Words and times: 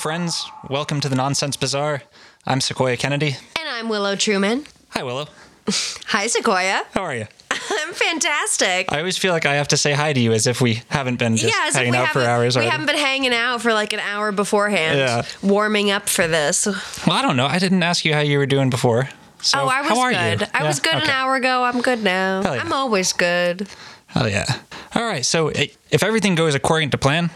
Friends. 0.00 0.50
Welcome 0.70 1.00
to 1.02 1.10
the 1.10 1.14
Nonsense 1.14 1.58
Bazaar. 1.58 2.02
I'm 2.46 2.62
Sequoia 2.62 2.96
Kennedy. 2.96 3.36
And 3.58 3.68
I'm 3.68 3.90
Willow 3.90 4.16
Truman. 4.16 4.64
Hi, 4.90 5.02
Willow. 5.02 5.26
Hi, 6.06 6.26
Sequoia. 6.26 6.84
How 6.94 7.02
are 7.02 7.14
you? 7.14 7.26
I'm 7.50 7.92
fantastic. 7.92 8.90
I 8.90 9.00
always 9.00 9.18
feel 9.18 9.34
like 9.34 9.44
I 9.44 9.56
have 9.56 9.68
to 9.68 9.76
say 9.76 9.92
hi 9.92 10.14
to 10.14 10.18
you 10.18 10.32
as 10.32 10.46
if 10.46 10.62
we 10.62 10.82
haven't 10.88 11.18
been 11.18 11.36
just 11.36 11.54
yeah, 11.54 11.70
hanging 11.70 11.94
out 11.94 12.08
for 12.14 12.20
hours 12.20 12.56
We 12.56 12.60
already. 12.60 12.70
haven't 12.70 12.86
been 12.86 12.96
hanging 12.96 13.34
out 13.34 13.60
for 13.60 13.74
like 13.74 13.92
an 13.92 14.00
hour 14.00 14.32
beforehand, 14.32 14.98
Yeah. 14.98 15.22
warming 15.42 15.90
up 15.90 16.08
for 16.08 16.26
this. 16.26 16.64
Well, 16.64 17.14
I 17.16 17.20
don't 17.20 17.36
know. 17.36 17.46
I 17.46 17.58
didn't 17.58 17.82
ask 17.82 18.06
you 18.06 18.14
how 18.14 18.20
you 18.20 18.38
were 18.38 18.46
doing 18.46 18.70
before. 18.70 19.10
So 19.42 19.58
oh, 19.60 19.68
I 19.68 19.82
was 19.82 19.90
good. 19.90 20.48
I 20.54 20.64
was 20.64 20.78
Yeah? 20.82 20.92
good 20.94 21.02
an 21.04 21.10
hour 21.10 21.36
ago. 21.36 21.62
I'm 21.64 21.82
good 21.82 22.02
now. 22.02 22.40
Yeah. 22.40 22.62
I'm 22.62 22.72
always 22.72 23.12
good. 23.12 23.68
Oh 24.14 24.24
yeah. 24.24 24.46
All 24.94 25.02
right. 25.04 25.26
So 25.26 25.48
if 25.54 26.02
everything 26.02 26.36
goes 26.36 26.54
according 26.54 26.88
to 26.90 26.98
plan, 26.98 27.28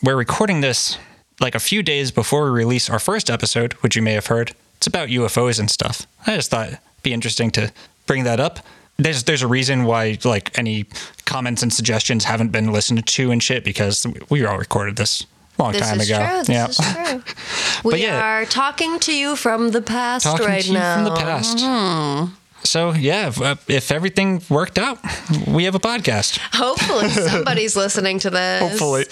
we're 0.00 0.16
recording 0.16 0.60
this 0.60 0.96
like 1.40 1.54
a 1.54 1.60
few 1.60 1.82
days 1.82 2.10
before 2.10 2.44
we 2.44 2.50
release 2.50 2.88
our 2.90 2.98
first 2.98 3.30
episode, 3.30 3.72
which 3.74 3.96
you 3.96 4.02
may 4.02 4.12
have 4.12 4.26
heard. 4.26 4.54
It's 4.76 4.86
about 4.86 5.08
UFOs 5.08 5.58
and 5.58 5.70
stuff. 5.70 6.06
I 6.26 6.36
just 6.36 6.50
thought 6.50 6.68
it'd 6.68 6.78
be 7.02 7.12
interesting 7.12 7.50
to 7.52 7.72
bring 8.06 8.24
that 8.24 8.40
up. 8.40 8.60
There's 8.96 9.24
there's 9.24 9.42
a 9.42 9.48
reason 9.48 9.84
why 9.84 10.18
like 10.24 10.56
any 10.58 10.86
comments 11.24 11.62
and 11.62 11.72
suggestions 11.72 12.24
haven't 12.24 12.50
been 12.52 12.70
listened 12.70 13.04
to 13.06 13.30
and 13.32 13.42
shit 13.42 13.64
because 13.64 14.06
we 14.30 14.44
all 14.44 14.56
recorded 14.58 14.96
this 14.96 15.26
a 15.58 15.62
long 15.62 15.72
This 15.72 15.82
time 15.82 16.00
is 16.00 16.08
ago. 16.10 16.18
true. 16.26 16.38
This 16.44 16.48
yeah. 16.48 16.68
is 16.68 16.76
true. 16.76 17.22
We 17.90 18.02
yeah. 18.02 18.20
are 18.22 18.44
talking 18.46 18.98
to 19.00 19.12
you 19.14 19.36
from 19.36 19.70
the 19.72 19.82
past 19.82 20.24
Talking 20.24 20.46
right 20.46 20.62
to 20.62 20.68
you 20.68 20.74
now. 20.74 20.94
from 20.96 21.04
the 21.04 21.20
past. 21.20 21.58
Mm-hmm. 21.58 22.34
So 22.64 22.92
yeah, 22.92 23.28
if, 23.28 23.40
uh, 23.40 23.56
if 23.68 23.90
everything 23.92 24.42
worked 24.48 24.78
out, 24.78 24.98
we 25.46 25.64
have 25.64 25.74
a 25.74 25.78
podcast. 25.80 26.38
Hopefully 26.54 27.08
somebody's 27.30 27.76
listening 27.76 28.18
to 28.20 28.30
this. 28.30 28.60
Hopefully. 28.62 29.04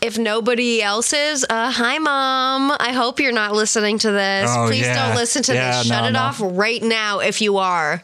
If 0.00 0.18
nobody 0.18 0.82
else 0.82 1.12
is, 1.12 1.44
uh, 1.48 1.70
hi 1.70 1.98
mom. 1.98 2.74
I 2.80 2.92
hope 2.92 3.20
you're 3.20 3.32
not 3.32 3.52
listening 3.52 3.98
to 4.00 4.10
this. 4.10 4.50
Oh, 4.52 4.66
Please 4.66 4.80
yeah. 4.86 5.08
don't 5.08 5.16
listen 5.16 5.42
to 5.44 5.54
Yeah, 5.54 5.78
this. 5.78 5.86
Shut 5.88 6.02
no, 6.02 6.08
it 6.08 6.12
no. 6.12 6.18
off 6.20 6.40
right 6.42 6.82
now 6.82 7.18
if 7.20 7.40
you 7.42 7.58
are. 7.58 8.02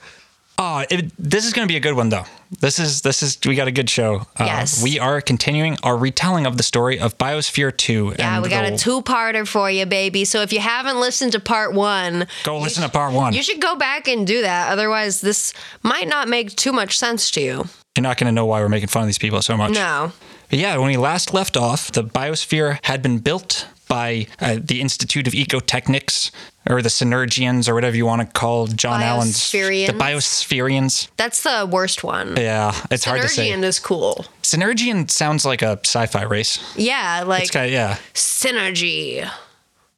Oh, 0.58 0.84
it, 0.90 1.10
this 1.18 1.46
is 1.46 1.52
going 1.52 1.66
to 1.66 1.72
be 1.72 1.76
a 1.76 1.80
good 1.80 1.94
one 1.94 2.10
though. 2.10 2.24
This 2.60 2.78
is 2.78 3.02
this 3.02 3.22
is 3.22 3.38
we 3.44 3.54
got 3.56 3.66
a 3.68 3.72
good 3.72 3.90
show. 3.90 4.20
Uh, 4.38 4.44
Yes. 4.44 4.82
we 4.82 4.98
are 5.00 5.20
continuing 5.20 5.76
our 5.82 5.96
retelling 5.96 6.46
of 6.46 6.56
the 6.56 6.62
story 6.62 6.98
of 6.98 7.18
Biosphere 7.18 7.76
Two. 7.76 8.14
Yeah, 8.18 8.40
we 8.40 8.48
got 8.48 8.62
the- 8.66 8.74
a 8.74 8.78
two-parter 8.78 9.46
for 9.46 9.70
you, 9.70 9.84
baby. 9.86 10.24
So 10.24 10.42
if 10.42 10.52
you 10.52 10.60
haven't 10.60 11.00
listened 11.00 11.32
to 11.32 11.40
part 11.40 11.72
one, 11.74 12.26
Go 12.44 12.58
listen 12.58 12.82
to 12.84 12.88
part 12.88 13.12
one. 13.12 13.32
you 13.32 13.42
should 13.42 13.60
go 13.60 13.74
back 13.76 14.06
and 14.08 14.26
do 14.26 14.42
that. 14.42 14.70
Otherwise, 14.70 15.20
this 15.20 15.52
might 15.82 16.06
not 16.08 16.28
make 16.28 16.54
too 16.56 16.72
much 16.72 16.96
sense 16.98 17.30
to 17.32 17.40
you. 17.40 17.68
You're 17.96 18.02
not 18.02 18.16
going 18.16 18.26
to 18.28 18.32
know 18.32 18.46
why 18.46 18.60
we're 18.60 18.68
making 18.68 18.88
fun 18.88 19.02
of 19.02 19.08
these 19.08 19.18
people 19.18 19.42
so 19.42 19.56
much. 19.56 19.72
No. 19.72 20.12
But 20.48 20.58
yeah, 20.60 20.76
when 20.76 20.86
we 20.88 20.96
last 20.96 21.34
left 21.34 21.56
off, 21.56 21.90
the 21.90 22.04
biosphere 22.04 22.78
had 22.82 23.02
been 23.02 23.18
built 23.18 23.66
by 23.88 24.26
uh, 24.40 24.58
the 24.62 24.80
Institute 24.80 25.26
of 25.26 25.32
Ecotechnics, 25.32 26.30
or 26.68 26.82
the 26.82 26.88
Synergians, 26.88 27.68
or 27.68 27.74
whatever 27.74 27.96
you 27.96 28.06
want 28.06 28.22
to 28.22 28.26
call 28.26 28.66
John 28.66 29.02
Allen's. 29.02 29.36
Biospherians? 29.38 29.86
The 29.86 29.92
Biospherians. 29.92 31.08
That's 31.16 31.42
the 31.42 31.68
worst 31.70 32.02
one. 32.04 32.36
Yeah, 32.36 32.74
it's 32.90 33.04
hard 33.04 33.22
to 33.22 33.28
say. 33.28 33.50
Synergian 33.50 33.62
is 33.62 33.78
cool. 33.78 34.26
Synergian 34.42 35.10
sounds 35.10 35.44
like 35.44 35.62
a 35.62 35.78
sci-fi 35.84 36.22
race. 36.22 36.58
Yeah, 36.76 37.22
like 37.26 37.42
It's 37.42 37.50
kind 37.50 37.66
of, 37.66 37.72
yeah, 37.72 37.98
synergy. 38.14 39.28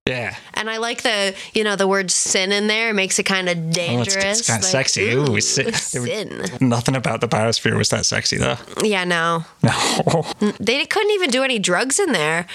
yeah. 0.07 0.37
And 0.55 0.69
I 0.71 0.79
like 0.79 1.03
the, 1.03 1.35
you 1.55 1.65
know, 1.65 1.77
the 1.77 1.87
word 1.87 2.11
sin 2.11 2.51
in 2.53 2.67
there. 2.67 2.93
Makes 2.95 3.19
it 3.19 3.25
kind 3.25 3.49
of 3.49 3.57
Oh, 3.59 3.71
dangerous. 3.71 4.17
it's, 4.17 4.41
it's 4.41 4.49
kind 4.49 4.59
of 4.59 4.65
like, 4.65 4.71
sexy. 4.89 5.11
Ooh, 5.13 5.31
ooh, 5.37 5.41
sin. 5.41 5.73
sin. 5.73 6.45
Nothing 6.61 6.97
about 6.97 7.21
the 7.21 7.29
biosphere 7.29 7.77
was 7.77 7.89
that 7.91 8.07
sexy, 8.07 8.37
though. 8.39 8.57
Yeah, 8.83 9.05
no. 9.05 9.45
No, 9.63 10.25
They 10.61 10.85
couldn't 10.87 11.11
even 11.13 11.31
do 11.31 11.43
any 11.43 11.59
drugs 11.59 11.99
in 11.99 12.13
there. 12.13 12.47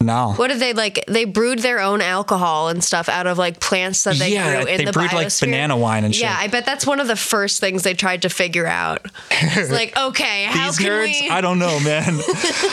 No. 0.00 0.34
What 0.36 0.48
did 0.48 0.58
they 0.60 0.72
like? 0.74 1.04
They 1.08 1.24
brewed 1.24 1.60
their 1.60 1.80
own 1.80 2.00
alcohol 2.02 2.68
and 2.68 2.84
stuff 2.84 3.08
out 3.08 3.26
of 3.26 3.38
like 3.38 3.60
plants 3.60 4.04
that 4.04 4.16
they 4.16 4.32
Yeah, 4.34 4.50
grew 4.62 4.66
in 4.70 4.76
they 4.78 4.84
the 4.84 4.92
brewed, 4.92 5.12
like, 5.12 5.28
biosphere. 5.28 5.40
banana 5.46 5.76
wine 5.76 6.04
and 6.04 6.14
shit. 6.14 6.24
Yeah, 6.24 6.36
I 6.38 6.48
bet 6.48 6.66
that's 6.66 6.86
one 6.86 7.00
of 7.00 7.06
the 7.08 7.16
first 7.16 7.60
things 7.60 7.82
they 7.82 7.94
tried 7.94 8.22
to 8.22 8.28
figure 8.28 8.66
out. 8.66 9.06
It's 9.30 9.70
like, 9.70 9.96
okay, 9.98 10.44
how 10.44 10.66
These 10.66 10.78
can 10.78 10.88
nerds, 10.88 11.20
we? 11.22 11.30
I 11.30 11.40
don't 11.40 11.58
know, 11.58 11.80
man. 11.80 12.04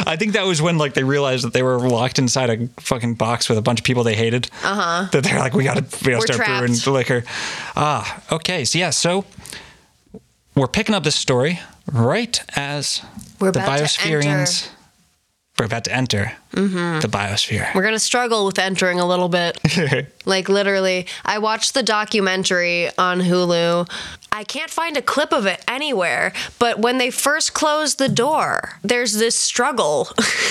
I 0.06 0.16
think 0.20 0.34
that 0.34 0.46
was 0.46 0.62
when 0.62 0.78
like 0.78 0.94
they 0.96 1.04
realized 1.06 1.46
that 1.46 1.54
they 1.54 1.64
were 1.64 1.80
locked 1.80 2.20
inside 2.20 2.50
a 2.50 2.68
fucking 2.82 3.14
box 3.16 3.48
with 3.48 3.58
a 3.58 3.62
bunch 3.62 3.80
of 3.80 3.86
people 3.86 4.04
they 4.04 4.16
hated. 4.16 4.50
Uh 4.64 4.76
huh. 4.76 5.10
That 5.14 5.24
they're 5.24 5.40
like, 5.40 5.54
we 5.54 5.64
gotta, 5.64 5.82
we 6.06 6.12
gotta. 6.12 6.18
We're 6.18 6.22
start 6.34 6.46
brewing 6.46 6.74
trapped. 6.74 6.84
the 6.86 6.92
liquor. 6.92 7.24
Ah, 7.76 8.22
okay. 8.34 8.66
So 8.66 8.78
yeah, 8.80 8.90
so 8.90 9.24
we're 10.56 10.68
picking 10.68 10.94
up 10.94 11.04
this 11.04 11.16
story 11.16 11.60
right 11.92 12.42
as 12.58 13.02
We're 13.40 13.52
the 13.52 13.60
biospherians. 13.62 14.70
We're 15.60 15.66
about 15.66 15.84
to 15.86 15.94
enter 15.94 16.34
Mm-hmm. 16.54 17.00
the 17.00 17.08
biosphere. 17.08 17.74
We're 17.74 17.82
gonna 17.82 17.98
struggle 17.98 18.46
with 18.46 18.60
entering 18.60 19.00
a 19.00 19.08
little 19.08 19.28
bit. 19.30 19.58
like 20.26 20.50
literally, 20.50 21.08
I 21.26 21.40
watched 21.40 21.74
the 21.74 21.82
documentary 21.82 22.90
on 22.98 23.22
Hulu. 23.22 23.90
I 24.34 24.44
can't 24.44 24.72
find 24.72 24.98
a 24.98 25.02
clip 25.02 25.32
of 25.32 25.46
it 25.46 25.64
anywhere, 25.68 26.34
but 26.58 26.80
when 26.80 26.98
they 26.98 27.12
first 27.12 27.54
close 27.54 27.96
the 27.96 28.10
door, 28.10 28.80
there's 28.82 29.14
this 29.14 29.36
struggle 29.36 30.10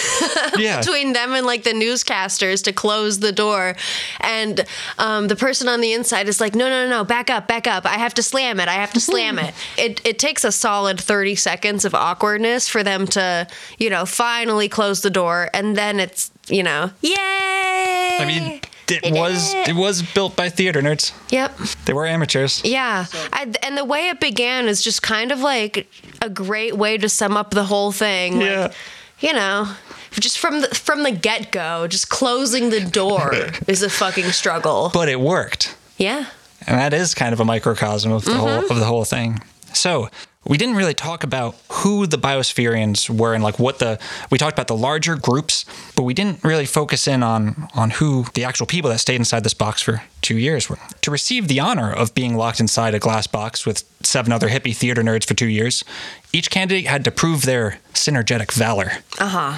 yeah. 0.56 0.78
between 0.78 1.14
them 1.14 1.32
and 1.32 1.44
like 1.44 1.64
the 1.64 1.72
newscasters 1.72 2.62
to 2.62 2.72
close 2.72 3.18
the 3.18 3.32
door. 3.32 3.74
And 4.20 4.64
um, 4.98 5.26
the 5.26 5.34
person 5.34 5.66
on 5.66 5.80
the 5.80 5.92
inside 5.94 6.28
is 6.28 6.40
like, 6.40 6.54
no, 6.54 6.68
no, 6.68 6.84
no, 6.84 6.90
no, 6.90 7.04
back 7.04 7.28
up, 7.28 7.48
back 7.48 7.66
up. 7.66 7.84
I 7.84 7.98
have 7.98 8.14
to 8.14 8.22
slam 8.22 8.60
it. 8.60 8.68
I 8.68 8.74
have 8.74 8.92
to 8.92 9.00
slam 9.00 9.38
it. 9.38 9.52
It, 9.78 10.00
it 10.04 10.18
takes 10.18 10.44
a 10.44 10.52
solid 10.52 11.00
30 11.00 11.34
seconds 11.34 11.84
of 11.84 11.94
awkwardness 11.94 12.68
for 12.68 12.82
them 12.84 13.06
to, 13.08 13.48
you 13.78 13.90
know, 13.90 14.04
finally 14.04 14.68
close 14.68 15.00
the 15.00 15.10
door. 15.10 15.50
And 15.54 15.76
then 15.76 15.98
it's, 15.98 16.30
you 16.48 16.62
know, 16.62 16.90
yay. 17.00 17.16
I 17.18 18.24
mean, 18.26 18.60
it 18.88 19.02
They 19.02 19.12
was 19.12 19.54
it. 19.54 19.68
it 19.68 19.76
was 19.76 20.02
built 20.02 20.36
by 20.36 20.48
theater 20.48 20.80
nerds. 20.82 21.12
yep. 21.30 21.56
They 21.84 21.92
were 21.92 22.06
amateurs. 22.06 22.60
Yeah. 22.64 23.06
I, 23.32 23.52
and 23.62 23.76
the 23.76 23.84
way 23.84 24.08
it 24.08 24.20
began 24.20 24.66
is 24.68 24.82
just 24.82 25.02
kind 25.02 25.32
of 25.32 25.40
like 25.40 25.88
a 26.20 26.28
great 26.28 26.76
way 26.76 26.98
to 26.98 27.08
sum 27.08 27.36
up 27.36 27.50
the 27.50 27.64
whole 27.64 27.92
thing. 27.92 28.38
Like, 28.38 28.46
Yeah. 28.48 28.72
you 29.20 29.32
know, 29.32 29.68
just 30.12 30.38
from 30.38 30.60
the 30.62 30.68
from 30.68 31.02
the 31.04 31.10
get 31.12 31.52
go, 31.52 31.86
just 31.86 32.08
closing 32.08 32.70
the 32.70 32.80
door 32.80 33.32
is 33.66 33.82
a 33.82 33.88
fucking 33.90 34.30
struggle. 34.32 34.90
But 34.92 35.08
it 35.08 35.20
worked. 35.20 35.76
Yeah. 35.96 36.26
and 36.66 36.78
that 36.78 36.92
is 36.92 37.14
kind 37.14 37.32
of 37.32 37.40
a 37.40 37.44
microcosm 37.44 38.12
of 38.12 38.24
the 38.24 38.34
whole 38.34 38.48
mm-hmm. 38.48 38.70
of 38.72 38.78
the 38.78 38.84
whole 38.86 39.04
thing. 39.04 39.40
So 39.72 40.10
we 40.44 40.58
didn't 40.58 40.74
really 40.74 40.94
talk 40.94 41.22
about 41.22 41.54
who 41.70 42.06
the 42.06 42.16
biospherians 42.16 43.08
were 43.08 43.34
and 43.34 43.44
like 43.44 43.58
what 43.58 43.78
the 43.78 43.98
we 44.30 44.38
talked 44.38 44.54
about 44.54 44.68
the 44.68 44.76
larger 44.76 45.16
groups, 45.16 45.64
but 45.94 46.02
we 46.02 46.14
didn't 46.14 46.42
really 46.42 46.66
focus 46.66 47.06
in 47.06 47.22
on 47.22 47.68
on 47.74 47.90
who 47.90 48.24
the 48.34 48.44
actual 48.44 48.66
people 48.66 48.90
that 48.90 48.98
stayed 48.98 49.16
inside 49.16 49.44
this 49.44 49.54
box 49.54 49.82
for 49.82 50.02
two 50.20 50.36
years 50.36 50.68
were. 50.68 50.78
To 51.02 51.10
receive 51.10 51.48
the 51.48 51.60
honor 51.60 51.92
of 51.92 52.14
being 52.14 52.36
locked 52.36 52.60
inside 52.60 52.94
a 52.94 52.98
glass 52.98 53.26
box 53.26 53.64
with 53.64 53.84
seven 54.02 54.32
other 54.32 54.48
hippie 54.48 54.74
theater 54.74 55.02
nerds 55.02 55.24
for 55.24 55.34
two 55.34 55.48
years, 55.48 55.84
each 56.32 56.50
candidate 56.50 56.86
had 56.86 57.04
to 57.04 57.10
prove 57.10 57.42
their 57.42 57.78
synergetic 57.92 58.52
valor. 58.52 58.92
Uh 59.18 59.28
huh. 59.28 59.56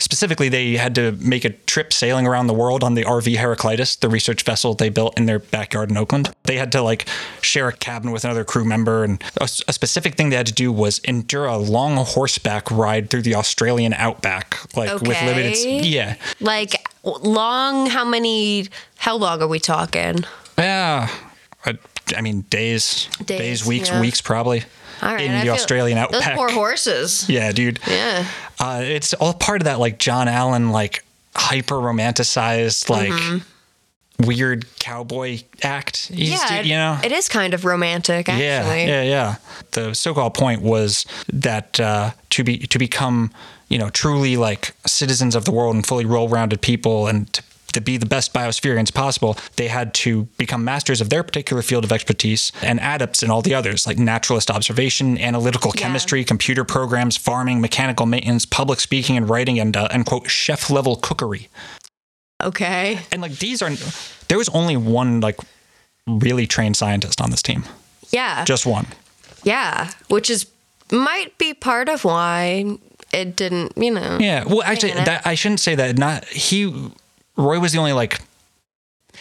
Specifically, 0.00 0.48
they 0.48 0.76
had 0.76 0.94
to 0.96 1.12
make 1.12 1.44
a 1.44 1.50
trip 1.50 1.92
sailing 1.92 2.26
around 2.26 2.46
the 2.46 2.54
world 2.54 2.82
on 2.82 2.94
the 2.94 3.04
RV 3.04 3.36
Heraclitus, 3.36 3.96
the 3.96 4.08
research 4.08 4.42
vessel 4.42 4.74
they 4.74 4.88
built 4.88 5.16
in 5.18 5.26
their 5.26 5.38
backyard 5.38 5.90
in 5.90 5.96
Oakland. 5.96 6.30
They 6.44 6.56
had 6.56 6.72
to 6.72 6.82
like 6.82 7.06
share 7.42 7.68
a 7.68 7.72
cabin 7.72 8.10
with 8.10 8.24
another 8.24 8.42
crew 8.44 8.64
member, 8.64 9.04
and 9.04 9.22
a, 9.40 9.44
a 9.44 9.72
specific 9.72 10.14
thing 10.16 10.30
they 10.30 10.36
had 10.36 10.46
to 10.46 10.52
do 10.52 10.72
was 10.72 10.98
endure 11.00 11.46
a 11.46 11.56
long 11.58 11.96
horseback 11.96 12.70
ride 12.70 13.10
through 13.10 13.22
the 13.22 13.34
Australian 13.34 13.92
outback, 13.92 14.56
like 14.74 15.00
with 15.00 15.20
limited. 15.22 15.84
Yeah, 15.84 16.16
Like 16.40 16.88
long? 17.04 17.86
How 17.86 18.04
many? 18.04 18.68
How 18.96 19.16
long 19.16 19.40
are 19.42 19.48
we 19.48 19.58
talking? 19.60 20.24
yeah. 20.58 21.08
I, 21.64 21.78
I 22.16 22.20
mean, 22.20 22.42
days, 22.42 23.08
days, 23.24 23.26
Days, 23.38 23.66
weeks, 23.66 23.88
yeah. 23.88 24.00
weeks, 24.00 24.20
probably. 24.20 24.64
All 25.02 25.14
right. 25.14 25.24
in 25.24 25.46
the 25.46 25.50
Australian 25.50 25.96
Those 25.96 26.14
outback. 26.14 26.36
poor 26.36 26.50
horses. 26.50 27.28
Yeah, 27.28 27.52
dude. 27.52 27.80
Yeah. 27.86 28.26
Uh, 28.58 28.82
it's 28.84 29.14
all 29.14 29.32
part 29.32 29.62
of 29.62 29.64
that 29.64 29.78
like 29.78 29.98
John 29.98 30.28
Allen 30.28 30.70
like 30.70 31.04
hyper 31.34 31.76
romanticized 31.76 32.90
like 32.90 33.12
weird 34.26 34.66
cowboy 34.78 35.40
act. 35.62 36.12
Mm-hmm. 36.12 36.22
yeah. 36.22 36.60
you 36.60 36.74
know. 36.74 36.98
it 37.02 37.12
is 37.12 37.28
kind 37.28 37.54
of 37.54 37.64
romantic, 37.64 38.28
actually. 38.28 38.84
yeah, 38.84 39.02
yeah, 39.02 39.02
yeah. 39.02 39.36
The 39.72 39.94
so-called 39.94 40.34
point 40.34 40.62
was 40.62 41.06
that 41.32 41.80
uh, 41.80 42.10
to 42.30 42.44
be 42.44 42.58
to 42.58 42.78
become 42.78 43.30
you 43.68 43.78
know 43.78 43.88
truly 43.90 44.36
like 44.36 44.74
citizens 44.86 45.34
of 45.34 45.44
the 45.44 45.52
world 45.52 45.74
and 45.74 45.86
fully 45.86 46.04
well-rounded 46.04 46.60
people 46.60 47.06
and 47.06 47.32
to 47.32 47.42
to 47.72 47.80
be 47.80 47.96
the 47.96 48.06
best 48.06 48.32
biospherians 48.32 48.92
possible, 48.92 49.36
they 49.56 49.68
had 49.68 49.92
to 49.94 50.24
become 50.38 50.64
masters 50.64 51.00
of 51.00 51.10
their 51.10 51.22
particular 51.22 51.62
field 51.62 51.84
of 51.84 51.92
expertise 51.92 52.52
and 52.62 52.80
adepts 52.80 53.22
in 53.22 53.30
all 53.30 53.42
the 53.42 53.54
others, 53.54 53.86
like 53.86 53.98
naturalist 53.98 54.50
observation, 54.50 55.18
analytical 55.18 55.72
Yeah. 55.74 55.82
chemistry, 55.82 56.24
computer 56.24 56.64
programs, 56.64 57.16
farming, 57.16 57.60
mechanical 57.60 58.06
maintenance, 58.06 58.44
public 58.46 58.80
speaking 58.80 59.16
and 59.16 59.28
writing, 59.28 59.58
and, 59.60 59.76
uh, 59.76 59.88
and 59.90 60.06
quote, 60.06 60.30
chef 60.30 60.70
level 60.70 60.96
cookery. 60.96 61.48
Okay. 62.42 63.00
And 63.12 63.20
like 63.22 63.38
these 63.38 63.62
are, 63.62 63.70
there 64.28 64.38
was 64.38 64.48
only 64.50 64.76
one 64.76 65.20
like 65.20 65.36
really 66.06 66.46
trained 66.46 66.76
scientist 66.76 67.20
on 67.20 67.30
this 67.30 67.42
team, 67.42 67.64
Yeah. 68.10 68.44
just 68.44 68.64
one. 68.66 68.86
yeah. 69.42 69.90
Which 70.08 70.30
is 70.30 70.46
might 70.92 71.36
be 71.38 71.54
part 71.54 71.88
of 71.88 72.04
why 72.04 72.64
it 73.12 73.36
didn't, 73.36 73.72
you 73.76 73.90
know. 73.92 74.18
Yeah. 74.20 74.44
Well, 74.44 74.62
actually, 74.64 74.92
that 74.92 75.24
I 75.26 75.34
shouldn't 75.34 75.60
say 75.60 75.74
that. 75.76 75.98
Not 75.98 76.24
he. 76.26 76.90
Roy 77.40 77.58
was 77.58 77.72
the 77.72 77.78
only 77.78 77.92
like. 77.92 78.20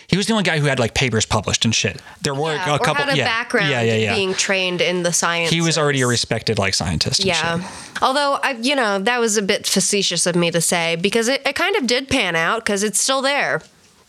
He 0.07 0.17
was 0.17 0.25
the 0.25 0.33
only 0.33 0.43
guy 0.43 0.57
who 0.59 0.65
had 0.65 0.79
like 0.79 0.93
papers 0.95 1.25
published 1.25 1.65
and 1.65 1.73
shit. 1.73 2.01
There 2.21 2.33
were 2.33 2.53
Yeah, 2.53 2.75
a 2.75 2.79
couple. 2.79 3.03
or 3.03 3.05
had 3.07 3.13
a 3.13 3.17
yeah, 3.17 3.25
background 3.25 3.69
yeah, 3.69 3.81
yeah, 3.81 3.95
yeah. 3.95 4.15
being 4.15 4.33
trained 4.33 4.81
in 4.81 5.03
the 5.03 5.13
science. 5.13 5.51
he 5.51 5.61
was 5.61 5.77
already 5.77 6.01
a 6.01 6.07
respected 6.07 6.57
like 6.57 6.73
scientist. 6.73 7.19
and 7.19 7.27
Yeah. 7.27 7.69
Although, 8.01 8.39
I, 8.41 8.51
you 8.51 8.75
know, 8.75 8.97
that 8.99 9.19
was 9.19 9.37
a 9.37 9.41
bit 9.43 9.67
facetious 9.67 10.25
of 10.25 10.35
me 10.35 10.49
to 10.51 10.61
say 10.61 10.95
because 10.95 11.27
it, 11.27 11.45
it 11.45 11.55
kind 11.55 11.75
of 11.75 11.85
did 11.85 12.07
pan 12.09 12.35
out 12.35 12.63
because 12.65 12.81
it's 12.81 12.99
still 12.99 13.21
there 13.21 13.61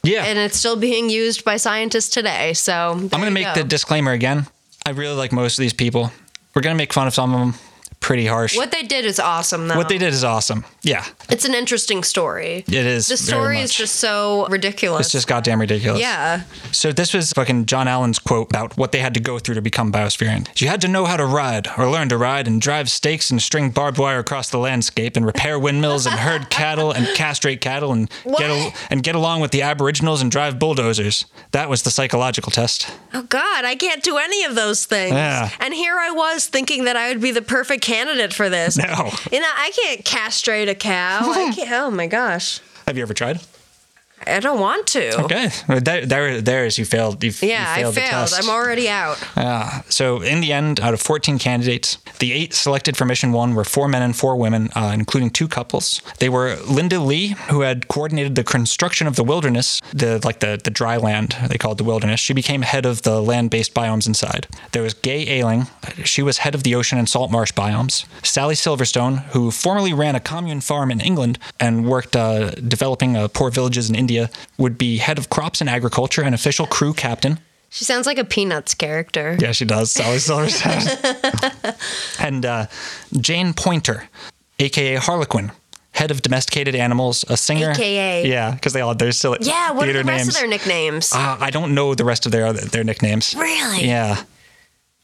Yeah. 0.03 0.25
and 0.25 0.39
it's 0.39 0.57
still 0.59 0.77
being 0.77 1.11
used 1.11 1.45
by 1.45 1.57
scientists 1.59 2.09
today. 2.09 2.55
So 2.55 2.93
I'm 2.93 3.09
gonna 3.09 3.31
make 3.31 3.53
the 3.55 3.65
disclaimer 3.65 4.12
again. 4.12 4.47
I 4.87 4.91
really 4.91 5.17
like 5.17 5.33
most 5.33 5.59
of 5.59 5.62
these 5.62 5.75
people. 5.75 6.12
We're 6.55 6.62
gonna 6.62 6.77
make 6.77 6.93
fun 6.95 7.07
of 7.09 7.15
some 7.15 7.35
of 7.35 7.41
them. 7.41 7.55
Pretty 8.11 8.27
harsh. 8.27 8.57
What 8.57 8.73
they 8.73 8.83
did 8.83 9.05
is 9.05 9.21
awesome, 9.21 9.69
though. 9.69 9.77
What 9.77 9.89
they 9.89 9.97
did 9.97 10.12
is 10.12 10.25
awesome. 10.25 10.65
Yeah, 10.83 11.05
It's 11.29 11.45
an 11.45 11.55
interesting 11.55 12.03
story. 12.03 12.65
it 12.67 12.75
is. 12.75 13.07
The 13.07 13.17
story 13.17 13.61
is 13.61 13.73
just 13.73 13.97
so 13.97 14.49
ridiculous. 14.49 15.07
It's 15.07 15.12
just 15.12 15.29
goddamn 15.29 15.61
ridiculous. 15.61 16.01
yeah. 16.01 16.43
So 16.73 16.91
this 16.91 17.15
was 17.15 17.33
fucking 17.33 17.67
John 17.67 17.87
Allen's 17.87 18.19
quote 18.19 18.49
about 18.51 18.77
what 18.77 18.91
they 18.91 18.99
had 18.99 19.15
to 19.15 19.21
go 19.21 19.39
through 19.39 19.55
to 19.55 19.62
become 19.62 19.93
biospherian. 19.93 20.49
You 20.61 20.67
had 20.67 20.81
to 20.81 20.89
know 20.89 21.05
how 21.05 21.17
to 21.19 21.25
ride, 21.25 21.69
or 21.79 21.89
learn 21.89 22.09
to 22.09 22.19
ride, 22.19 22.49
and 22.49 22.61
drive 22.61 22.91
stakes 22.91 23.31
and 23.31 23.41
string 23.41 23.71
barbed 23.71 23.99
wire 23.99 24.19
across 24.19 24.51
the 24.51 24.59
landscape, 24.59 25.17
and 25.17 25.25
repair 25.25 25.57
windmills, 25.57 26.05
and 26.07 26.19
herd 26.19 26.51
cattle, 26.61 26.91
and 26.91 27.07
castrate 27.15 27.61
cattle, 27.61 27.93
and 27.93 28.11
get 28.39 28.51
al- 28.51 28.73
and 28.91 29.05
get 29.05 29.15
along 29.15 29.41
with 29.41 29.53
the 29.53 29.62
Aboriginals 29.62 30.21
and 30.21 30.33
drive 30.33 30.59
bulldozers. 30.59 31.27
That 31.53 31.69
was 31.71 31.83
the 31.85 31.93
psychological 31.93 32.51
test. 32.51 32.91
Oh 33.15 33.23
God, 33.23 33.65
I 33.65 33.77
can't 33.77 34.03
do 34.03 34.19
any 34.19 34.43
of 34.43 34.57
those 34.57 34.85
things. 34.85 35.12
Yeah. 35.12 35.51
And 35.61 35.73
here 35.73 35.97
I 35.97 36.11
was 36.11 36.47
thinking 36.47 36.85
that 36.87 36.97
I 36.97 37.09
would 37.11 37.21
be 37.21 37.31
the 37.31 37.43
perfect 37.43 37.85
candidate 37.85 38.00
for 38.35 38.49
this. 38.49 38.76
No. 38.76 39.11
You 39.32 39.41
know, 39.41 39.49
I 39.55 39.70
can't 39.82 40.05
castrate 40.05 40.69
a 40.69 40.75
cow. 40.75 41.20
I 41.31 41.52
can't. 41.55 41.70
Oh 41.73 41.91
my 41.91 42.06
gosh. 42.06 42.61
Have 42.87 42.97
you 42.97 43.02
ever 43.02 43.14
tried? 43.14 43.41
I 44.26 44.40
don't 44.40 44.61
want 44.61 44.87
to. 44.88 45.20
Okay, 45.25 45.49
there, 45.67 46.05
there, 46.06 46.40
there 46.40 46.67
is 46.67 46.78
you 46.78 46.84
failed. 46.84 47.22
You, 47.25 47.32
Yeah, 47.40 47.64
you 47.64 47.72
I 47.72 47.82
failed 47.82 47.94
the 47.94 48.00
failed. 48.00 48.28
test. 48.28 48.43
I'm 48.43 48.50
already 48.50 48.88
out. 48.88 49.19
Uh, 49.37 49.82
so 49.88 50.20
in 50.20 50.40
the 50.40 50.52
end, 50.52 50.81
out 50.81 50.93
of 50.94 51.00
14 51.00 51.38
candidates, 51.38 51.99
the 52.19 52.32
eight 52.32 52.52
selected 52.52 52.96
for 52.96 53.05
mission 53.05 53.32
one 53.32 53.55
were 53.55 53.64
four 53.64 53.88
men 53.88 54.02
and 54.02 54.14
four 54.14 54.37
women, 54.37 54.69
uh, 54.76 54.90
including 54.94 55.31
two 55.31 55.49
couples. 55.49 56.02
They 56.19 56.28
were 56.28 56.56
Linda 56.69 56.99
Leigh, 57.00 57.28
who 57.50 57.62
had 57.62 57.88
coordinated 57.88 58.34
the 58.34 58.44
construction 58.44 59.06
of 59.06 59.17
the 59.17 59.25
wilderness, 59.25 59.81
the 59.94 60.20
like 60.25 60.40
the 60.40 60.61
the 60.62 60.70
dry 60.70 60.96
land 60.99 61.37
they 61.49 61.56
called 61.58 61.78
the 61.78 61.84
wilderness. 61.84 62.20
She 62.20 62.34
became 62.34 62.62
head 62.62 62.84
of 62.84 63.02
the 63.02 63.20
land-based 63.23 63.73
biomes 63.75 64.06
inside. 64.06 64.46
There 64.73 64.82
was 64.82 64.93
Gay 64.94 65.26
Ailing. 65.40 65.66
She 66.05 66.23
was 66.23 66.38
head 66.38 66.55
of 66.55 66.62
the 66.62 66.75
ocean 66.75 66.99
and 66.99 67.08
salt 67.08 67.31
marsh 67.31 67.52
biomes. 67.52 68.05
Sally 68.25 68.55
Silverstone, 68.55 69.23
who 69.32 69.50
formerly 69.50 69.93
ran 69.94 70.14
a 70.14 70.20
commune 70.20 70.61
farm 70.61 70.90
in 70.90 71.00
England 71.00 71.38
and 71.58 71.87
worked 71.87 72.14
uh, 72.16 72.50
developing 72.50 73.16
uh, 73.16 73.28
poor 73.28 73.50
villages 73.50 73.88
in 73.88 73.94
India, 73.94 74.10
would 74.59 74.77
be 74.79 74.99
head 74.99 75.19
of 75.19 75.29
crops 75.31 75.61
and 75.61 75.69
agriculture 75.71 76.23
and 76.23 76.35
official 76.35 76.67
crew 76.67 76.93
captain. 76.95 77.39
She 77.69 77.85
sounds 77.85 78.07
like 78.07 78.19
a 78.19 78.25
Peanuts 78.25 78.75
character. 78.75 79.37
Yeah, 79.39 79.53
she 79.53 79.65
does. 79.65 79.93
Sally 79.93 80.17
Silverstone. 80.19 81.77
and 82.19 82.45
uh, 82.45 82.67
Jayne 83.21 83.55
Poynter, 83.55 84.09
aka 84.59 84.97
Harlequin, 84.97 85.53
head 85.93 86.11
of 86.11 86.21
domesticated 86.23 86.75
animals, 86.75 87.25
a 87.29 87.37
singer. 87.37 87.71
AKA. 87.71 88.27
Yeah, 88.29 88.53
because 88.55 88.73
they 88.73 88.81
all 88.81 88.95
their 88.97 89.12
silly 89.12 89.39
Yeah, 89.43 89.71
what 89.71 89.85
are 89.85 89.93
theater 89.93 90.03
the 90.03 90.09
rest 90.09 90.25
names. 90.25 90.29
of 90.29 90.35
their 90.41 90.49
nicknames? 90.49 91.12
uh, 91.12 91.37
I 91.39 91.51
don't 91.51 91.75
know 91.75 91.95
the 91.95 92.05
rest 92.05 92.27
of 92.27 92.33
their 92.33 92.53
their 92.53 92.83
nicknames. 92.85 93.35
really? 93.37 93.87
Yeah, 93.87 94.25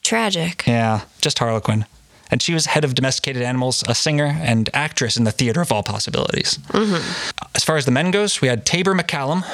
Tragic. 0.03 0.65
yeah, 0.67 1.03
just 1.21 1.39
Harlequin. 1.39 1.85
And 2.31 2.43
she 2.43 2.55
was 2.55 2.67
head 2.67 2.85
of 2.85 2.95
domesticated 2.95 3.43
animals, 3.43 3.85
a 3.89 3.95
singer, 3.95 4.25
and 4.41 4.69
actress 4.75 5.17
in 5.17 5.25
the 5.25 5.31
theater 5.33 5.61
of 5.61 5.71
all 5.71 5.83
possibilities. 5.83 6.59
Mm-hmm. 6.69 7.47
As 7.55 7.63
far 7.65 7.77
as 7.77 7.85
the 7.85 7.91
men 7.93 8.11
goes, 8.11 8.41
we 8.41 8.49
had 8.49 8.67
Taber 8.67 8.95
MacCallum. 8.95 9.45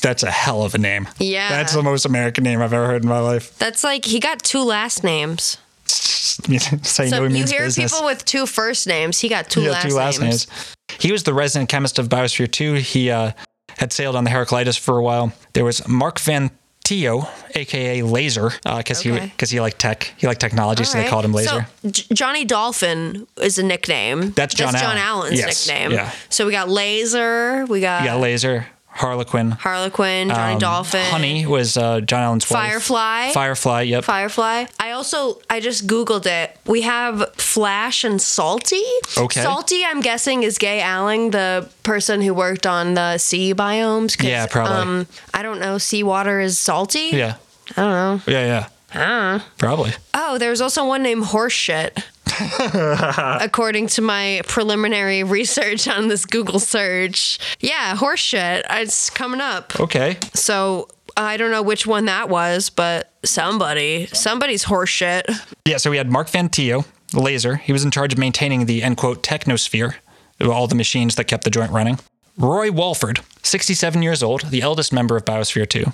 That's 0.00 0.22
a 0.22 0.30
hell 0.30 0.62
of 0.62 0.74
a 0.74 0.78
name. 0.78 1.08
Yeah. 1.18 1.48
That's 1.50 1.74
the 1.74 1.82
most 1.82 2.04
American 2.06 2.42
name 2.44 2.60
I've 2.60 2.72
ever 2.72 2.86
heard 2.86 3.02
in 3.02 3.08
my 3.08 3.20
life. 3.20 3.56
That's 3.58 3.84
like 3.84 4.04
he 4.04 4.18
got 4.18 4.42
two 4.42 4.64
last 4.64 5.04
names. 5.04 5.58
so 5.86 6.52
you 6.52 6.58
So 6.58 7.04
know 7.04 7.22
he 7.22 7.28
you 7.28 7.28
means 7.30 7.50
hear 7.50 7.64
business. 7.64 7.92
people 7.92 8.06
with 8.06 8.24
two 8.24 8.46
first 8.46 8.86
names. 8.86 9.20
He 9.20 9.28
got 9.28 9.50
two, 9.50 9.60
He 9.60 9.68
last, 9.70 9.86
two 9.88 9.94
last 9.94 10.20
names. 10.20 10.48
names. 10.48 10.76
He 10.98 11.12
was 11.12 11.22
the 11.24 11.34
resident 11.34 11.68
chemist 11.70 11.98
of 11.98 12.08
Biosphere 12.08 12.50
2. 12.50 12.74
He 12.74 13.10
uh, 13.10 13.32
had 13.78 13.92
sailed 13.92 14.16
on 14.16 14.24
the 14.24 14.30
Heraclitus 14.30 14.76
for 14.76 14.96
a 14.98 15.02
while. 15.02 15.32
There 15.52 15.64
was 15.64 15.86
Mark 15.86 16.18
Van 16.20 16.50
Thillo, 16.92 17.28
aka 17.54 18.02
Laser, 18.02 18.52
uh, 18.66 18.76
because 18.78 19.00
he 19.00 19.10
Okay. 19.12 19.26
because 19.26 19.50
he 19.50 19.60
liked 19.60 19.78
tech. 19.78 20.12
He 20.16 20.26
liked 20.26 20.40
technology, 20.40 20.84
so 20.84 20.98
they 20.98 21.08
called 21.08 21.24
him 21.24 21.32
Laser. 21.32 21.66
So 21.82 21.88
J- 21.90 22.04
Johnny 22.12 22.44
Dolphin 22.44 23.26
is 23.40 23.58
a 23.58 23.62
nickname. 23.62 24.32
That's 24.32 24.54
John 24.54 24.74
Allen. 24.76 24.98
Allen's 24.98 25.38
Yes, 25.38 25.66
nickname. 25.66 25.92
yeah. 25.92 26.10
So 26.28 26.44
we 26.46 26.52
got 26.52 26.68
Laser. 26.68 27.64
We 27.66 27.80
got, 27.80 28.04
Yeah, 28.04 28.16
Laser, 28.16 28.66
Harlequin. 28.94 29.52
Harlequin. 29.52 30.28
Johnny 30.28 30.52
um, 30.54 30.58
Dolphin. 30.58 31.04
Honey 31.06 31.46
was 31.46 31.76
uh, 31.76 32.00
John 32.00 32.22
Allen's 32.22 32.48
wife. 32.48 32.70
Firefly. 32.70 33.30
Firefly, 33.32 33.82
yep. 33.82 34.04
Firefly. 34.04 34.66
I 34.78 34.92
also 34.92 35.40
I 35.48 35.60
just 35.60 35.86
googled 35.86 36.26
it. 36.26 36.56
We 36.66 36.82
have 36.82 37.34
Flash 37.34 38.04
and 38.04 38.20
Salty. 38.20 38.82
Okay. 39.16 39.40
Salty, 39.40 39.84
I'm 39.84 40.00
guessing, 40.00 40.42
is 40.42 40.58
Gay 40.58 40.80
Allen, 40.80 41.30
the 41.30 41.68
person 41.82 42.20
who 42.20 42.34
worked 42.34 42.66
on 42.66 42.94
the 42.94 43.18
sea 43.18 43.54
biomes. 43.54 44.22
Yeah, 44.22 44.46
probably. 44.46 44.76
Um, 44.76 45.06
I 45.32 45.42
don't 45.42 45.58
know. 45.58 45.78
Seawater 45.78 46.40
is 46.40 46.58
salty. 46.58 47.10
yeah. 47.12 47.36
I 47.76 47.80
don't 47.82 47.90
know. 47.92 48.20
Yeah, 48.26 48.46
yeah. 48.46 48.68
Ah. 48.94 49.46
Probably. 49.56 49.92
Oh, 50.12 50.36
there's 50.36 50.60
also 50.60 50.86
one 50.86 51.02
named 51.02 51.24
Horseshit. 51.24 52.04
According 53.40 53.88
to 53.88 54.02
my 54.02 54.42
preliminary 54.46 55.22
research 55.22 55.88
on 55.88 56.08
this 56.08 56.24
Google 56.26 56.58
search. 56.60 57.38
Yeah, 57.60 57.96
horseshit. 57.96 58.64
It's 58.70 59.10
coming 59.10 59.40
up. 59.40 59.78
Okay. 59.80 60.18
So 60.34 60.88
I 61.16 61.36
don't 61.36 61.50
know 61.50 61.62
which 61.62 61.86
one 61.86 62.06
that 62.06 62.28
was, 62.28 62.70
but 62.70 63.12
somebody, 63.24 64.06
somebody's 64.06 64.64
horseshit. 64.64 65.24
Yeah, 65.66 65.76
so 65.76 65.90
we 65.90 65.96
had 65.96 66.10
Mark 66.10 66.28
Van 66.30 66.48
Thillo, 66.48 66.84
Laser. 67.14 67.56
He 67.56 67.72
was 67.72 67.84
in 67.84 67.90
charge 67.90 68.12
of 68.12 68.18
maintaining 68.18 68.66
the 68.66 68.82
end 68.82 68.96
quote 68.96 69.22
technosphere, 69.22 69.94
all 70.40 70.66
the 70.66 70.74
machines 70.74 71.14
that 71.16 71.24
kept 71.24 71.44
the 71.44 71.50
joint 71.50 71.70
running. 71.70 71.98
Roy 72.38 72.70
Walford, 72.72 73.20
67 73.42 74.02
years 74.02 74.22
old, 74.22 74.42
the 74.50 74.62
eldest 74.62 74.92
member 74.92 75.16
of 75.16 75.24
Biosphere 75.24 75.68
2. 75.68 75.84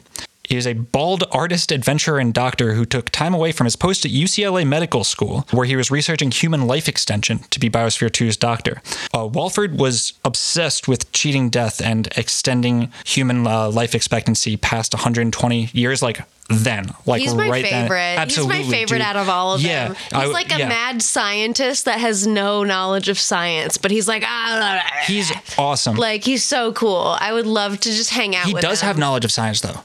He 0.48 0.56
is 0.56 0.66
a 0.66 0.72
bald 0.72 1.24
artist, 1.30 1.70
adventurer, 1.70 2.18
and 2.18 2.32
doctor 2.32 2.72
who 2.72 2.86
took 2.86 3.10
time 3.10 3.34
away 3.34 3.52
from 3.52 3.66
his 3.66 3.76
post 3.76 4.06
at 4.06 4.10
UCLA 4.10 4.66
Medical 4.66 5.04
School, 5.04 5.46
where 5.50 5.66
he 5.66 5.76
was 5.76 5.90
researching 5.90 6.30
human 6.30 6.66
life 6.66 6.88
extension 6.88 7.40
to 7.50 7.60
be 7.60 7.68
Biosphere 7.68 8.08
2's 8.08 8.38
doctor. 8.38 8.80
Uh, 9.14 9.26
Walford 9.26 9.78
was 9.78 10.14
obsessed 10.24 10.88
with 10.88 11.12
cheating 11.12 11.50
death 11.50 11.82
and 11.82 12.08
extending 12.16 12.90
human 13.04 13.46
uh, 13.46 13.68
life 13.70 13.94
expectancy 13.94 14.56
past 14.56 14.94
120 14.94 15.68
years, 15.74 16.00
like 16.02 16.20
then. 16.48 16.94
Like 17.04 17.20
He's 17.20 17.34
my 17.34 17.50
right 17.50 17.62
then. 17.62 17.82
favorite. 17.82 17.98
Absolutely, 18.18 18.56
He's 18.56 18.66
my 18.68 18.72
favorite 18.72 18.98
dude. 19.00 19.06
out 19.06 19.16
of 19.16 19.28
all 19.28 19.52
of 19.54 19.60
yeah, 19.60 19.88
them. 19.88 19.96
He's 19.96 20.12
I- 20.14 20.24
like 20.26 20.50
a 20.54 20.60
yeah. 20.60 20.68
mad 20.68 21.02
scientist 21.02 21.84
that 21.84 22.00
has 22.00 22.26
no 22.26 22.64
knowledge 22.64 23.10
of 23.10 23.18
science, 23.18 23.76
but 23.76 23.90
he's 23.90 24.08
like, 24.08 24.22
ah, 24.26 24.80
He's 25.06 25.30
awesome. 25.58 25.96
like 25.96 26.24
he's 26.24 26.42
so 26.42 26.72
cool. 26.72 27.14
I 27.20 27.34
would 27.34 27.46
love 27.46 27.80
to 27.80 27.90
just 27.90 28.08
hang 28.08 28.34
out 28.34 28.46
he 28.46 28.54
does 28.54 28.80
him. 28.80 28.86
have 28.86 28.96
knowledge 28.96 29.26
of 29.26 29.30
science, 29.30 29.60
though. 29.60 29.80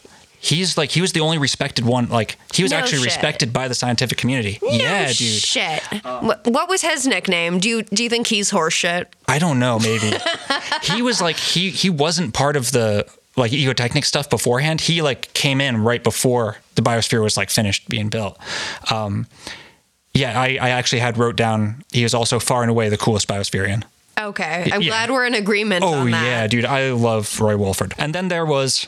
He's 0.46 0.78
like 0.78 0.92
he 0.92 1.00
was 1.00 1.14
the 1.14 1.22
only 1.22 1.38
respected 1.38 1.86
one. 1.86 2.10
Like 2.10 2.36
he 2.54 2.64
was 2.64 2.72
No 2.74 2.78
actually 2.80 2.98
shit. 2.98 3.06
respected 3.06 3.54
by 3.54 3.70
the 3.70 3.74
scientific 3.74 4.18
community. 4.18 4.60
No 4.62 4.70
yeah, 4.72 5.08
dude. 5.08 5.18
Shit. 5.18 5.82
what, 6.04 6.46
what 6.46 6.68
was 6.68 6.82
his 6.82 7.08
nickname? 7.08 7.60
Do 7.60 7.70
you 7.70 7.84
do 7.84 8.04
you 8.04 8.10
think 8.10 8.28
he's 8.28 8.52
horseshit? 8.52 9.06
I 9.26 9.40
don't 9.40 9.58
know. 9.58 9.80
Maybe 9.80 10.12
he 10.84 11.02
was 11.02 11.22
like 11.22 11.38
he 11.38 11.70
he 11.70 11.90
wasn't 11.90 12.34
part 12.34 12.58
of 12.58 12.74
the 12.74 13.08
like 13.38 13.52
ecotechnic 13.54 14.04
stuff 14.04 14.30
beforehand. 14.30 14.82
He 14.82 15.02
like 15.02 15.32
came 15.34 15.62
in 15.62 15.78
right 15.82 16.04
before 16.04 16.58
the 16.76 16.82
biosphere 16.82 17.24
was 17.24 17.38
like 17.38 17.50
finished 17.50 17.88
being 17.88 18.10
built. 18.10 18.38
Um, 18.92 19.28
yeah, 20.14 20.40
I, 20.40 20.58
I 20.62 20.70
actually 20.72 21.00
had 21.00 21.18
wrote 21.18 21.38
down 21.38 21.86
he 21.94 22.04
is 22.04 22.14
also 22.14 22.38
far 22.40 22.64
and 22.64 22.70
away 22.70 22.90
the 22.90 22.98
coolest 22.98 23.30
biospherian. 23.30 23.84
Okay, 24.20 24.70
I'm 24.72 24.82
Yeah. 24.82 24.90
glad 24.90 25.10
we're 25.10 25.26
in 25.26 25.34
agreement 25.36 25.84
Oh 25.86 25.94
on 25.94 26.12
that. 26.12 26.24
yeah, 26.26 26.48
dude, 26.48 26.66
I 26.66 26.92
love 26.92 27.40
Roy 27.40 27.56
Walford. 27.58 27.96
And 27.98 28.14
then 28.14 28.28
there 28.28 28.46
was 28.46 28.88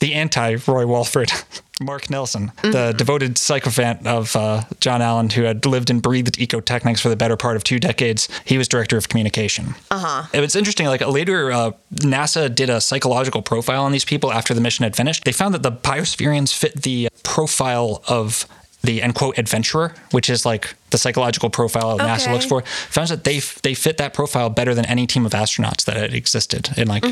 the 0.00 0.14
anti 0.14 0.56
Roy 0.66 0.86
Walford, 0.86 1.32
Mark 1.80 2.10
Nelson, 2.10 2.52
the 2.62 2.92
devoted 2.96 3.38
sycophant 3.38 4.06
of 4.06 4.34
uh, 4.36 4.62
John 4.80 5.02
Allen, 5.02 5.30
who 5.30 5.42
had 5.42 5.64
lived 5.64 5.90
and 5.90 6.02
breathed 6.02 6.36
ecotechnics 6.38 7.00
for 7.00 7.08
the 7.08 7.16
better 7.16 7.36
part 7.36 7.56
of 7.56 7.64
two 7.64 7.78
decades. 7.78 8.28
He 8.44 8.58
was 8.58 8.68
director 8.68 8.96
of 8.96 9.08
communication. 9.08 9.74
Uh 9.90 9.98
huh. 9.98 10.22
It 10.32 10.40
was 10.40 10.56
interesting. 10.56 10.86
Like 10.86 11.06
later, 11.06 11.52
uh, 11.52 11.72
NASA 11.94 12.52
did 12.52 12.70
a 12.70 12.80
psychological 12.80 13.42
profile 13.42 13.84
on 13.84 13.92
these 13.92 14.04
people 14.04 14.32
after 14.32 14.54
the 14.54 14.60
mission 14.60 14.82
had 14.82 14.96
finished. 14.96 15.24
They 15.24 15.32
found 15.32 15.54
that 15.54 15.62
the 15.62 15.72
biospherians 15.72 16.52
fit 16.56 16.82
the 16.82 17.08
profile 17.22 18.02
of 18.08 18.46
the 18.82 19.02
end 19.02 19.14
quote 19.14 19.36
adventurer, 19.38 19.92
which 20.12 20.30
is 20.30 20.46
like 20.46 20.74
the 20.90 20.98
psychological 20.98 21.50
profile 21.50 21.96
that 21.96 22.06
NASA 22.20 22.32
looks 22.32 22.44
for. 22.44 22.62
Found 22.90 23.08
that 23.08 23.24
they 23.24 23.40
they 23.62 23.74
fit 23.74 23.96
that 23.98 24.14
profile 24.14 24.50
better 24.50 24.74
than 24.74 24.86
any 24.86 25.06
team 25.06 25.26
of 25.26 25.32
astronauts 25.32 25.84
that 25.86 25.96
had 25.96 26.14
existed. 26.14 26.70
And 26.76 26.88
like, 26.88 27.02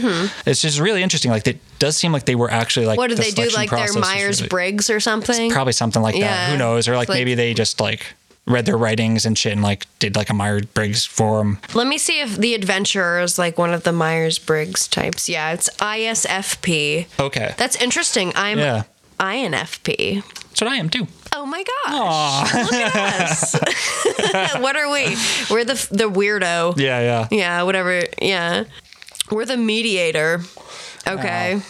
it's 0.46 0.62
just 0.62 0.78
really 0.78 1.02
interesting. 1.02 1.30
Like, 1.30 1.46
it 1.46 1.58
does 1.78 1.96
seem 1.96 2.12
like 2.12 2.24
they 2.24 2.36
were 2.36 2.50
actually 2.50 2.86
like 2.86 2.96
Mm-hmm. 2.96 3.02
What 3.02 3.08
did 3.08 3.18
the 3.18 3.22
they 3.22 3.30
do? 3.48 3.48
Like 3.56 3.70
their 3.70 3.92
Myers 3.94 4.42
Briggs 4.42 4.88
or 4.90 5.00
something? 5.00 5.50
Probably 5.50 5.72
something 5.72 6.02
like 6.02 6.18
that. 6.20 6.50
Who 6.50 6.56
knows? 6.56 6.88
Or 6.88 6.96
like, 6.96 7.08
Like- 7.08 7.16
maybe 7.18 7.34
they 7.34 7.52
just 7.52 7.80
like 7.80 8.14
read 8.46 8.64
their 8.64 8.76
writings 8.78 9.26
and 9.26 9.36
shit 9.36 9.50
and 9.52 9.60
like 9.62 9.86
did 9.98 10.14
like 10.14 10.30
a 10.30 10.34
Myers 10.34 10.66
Briggs 10.66 11.04
form. 11.04 11.58
Let 11.74 11.88
me 11.88 11.98
see 11.98 12.20
if 12.20 12.36
the 12.36 12.54
adventurer 12.54 13.18
is 13.20 13.40
like 13.40 13.58
one 13.58 13.74
of 13.74 13.82
the 13.82 13.90
Myers 13.92 14.38
Briggs 14.38 14.86
types. 14.86 15.28
Yeah, 15.28 15.50
it's 15.52 15.68
ISFP. 15.78 17.06
Okay. 17.18 17.54
That's 17.58 17.74
interesting. 17.82 18.32
I'm 18.36 18.58
Yeah. 18.60 18.84
INFP. 19.18 20.22
That's 20.56 20.70
what 20.70 20.72
I 20.72 20.76
am 20.76 20.88
too. 20.88 21.06
Oh 21.34 21.44
my 21.44 21.62
gosh! 21.84 22.54
Look 22.54 22.72
at 22.72 23.20
us. 23.20 23.52
what 24.58 24.74
are 24.74 24.90
we? 24.90 25.14
We're 25.50 25.66
the 25.66 25.74
the 25.90 26.10
weirdo. 26.10 26.78
Yeah, 26.78 27.00
yeah. 27.00 27.28
Yeah, 27.30 27.62
whatever. 27.64 28.04
Yeah, 28.22 28.64
we're 29.30 29.44
the 29.44 29.58
mediator. 29.58 30.40
Okay. 31.06 31.60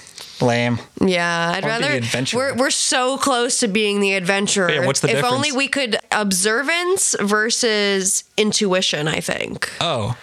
Lame. 0.41 0.79
Yeah, 1.05 1.53
I'd 1.57 1.65
I 1.65 1.69
wanna 1.69 1.81
be 1.81 1.95
rather. 2.01 2.23
the. 2.23 2.33
We're 2.37 2.55
we're 2.55 2.71
so 2.71 3.19
close 3.19 3.59
to 3.59 3.67
being 3.67 3.99
the 3.99 4.15
adventurer. 4.15 4.71
Yeah, 4.71 4.87
what's 4.87 5.01
the 5.01 5.09
if 5.09 5.17
difference? 5.17 5.35
only 5.35 5.51
we 5.51 5.67
could 5.67 5.97
observance 6.13 7.17
versus 7.21 8.23
intuition. 8.37 9.09
I 9.09 9.19
think. 9.19 9.69
Oh. 9.81 10.17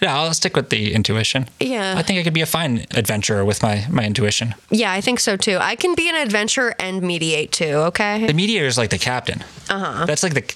Yeah, 0.00 0.14
I'll 0.18 0.34
stick 0.34 0.56
with 0.56 0.68
the 0.70 0.92
intuition. 0.92 1.48
Yeah. 1.58 1.94
I 1.96 2.02
think 2.02 2.18
I 2.18 2.22
could 2.22 2.34
be 2.34 2.42
a 2.42 2.46
fine 2.46 2.86
adventurer 2.94 3.44
with 3.44 3.62
my, 3.62 3.86
my 3.90 4.04
intuition. 4.04 4.54
Yeah, 4.70 4.92
I 4.92 5.00
think 5.00 5.20
so 5.20 5.36
too. 5.36 5.56
I 5.58 5.74
can 5.74 5.94
be 5.94 6.08
an 6.08 6.14
adventurer 6.16 6.74
and 6.78 7.02
mediate 7.02 7.52
too. 7.52 7.74
Okay. 7.88 8.26
The 8.26 8.34
mediator 8.34 8.66
is 8.66 8.76
like 8.76 8.90
the 8.90 8.98
captain. 8.98 9.42
Uh-huh. 9.70 10.04
That's 10.06 10.22
like 10.22 10.34
the 10.34 10.54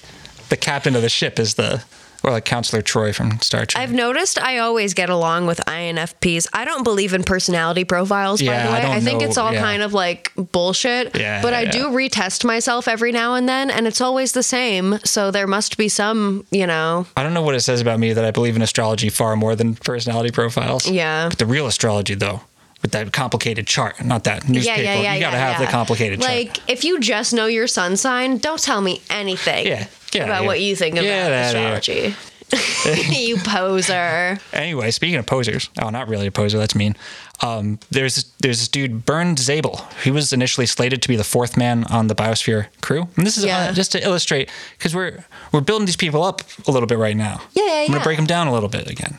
the 0.49 0.57
captain 0.57 0.97
of 0.97 1.01
the 1.01 1.09
ship 1.09 1.39
is 1.39 1.55
the 1.55 1.81
or 2.23 2.31
like 2.31 2.45
Counselor 2.45 2.81
Troi 2.81 3.13
from 3.13 3.39
Star 3.41 3.65
Trek. 3.65 3.81
I've 3.81 3.93
noticed 3.93 4.39
I 4.41 4.59
always 4.59 4.93
get 4.93 5.09
along 5.09 5.47
with 5.47 5.59
INFPs. 5.67 6.47
I 6.53 6.65
don't 6.65 6.83
believe 6.83 7.13
in 7.13 7.23
personality 7.23 7.83
profiles, 7.83 8.41
by 8.41 8.45
Yeah, 8.45 8.67
the 8.67 8.73
way. 8.73 8.81
I 8.81 8.95
I, 8.97 8.99
think 8.99 9.21
know- 9.21 9.27
it's 9.27 9.37
all 9.37 9.53
yeah. 9.53 9.61
kind 9.61 9.81
of 9.81 9.93
like 9.93 10.31
bullshit. 10.35 11.15
Yeah, 11.17 11.41
but 11.41 11.53
I 11.53 11.65
do 11.65 11.89
retest 11.89 12.43
myself 12.45 12.87
every 12.87 13.11
now 13.11 13.35
and 13.35 13.47
then, 13.49 13.69
and 13.71 13.87
it's 13.87 14.01
always 14.01 14.31
the 14.33 14.43
same. 14.43 14.99
So 15.03 15.31
there 15.31 15.47
must 15.47 15.77
be 15.77 15.89
some, 15.89 16.45
you 16.51 16.67
know. 16.67 17.05
I 17.17 17.23
don't 17.23 17.33
know 17.33 17.41
what 17.41 17.55
it 17.55 17.61
says 17.61 17.81
about 17.81 17.99
me 17.99 18.13
that 18.13 18.23
I 18.25 18.31
believe 18.31 18.55
in 18.55 18.61
astrology 18.61 19.09
far 19.09 19.35
more 19.35 19.55
than 19.55 19.75
personality 19.75 20.31
profiles. 20.31 20.89
Yeah. 20.89 21.29
But 21.29 21.39
the 21.39 21.45
real 21.45 21.67
astrology 21.67 22.15
though, 22.15 22.41
with 22.81 22.91
that 22.91 23.11
complicated 23.13 23.67
chart, 23.67 24.03
not 24.03 24.23
that 24.25 24.47
newspaper. 24.49 24.81
yeah, 24.81 24.93
yeah. 24.93 25.01
yeah, 25.01 25.13
you 25.15 25.19
gotta 25.19 25.37
yeah, 25.37 25.51
have 25.51 25.61
the 25.61 25.67
complicated 25.71 26.21
chart. 26.21 26.31
Like, 26.31 26.69
if 26.69 26.83
you 26.83 26.99
just 26.99 27.33
know 27.33 27.45
your 27.45 27.67
sun 27.67 27.97
sign, 27.97 28.37
don't 28.37 28.61
tell 28.61 28.81
me 28.81 29.01
anything 29.09 29.67
Yeah, 29.67 29.87
about 30.13 30.45
what 30.45 30.59
you 30.61 30.75
think 30.75 30.95
about 30.95 31.31
astrology. 31.31 32.15
you 33.09 33.37
poser. 33.37 34.37
Anyway, 34.51 34.91
speaking 34.91 35.15
of 35.15 35.25
posers, 35.25 35.69
oh, 35.81 35.89
not 35.89 36.09
really 36.09 36.27
a 36.27 36.31
poser. 36.31 36.57
That's 36.57 36.75
mean. 36.75 36.95
Um, 37.41 37.79
there's 37.89 38.25
there's 38.39 38.59
this 38.59 38.67
dude 38.67 39.05
Bernd 39.05 39.39
Zabel. 39.39 39.79
He 40.03 40.11
was 40.11 40.33
initially 40.33 40.65
slated 40.67 41.01
to 41.01 41.07
be 41.07 41.15
the 41.15 41.23
fourth 41.23 41.55
man 41.57 41.85
on 41.85 42.07
the 42.07 42.13
Biosphere 42.15 42.67
crew, 42.81 43.07
and 43.15 43.25
this 43.25 43.37
is 43.37 43.45
Yeah. 43.45 43.69
uh, 43.69 43.71
just 43.73 43.91
to 43.93 44.03
illustrate 44.03 44.49
because 44.77 44.93
we're 44.93 45.23
we're 45.53 45.61
building 45.61 45.85
these 45.85 45.95
people 45.95 46.23
up 46.23 46.41
a 46.67 46.71
little 46.71 46.87
bit 46.87 46.97
right 46.97 47.15
now. 47.15 47.41
Yeah, 47.53 47.63
yeah, 47.65 47.71
I'm 47.81 47.87
gonna 47.87 47.99
yeah. 47.99 48.03
break 48.03 48.17
them 48.17 48.27
down 48.27 48.47
a 48.47 48.53
little 48.53 48.69
bit 48.69 48.89
again. 48.89 49.17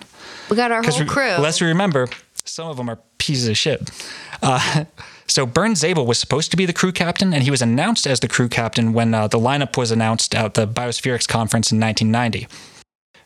We 0.51 0.57
got 0.57 0.71
our 0.71 0.81
Because 0.81 0.97
whole 0.97 1.07
crew. 1.07 1.37
lest 1.39 1.61
we 1.61 1.69
remember, 1.69 2.09
some 2.45 2.69
of 2.69 2.77
them 2.77 2.89
are 2.89 2.99
pieces 3.19 3.49
of 3.49 3.57
shit. 3.57 3.91
Uh, 4.43 4.85
so 5.27 5.47
Bernd 5.47 5.79
Zabel 5.79 6.05
was 6.05 6.19
supposed 6.19 6.51
to 6.51 6.57
be 6.57 6.67
the 6.67 6.73
crew 6.73 6.93
captain, 6.93 7.33
and 7.33 7.43
he 7.43 7.51
was 7.51 7.63
announced 7.63 8.07
as 8.07 8.21
the 8.21 8.29
crew 8.29 8.49
captain 8.49 8.93
when 8.93 9.15
uh, 9.15 9.29
the 9.29 9.39
lineup 9.39 9.77
was 9.77 9.91
announced 9.91 10.35
at 10.35 10.55
the 10.55 10.67
Biospherics 10.67 11.27
conference 11.29 11.71
in 11.73 11.81
1990. 11.81 12.49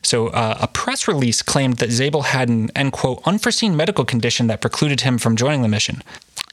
So 0.03 0.27
uh, 0.27 0.57
a 0.61 0.67
press 0.67 1.07
release 1.07 1.41
claimed 1.41 1.77
that 1.77 1.89
Zabel 1.91 2.21
had 2.21 2.47
an 2.49 2.69
end 2.75 2.93
quote 2.93 3.21
unforeseen 3.25 3.75
medical 3.75 4.05
condition 4.05 4.47
that 4.47 4.61
precluded 4.61 5.01
him 5.01 5.17
from 5.17 5.35
joining 5.35 5.63
the 5.63 5.67
mission. 5.67 6.01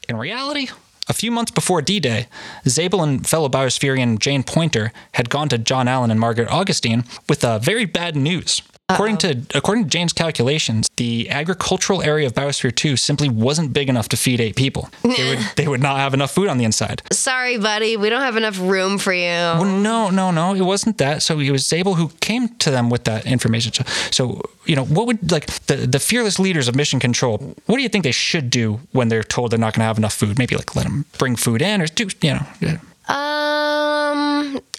In 0.09 0.17
reality, 0.17 0.67
a 1.07 1.13
few 1.13 1.31
months 1.31 1.51
before 1.51 1.81
D-Day, 1.81 2.27
Zabel 2.67 3.03
and 3.03 3.25
fellow 3.25 3.47
biospherian 3.47 4.19
Jayne 4.19 4.43
Poynter 4.43 4.91
had 5.13 5.29
gone 5.29 5.47
to 5.49 5.57
John 5.57 5.87
Allen 5.87 6.11
and 6.11 6.19
Margaret 6.19 6.49
Augustine 6.49 7.05
with 7.29 7.45
uh, 7.45 7.59
very 7.59 7.85
bad 7.85 8.15
news. 8.15 8.61
According 8.87 9.17
to 9.17 9.41
according 9.55 9.85
to 9.85 9.89
Jayne's 9.89 10.13
calculations, 10.13 10.91
the 10.97 11.27
agricultural 11.31 12.03
area 12.03 12.27
of 12.27 12.35
Biosphere 12.35 12.75
2 12.75 12.95
simply 12.97 13.27
wasn't 13.27 13.73
big 13.73 13.89
enough 13.89 14.09
to 14.09 14.17
feed 14.17 14.39
eight 14.39 14.55
people. 14.55 14.89
They 15.15 15.29
would 15.29 15.39
they 15.55 15.67
would 15.67 15.81
not 15.81 15.97
have 15.97 16.13
enough 16.13 16.31
food 16.31 16.49
on 16.49 16.57
the 16.57 16.65
inside. 16.65 17.01
Sorry, 17.11 17.57
buddy. 17.57 17.95
We 17.97 18.09
don't 18.09 18.21
have 18.21 18.35
enough 18.37 18.59
room 18.59 18.97
for 18.97 19.13
you. 19.13 19.29
Well, 19.59 19.65
no, 19.65 20.09
no, 20.09 20.29
no, 20.29 20.53
it 20.53 20.61
wasn't 20.61 20.97
that. 20.97 21.23
So 21.23 21.39
it 21.39 21.49
was 21.51 21.65
Zabel 21.65 21.95
who 21.95 22.09
came 22.19 22.49
to 22.59 22.69
them 22.69 22.89
with 22.89 23.05
that 23.05 23.25
information. 23.25 23.71
So, 23.73 23.83
so 24.11 24.41
you 24.65 24.75
know, 24.75 24.85
what 24.85 25.07
would 25.07 25.31
like 25.31 25.47
the 25.65 25.77
the 25.87 25.99
fearless 25.99 26.37
leaders 26.37 26.67
of 26.67 26.75
Mission 26.75 26.99
Control? 26.99 27.37
What 27.65 27.77
do 27.77 27.81
you 27.81 27.89
think 27.89 28.03
they 28.03 28.11
should 28.11 28.49
do 28.49 28.81
when 28.91 29.07
they're 29.07 29.23
told 29.23 29.51
they're 29.51 29.57
not 29.59 29.73
going 29.73 29.81
to 29.81 29.87
have 29.87 29.97
enough 29.97 30.13
food? 30.13 30.37
Maybe 30.37 30.55
like 30.55 30.75
let 30.75 30.83
them 30.83 31.05
bring 31.17 31.35
food 31.37 31.61
in, 31.61 31.81
or 31.81 31.87
do 31.87 32.07
you 32.21 32.33
know? 32.33 32.45
yeah. 32.59 32.77
Um, 33.07 33.54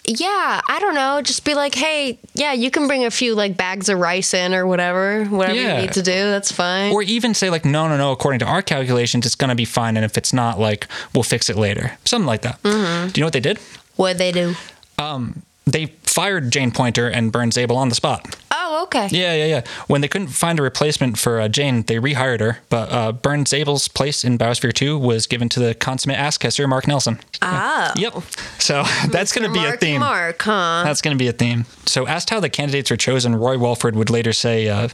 yeah, 0.04 0.60
I 0.68 0.78
don't 0.80 0.94
know. 0.94 1.20
Just 1.22 1.44
be 1.44 1.54
like, 1.54 1.74
hey, 1.74 2.18
yeah, 2.34 2.52
you 2.52 2.70
can 2.70 2.86
bring 2.86 3.04
a 3.04 3.10
few 3.10 3.34
like 3.34 3.56
bags 3.56 3.88
of 3.88 3.98
rice 3.98 4.34
in 4.34 4.54
or 4.54 4.66
whatever, 4.66 5.24
whatever 5.24 5.58
Yeah. 5.58 5.76
you 5.76 5.82
need 5.82 5.92
to 5.94 6.02
do. 6.02 6.12
That's 6.12 6.52
fine. 6.52 6.92
Or 6.92 7.02
even 7.02 7.34
say 7.34 7.50
like, 7.50 7.64
no, 7.64 7.88
no, 7.88 7.96
no. 7.96 8.12
According 8.12 8.38
to 8.40 8.44
our 8.46 8.62
calculations, 8.62 9.26
it's 9.26 9.34
going 9.34 9.48
to 9.50 9.54
be 9.56 9.64
fine, 9.64 9.96
and 9.96 10.04
if 10.04 10.16
it's 10.16 10.32
not, 10.32 10.58
like, 10.60 10.86
we'll 11.14 11.24
fix 11.24 11.50
it 11.50 11.56
later. 11.56 11.98
Something 12.04 12.26
like 12.26 12.42
that. 12.42 12.62
Mm-hmm. 12.62 13.08
Do 13.08 13.18
you 13.18 13.22
know 13.22 13.26
what 13.26 13.32
they 13.32 13.40
did? 13.40 13.58
what 13.96 14.18
they 14.18 14.30
do? 14.32 14.54
They 15.68 15.86
fired 16.16 16.50
Jayne 16.50 16.70
Poynter 16.70 17.10
and 17.10 17.30
Bernd 17.30 17.52
Zabel 17.52 17.76
on 17.76 17.90
the 17.90 17.94
spot. 17.94 18.38
Oh, 18.50 18.84
okay. 18.84 19.06
Yeah, 19.10 19.34
yeah, 19.34 19.44
yeah. 19.44 19.64
When 19.86 20.00
they 20.00 20.08
couldn't 20.08 20.28
find 20.28 20.58
a 20.58 20.62
replacement 20.62 21.18
for 21.18 21.38
uh, 21.38 21.48
Jayne, 21.48 21.82
they 21.82 21.96
rehired 21.96 22.40
her. 22.40 22.60
But 22.70 22.90
uh, 22.90 23.12
Bernd 23.12 23.48
Zabel's 23.48 23.86
place 23.86 24.24
in 24.24 24.38
Biosphere 24.38 24.72
2 24.72 24.96
was 24.98 25.26
given 25.26 25.50
to 25.50 25.60
the 25.60 25.74
consummate 25.74 26.18
ass 26.18 26.38
kisser, 26.38 26.66
Mark 26.66 26.88
Nelson. 26.88 27.20
Oh. 27.42 27.92
Yep. 27.96 28.14
So 28.58 28.84
that's 29.10 29.30
going 29.30 29.46
to 29.46 29.52
be 29.52 29.62
a 29.66 29.76
theme. 29.76 30.00
Mark, 30.00 30.40
huh? 30.40 30.84
That's 30.86 31.02
going 31.02 31.14
to 31.14 31.22
be 31.22 31.28
a 31.28 31.34
theme. 31.34 31.66
So, 31.84 32.06
asked 32.06 32.30
how 32.30 32.40
the 32.40 32.48
candidates 32.48 32.90
were 32.90 32.96
chosen, 32.96 33.36
Roy 33.36 33.58
Walford 33.58 33.94
would 33.94 34.08
later 34.08 34.32
say, 34.32 34.68
uh, 34.68 34.88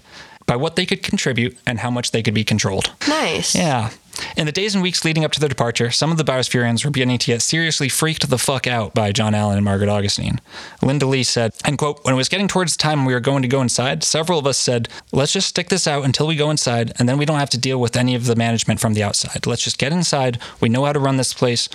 by 0.46 0.56
what 0.56 0.74
they 0.74 0.84
could 0.84 1.04
contribute 1.04 1.56
and 1.68 1.78
how 1.78 1.90
much 1.90 2.10
they 2.10 2.20
could 2.20 2.34
be 2.34 2.42
controlled. 2.42 2.92
nice. 3.06 3.54
Yeah. 3.54 3.90
In 4.36 4.46
the 4.46 4.52
days 4.52 4.74
and 4.74 4.82
weeks 4.82 5.04
leading 5.04 5.24
up 5.24 5.32
to 5.32 5.40
their 5.40 5.48
departure, 5.48 5.90
some 5.90 6.10
of 6.10 6.18
the 6.18 6.24
Biospherians 6.24 6.84
were 6.84 6.90
beginning 6.90 7.18
to 7.18 7.26
get 7.26 7.42
seriously 7.42 7.88
freaked 7.88 8.28
the 8.28 8.38
fuck 8.38 8.66
out 8.66 8.94
by 8.94 9.12
John 9.12 9.34
Allen 9.34 9.56
and 9.56 9.64
Margaret 9.64 9.88
Augustine. 9.88 10.40
Linda 10.82 11.06
Leigh 11.06 11.22
said, 11.22 11.52
end 11.64 11.78
quote, 11.78 12.04
when 12.04 12.14
it 12.14 12.16
was 12.16 12.28
getting 12.28 12.48
towards 12.48 12.76
the 12.76 12.82
time 12.82 13.04
we 13.04 13.14
were 13.14 13.20
going 13.20 13.42
to 13.42 13.48
go 13.48 13.60
inside, 13.62 14.04
several 14.04 14.38
of 14.38 14.46
us 14.46 14.58
said, 14.58 14.88
let's 15.12 15.32
just 15.32 15.48
stick 15.48 15.68
this 15.68 15.86
out 15.86 16.04
until 16.04 16.26
we 16.26 16.36
go 16.36 16.50
inside, 16.50 16.92
and 16.98 17.08
then 17.08 17.18
we 17.18 17.24
don't 17.24 17.38
have 17.38 17.50
to 17.50 17.58
deal 17.58 17.80
with 17.80 17.96
any 17.96 18.14
of 18.14 18.26
the 18.26 18.36
management 18.36 18.80
from 18.80 18.94
the 18.94 19.02
outside. 19.02 19.46
Let's 19.46 19.64
just 19.64 19.78
get 19.78 19.92
inside. 19.92 20.38
We 20.60 20.68
know 20.68 20.84
how 20.84 20.92
to 20.92 21.00
run 21.00 21.16
this 21.16 21.34
place, 21.34 21.68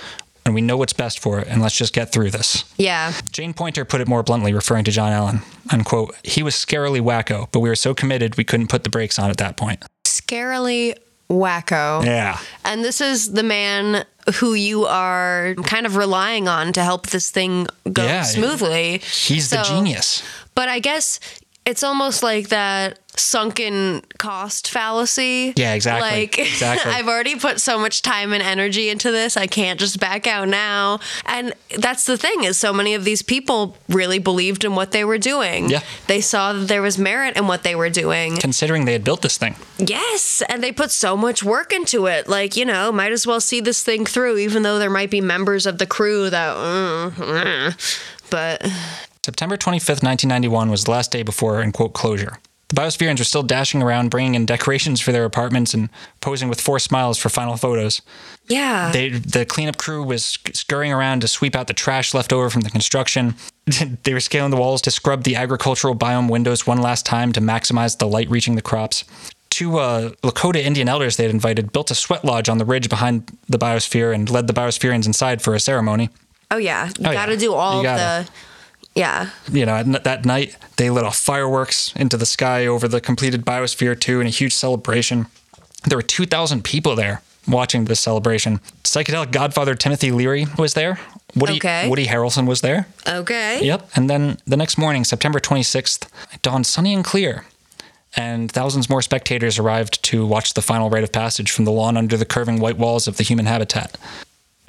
and 0.44 0.54
we 0.54 0.60
know 0.60 0.76
what's 0.76 0.92
best 0.92 1.18
for 1.18 1.40
it, 1.40 1.48
and 1.48 1.60
let's 1.60 1.76
just 1.76 1.92
get 1.92 2.10
through 2.10 2.30
this. 2.30 2.64
Yeah. 2.76 3.12
Jayne 3.30 3.52
Poynter 3.52 3.84
put 3.84 4.00
it 4.00 4.08
more 4.08 4.22
bluntly, 4.22 4.54
referring 4.54 4.84
to 4.84 4.90
John 4.90 5.12
Allen, 5.12 5.42
unquote, 5.70 6.14
he 6.22 6.42
was 6.42 6.54
scarily 6.54 7.00
wacko, 7.00 7.48
but 7.52 7.60
we 7.60 7.68
were 7.68 7.76
so 7.76 7.94
committed 7.94 8.36
we 8.36 8.44
couldn't 8.44 8.68
put 8.68 8.84
the 8.84 8.90
brakes 8.90 9.18
on 9.18 9.30
at 9.30 9.36
that 9.36 9.56
point. 9.56 9.84
Scarily 10.06 10.96
wacko. 11.30 12.04
Yeah. 12.04 12.38
And 12.64 12.84
this 12.84 13.00
is 13.00 13.32
the 13.32 13.42
man 13.42 14.04
who 14.36 14.54
you 14.54 14.84
are 14.86 15.54
kind 15.64 15.86
of 15.86 15.96
relying 15.96 16.48
on 16.48 16.72
to 16.74 16.82
help 16.82 17.08
this 17.08 17.30
thing 17.30 17.66
go 17.92 18.04
Yeah. 18.04 18.22
smoothly. 18.22 18.98
He's 18.98 19.50
the 19.50 19.62
genius. 19.62 20.22
But 20.54 20.68
I 20.68 20.78
guess 20.80 21.20
it's 21.68 21.82
almost 21.82 22.22
like 22.22 22.48
that 22.48 22.98
sunken 23.14 24.00
cost 24.16 24.70
fallacy. 24.70 25.52
Yeah, 25.54 25.74
exactly. 25.74 26.08
Like 26.08 26.38
Exactly. 26.38 26.90
I've 26.90 27.08
already 27.08 27.38
put 27.38 27.60
so 27.60 27.78
much 27.78 28.00
time 28.00 28.32
and 28.32 28.42
energy 28.42 28.88
into 28.88 29.10
this. 29.10 29.36
I 29.36 29.46
can't 29.46 29.78
just 29.78 30.00
back 30.00 30.26
out 30.26 30.48
now. 30.48 31.00
And 31.26 31.52
that's 31.76 32.06
the 32.06 32.16
thing 32.16 32.44
is 32.44 32.56
so 32.56 32.72
many 32.72 32.94
of 32.94 33.04
these 33.04 33.20
people 33.20 33.76
really 33.86 34.18
believed 34.18 34.64
in 34.64 34.74
what 34.74 34.92
they 34.92 35.04
were 35.04 35.18
doing. 35.18 35.68
Yeah. 35.68 35.82
They 36.06 36.22
saw 36.22 36.54
that 36.54 36.68
there 36.68 36.80
was 36.80 36.96
merit 36.96 37.36
in 37.36 37.46
what 37.46 37.64
they 37.64 37.74
were 37.74 37.90
doing. 37.90 38.38
Considering 38.38 38.86
they 38.86 38.94
had 38.94 39.04
built 39.04 39.20
this 39.20 39.36
thing. 39.36 39.54
Yes, 39.76 40.42
and 40.48 40.62
they 40.62 40.72
put 40.72 40.90
so 40.90 41.18
much 41.18 41.42
work 41.42 41.72
into 41.74 42.06
it. 42.06 42.28
Like, 42.28 42.56
you 42.56 42.64
know, 42.64 42.90
might 42.90 43.12
as 43.12 43.26
well 43.26 43.40
see 43.40 43.60
this 43.60 43.82
thing 43.82 44.06
through, 44.06 44.38
even 44.38 44.62
though 44.62 44.78
there 44.78 44.90
might 44.90 45.10
be 45.10 45.20
members 45.20 45.66
of 45.66 45.76
the 45.76 45.86
crew 45.86 46.30
that, 46.30 46.56
mm, 46.56 47.10
mm. 47.10 48.20
but 48.30 48.66
September 49.28 49.58
25th, 49.58 50.02
1991 50.02 50.70
was 50.70 50.84
the 50.84 50.90
last 50.90 51.10
day 51.12 51.22
before, 51.22 51.60
in 51.60 51.70
quote, 51.70 51.92
closure. 51.92 52.38
The 52.70 52.76
biospherians 52.80 53.18
were 53.18 53.24
still 53.24 53.42
dashing 53.42 53.82
around, 53.82 54.08
bringing 54.08 54.34
in 54.34 54.46
decorations 54.46 55.02
for 55.02 55.12
their 55.12 55.26
apartments 55.26 55.74
and 55.74 55.90
posing 56.22 56.48
with 56.48 56.62
forced 56.62 56.86
smiles 56.86 57.18
for 57.18 57.28
final 57.28 57.56
photos. 57.58 58.00
Yeah. 58.46 58.90
They, 58.90 59.10
the 59.10 59.44
cleanup 59.44 59.76
crew 59.76 60.02
was 60.02 60.38
scurrying 60.54 60.94
around 60.94 61.20
to 61.20 61.28
sweep 61.28 61.54
out 61.54 61.66
the 61.66 61.74
trash 61.74 62.14
left 62.14 62.32
over 62.32 62.48
from 62.48 62.62
the 62.62 62.70
construction. 62.70 63.34
they 64.04 64.14
were 64.14 64.20
scaling 64.20 64.50
the 64.50 64.56
walls 64.56 64.80
to 64.82 64.90
scrub 64.90 65.24
the 65.24 65.36
agricultural 65.36 65.94
biome 65.94 66.30
windows 66.30 66.66
one 66.66 66.78
last 66.80 67.04
time 67.04 67.30
to 67.34 67.40
maximize 67.42 67.98
the 67.98 68.08
light 68.08 68.30
reaching 68.30 68.54
the 68.54 68.62
crops. 68.62 69.04
Two 69.50 69.76
uh, 69.76 70.12
Lakota 70.22 70.56
Indian 70.56 70.88
elders 70.88 71.18
they 71.18 71.24
had 71.24 71.34
invited 71.34 71.70
built 71.72 71.90
a 71.90 71.94
sweat 71.94 72.24
lodge 72.24 72.48
on 72.48 72.56
the 72.56 72.64
ridge 72.64 72.88
behind 72.88 73.30
the 73.46 73.58
biosphere 73.58 74.14
and 74.14 74.30
led 74.30 74.46
the 74.46 74.54
biospherians 74.54 75.04
inside 75.06 75.42
for 75.42 75.54
a 75.54 75.60
ceremony. 75.60 76.08
oh 76.50 76.56
yeah. 76.56 76.86
You 76.98 77.06
Oh, 77.08 77.12
got 77.12 77.26
to 77.26 77.32
yeah. 77.32 77.38
do 77.38 77.52
all 77.52 77.82
gotta. 77.82 78.24
the. 78.26 78.32
Yeah. 78.98 79.30
you 79.50 79.64
know, 79.66 79.76
at- 79.76 80.04
that 80.04 80.24
night 80.24 80.56
they 80.76 80.90
lit 80.90 81.04
off 81.04 81.16
fireworks 81.16 81.92
into 81.96 82.16
the 82.16 82.26
sky 82.26 82.66
over 82.66 82.88
the 82.88 83.00
completed 83.00 83.44
biosphere 83.44 83.98
too 83.98 84.20
in 84.20 84.26
a 84.26 84.30
huge 84.30 84.54
celebration. 84.54 85.26
There 85.86 85.96
were 85.98 86.02
2,000 86.02 86.64
people 86.64 86.94
there 86.96 87.22
watching 87.46 87.84
this 87.86 88.00
celebration. 88.00 88.60
Psychedelic 88.84 89.30
Godfather 89.30 89.74
Timothy 89.74 90.10
Leary 90.10 90.46
was 90.58 90.74
there. 90.74 90.98
Woody, 91.36 91.56
Okay. 91.56 91.88
Woody 91.88 92.06
Harrelson 92.06 92.46
was 92.46 92.60
there. 92.60 92.86
Okay. 93.06 93.60
Yep. 93.64 93.90
And 93.94 94.10
then 94.10 94.38
the 94.46 94.56
next 94.56 94.76
morning, 94.78 95.04
September 95.04 95.38
26th, 95.40 96.08
it 96.32 96.42
dawned 96.42 96.66
sunny 96.66 96.92
and 96.94 97.04
clear. 97.04 97.44
And 98.16 98.50
thousands 98.50 98.88
more 98.90 99.02
spectators 99.02 99.58
arrived 99.58 100.02
to 100.04 100.26
watch 100.26 100.54
the 100.54 100.62
final 100.62 100.90
rite 100.90 101.04
of 101.04 101.12
passage 101.12 101.50
from 101.50 101.64
the 101.66 101.70
lawn 101.70 101.96
under 101.96 102.16
the 102.16 102.24
curving 102.24 102.58
white 102.58 102.78
walls 102.78 103.06
of 103.06 103.16
the 103.18 103.22
human 103.22 103.46
habitat. 103.46 103.96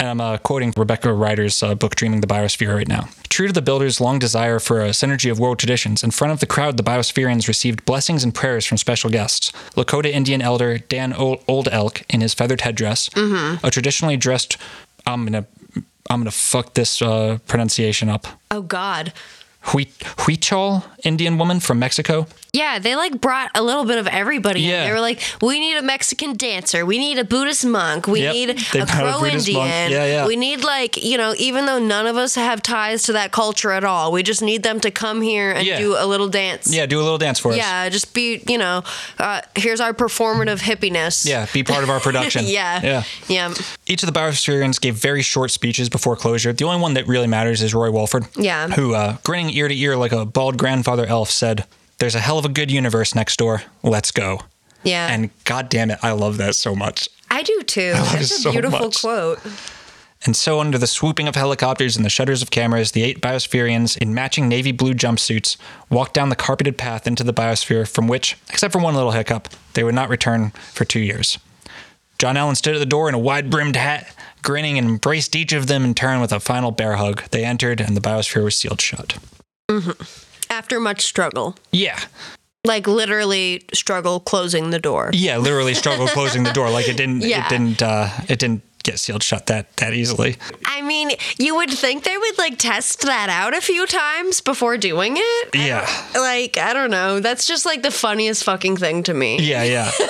And 0.00 0.08
I'm 0.08 0.20
uh, 0.20 0.38
quoting 0.38 0.72
Rebecca 0.78 1.12
Reider's 1.12 1.62
uh, 1.62 1.74
book 1.74 1.94
Dreaming 1.94 2.22
the 2.22 2.26
Biosphere 2.26 2.74
right 2.74 2.88
now. 2.88 3.10
True 3.28 3.46
to 3.48 3.52
the 3.52 3.60
builders' 3.60 4.00
long 4.00 4.18
desire 4.18 4.58
for 4.58 4.80
a 4.80 4.88
synergy 4.90 5.30
of 5.30 5.38
world 5.38 5.58
traditions, 5.58 6.02
in 6.02 6.10
front 6.10 6.32
of 6.32 6.40
the 6.40 6.46
crowd, 6.46 6.78
the 6.78 6.82
Biospherians 6.82 7.46
received 7.46 7.84
blessings 7.84 8.24
and 8.24 8.34
prayers 8.34 8.64
from 8.64 8.78
special 8.78 9.10
guests. 9.10 9.52
Lakota 9.76 10.06
Indian 10.10 10.40
elder 10.40 10.78
Dan 10.78 11.12
o- 11.12 11.42
Old 11.46 11.68
Elk 11.70 12.02
in 12.08 12.22
his 12.22 12.32
feathered 12.32 12.62
headdress, 12.62 13.10
a 13.62 13.70
traditionally 13.70 14.16
dressed, 14.16 14.56
I'm 15.06 15.24
gonna, 15.26 15.44
I'm 16.08 16.20
gonna 16.20 16.30
fuck 16.30 16.72
this 16.72 17.02
uh, 17.02 17.36
pronunciation 17.46 18.08
up. 18.08 18.26
Oh 18.50 18.62
God. 18.62 19.12
Hui- 19.64 19.84
Huichol 20.24 20.82
Indian 21.04 21.36
woman 21.36 21.60
from 21.60 21.78
Mexico. 21.78 22.26
Yeah, 22.52 22.78
they 22.80 22.96
like 22.96 23.20
brought 23.20 23.50
a 23.54 23.62
little 23.62 23.84
bit 23.84 23.98
of 23.98 24.06
everybody. 24.08 24.64
in. 24.64 24.70
Yeah. 24.70 24.86
They 24.86 24.92
were 24.92 25.00
like, 25.00 25.20
we 25.40 25.60
need 25.60 25.76
a 25.76 25.82
Mexican 25.82 26.36
dancer. 26.36 26.84
We 26.84 26.98
need 26.98 27.18
a 27.18 27.24
Buddhist 27.24 27.64
monk. 27.64 28.06
We 28.06 28.22
Yep, 28.22 28.32
need 28.34 28.48
they 28.72 28.80
a 28.80 28.86
brought 28.86 28.90
a 28.90 29.18
Crow 29.18 29.24
Indian. 29.26 29.58
monk. 29.58 29.90
Yeah, 29.92 30.04
yeah. 30.06 30.26
We 30.26 30.36
need 30.36 30.64
like, 30.64 31.02
you 31.02 31.16
know, 31.16 31.34
even 31.38 31.66
though 31.66 31.78
none 31.78 32.06
of 32.06 32.16
us 32.16 32.34
have 32.34 32.60
ties 32.62 33.04
to 33.04 33.12
that 33.12 33.30
culture 33.32 33.70
at 33.70 33.84
all, 33.84 34.10
we 34.12 34.22
just 34.22 34.42
need 34.42 34.62
them 34.62 34.80
to 34.80 34.90
come 34.90 35.20
here 35.22 35.52
and 35.52 35.64
Yeah. 35.66 35.78
do 35.78 35.94
a 35.96 36.06
little 36.06 36.28
dance. 36.28 36.66
Yeah, 36.72 36.86
do 36.86 36.98
a 37.00 37.02
little 37.02 37.18
dance 37.18 37.38
for 37.38 37.52
us. 37.52 37.56
Yeah, 37.56 37.88
just 37.88 38.12
be, 38.14 38.42
you 38.48 38.58
know, 38.58 38.82
uh, 39.18 39.42
here's 39.54 39.80
our 39.80 39.94
performative 39.94 40.60
hippiness. 40.60 41.24
Yeah, 41.26 41.46
be 41.52 41.62
part 41.62 41.84
of 41.84 41.90
our 41.90 42.00
production. 42.00 42.44
yeah. 42.46 42.80
Yeah. 42.82 43.02
Yeah. 43.28 43.54
Each 43.86 44.02
of 44.02 44.12
the 44.12 44.18
Biospherians 44.18 44.80
gave 44.80 44.96
very 44.96 45.22
short 45.22 45.50
speeches 45.50 45.88
before 45.88 46.16
closure. 46.16 46.52
The 46.52 46.64
only 46.64 46.80
one 46.80 46.94
that 46.94 47.06
really 47.06 47.26
matters 47.28 47.62
is 47.62 47.74
Roy 47.74 47.90
Walford. 47.90 48.26
Yeah. 48.36 48.68
Who, 48.68 48.94
uh, 48.94 49.18
grinning 49.22 49.50
ear 49.54 49.68
to 49.68 49.74
ear 49.76 49.96
like 49.96 50.12
a 50.12 50.24
bald 50.24 50.56
grandfather 50.58 51.06
elf, 51.06 51.30
said, 51.30 51.64
There's 52.00 52.14
a 52.14 52.20
hell 52.20 52.38
of 52.38 52.44
a 52.44 52.48
good 52.48 52.70
universe 52.70 53.14
next 53.14 53.36
door. 53.36 53.62
Let's 53.82 54.10
go. 54.10 54.40
Yeah. 54.82 55.08
And 55.08 55.30
god 55.44 55.68
damn 55.68 55.90
it, 55.90 55.98
I 56.02 56.12
love 56.12 56.38
that 56.38 56.54
so 56.54 56.74
much. 56.74 57.08
I 57.30 57.42
do 57.42 57.62
too. 57.62 57.92
love 57.94 58.12
That's 58.12 58.30
a 58.32 58.40
so 58.40 58.52
beautiful 58.52 58.86
much. 58.86 59.00
quote. 59.00 59.38
And 60.24 60.36
so, 60.36 60.60
under 60.60 60.76
the 60.76 60.86
swooping 60.86 61.28
of 61.28 61.34
helicopters 61.34 61.96
and 61.96 62.04
the 62.04 62.10
shutters 62.10 62.42
of 62.42 62.50
cameras, 62.50 62.92
the 62.92 63.02
eight 63.02 63.22
Biospherians 63.22 63.96
in 63.96 64.12
matching 64.12 64.48
navy 64.48 64.72
blue 64.72 64.92
jumpsuits 64.92 65.56
walked 65.88 66.12
down 66.12 66.28
the 66.28 66.36
carpeted 66.36 66.76
path 66.76 67.06
into 67.06 67.24
the 67.24 67.32
biosphere 67.32 67.88
from 67.88 68.06
which, 68.06 68.36
except 68.50 68.72
for 68.72 68.80
one 68.80 68.94
little 68.94 69.12
hiccup, 69.12 69.48
they 69.72 69.82
would 69.84 69.94
not 69.94 70.10
return 70.10 70.50
for 70.72 70.84
two 70.84 71.00
years. 71.00 71.38
John 72.18 72.36
Allen 72.36 72.54
stood 72.54 72.74
at 72.74 72.80
the 72.80 72.86
door 72.86 73.08
in 73.08 73.14
a 73.14 73.18
wide 73.18 73.48
brimmed 73.48 73.76
hat, 73.76 74.14
grinning, 74.42 74.76
and 74.76 74.86
embraced 74.86 75.34
each 75.34 75.54
of 75.54 75.68
them 75.68 75.84
in 75.84 75.94
turn 75.94 76.20
with 76.20 76.32
a 76.32 76.40
final 76.40 76.70
bear 76.70 76.96
hug. 76.96 77.22
They 77.30 77.44
entered, 77.44 77.80
and 77.80 77.96
the 77.96 78.00
biosphere 78.02 78.44
was 78.44 78.56
sealed 78.56 78.80
shut. 78.82 79.16
Mm-hmm. 79.70 80.19
After 80.50 80.80
much 80.80 81.02
struggle. 81.02 81.56
Yeah. 81.72 81.98
Like 82.66 82.86
literally 82.86 83.62
struggle 83.72 84.20
closing 84.20 84.70
the 84.70 84.78
door. 84.78 85.10
Yeah, 85.14 85.38
literally 85.38 85.72
struggle 85.74 86.06
closing 86.08 86.42
the 86.42 86.52
door. 86.52 86.68
Like 86.70 86.88
it 86.88 86.96
didn't 86.96 87.22
Yeah. 87.22 87.46
it 87.46 87.48
didn't 87.48 87.82
uh 87.82 88.10
it 88.28 88.38
didn't 88.38 88.62
get 88.82 88.98
sealed 88.98 89.22
shut 89.22 89.46
that 89.46 89.74
that 89.76 89.92
easily. 89.94 90.36
I 90.64 90.82
mean, 90.82 91.10
you 91.38 91.54
would 91.56 91.70
think 91.70 92.04
they 92.04 92.16
would 92.16 92.38
like 92.38 92.58
test 92.58 93.02
that 93.02 93.28
out 93.28 93.54
a 93.54 93.60
few 93.60 93.86
times 93.86 94.40
before 94.40 94.76
doing 94.78 95.14
it. 95.16 95.54
Yeah. 95.54 95.86
Like, 96.14 96.56
I 96.58 96.72
don't 96.72 96.90
know. 96.90 97.20
That's 97.20 97.46
just 97.46 97.66
like 97.66 97.82
the 97.82 97.90
funniest 97.90 98.44
fucking 98.44 98.76
thing 98.78 99.02
to 99.04 99.14
me. 99.14 99.38
Yeah, 99.40 99.62
yeah. 99.64 99.90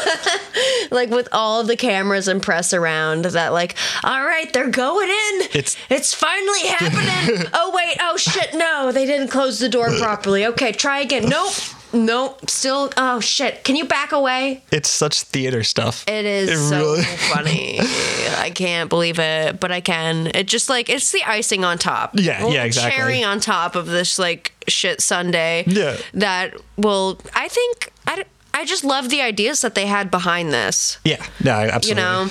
Like 0.90 1.10
with 1.10 1.28
all 1.30 1.62
the 1.62 1.76
cameras 1.76 2.26
and 2.26 2.42
press 2.42 2.72
around 2.72 3.24
that 3.26 3.52
like, 3.52 3.76
all 4.02 4.24
right, 4.24 4.52
they're 4.52 4.68
going 4.70 5.08
in. 5.08 5.40
It's- 5.42 5.76
it's 5.88 6.12
finally 6.14 6.66
happening. 6.66 7.46
oh 7.54 7.70
wait, 7.74 7.96
oh 8.00 8.16
shit, 8.16 8.54
no, 8.54 8.90
they 8.90 9.06
didn't 9.06 9.28
close 9.28 9.58
the 9.60 9.68
door 9.68 9.88
properly. 9.98 10.46
Okay, 10.46 10.72
try 10.72 11.00
again. 11.00 11.28
Nope. 11.28 11.52
Nope. 11.92 12.48
Still 12.48 12.90
oh 12.96 13.20
shit. 13.20 13.64
Can 13.64 13.76
you 13.76 13.84
back 13.84 14.12
away? 14.12 14.62
It's 14.70 14.88
such 14.88 15.22
theater 15.22 15.62
stuff. 15.62 16.04
It 16.08 16.24
is 16.24 16.50
It 16.50 16.56
so 16.68 16.78
really- 16.78 17.02
funny. 17.32 17.78
I 17.80 18.50
can't 18.54 18.88
believe 18.88 19.18
it, 19.18 19.60
but 19.60 19.72
I 19.72 19.80
can. 19.80 20.28
It 20.34 20.46
just 20.46 20.68
like 20.68 20.88
it's 20.88 21.10
the 21.12 21.22
icing 21.24 21.64
on 21.64 21.78
top. 21.78 22.12
Yeah, 22.14 22.46
yeah, 22.48 22.64
exactly. 22.64 22.96
Cherry 22.96 23.24
on 23.24 23.40
top 23.40 23.74
of 23.76 23.86
this 23.86 24.18
like 24.18 24.52
shit 24.68 25.00
sundae. 25.00 25.64
Yeah. 25.66 25.96
That 26.14 26.54
will. 26.76 27.18
I 27.34 27.48
think 27.48 27.92
I. 28.06 28.24
I 28.52 28.64
just 28.64 28.82
love 28.84 29.10
the 29.10 29.22
ideas 29.22 29.60
that 29.60 29.74
they 29.76 29.86
had 29.86 30.10
behind 30.10 30.52
this. 30.52 30.98
Yeah, 31.04 31.24
yeah, 31.42 31.70
absolutely. 31.72 31.88
You 31.88 31.94
know. 31.94 32.28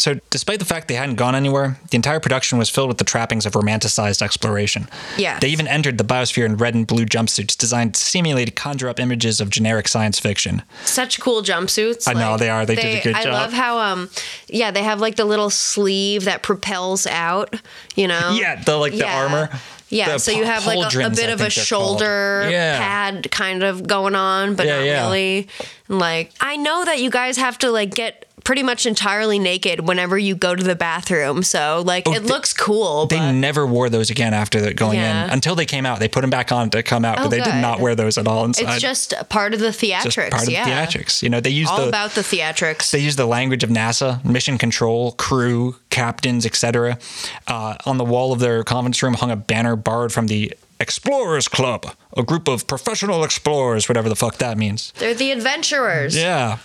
So, 0.00 0.18
despite 0.30 0.58
the 0.58 0.64
fact 0.64 0.88
they 0.88 0.94
hadn't 0.94 1.16
gone 1.16 1.34
anywhere, 1.34 1.78
the 1.90 1.96
entire 1.96 2.20
production 2.20 2.58
was 2.58 2.70
filled 2.70 2.88
with 2.88 2.98
the 2.98 3.04
trappings 3.04 3.44
of 3.44 3.52
romanticized 3.52 4.22
exploration. 4.22 4.88
Yeah. 5.18 5.38
They 5.38 5.48
even 5.48 5.68
entered 5.68 5.98
the 5.98 6.04
biosphere 6.04 6.46
in 6.46 6.56
red 6.56 6.74
and 6.74 6.86
blue 6.86 7.04
jumpsuits 7.04 7.56
designed 7.56 7.96
seemingly 7.96 8.44
to 8.46 8.50
conjure 8.50 8.88
up 8.88 8.98
images 8.98 9.40
of 9.40 9.50
generic 9.50 9.88
science 9.88 10.18
fiction. 10.18 10.62
Such 10.84 11.20
cool 11.20 11.42
jumpsuits. 11.42 12.08
I 12.08 12.14
know, 12.14 12.36
they 12.36 12.48
are. 12.48 12.64
They 12.64 12.76
did 12.76 13.00
a 13.00 13.02
good 13.02 13.14
I 13.14 13.24
job. 13.24 13.34
I 13.34 13.38
love 13.42 13.52
how 13.52 13.78
um 13.78 14.10
yeah 14.48 14.70
they 14.70 14.82
have 14.82 15.00
like 15.00 15.16
the 15.16 15.24
little 15.24 15.50
sleeve 15.50 16.24
that 16.24 16.42
propels 16.42 17.06
out. 17.06 17.54
You 17.94 18.08
know. 18.08 18.28
Yeah, 18.40 18.62
the 18.62 18.76
like 18.76 18.92
the 18.92 19.06
armor. 19.06 19.50
Yeah, 19.90 20.12
The 20.12 20.18
so 20.18 20.30
you 20.30 20.44
have 20.44 20.66
like 20.66 20.94
a, 20.94 21.06
a 21.06 21.10
bit 21.10 21.30
of 21.30 21.40
a 21.40 21.50
shoulder. 21.50 22.48
Yeah. 22.48 22.78
pad 22.78 23.30
kind 23.30 23.62
of 23.64 23.86
going 23.86 24.14
on, 24.14 24.54
but 24.54 24.66
Yeah, 24.66 24.76
not 24.78 24.84
yeah. 24.84 25.04
really. 25.04 25.48
Like 25.88 26.30
I 26.40 26.56
know 26.56 26.84
that 26.84 27.00
you 27.00 27.10
guys 27.10 27.36
have 27.36 27.58
to 27.58 27.70
like 27.70 27.92
get 27.94 28.24
pretty 28.44 28.62
much 28.62 28.86
entirely 28.86 29.38
naked 29.38 29.86
whenever 29.86 30.18
you 30.18 30.34
go 30.34 30.54
to 30.54 30.62
the 30.62 30.74
bathroom, 30.74 31.42
so 31.42 31.82
like 31.84 32.06
it 32.08 32.12
they- 32.12 32.18
looks 32.28 32.52
cool. 32.52 33.06
They 33.06 33.18
but 33.18 33.32
never 33.32 33.66
wore 33.66 33.88
those 33.88 34.10
again 34.10 34.34
after 34.34 34.60
the, 34.60 34.74
going 34.74 34.98
Yeah. 34.98 35.24
in 35.26 35.30
until 35.30 35.54
they 35.54 35.66
came 35.66 35.86
out. 35.86 35.98
They 36.00 36.08
put 36.08 36.20
them 36.22 36.30
back 36.30 36.52
on 36.52 36.70
to 36.70 36.82
come 36.82 37.04
out, 37.04 37.18
Oh, 37.18 37.22
but 37.24 37.30
they 37.30 37.40
did 37.40 37.54
not 37.56 37.80
wear 37.80 37.94
those 37.94 38.18
at 38.18 38.26
all 38.26 38.44
inside. 38.44 38.74
it's 38.74 38.80
just 38.82 39.14
part 39.28 39.54
of 39.54 39.60
the 39.60 39.68
theatrics. 39.68 40.02
Just 40.04 40.30
part 40.30 40.42
of 40.44 40.48
yeah. 40.50 40.64
the 40.64 40.70
theatrics. 40.98 41.22
You 41.22 41.28
know, 41.28 41.40
they 41.40 41.50
use 41.50 41.68
All 41.70 41.78
the 41.82 41.88
about 41.88 42.12
the 42.12 42.22
theatrics. 42.22 42.90
they 42.90 42.98
use 42.98 43.16
the 43.16 43.26
language 43.26 43.62
of 43.64 43.70
NASA, 43.70 44.24
mission 44.24 44.58
control, 44.58 45.12
crew, 45.12 45.76
captains, 45.90 46.46
etc. 46.46 46.98
Uh, 47.46 47.76
on 47.86 47.98
the 47.98 48.04
wall 48.04 48.32
of 48.32 48.40
their 48.40 48.64
conference 48.64 49.02
room 49.02 49.14
hung 49.14 49.30
a 49.30 49.36
banner 49.36 49.76
borrowed 49.76 50.12
from 50.12 50.26
the 50.28 50.52
Explorers 50.78 51.46
Club, 51.46 51.86
a 52.16 52.22
group 52.22 52.48
of 52.48 52.66
professional 52.66 53.22
explorers, 53.22 53.86
whatever 53.86 54.08
the 54.08 54.16
fuck 54.16 54.38
that 54.38 54.56
means. 54.56 54.94
They're 54.98 55.12
the 55.12 55.30
adventurers. 55.30 56.16
Yeah. 56.16 56.56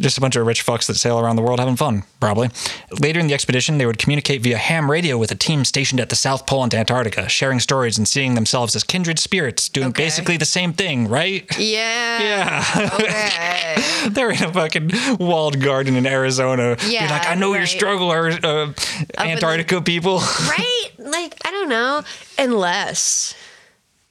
Just 0.00 0.16
a 0.16 0.20
bunch 0.20 0.36
of 0.36 0.46
rich 0.46 0.64
fucks 0.64 0.86
that 0.86 0.94
sail 0.94 1.18
around 1.18 1.34
the 1.34 1.42
world 1.42 1.58
having 1.58 1.74
fun, 1.74 2.04
probably. 2.20 2.50
Later 3.00 3.18
in 3.18 3.26
the 3.26 3.34
expedition, 3.34 3.78
they 3.78 3.86
would 3.86 3.98
communicate 3.98 4.42
via 4.42 4.56
ham 4.56 4.88
radio 4.88 5.18
with 5.18 5.32
a 5.32 5.34
team 5.34 5.64
stationed 5.64 5.98
at 6.00 6.08
the 6.08 6.14
South 6.14 6.46
Pole 6.46 6.62
and 6.62 6.72
Antarctica, 6.72 7.28
sharing 7.28 7.58
stories 7.58 7.98
and 7.98 8.06
seeing 8.06 8.34
themselves 8.34 8.76
as 8.76 8.84
kindred 8.84 9.18
spirits, 9.18 9.68
doing 9.68 9.88
Okay. 9.88 10.04
basically 10.04 10.36
the 10.36 10.44
same 10.44 10.72
thing, 10.72 11.08
right? 11.08 11.44
Yeah. 11.58 12.18
Yeah. 12.28 12.90
Okay. 12.94 14.08
They're 14.10 14.30
in 14.30 14.44
a 14.44 14.52
fucking 14.52 14.90
walled 15.18 15.60
garden 15.60 15.96
in 15.96 16.06
Arizona. 16.06 16.76
You're 16.82 16.90
Yeah, 16.90 17.10
like, 17.10 17.26
I 17.26 17.34
know 17.34 17.54
your 17.54 17.66
struggle, 17.66 18.10
uh, 18.10 18.72
Antarctica 19.18 19.80
people. 19.82 20.18
right? 20.48 20.90
Like 20.98 21.34
I 21.44 21.50
don't 21.50 21.68
know, 21.68 22.02
unless 22.38 23.34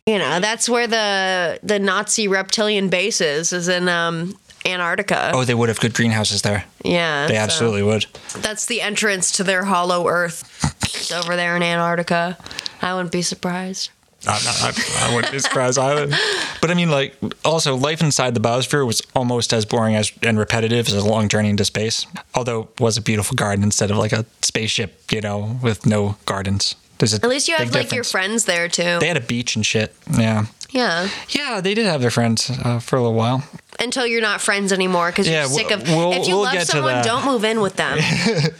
you 0.05 0.17
know 0.17 0.39
that's 0.39 0.67
where 0.69 0.87
the 0.87 1.59
the 1.63 1.79
Nazi 1.79 2.27
reptilian 2.27 2.89
base 2.89 3.21
is, 3.21 3.53
is 3.53 3.67
in 3.67 3.87
um, 3.89 4.35
Antarctica. 4.65 5.31
Oh, 5.33 5.43
they 5.45 5.53
would 5.53 5.69
have 5.69 5.79
good 5.79 5.93
greenhouses 5.93 6.41
there. 6.41 6.65
yeah, 6.83 7.27
They 7.27 7.35
so 7.35 7.39
absolutely 7.39 7.83
would. 7.83 8.05
That's 8.37 8.65
the 8.65 8.81
entrance 8.81 9.31
to 9.33 9.43
their 9.43 9.63
hollow 9.65 10.07
Earth. 10.07 10.43
It's 10.83 11.11
over 11.11 11.35
there 11.35 11.55
in 11.55 11.63
Antarctica. 11.63 12.37
I 12.81 12.93
wouldn't 12.93 13.11
be 13.11 13.21
surprised. 13.21 13.91
I, 14.27 14.33
I, 14.35 15.09
I 15.09 15.15
wouldn't 15.15 15.31
be 15.31 15.39
surprised 15.39 15.77
either. 15.77 16.15
But 16.59 16.71
I 16.71 16.73
mean, 16.73 16.89
like, 16.89 17.15
also, 17.45 17.75
life 17.75 18.01
inside 18.01 18.33
the 18.33 18.39
biosphere 18.39 18.85
was 18.85 19.01
almost 19.15 19.53
as 19.53 19.63
boring 19.63 19.95
as 19.95 20.11
and 20.23 20.39
repetitive 20.39 20.87
as 20.87 20.95
a 20.95 21.05
long 21.07 21.29
journey 21.29 21.49
into 21.49 21.63
space. 21.63 22.05
Although 22.33 22.61
it 22.75 22.81
was 22.81 22.97
a 22.97 23.01
beautiful 23.01 23.35
garden 23.35 23.63
instead 23.63 23.91
of 23.91 23.97
like 23.97 24.11
a 24.11 24.25
spaceship, 24.41 25.11
you 25.11 25.21
know, 25.21 25.59
with 25.61 25.85
no 25.85 26.17
gardens. 26.25 26.75
There's 26.97 27.13
a 27.13 27.17
At 27.17 27.29
least 27.29 27.47
you 27.47 27.55
big 27.57 27.67
have 27.67 27.75
like 27.75 27.91
your 27.91 28.03
friends 28.03 28.45
there 28.45 28.67
too. 28.67 28.97
They 28.99 29.07
had 29.07 29.17
a 29.17 29.21
beach 29.21 29.55
and 29.55 29.63
shit. 29.63 29.95
Yeah. 30.17 30.47
yeah. 30.71 31.09
Yeah, 31.29 31.61
they 31.61 31.75
did 31.75 31.85
have 31.85 32.01
their 32.01 32.09
friends 32.09 32.49
uh, 32.49 32.79
for 32.79 32.95
a 32.95 33.01
little 33.01 33.15
while. 33.15 33.43
Until 33.79 34.05
you're 34.07 34.21
not 34.21 34.41
friends 34.41 34.71
anymore 34.73 35.09
because 35.09 35.27
Yeah, 35.27 35.41
you're 35.41 35.49
sick 35.49 35.71
of. 35.71 35.83
we'll- 35.83 36.13
if 36.13 36.27
you 36.27 36.35
we'll 36.35 36.43
love 36.43 36.61
someone, 36.63 37.03
don't 37.03 37.25
move 37.25 37.43
in 37.43 37.61
with 37.61 37.75
them. 37.75 37.99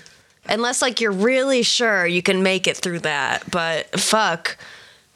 Unless 0.49 0.82
like 0.82 1.01
you're 1.01 1.12
really 1.12 1.62
sure 1.63 2.06
you 2.08 2.21
can 2.21 2.41
make 2.41 2.67
it 2.67 2.77
through 2.77 2.99
that. 2.99 3.49
But 3.51 3.99
fuck. 3.99 4.58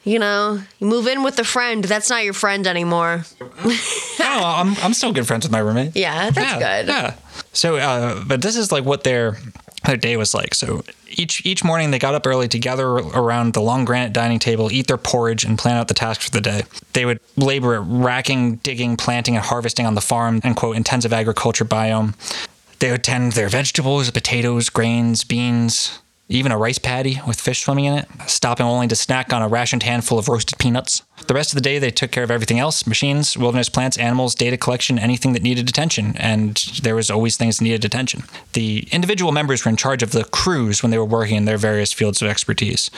You 0.04 0.18
know, 0.18 0.60
you 0.80 0.86
move 0.88 1.06
in 1.06 1.22
with 1.22 1.38
a 1.38 1.44
friend. 1.44 1.84
That's 1.84 2.10
not 2.10 2.24
your 2.24 2.32
friend 2.32 2.66
anymore. 2.66 3.24
oh, 3.40 4.18
I'm, 4.20 4.76
I'm 4.78 4.94
still 4.94 5.12
good 5.12 5.28
friends 5.28 5.44
with 5.44 5.52
my 5.52 5.60
roommate. 5.60 5.94
Yeah, 5.94 6.30
that's 6.30 6.60
yeah, 6.60 6.82
good. 6.82 6.88
Yeah. 6.88 7.14
So, 7.52 7.76
uh, 7.76 8.24
but 8.26 8.42
this 8.42 8.56
is 8.56 8.72
like 8.72 8.84
what 8.84 9.04
their 9.04 9.36
their 9.84 9.96
day 9.96 10.16
was 10.16 10.34
like. 10.34 10.54
So 10.54 10.84
each 11.08 11.44
each 11.44 11.64
morning 11.64 11.90
they 11.90 11.98
got 11.98 12.14
up 12.14 12.26
early 12.26 12.48
to 12.48 12.58
gather 12.58 12.86
around 12.86 13.54
the 13.54 13.60
long 13.60 13.84
granite 13.84 14.12
dining 14.12 14.38
table, 14.38 14.70
eat 14.72 14.86
their 14.86 14.96
porridge, 14.96 15.44
and 15.44 15.58
plan 15.58 15.76
out 15.76 15.88
the 15.88 15.94
tasks 15.94 16.24
for 16.26 16.30
the 16.30 16.40
day. 16.40 16.62
They 16.92 17.04
would 17.04 17.20
labor 17.36 17.74
at 17.74 17.82
racking, 17.86 18.56
digging, 18.56 18.96
planting, 18.96 19.36
and 19.36 19.44
harvesting 19.44 19.86
on 19.86 19.94
the 19.94 20.00
farm 20.00 20.40
and 20.44 20.56
quote 20.56 20.76
intensive 20.76 21.12
agriculture 21.12 21.64
biome. 21.64 22.14
They 22.78 22.90
would 22.90 23.04
tend 23.04 23.32
their 23.32 23.48
vegetables, 23.48 24.10
potatoes, 24.10 24.68
grains, 24.68 25.22
beans, 25.22 26.00
even 26.28 26.50
a 26.50 26.58
rice 26.58 26.78
paddy 26.78 27.20
with 27.26 27.40
fish 27.40 27.62
swimming 27.62 27.84
in 27.84 27.94
it, 27.94 28.08
stopping 28.26 28.66
only 28.66 28.88
to 28.88 28.96
snack 28.96 29.32
on 29.32 29.42
a 29.42 29.48
rationed 29.48 29.82
handful 29.82 30.18
of 30.18 30.28
roasted 30.28 30.58
peanuts. 30.58 31.02
The 31.26 31.34
rest 31.34 31.50
of 31.52 31.54
the 31.54 31.60
day, 31.62 31.78
they 31.78 31.90
took 31.90 32.10
care 32.10 32.24
of 32.24 32.30
everything 32.30 32.58
else 32.58 32.86
machines, 32.86 33.36
wilderness 33.38 33.68
plants, 33.68 33.96
animals, 33.98 34.34
data 34.34 34.56
collection, 34.56 34.98
anything 34.98 35.32
that 35.32 35.42
needed 35.42 35.68
attention. 35.68 36.14
And 36.16 36.56
there 36.82 36.94
was 36.94 37.10
always 37.10 37.36
things 37.36 37.58
that 37.58 37.64
needed 37.64 37.84
attention. 37.84 38.24
The 38.52 38.86
individual 38.92 39.32
members 39.32 39.64
were 39.64 39.70
in 39.70 39.76
charge 39.76 40.02
of 40.02 40.10
the 40.12 40.24
crews 40.24 40.82
when 40.82 40.90
they 40.90 40.98
were 40.98 41.04
working 41.04 41.36
in 41.36 41.44
their 41.44 41.56
various 41.58 41.92
fields 41.92 42.20
of 42.22 42.28
expertise. 42.28 42.90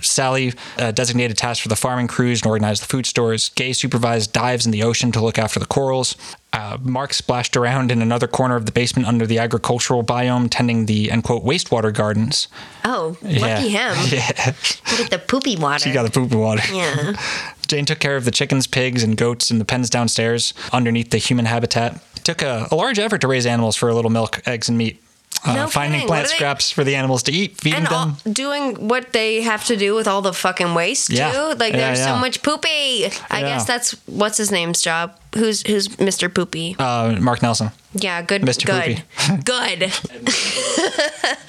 Sally 0.00 0.52
uh, 0.78 0.92
designated 0.92 1.36
tasks 1.36 1.62
for 1.62 1.68
the 1.68 1.76
farming 1.76 2.06
crews 2.08 2.42
and 2.42 2.48
organized 2.50 2.82
the 2.82 2.86
food 2.86 3.06
stores. 3.06 3.48
Gay 3.50 3.72
supervised 3.72 4.32
dives 4.32 4.66
in 4.66 4.72
the 4.72 4.82
ocean 4.82 5.10
to 5.12 5.20
look 5.20 5.38
after 5.38 5.58
the 5.58 5.66
corals. 5.66 6.16
Uh, 6.52 6.76
Mark 6.82 7.14
splashed 7.14 7.56
around 7.56 7.92
in 7.92 8.02
another 8.02 8.26
corner 8.26 8.56
of 8.56 8.66
the 8.66 8.72
basement 8.72 9.06
under 9.06 9.24
the 9.24 9.38
agricultural 9.38 10.02
biome, 10.02 10.48
tending 10.50 10.86
the 10.86 11.08
end 11.10 11.22
quote 11.22 11.44
wastewater 11.44 11.94
gardens. 11.94 12.48
Oh, 12.84 13.16
lucky 13.22 13.68
Yeah. 13.68 13.94
him. 13.94 14.08
Yeah, 14.12 14.52
Look 14.90 15.00
at 15.00 15.10
the 15.10 15.18
poopy 15.20 15.56
water. 15.56 15.88
you 15.88 15.94
got 15.94 16.02
the 16.02 16.10
poopy 16.10 16.34
water. 16.36 16.62
yeah. 16.74 17.12
Jayne 17.70 17.84
took 17.86 18.00
care 18.00 18.16
of 18.16 18.24
the 18.24 18.30
chickens, 18.32 18.66
pigs, 18.66 19.02
and 19.04 19.16
goats 19.16 19.50
in 19.50 19.58
the 19.60 19.64
pens 19.64 19.88
downstairs 19.88 20.52
underneath 20.72 21.10
the 21.10 21.18
human 21.18 21.44
habitat. 21.46 21.94
It 22.16 22.24
took 22.24 22.42
a, 22.42 22.66
a 22.70 22.74
large 22.74 22.98
effort 22.98 23.20
to 23.20 23.28
raise 23.28 23.46
animals 23.46 23.76
for 23.76 23.88
a 23.88 23.94
little 23.94 24.10
milk, 24.10 24.42
eggs, 24.46 24.68
and 24.68 24.76
meat. 24.76 25.00
Uh, 25.46 25.54
No 25.54 25.66
finding 25.68 26.00
kidding. 26.00 26.08
plant 26.08 26.28
they- 26.28 26.34
scraps 26.34 26.70
for 26.72 26.82
the 26.84 26.96
animals 26.96 27.22
to 27.22 27.32
eat, 27.32 27.56
feeding 27.56 27.78
And 27.78 27.88
all, 27.88 28.06
them. 28.06 28.32
doing 28.32 28.88
what 28.88 29.12
they 29.12 29.40
have 29.42 29.64
to 29.66 29.76
do 29.76 29.94
with 29.94 30.08
all 30.08 30.20
the 30.20 30.32
fucking 30.34 30.74
waste 30.74 31.10
Yeah. 31.10 31.30
too. 31.32 31.54
Like 31.58 31.72
Yeah, 31.72 31.78
there's 31.94 32.02
so 32.02 32.16
much 32.16 32.42
poopy. 32.42 33.06
I 33.06 33.40
Yeah. 33.40 33.40
guess 33.42 33.64
that's 33.64 33.92
what's 34.06 34.36
his 34.36 34.50
name's 34.50 34.82
job. 34.82 35.14
Who's 35.34 35.62
who's 35.66 35.88
Mr. 35.88 36.32
Poopy? 36.32 36.76
Uh, 36.78 37.16
Mark 37.20 37.40
Nelson. 37.42 37.70
yeah, 37.92 38.20
good. 38.22 38.42
Mr. 38.42 38.66
Good. 38.66 39.44
good. 39.44 39.92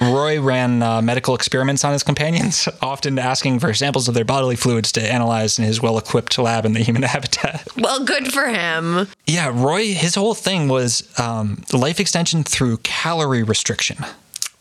Roy 0.00 0.40
ran 0.40 0.82
uh, 0.82 1.02
medical 1.02 1.34
experiments 1.34 1.84
on 1.84 1.92
his 1.92 2.02
companions, 2.02 2.68
often 2.82 3.18
asking 3.18 3.58
for 3.60 3.72
samples 3.74 4.08
of 4.08 4.14
their 4.14 4.24
bodily 4.24 4.56
fluids 4.56 4.92
to 4.92 5.02
analyze 5.12 5.58
in 5.58 5.64
his 5.64 5.80
well 5.82 5.98
equipped 5.98 6.38
lab 6.38 6.64
in 6.64 6.72
the 6.74 6.80
human 6.80 7.02
habitat. 7.02 7.66
Well, 7.76 8.04
good 8.04 8.32
for 8.32 8.46
him. 8.48 9.08
Yeah, 9.26 9.50
Roy, 9.52 9.94
his 9.94 10.14
whole 10.14 10.34
thing 10.34 10.68
was 10.68 11.08
um, 11.18 11.64
life 11.72 11.98
extension 12.00 12.44
through 12.44 12.78
calorie 12.78 13.42
restriction. 13.42 13.98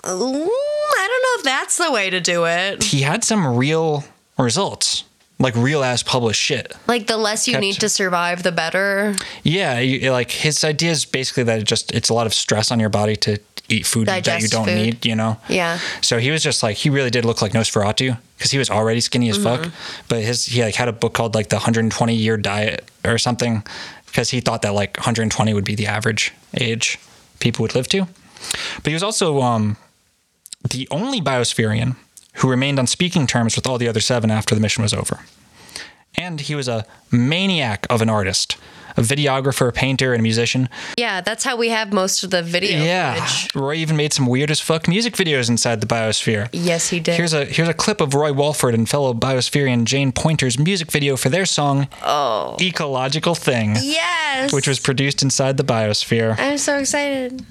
Ooh, 0.07 0.09
I 0.09 1.07
don't 1.07 1.23
know 1.23 1.39
if 1.39 1.43
that's 1.43 1.77
the 1.77 1.91
way 1.91 2.09
to 2.09 2.19
do 2.19 2.45
it. 2.45 2.83
He 2.83 3.01
had 3.01 3.23
some 3.23 3.45
real 3.55 4.03
results, 4.37 5.03
like 5.41 5.55
real 5.55 5.83
ass 5.83 6.03
published 6.03 6.39
shit. 6.41 6.73
Like 6.87 7.07
the 7.07 7.17
less 7.17 7.47
you 7.47 7.53
Kept- 7.55 7.61
need 7.61 7.75
to 7.81 7.89
survive, 7.89 8.43
the 8.43 8.51
better. 8.51 9.15
Yeah, 9.43 9.79
you, 9.79 10.11
like 10.11 10.31
his 10.31 10.63
idea 10.63 10.91
is 10.91 11.03
basically 11.05 11.43
that 11.43 11.59
it 11.59 11.65
just 11.65 11.91
it's 11.93 12.09
a 12.09 12.13
lot 12.13 12.27
of 12.27 12.33
stress 12.33 12.71
on 12.71 12.79
your 12.79 12.89
body 12.89 13.15
to 13.17 13.37
eat 13.69 13.85
food 13.85 14.07
that 14.07 14.25
you 14.41 14.47
don't 14.49 14.65
food. 14.65 14.75
need, 14.75 15.05
you 15.05 15.15
know. 15.15 15.37
Yeah. 15.47 15.79
So 16.01 16.19
he 16.19 16.29
was 16.31 16.43
just 16.43 16.61
like 16.63 16.77
he 16.77 16.89
really 16.89 17.09
did 17.09 17.25
look 17.25 17.41
like 17.41 17.53
Nosferatu 17.53 18.17
because 18.37 18.51
he 18.51 18.57
was 18.57 18.69
already 18.69 19.01
skinny 19.01 19.29
as 19.29 19.37
Mm-hmm. 19.39 19.63
fuck. 19.63 19.73
But 20.09 20.23
his 20.23 20.45
he 20.45 20.61
like 20.63 20.75
had 20.75 20.87
a 20.87 20.93
book 20.93 21.13
called 21.13 21.33
like 21.35 21.49
the 21.49 21.55
120 21.57 22.13
year 22.15 22.37
diet 22.37 22.89
or 23.05 23.17
something 23.17 23.63
because 24.07 24.29
he 24.29 24.41
thought 24.41 24.61
that 24.63 24.73
like 24.73 24.97
120 24.97 25.53
would 25.53 25.63
be 25.65 25.75
the 25.75 25.87
average 25.87 26.33
age 26.53 26.99
people 27.39 27.63
would 27.63 27.73
live 27.75 27.87
to. 27.89 28.07
But 28.77 28.87
he 28.87 28.93
was 28.93 29.03
also 29.03 29.41
um, 29.41 29.77
the 30.69 30.87
only 30.91 31.21
biospherian 31.21 31.95
who 32.35 32.49
remained 32.49 32.79
on 32.79 32.87
speaking 32.87 33.27
terms 33.27 33.55
with 33.55 33.67
all 33.67 33.77
the 33.77 33.87
other 33.87 33.99
seven 34.01 34.31
after 34.31 34.55
the 34.55 34.61
mission 34.61 34.81
was 34.81 34.93
over. 34.93 35.19
And 36.15 36.41
he 36.41 36.55
was 36.55 36.67
a 36.67 36.85
maniac 37.09 37.87
of 37.89 38.01
an 38.01 38.09
artist, 38.09 38.57
a 38.97 39.01
videographer, 39.01 39.73
painter, 39.73 40.11
and 40.11 40.19
a 40.19 40.23
musician. 40.23 40.67
Yeah, 40.97 41.21
that's 41.21 41.45
how 41.45 41.55
we 41.55 41.69
have 41.69 41.93
most 41.93 42.23
of 42.25 42.31
the 42.31 42.43
video 42.43 42.83
Yeah, 42.83 43.13
footage. 43.15 43.55
Roy 43.55 43.75
even 43.75 43.95
made 43.95 44.11
some 44.11 44.25
weird 44.27 44.51
as 44.51 44.59
fuck 44.59 44.89
music 44.89 45.13
videos 45.15 45.47
inside 45.47 45.79
the 45.79 45.87
biosphere. 45.87 46.49
Yes, 46.51 46.89
he 46.89 46.99
did. 46.99 47.15
Here's 47.15 47.31
a 47.33 47.45
here's 47.45 47.69
a 47.69 47.73
clip 47.73 48.01
of 48.01 48.13
Roy 48.13 48.33
Walford 48.33 48.73
and 48.75 48.89
fellow 48.89 49.13
biospherian 49.13 49.85
Jayne 49.85 50.11
Poynter's 50.11 50.59
music 50.59 50.91
video 50.91 51.15
for 51.15 51.29
their 51.29 51.45
song 51.45 51.87
oh. 52.03 52.57
"Ecological 52.59 53.33
Thing," 53.35 53.77
Yes. 53.81 54.51
which 54.51 54.67
was 54.67 54.79
produced 54.79 55.21
inside 55.21 55.55
the 55.55 55.63
biosphere. 55.63 56.37
I'm 56.37 56.57
so 56.57 56.77
excited. 56.77 57.45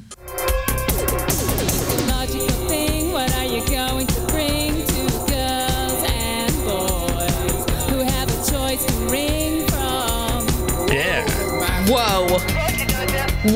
Whoa. 11.91 12.39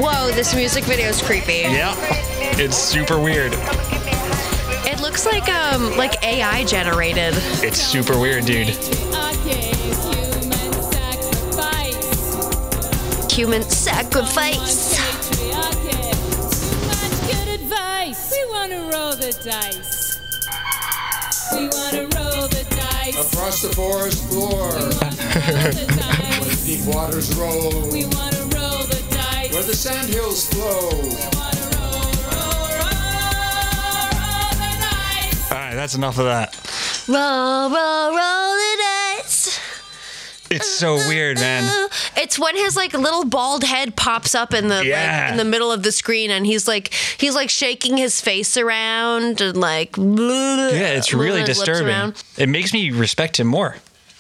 Whoa, 0.00 0.32
this 0.32 0.54
music 0.56 0.82
video 0.82 1.06
is 1.08 1.22
creepy. 1.22 1.60
yeah, 1.62 1.94
it's 2.58 2.76
super 2.76 3.20
weird. 3.20 3.52
It 4.84 4.98
looks 5.00 5.24
like 5.24 5.48
um 5.48 5.96
like 5.96 6.20
AI 6.24 6.64
generated. 6.64 7.34
It's 7.62 7.78
super 7.78 8.18
weird, 8.18 8.44
dude. 8.44 8.70
Human 8.70 9.12
sacrifice. 10.82 13.32
Human 13.32 13.62
sacrifice. 13.62 14.98
Patriarchy, 14.98 16.10
too 16.50 16.86
much 16.88 17.30
good 17.30 17.48
advice. 17.60 18.32
We 18.32 18.44
wanna 18.50 18.80
roll 18.92 19.14
the 19.14 19.30
dice. 19.44 20.18
We 21.52 21.68
wanna 21.68 22.08
roll 22.16 22.48
the. 23.12 23.20
Across 23.20 23.62
the 23.62 23.68
forest 23.74 24.24
floor, 24.28 24.70
Roll 24.70 24.88
the 24.88 24.94
dice. 25.98 26.64
deep 26.64 26.84
waters 26.94 27.34
roll, 27.36 27.70
We 27.92 28.04
wanna 28.06 28.38
roll 28.56 28.84
the 28.86 29.02
dice. 29.10 29.52
where 29.52 29.62
the 29.62 29.74
sandhills 29.76 30.48
flow. 30.48 30.90
All 35.50 35.60
right, 35.60 35.74
that's 35.74 35.94
enough 35.94 36.18
of 36.18 36.24
that. 36.24 36.54
Roll, 37.06 37.70
roll, 37.70 38.08
roll 38.16 38.54
the 38.56 38.76
dice. 38.78 39.60
It's 40.50 40.66
so 40.68 40.96
weird, 41.08 41.38
man. 41.38 41.83
It's 42.16 42.38
when 42.38 42.56
his 42.56 42.76
like 42.76 42.92
little 42.94 43.24
bald 43.24 43.64
head 43.64 43.96
pops 43.96 44.34
up 44.34 44.54
in 44.54 44.68
the 44.68 44.84
Yeah. 44.84 45.22
like, 45.24 45.32
in 45.32 45.36
the 45.38 45.44
middle 45.44 45.70
of 45.72 45.82
the 45.82 45.92
screen, 45.92 46.30
and 46.30 46.46
he's 46.46 46.66
like 46.68 46.92
he's 47.18 47.34
like 47.34 47.50
shaking 47.50 47.96
his 47.96 48.20
face 48.20 48.56
around 48.56 49.40
and 49.40 49.56
like 49.56 49.96
yeah, 49.96 50.88
it's 50.98 51.12
really 51.12 51.42
disturbing. 51.44 52.14
It 52.36 52.48
makes 52.48 52.72
me 52.72 52.90
respect 52.90 53.38
him 53.40 53.46
more. 53.48 53.76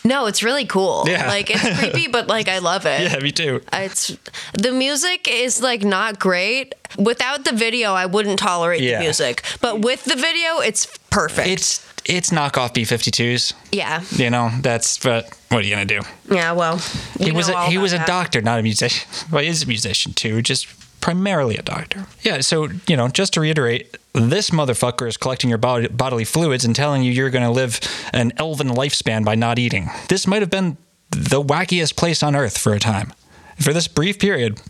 No, 0.06 0.26
it's 0.26 0.42
really 0.42 0.66
cool. 0.66 1.04
Yeah. 1.06 1.28
like 1.28 1.48
it's 1.50 1.78
creepy, 1.78 2.08
but 2.08 2.26
like 2.28 2.46
I 2.48 2.58
love 2.58 2.84
it. 2.84 3.10
Yeah, 3.10 3.18
me 3.20 3.32
too. 3.32 3.62
Uh, 3.72 3.78
it's 3.84 4.14
the 4.52 4.70
music 4.70 5.26
is 5.28 5.62
like 5.62 5.82
not 5.82 6.18
great. 6.18 6.74
Without 6.98 7.44
the 7.44 7.52
video, 7.52 7.92
I 7.94 8.06
wouldn't 8.06 8.38
tolerate 8.38 8.82
Yeah. 8.82 8.98
the 8.98 9.04
music, 9.04 9.42
but 9.62 9.80
with 9.80 10.04
the 10.04 10.14
video, 10.14 10.58
it's 10.60 10.86
perfect. 11.10 11.48
It's 11.48 11.93
it's 12.06 12.30
knockoff 12.30 12.72
B52s. 12.74 13.52
yeah, 13.72 14.02
You 14.12 14.30
know, 14.30 14.50
that's 14.60 14.98
but 14.98 15.28
what 15.50 15.62
are 15.62 15.66
you 15.66 15.70
gonna 15.74 15.84
do? 15.86 16.00
yeah. 16.30 16.52
Well, 16.52 16.78
He 17.18 17.32
was 17.32 17.48
a, 17.48 17.66
he 17.66 17.78
was 17.78 17.92
a 17.92 17.98
that. 17.98 18.06
doctor, 18.06 18.40
not 18.42 18.58
a 18.58 18.62
musician. 18.62 19.08
Well, 19.30 19.42
he 19.42 19.48
is 19.48 19.62
a 19.62 19.66
musician 19.66 20.12
too, 20.12 20.42
just 20.42 20.66
primarily 21.00 21.56
a 21.56 21.62
doctor. 21.62 22.06
Yeah. 22.22 22.40
So 22.40 22.68
you 22.88 22.96
know, 22.96 23.08
just 23.08 23.32
to 23.34 23.40
reiterate, 23.40 23.96
this 24.12 24.50
motherfucker 24.50 25.06
is 25.08 25.16
collecting 25.16 25.50
your 25.50 25.58
bod- 25.58 25.96
bodily 25.96 26.24
fluids 26.24 26.64
and 26.64 26.74
telling 26.74 27.02
you 27.02 27.12
you're 27.12 27.30
going 27.30 27.44
to 27.44 27.50
live 27.50 27.80
an 28.12 28.32
elven 28.38 28.68
lifespan 28.68 29.24
by 29.24 29.34
not 29.34 29.58
eating. 29.58 29.90
This 30.08 30.26
might 30.26 30.40
have 30.42 30.50
been 30.50 30.76
the 31.10 31.42
wackiest 31.42 31.96
place 31.96 32.22
on 32.22 32.34
Earth 32.36 32.56
for 32.58 32.72
a 32.74 32.78
time. 32.80 33.12
For 33.60 33.72
this 33.72 33.86
brief 33.88 34.18
period, 34.18 34.60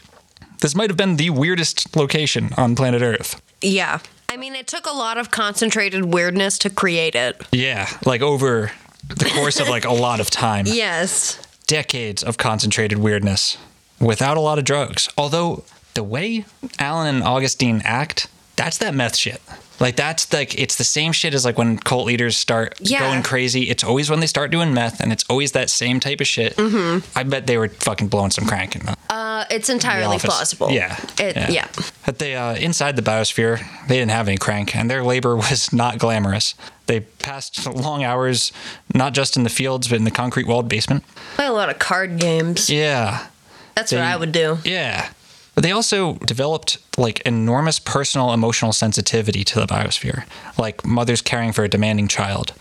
this 0.60 0.74
might 0.74 0.90
have 0.90 0.96
been 0.96 1.16
the 1.16 1.30
weirdest 1.30 1.94
location 1.96 2.50
on 2.56 2.74
planet 2.74 3.02
Earth. 3.02 3.40
Yeah, 3.60 4.00
I 4.34 4.36
mean, 4.36 4.56
it 4.56 4.66
took 4.66 4.86
a 4.86 4.92
lot 4.92 5.16
of 5.16 5.30
concentrated 5.30 6.06
weirdness 6.12 6.58
to 6.58 6.70
create 6.70 7.14
it. 7.14 7.40
Yeah, 7.52 7.88
like 8.04 8.20
over 8.20 8.72
the 9.06 9.26
course 9.26 9.60
of 9.60 9.68
like 9.68 9.84
a 9.84 9.92
lot 9.92 10.18
of 10.18 10.28
time. 10.28 10.66
Yes. 10.74 11.38
decades 11.68 12.24
of 12.24 12.36
concentrated 12.36 12.98
weirdness 12.98 13.56
without 14.00 14.36
a 14.36 14.40
lot 14.40 14.58
of 14.58 14.64
drugs. 14.64 15.08
Although 15.16 15.62
the 15.94 16.02
way 16.02 16.46
Allen 16.80 17.14
and 17.14 17.22
Augustine 17.22 17.80
act, 17.84 18.26
that's 18.56 18.76
that 18.78 18.92
meth 18.92 19.14
shit. 19.14 19.40
Like 19.80 19.96
that's 19.96 20.32
like 20.32 20.58
it's 20.58 20.76
the 20.76 20.84
same 20.84 21.12
shit 21.12 21.34
as 21.34 21.44
like 21.44 21.58
when 21.58 21.78
cult 21.78 22.06
leaders 22.06 22.36
start 22.36 22.74
Yeah. 22.80 23.00
going 23.00 23.22
crazy. 23.22 23.64
It's 23.70 23.82
always 23.82 24.08
when 24.08 24.20
they 24.20 24.26
start 24.28 24.50
doing 24.52 24.72
meth, 24.72 25.00
and 25.00 25.12
it's 25.12 25.24
always 25.28 25.52
that 25.52 25.68
same 25.68 25.98
type 26.00 26.20
of 26.20 26.26
shit. 26.28 26.56
Mm-hmm. 26.56 27.18
I 27.18 27.22
bet 27.24 27.46
they 27.46 27.58
were 27.58 27.68
fucking 27.68 28.08
blowing 28.08 28.30
some 28.30 28.46
crank 28.46 28.76
in 28.76 28.86
the, 28.86 28.96
Uh, 29.10 29.44
it's 29.50 29.68
entirely 29.68 30.14
office. 30.16 30.24
plausible. 30.30 30.70
Yeah, 30.70 30.96
It, 31.18 31.50
yeah. 31.50 31.66
But 32.06 32.18
they 32.20 32.36
uh, 32.36 32.54
inside 32.54 32.94
the 32.96 33.02
biosphere, 33.02 33.58
they 33.88 33.96
didn't 33.98 34.12
have 34.12 34.28
any 34.28 34.36
crank, 34.38 34.76
and 34.76 34.88
their 34.88 35.02
labor 35.02 35.34
was 35.48 35.72
not 35.72 35.98
glamorous. 35.98 36.54
They 36.86 37.00
passed 37.00 37.66
long 37.66 38.04
hours, 38.04 38.52
not 38.94 39.12
just 39.12 39.36
in 39.36 39.42
the 39.42 39.50
fields, 39.50 39.88
but 39.88 39.96
in 39.96 40.04
the 40.04 40.10
concrete 40.12 40.46
walled 40.46 40.68
basement. 40.68 41.02
Play 41.34 41.46
a 41.46 41.52
lot 41.52 41.68
of 41.68 41.78
card 41.80 42.18
games. 42.20 42.70
Yeah, 42.70 43.26
That's 43.74 43.90
they- 43.90 43.96
what 43.96 44.06
I 44.06 44.16
would 44.16 44.32
do. 44.32 44.58
Yeah. 44.64 45.08
But 45.54 45.62
they 45.62 45.72
also 45.72 46.14
developed 46.14 46.78
like 46.98 47.20
enormous 47.20 47.78
personal 47.78 48.32
emotional 48.32 48.72
sensitivity 48.72 49.44
to 49.44 49.60
the 49.60 49.66
biosphere, 49.66 50.24
like 50.58 50.84
mothers 50.84 51.22
caring 51.22 51.52
for 51.52 51.64
a 51.64 51.68
demanding 51.68 52.08
child. 52.08 52.52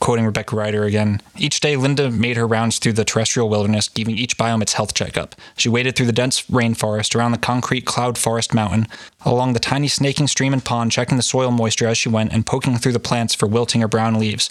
Quoting 0.00 0.26
Rebecca 0.26 0.56
Reider 0.56 0.84
again, 0.84 1.22
each 1.38 1.60
day 1.60 1.76
Linda 1.76 2.10
made 2.10 2.36
her 2.36 2.46
rounds 2.46 2.80
through 2.80 2.94
the 2.94 3.04
terrestrial 3.04 3.48
wilderness, 3.48 3.88
giving 3.88 4.18
each 4.18 4.36
biome 4.36 4.60
its 4.60 4.72
health 4.72 4.94
checkup. 4.94 5.36
She 5.56 5.68
waded 5.68 5.94
through 5.94 6.06
the 6.06 6.12
dense 6.12 6.42
rainforest, 6.46 7.14
around 7.14 7.30
the 7.30 7.38
concrete 7.38 7.86
cloud 7.86 8.18
forest 8.18 8.52
mountain, 8.52 8.88
along 9.24 9.52
the 9.52 9.60
tiny 9.60 9.86
snaking 9.86 10.26
stream 10.26 10.52
and 10.52 10.64
pond, 10.64 10.90
checking 10.90 11.18
the 11.18 11.22
soil 11.22 11.52
moisture 11.52 11.86
as 11.86 11.98
she 11.98 12.08
went, 12.08 12.32
and 12.32 12.44
poking 12.44 12.78
through 12.78 12.94
the 12.94 12.98
plants 12.98 13.32
for 13.32 13.46
wilting 13.46 13.80
or 13.80 13.86
brown 13.86 14.18
leaves, 14.18 14.48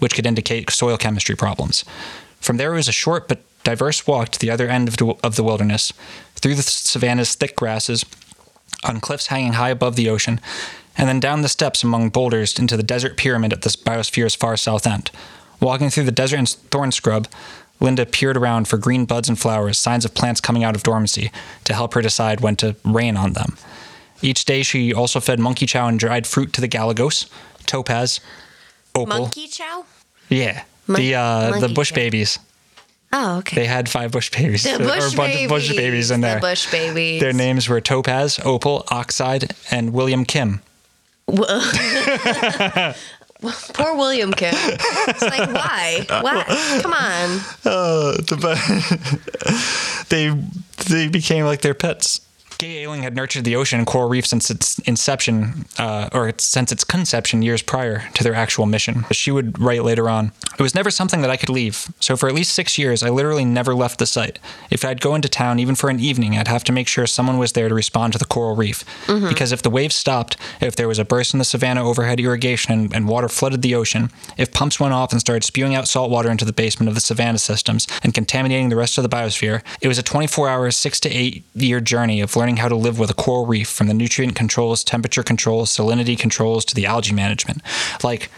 which 0.00 0.14
could 0.14 0.26
indicate 0.26 0.68
soil 0.68 0.98
chemistry 0.98 1.34
problems. 1.34 1.82
From 2.38 2.58
there, 2.58 2.74
it 2.74 2.76
was 2.76 2.88
a 2.88 2.92
short 2.92 3.26
but 3.26 3.40
diverse 3.70 4.06
walk 4.06 4.30
to 4.30 4.38
the 4.38 4.50
other 4.50 4.68
end 4.68 4.88
of 4.88 4.96
the, 4.96 5.14
of 5.22 5.36
the 5.36 5.44
wilderness, 5.44 5.92
through 6.34 6.56
the 6.56 6.62
savannah's 6.62 7.34
thick 7.34 7.54
grasses, 7.54 8.04
on 8.82 9.00
cliffs 9.00 9.28
hanging 9.28 9.54
high 9.54 9.70
above 9.70 9.94
the 9.96 10.08
ocean, 10.08 10.40
and 10.96 11.08
then 11.08 11.20
down 11.20 11.42
the 11.42 11.48
steps 11.48 11.84
among 11.84 12.10
boulders 12.10 12.58
into 12.58 12.76
the 12.76 12.82
desert 12.82 13.16
pyramid 13.16 13.52
at 13.52 13.62
the 13.62 13.70
biosphere's 13.70 14.34
far 14.34 14.56
south 14.56 14.86
end. 14.86 15.10
Walking 15.60 15.90
through 15.90 16.04
the 16.04 16.20
desert 16.22 16.38
and 16.38 16.48
thorn 16.48 16.90
scrub, 16.90 17.28
Linda 17.78 18.04
peered 18.04 18.36
around 18.36 18.66
for 18.66 18.76
green 18.76 19.04
buds 19.04 19.28
and 19.28 19.38
flowers, 19.38 19.78
signs 19.78 20.04
of 20.04 20.14
plants 20.14 20.40
coming 20.40 20.64
out 20.64 20.74
of 20.74 20.82
dormancy, 20.82 21.30
to 21.64 21.72
help 21.74 21.94
her 21.94 22.02
decide 22.02 22.40
when 22.40 22.56
to 22.56 22.76
rain 22.84 23.16
on 23.16 23.34
them. 23.34 23.56
Each 24.20 24.44
day, 24.44 24.62
she 24.62 24.92
also 24.92 25.20
fed 25.20 25.38
monkey 25.38 25.66
chow 25.66 25.86
and 25.88 25.98
dried 25.98 26.26
fruit 26.26 26.52
to 26.54 26.60
the 26.60 26.68
galagos, 26.68 27.26
topaz, 27.66 28.20
opal. 28.94 29.20
Monkey 29.20 29.46
chow? 29.46 29.84
Yeah, 30.28 30.64
Mon- 30.86 31.00
the 31.00 31.14
uh, 31.14 31.60
the 31.60 31.68
bush 31.68 31.90
chow. 31.90 31.96
babies. 31.96 32.38
Oh, 33.12 33.38
okay. 33.38 33.56
They 33.56 33.66
had 33.66 33.88
five 33.88 34.12
bush 34.12 34.30
babies, 34.30 34.62
The 34.62 34.76
or 34.76 34.78
bush 34.78 35.12
a 35.12 35.16
bunch 35.16 35.34
of 35.42 35.48
bush 35.48 35.68
babies, 35.68 35.76
babies 35.76 36.10
in 36.12 36.20
the 36.20 36.26
there. 36.28 36.40
bush 36.40 36.70
babies. 36.70 37.20
Their 37.20 37.32
names 37.32 37.68
were 37.68 37.80
Topaz, 37.80 38.38
Opal, 38.44 38.84
Oxide, 38.90 39.52
and 39.70 39.92
William 39.92 40.24
Kim. 40.24 40.60
Poor 43.72 43.96
William 43.96 44.32
Kim. 44.32 44.52
It's 44.54 45.22
like, 45.22 45.48
why? 45.50 46.04
Why? 46.20 46.44
Come 46.82 46.92
on. 46.92 47.40
Oh, 47.64 48.12
they 50.08 50.30
they 50.88 51.08
became 51.08 51.44
like 51.46 51.60
their 51.62 51.74
pets. 51.74 52.20
Gay 52.60 52.82
Ailing 52.82 53.02
had 53.04 53.16
nurtured 53.16 53.44
the 53.44 53.56
ocean 53.56 53.78
and 53.78 53.86
coral 53.86 54.06
reef 54.06 54.26
since 54.26 54.50
its 54.50 54.78
inception, 54.80 55.64
uh, 55.78 56.10
or 56.12 56.30
since 56.36 56.70
its 56.70 56.84
conception 56.84 57.40
years 57.40 57.62
prior 57.62 58.04
to 58.12 58.22
their 58.22 58.34
actual 58.34 58.66
mission. 58.66 59.06
She 59.12 59.30
would 59.30 59.58
write 59.58 59.82
later 59.82 60.10
on, 60.10 60.30
"It 60.58 60.62
was 60.62 60.74
never 60.74 60.90
something 60.90 61.22
that 61.22 61.30
I 61.30 61.38
could 61.38 61.48
leave. 61.48 61.88
So 62.00 62.18
for 62.18 62.28
at 62.28 62.34
least 62.34 62.52
six 62.52 62.76
years, 62.76 63.02
I 63.02 63.08
literally 63.08 63.46
never 63.46 63.74
left 63.74 63.98
the 63.98 64.04
site. 64.04 64.38
If 64.68 64.84
I'd 64.84 65.00
go 65.00 65.14
into 65.14 65.26
town, 65.26 65.58
even 65.58 65.74
for 65.74 65.88
an 65.88 66.00
evening, 66.00 66.36
I'd 66.36 66.48
have 66.48 66.62
to 66.64 66.72
make 66.72 66.86
sure 66.86 67.06
someone 67.06 67.38
was 67.38 67.52
there 67.52 67.70
to 67.70 67.74
respond 67.74 68.12
to 68.12 68.18
the 68.18 68.26
coral 68.26 68.54
reef. 68.54 68.84
Because 69.30 69.52
if 69.52 69.62
the 69.62 69.70
waves 69.70 69.96
stopped, 69.96 70.36
if 70.60 70.76
there 70.76 70.86
was 70.86 70.98
a 70.98 71.04
burst 71.04 71.32
in 71.32 71.38
the 71.38 71.46
savannah 71.46 71.82
overhead 71.88 72.20
irrigation 72.20 72.72
and, 72.74 72.94
and 72.94 73.08
water 73.08 73.30
flooded 73.30 73.62
the 73.62 73.74
ocean, 73.74 74.10
if 74.36 74.52
pumps 74.52 74.78
went 74.78 74.92
off 74.92 75.12
and 75.12 75.20
started 75.22 75.44
spewing 75.44 75.74
out 75.74 75.88
salt 75.88 76.10
water 76.10 76.30
into 76.30 76.44
the 76.44 76.52
basement 76.52 76.90
of 76.90 76.94
the 76.94 77.00
savannah 77.00 77.38
systems 77.38 77.86
and 78.02 78.12
contaminating 78.12 78.68
the 78.68 78.76
rest 78.76 78.98
of 78.98 79.02
the 79.02 79.08
biosphere, 79.08 79.62
it 79.80 79.88
was 79.88 79.98
a 79.98 80.02
24-hour, 80.02 80.70
six 80.72 81.00
to 81.00 81.08
eight-year 81.08 81.80
journey 81.80 82.20
of 82.20 82.36
learning 82.36 82.49
how 82.56 82.68
to 82.68 82.76
live 82.76 82.98
with 82.98 83.10
a 83.10 83.14
coral 83.14 83.46
reef, 83.46 83.68
from 83.68 83.86
the 83.86 83.94
nutrient 83.94 84.34
controls, 84.34 84.84
temperature 84.84 85.22
controls, 85.22 85.74
salinity 85.74 86.18
controls 86.18 86.64
to 86.66 86.74
the 86.74 86.86
algae 86.86 87.12
management. 87.12 87.62
Like. 88.02 88.30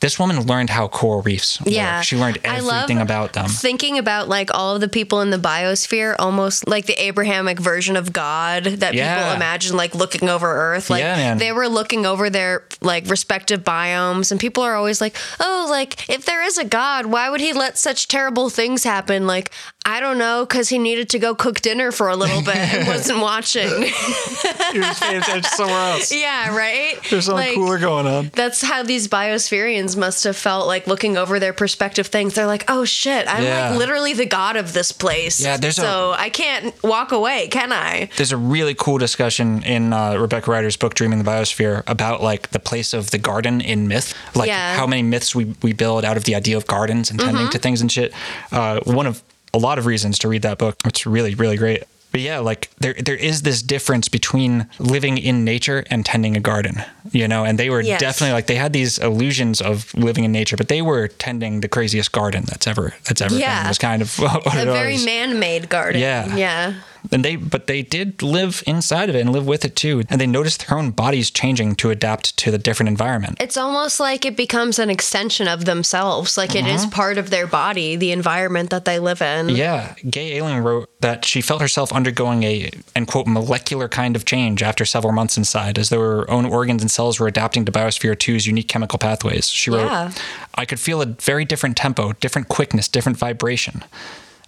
This 0.00 0.18
woman 0.18 0.46
learned 0.46 0.70
how 0.70 0.88
coral 0.88 1.20
reefs 1.20 1.60
work. 1.60 1.68
Yeah. 1.74 2.00
She 2.00 2.16
learned 2.16 2.38
everything 2.42 2.98
about 2.98 3.34
them. 3.34 3.48
Thinking 3.48 3.98
about 3.98 4.28
like 4.30 4.48
all 4.54 4.74
of 4.74 4.80
the 4.80 4.88
people 4.88 5.20
in 5.20 5.28
the 5.28 5.36
biosphere, 5.36 6.16
almost 6.18 6.66
like 6.66 6.86
the 6.86 6.94
Abrahamic 7.02 7.60
version 7.60 7.96
of 7.96 8.10
God 8.12 8.64
that 8.64 8.94
Yeah. 8.94 9.18
people 9.18 9.36
imagine 9.36 9.76
like 9.76 9.94
looking 9.94 10.30
over 10.30 10.50
Earth. 10.74 10.88
Like 10.88 11.02
Yeah, 11.02 11.16
man. 11.16 11.38
they 11.38 11.52
were 11.52 11.68
looking 11.68 12.06
over 12.06 12.30
their 12.30 12.64
like 12.80 13.08
respective 13.10 13.62
biomes 13.62 14.30
and 14.30 14.40
people 14.40 14.62
are 14.62 14.74
always 14.74 15.02
like, 15.02 15.16
Oh, 15.38 15.66
like 15.68 16.08
if 16.08 16.24
there 16.24 16.42
is 16.44 16.56
a 16.56 16.64
God, 16.64 17.04
why 17.06 17.28
would 17.28 17.40
he 17.42 17.52
let 17.52 17.76
such 17.76 18.08
terrible 18.08 18.48
things 18.48 18.84
happen? 18.84 19.26
Like, 19.26 19.50
I 19.84 20.00
don't 20.00 20.18
know, 20.18 20.44
because 20.46 20.68
he 20.68 20.78
needed 20.78 21.08
to 21.10 21.18
go 21.18 21.34
cook 21.34 21.60
dinner 21.60 21.90
for 21.92 22.08
a 22.08 22.16
little 22.16 22.42
bit 22.42 22.56
and 22.56 22.86
wasn't 22.94 23.20
watching. 23.20 23.68
You're 24.72 24.84
paying 24.94 25.16
attention 25.18 25.42
somewhere 25.42 25.92
else. 25.92 26.12
yeah, 26.12 26.54
right? 26.56 26.94
There's 27.10 27.26
something 27.26 27.46
Like, 27.48 27.54
cooler 27.54 27.78
going 27.78 28.06
on. 28.06 28.30
that's 28.34 28.60
how 28.62 28.82
these 28.82 29.08
biospherians 29.08 29.89
must 29.96 30.24
have 30.24 30.36
felt 30.36 30.66
like 30.66 30.86
looking 30.86 31.16
over 31.16 31.38
their 31.38 31.52
perspective 31.52 32.06
things. 32.08 32.34
They're 32.34 32.46
like, 32.46 32.64
oh 32.68 32.84
shit, 32.84 33.26
I'm 33.28 33.42
Yeah. 33.42 33.70
like 33.70 33.78
literally 33.78 34.12
the 34.12 34.26
god 34.26 34.56
of 34.56 34.72
this 34.72 34.92
place. 34.92 35.40
Yeah, 35.40 35.56
there's 35.56 35.78
a- 35.78 35.82
so 35.82 36.14
I 36.16 36.28
can't 36.30 36.74
walk 36.82 37.12
away, 37.12 37.48
can 37.48 37.72
I? 37.72 38.08
there's 38.16 38.32
a 38.32 38.36
really 38.36 38.74
cool 38.74 38.98
discussion 38.98 39.62
in 39.62 39.92
uh, 39.92 40.16
Rebecca 40.16 40.50
Reider's 40.50 40.76
book 40.76 40.94
Dreaming 40.94 41.18
the 41.22 41.30
Biosphere 41.30 41.82
about 41.86 42.22
like 42.22 42.50
the 42.50 42.58
place 42.60 42.92
of 42.92 43.10
the 43.10 43.18
garden 43.18 43.60
in 43.60 43.88
myth, 43.88 44.14
like 44.34 44.48
Yeah. 44.48 44.76
how 44.76 44.86
many 44.86 45.02
myths 45.02 45.34
we, 45.34 45.54
we 45.62 45.72
build 45.72 46.04
out 46.04 46.16
of 46.16 46.24
the 46.24 46.34
idea 46.34 46.56
of 46.56 46.66
gardens 46.66 47.10
and 47.10 47.18
tending 47.18 47.42
Mm-hmm. 47.42 47.50
to 47.50 47.58
things 47.58 47.80
and 47.80 47.90
shit. 47.90 48.12
Uh, 48.52 48.80
one 48.84 49.06
of 49.06 49.22
a 49.54 49.58
lot 49.58 49.78
of 49.78 49.86
reasons 49.86 50.18
to 50.20 50.28
read 50.28 50.42
that 50.42 50.58
book. 50.58 50.76
It's 50.84 51.06
really 51.06 51.34
really 51.34 51.56
great. 51.56 51.82
But 52.12 52.20
yeah, 52.20 52.38
like 52.40 52.70
there 52.78 52.94
there 52.94 53.14
is 53.16 53.42
this 53.42 53.62
difference 53.62 54.08
between 54.08 54.66
living 54.78 55.16
in 55.18 55.44
nature 55.44 55.84
and 55.90 56.04
tending 56.04 56.36
a 56.36 56.40
garden, 56.40 56.82
you 57.12 57.28
know. 57.28 57.44
And 57.44 57.58
they 57.58 57.70
were 57.70 57.80
Yes. 57.80 58.00
definitely 58.00 58.32
like 58.32 58.46
they 58.46 58.56
had 58.56 58.72
these 58.72 58.98
illusions 58.98 59.60
of 59.60 59.92
living 59.94 60.24
in 60.24 60.32
nature, 60.32 60.56
but 60.56 60.68
they 60.68 60.82
were 60.82 61.08
tending 61.08 61.60
the 61.60 61.68
craziest 61.68 62.10
garden 62.12 62.44
that's 62.46 62.66
ever 62.66 62.94
that's 63.04 63.20
ever 63.20 63.36
Yeah. 63.36 63.62
been. 63.62 63.68
Was 63.68 63.78
kind 63.78 64.02
of 64.02 64.18
A 64.20 64.40
it 64.46 64.64
very 64.66 64.98
man-made 65.04 65.68
garden. 65.68 66.00
Yeah. 66.00 66.34
Yeah. 66.36 66.74
And 67.12 67.24
they, 67.24 67.36
but 67.36 67.66
they 67.66 67.82
did 67.82 68.22
live 68.22 68.62
inside 68.66 69.08
of 69.08 69.16
it 69.16 69.20
and 69.20 69.32
live 69.32 69.46
with 69.46 69.64
it 69.64 69.76
too. 69.76 70.02
And 70.08 70.20
they 70.20 70.26
noticed 70.26 70.66
their 70.66 70.78
own 70.78 70.90
bodies 70.90 71.30
changing 71.30 71.76
to 71.76 71.90
adapt 71.90 72.36
to 72.38 72.50
the 72.50 72.58
different 72.58 72.88
environment. 72.88 73.38
It's 73.40 73.56
almost 73.56 74.00
like 74.00 74.24
it 74.24 74.36
becomes 74.36 74.78
an 74.78 74.90
extension 74.90 75.48
of 75.48 75.64
themselves. 75.64 76.36
Like 76.36 76.54
it 76.54 76.66
is 76.66 76.86
part 76.86 77.18
of 77.18 77.30
their 77.30 77.46
body, 77.46 77.96
the 77.96 78.12
environment 78.12 78.70
that 78.70 78.84
they 78.84 78.98
live 78.98 79.22
in. 79.22 79.46
Mm-hmm. 79.48 79.56
Yeah, 79.56 79.94
Gay 80.08 80.32
Ailing 80.36 80.62
wrote 80.62 80.88
that 81.00 81.24
she 81.24 81.40
felt 81.40 81.60
herself 81.60 81.92
undergoing 81.92 82.42
a, 82.42 82.70
end 82.94 83.08
quote, 83.08 83.26
molecular 83.26 83.88
kind 83.88 84.16
of 84.16 84.24
change 84.24 84.62
after 84.62 84.84
several 84.84 85.12
months 85.12 85.36
inside, 85.36 85.78
as 85.78 85.88
though 85.88 86.00
her 86.00 86.30
own 86.30 86.44
organs 86.44 86.82
and 86.82 86.90
cells 86.90 87.18
were 87.18 87.26
adapting 87.26 87.64
to 87.64 87.72
Biosphere 87.72 88.14
2's 88.14 88.46
unique 88.46 88.68
chemical 88.68 88.98
pathways. 88.98 89.48
She 89.48 89.70
wrote, 89.70 89.86
Yeah. 89.86 90.12
I 90.54 90.64
could 90.64 90.80
feel 90.80 91.00
a 91.00 91.06
very 91.06 91.44
different 91.44 91.76
tempo, 91.76 92.12
different 92.14 92.48
quickness, 92.48 92.88
different 92.88 93.18
vibration. 93.18 93.84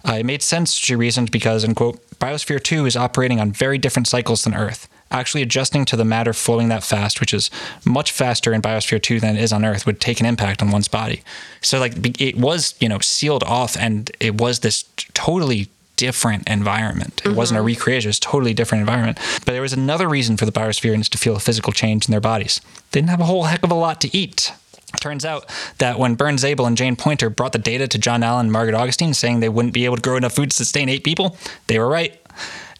Uh, 0.07 0.13
it 0.13 0.25
made 0.25 0.41
sense, 0.41 0.73
she 0.73 0.95
reasoned, 0.95 1.31
because, 1.31 1.63
end 1.63 1.75
quote, 1.75 1.99
Biosphere 2.19 2.61
2 2.61 2.85
is 2.85 2.97
operating 2.97 3.39
on 3.39 3.51
very 3.51 3.77
different 3.77 4.07
cycles 4.07 4.43
than 4.43 4.53
Earth. 4.53 4.89
Actually 5.11 5.43
adjusting 5.43 5.85
to 5.85 5.95
the 5.95 6.05
matter 6.05 6.33
flowing 6.33 6.69
that 6.69 6.83
fast, 6.83 7.19
which 7.19 7.33
is 7.33 7.49
much 7.85 8.11
faster 8.11 8.53
in 8.53 8.61
Biosphere 8.61 9.01
2 9.01 9.19
than 9.19 9.37
it 9.37 9.41
is 9.41 9.53
on 9.53 9.63
Earth, 9.63 9.85
would 9.85 10.01
take 10.01 10.19
an 10.19 10.25
impact 10.25 10.61
on 10.61 10.71
one's 10.71 10.87
body. 10.87 11.21
So, 11.61 11.79
like, 11.79 12.21
it 12.21 12.37
was, 12.37 12.75
you 12.79 12.89
know, 12.89 12.99
sealed 12.99 13.43
off 13.43 13.77
and 13.77 14.11
it 14.19 14.39
was 14.39 14.59
this 14.59 14.83
totally 15.13 15.69
different 15.95 16.49
environment. 16.49 17.21
It 17.23 17.35
wasn't 17.35 17.59
a 17.59 17.63
recreation, 17.63 18.07
it 18.07 18.09
was 18.09 18.17
a 18.17 18.21
totally 18.21 18.53
different 18.53 18.81
environment. 18.81 19.19
But 19.45 19.53
there 19.53 19.61
was 19.61 19.73
another 19.73 20.09
reason 20.09 20.37
for 20.37 20.45
the 20.45 20.51
Biospherians 20.51 21.07
to 21.09 21.17
feel 21.17 21.35
a 21.35 21.39
physical 21.39 21.71
change 21.71 22.07
in 22.07 22.11
their 22.11 22.19
bodies. 22.19 22.59
They 22.91 22.99
didn't 22.99 23.11
have 23.11 23.21
a 23.21 23.25
whole 23.25 23.43
heck 23.43 23.63
of 23.63 23.71
a 23.71 23.75
lot 23.75 24.01
to 24.01 24.17
eat. 24.17 24.51
Turns 24.99 25.25
out 25.25 25.49
that 25.79 25.99
when 25.99 26.15
Bernd 26.15 26.39
Zabel 26.39 26.65
and 26.65 26.77
Jayne 26.77 26.95
Poynter 26.95 27.29
brought 27.29 27.51
the 27.51 27.59
data 27.59 27.87
to 27.87 27.97
John 27.97 28.23
Allen 28.23 28.45
and 28.45 28.51
Margaret 28.53 28.75
Augustine 28.75 29.13
saying 29.13 29.39
they 29.41 29.49
wouldn't 29.49 29.73
be 29.73 29.85
able 29.85 29.97
to 29.97 30.01
grow 30.01 30.15
enough 30.15 30.33
food 30.33 30.51
to 30.51 30.55
sustain 30.55 30.87
eight 30.87 31.03
people, 31.03 31.35
they 31.67 31.77
were 31.79 31.87
right. 31.89 32.19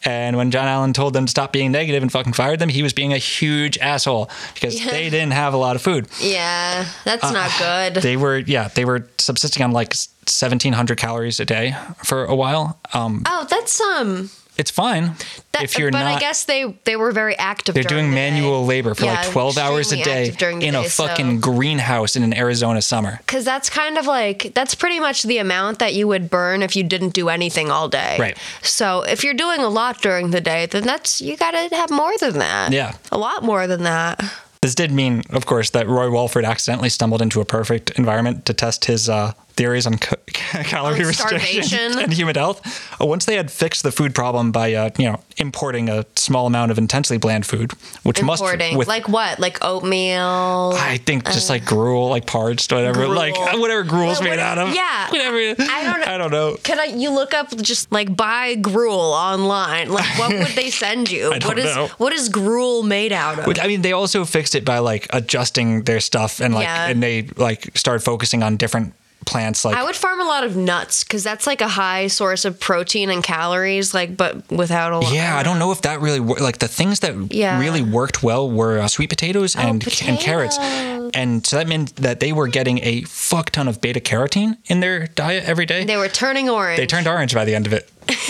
And 0.05 0.35
when 0.37 0.51
John 0.51 0.67
Allen 0.67 0.93
told 0.93 1.13
them 1.13 1.25
to 1.25 1.29
stop 1.29 1.51
being 1.53 1.71
negative 1.71 2.01
and 2.01 2.11
fucking 2.11 2.33
fired 2.33 2.59
them, 2.59 2.69
he 2.69 2.83
was 2.83 2.91
being 2.93 3.13
a 3.13 3.17
huge 3.17 3.77
asshole 3.77 4.29
because 4.53 4.79
Yeah. 4.83 4.91
they 4.91 5.09
didn't 5.09 5.31
have 5.31 5.53
a 5.53 5.57
lot 5.57 5.75
of 5.75 5.81
food. 5.81 6.07
Yeah, 6.19 6.85
that's 7.05 7.23
not 7.31 7.49
good. 7.57 7.97
Uh, 7.97 8.01
They 8.01 8.15
were, 8.17 8.37
yeah, 8.37 8.67
they 8.69 8.83
were 8.85 9.07
subsisting 9.17 9.63
on 9.63 9.71
like 9.71 9.93
1,700 10.25 10.97
calories 10.97 11.39
a 11.39 11.45
day 11.45 11.75
for 12.03 12.25
a 12.25 12.35
while. 12.35 12.79
Um, 12.93 13.23
oh, 13.25 13.47
that's 13.49 13.79
um. 13.81 14.29
It's 14.57 14.69
fine 14.71 15.15
That, 15.53 15.63
if 15.63 15.77
you're 15.79 15.89
not. 15.91 15.99
but 15.99 16.09
not. 16.11 16.17
I 16.17 16.19
guess 16.19 16.45
they 16.45 16.75
they 16.83 16.95
were 16.95 17.11
very 17.11 17.35
active. 17.37 17.73
they're 17.75 17.83
doing 17.83 18.09
the 18.11 18.15
day. 18.15 18.31
manual 18.31 18.65
labor 18.65 18.93
for 18.93 19.05
Yeah, 19.05 19.13
like 19.21 19.29
12 19.31 19.57
hours 19.57 19.91
a 19.91 20.03
day 20.03 20.23
active 20.23 20.37
during 20.37 20.59
the 20.59 20.67
in 20.67 20.75
a 20.75 20.81
day, 20.83 20.87
so- 20.87 21.07
fucking 21.07 21.39
greenhouse 21.39 22.15
in 22.15 22.23
an 22.23 22.33
Arizona 22.33 22.81
summer. 22.81 23.17
Because 23.25 23.43
that's 23.45 23.69
kind 23.69 23.97
of 23.97 24.05
like, 24.05 24.51
that's 24.53 24.75
pretty 24.75 24.99
much 24.99 25.23
the 25.23 25.37
amount 25.39 25.79
that 25.79 25.93
you 25.93 26.07
would 26.07 26.29
burn 26.29 26.61
if 26.61 26.75
you 26.75 26.83
didn't 26.83 27.13
do 27.13 27.29
anything 27.29 27.71
all 27.71 27.89
day. 27.89 28.17
Right. 28.19 28.37
So 28.61 29.01
if 29.01 29.23
you're 29.23 29.33
doing 29.33 29.61
a 29.61 29.69
lot 29.69 30.01
during 30.01 30.31
the 30.31 30.41
day, 30.41 30.65
then 30.67 30.83
that's, 30.83 31.19
you 31.21 31.35
gotta 31.37 31.73
have 31.75 31.89
more 31.91 32.15
than 32.19 32.37
that. 32.39 32.71
Yeah. 32.71 32.93
A 33.11 33.17
lot 33.17 33.43
more 33.43 33.67
than 33.67 33.83
that. 33.83 34.21
This 34.61 34.75
did 34.75 34.91
mean, 34.93 35.23
of 35.31 35.45
course, 35.45 35.71
that 35.71 35.87
Roy 35.89 36.09
Walford 36.09 36.45
accidentally 36.45 36.87
stumbled 36.89 37.21
into 37.21 37.41
a 37.41 37.45
perfect 37.45 37.89
environment 37.97 38.45
to 38.45 38.53
test 38.53 38.85
his 38.85 39.09
uh, 39.09 39.33
theories 39.55 39.85
on 39.87 39.97
ca- 39.97 40.15
calorie 40.63 41.01
On 41.01 41.07
restriction 41.07 41.97
and 41.99 42.11
human 42.13 42.35
health. 42.35 42.61
Uh, 43.01 43.05
Once 43.05 43.25
they 43.25 43.35
had 43.35 43.51
fixed 43.51 43.83
the 43.83 43.91
food 43.91 44.13
problem 44.15 44.51
by, 44.51 44.73
uh, 44.73 44.89
you 44.97 45.05
know, 45.11 45.19
importing 45.37 45.89
a 45.89 46.05
small 46.15 46.45
amount 46.47 46.71
of 46.71 46.77
intensely 46.77 47.17
bland 47.17 47.45
food, 47.45 47.71
which 48.03 48.19
Importing. 48.19 48.59
must 48.75 48.77
with 48.77 48.87
like 48.87 49.07
what? 49.07 49.39
Like 49.39 49.63
oatmeal. 49.63 50.73
I 50.75 50.97
think 51.05 51.25
just 51.25 51.49
like 51.49 51.65
gruel, 51.65 52.09
like 52.09 52.25
parched, 52.25 52.71
whatever, 52.71 53.07
like 53.07 53.35
whatever 53.59 53.83
gruel's 53.83 54.19
What- 54.19 54.29
made 54.29 54.39
out 54.39 54.57
of. 54.57 54.73
yeah. 54.73 55.09
whatever. 55.11 55.37
I 55.37 55.83
don't 55.83 55.99
know. 55.99 56.05
I 56.13 56.17
don't 56.17 56.31
know. 56.31 56.57
Can 56.63 56.79
I? 56.79 56.85
You 56.85 57.11
look 57.11 57.33
up 57.33 57.55
just 57.57 57.91
like 57.91 58.15
buy 58.15 58.55
gruel 58.55 58.99
online. 58.99 59.89
Like, 59.89 60.17
what 60.19 60.31
would 60.33 60.47
they 60.55 60.69
send 60.69 61.11
you? 61.11 61.31
I 61.31 61.39
don't 61.39 61.49
what 61.49 61.59
is 61.59 61.75
know. 61.75 61.87
what 61.97 62.13
is 62.13 62.29
gruel 62.29 62.83
made 62.83 63.11
out 63.11 63.39
of? 63.39 63.45
But, 63.45 63.61
I 63.61 63.67
mean, 63.67 63.81
they 63.81 63.91
also 63.91 64.25
fixed 64.25 64.55
it 64.55 64.63
by 64.65 64.79
like 64.79 65.07
adjusting 65.11 65.83
their 65.83 65.99
stuff 65.99 66.39
and 66.39 66.53
like, 66.53 66.63
Yeah. 66.65 66.87
and 66.87 67.01
they 67.01 67.23
like 67.37 67.75
started 67.77 68.03
focusing 68.03 68.43
on 68.43 68.57
different 68.57 68.93
plants. 69.25 69.63
Like, 69.65 69.75
I 69.75 69.83
would 69.83 69.95
farm 69.95 70.19
a 70.21 70.25
lot 70.25 70.43
of 70.43 70.55
nuts 70.55 71.03
because 71.03 71.23
that's 71.23 71.45
like 71.47 71.61
a 71.61 71.67
high 71.67 72.07
source 72.07 72.45
of 72.45 72.59
protein 72.59 73.09
and 73.09 73.23
calories. 73.23 73.93
Like, 73.93 74.15
but 74.17 74.49
without 74.51 74.91
a 74.93 74.99
lot. 74.99 75.13
yeah, 75.13 75.37
I 75.37 75.43
don't 75.43 75.59
know 75.59 75.71
if 75.71 75.81
that 75.83 76.01
really 76.01 76.19
wor- 76.19 76.37
like 76.39 76.59
the 76.59 76.67
things 76.67 76.99
that 77.01 77.15
Yeah. 77.33 77.57
Oh, 77.57 77.59
really 77.59 77.81
worked 77.81 78.23
well 78.23 78.49
were 78.49 78.79
uh, 78.79 78.87
sweet 78.87 79.09
potatoes 79.09 79.55
and 79.55 79.83
and 80.03 80.19
carrots, 80.19 80.57
and 80.59 81.45
so 81.45 81.57
that 81.57 81.67
meant 81.67 81.95
that 81.97 82.19
they 82.19 82.31
were 82.31 82.47
getting 82.47 82.79
a 82.83 83.01
fuck 83.03 83.49
ton 83.51 83.67
of 83.67 83.81
beta 83.81 83.99
carotene 83.99 84.57
in 84.65 84.79
their 84.79 85.07
diet 85.07 85.43
every 85.45 85.65
day. 85.65 85.83
They 85.85 85.97
were 85.97 86.09
turning 86.09 86.49
orange. 86.49 86.77
They 86.77 86.85
turned 86.87 87.07
orange 87.07 87.33
by 87.33 87.45
the 87.45 87.55
end 87.55 87.67
of 87.67 87.73
it. 87.73 87.89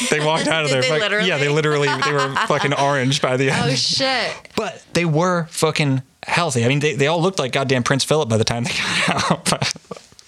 They 0.10 0.20
walked 0.20 0.48
out 0.48 0.66
of 0.66 0.70
there. 0.72 0.82
they 0.82 1.00
literally? 1.00 1.28
Yeah, 1.28 1.38
they 1.38 1.50
literally 1.50 1.88
they 1.88 2.12
were 2.14 2.34
fucking 2.48 2.74
orange 2.74 3.22
by 3.22 3.38
the 3.38 3.50
end. 3.52 3.72
Oh 3.72 3.76
shit! 3.76 4.32
But 4.56 4.84
they 4.94 5.06
were 5.06 5.46
fucking 5.50 6.02
healthy. 6.26 6.64
I 6.64 6.68
mean, 6.70 6.80
they, 6.80 6.96
they 6.96 7.08
all 7.08 7.22
looked 7.22 7.38
like 7.40 7.52
goddamn 7.52 7.84
Prince 7.84 8.04
Philip 8.04 8.30
by 8.30 8.38
the 8.38 8.44
time 8.46 8.64
they 8.64 8.72
got 8.72 9.32
out. 9.52 9.74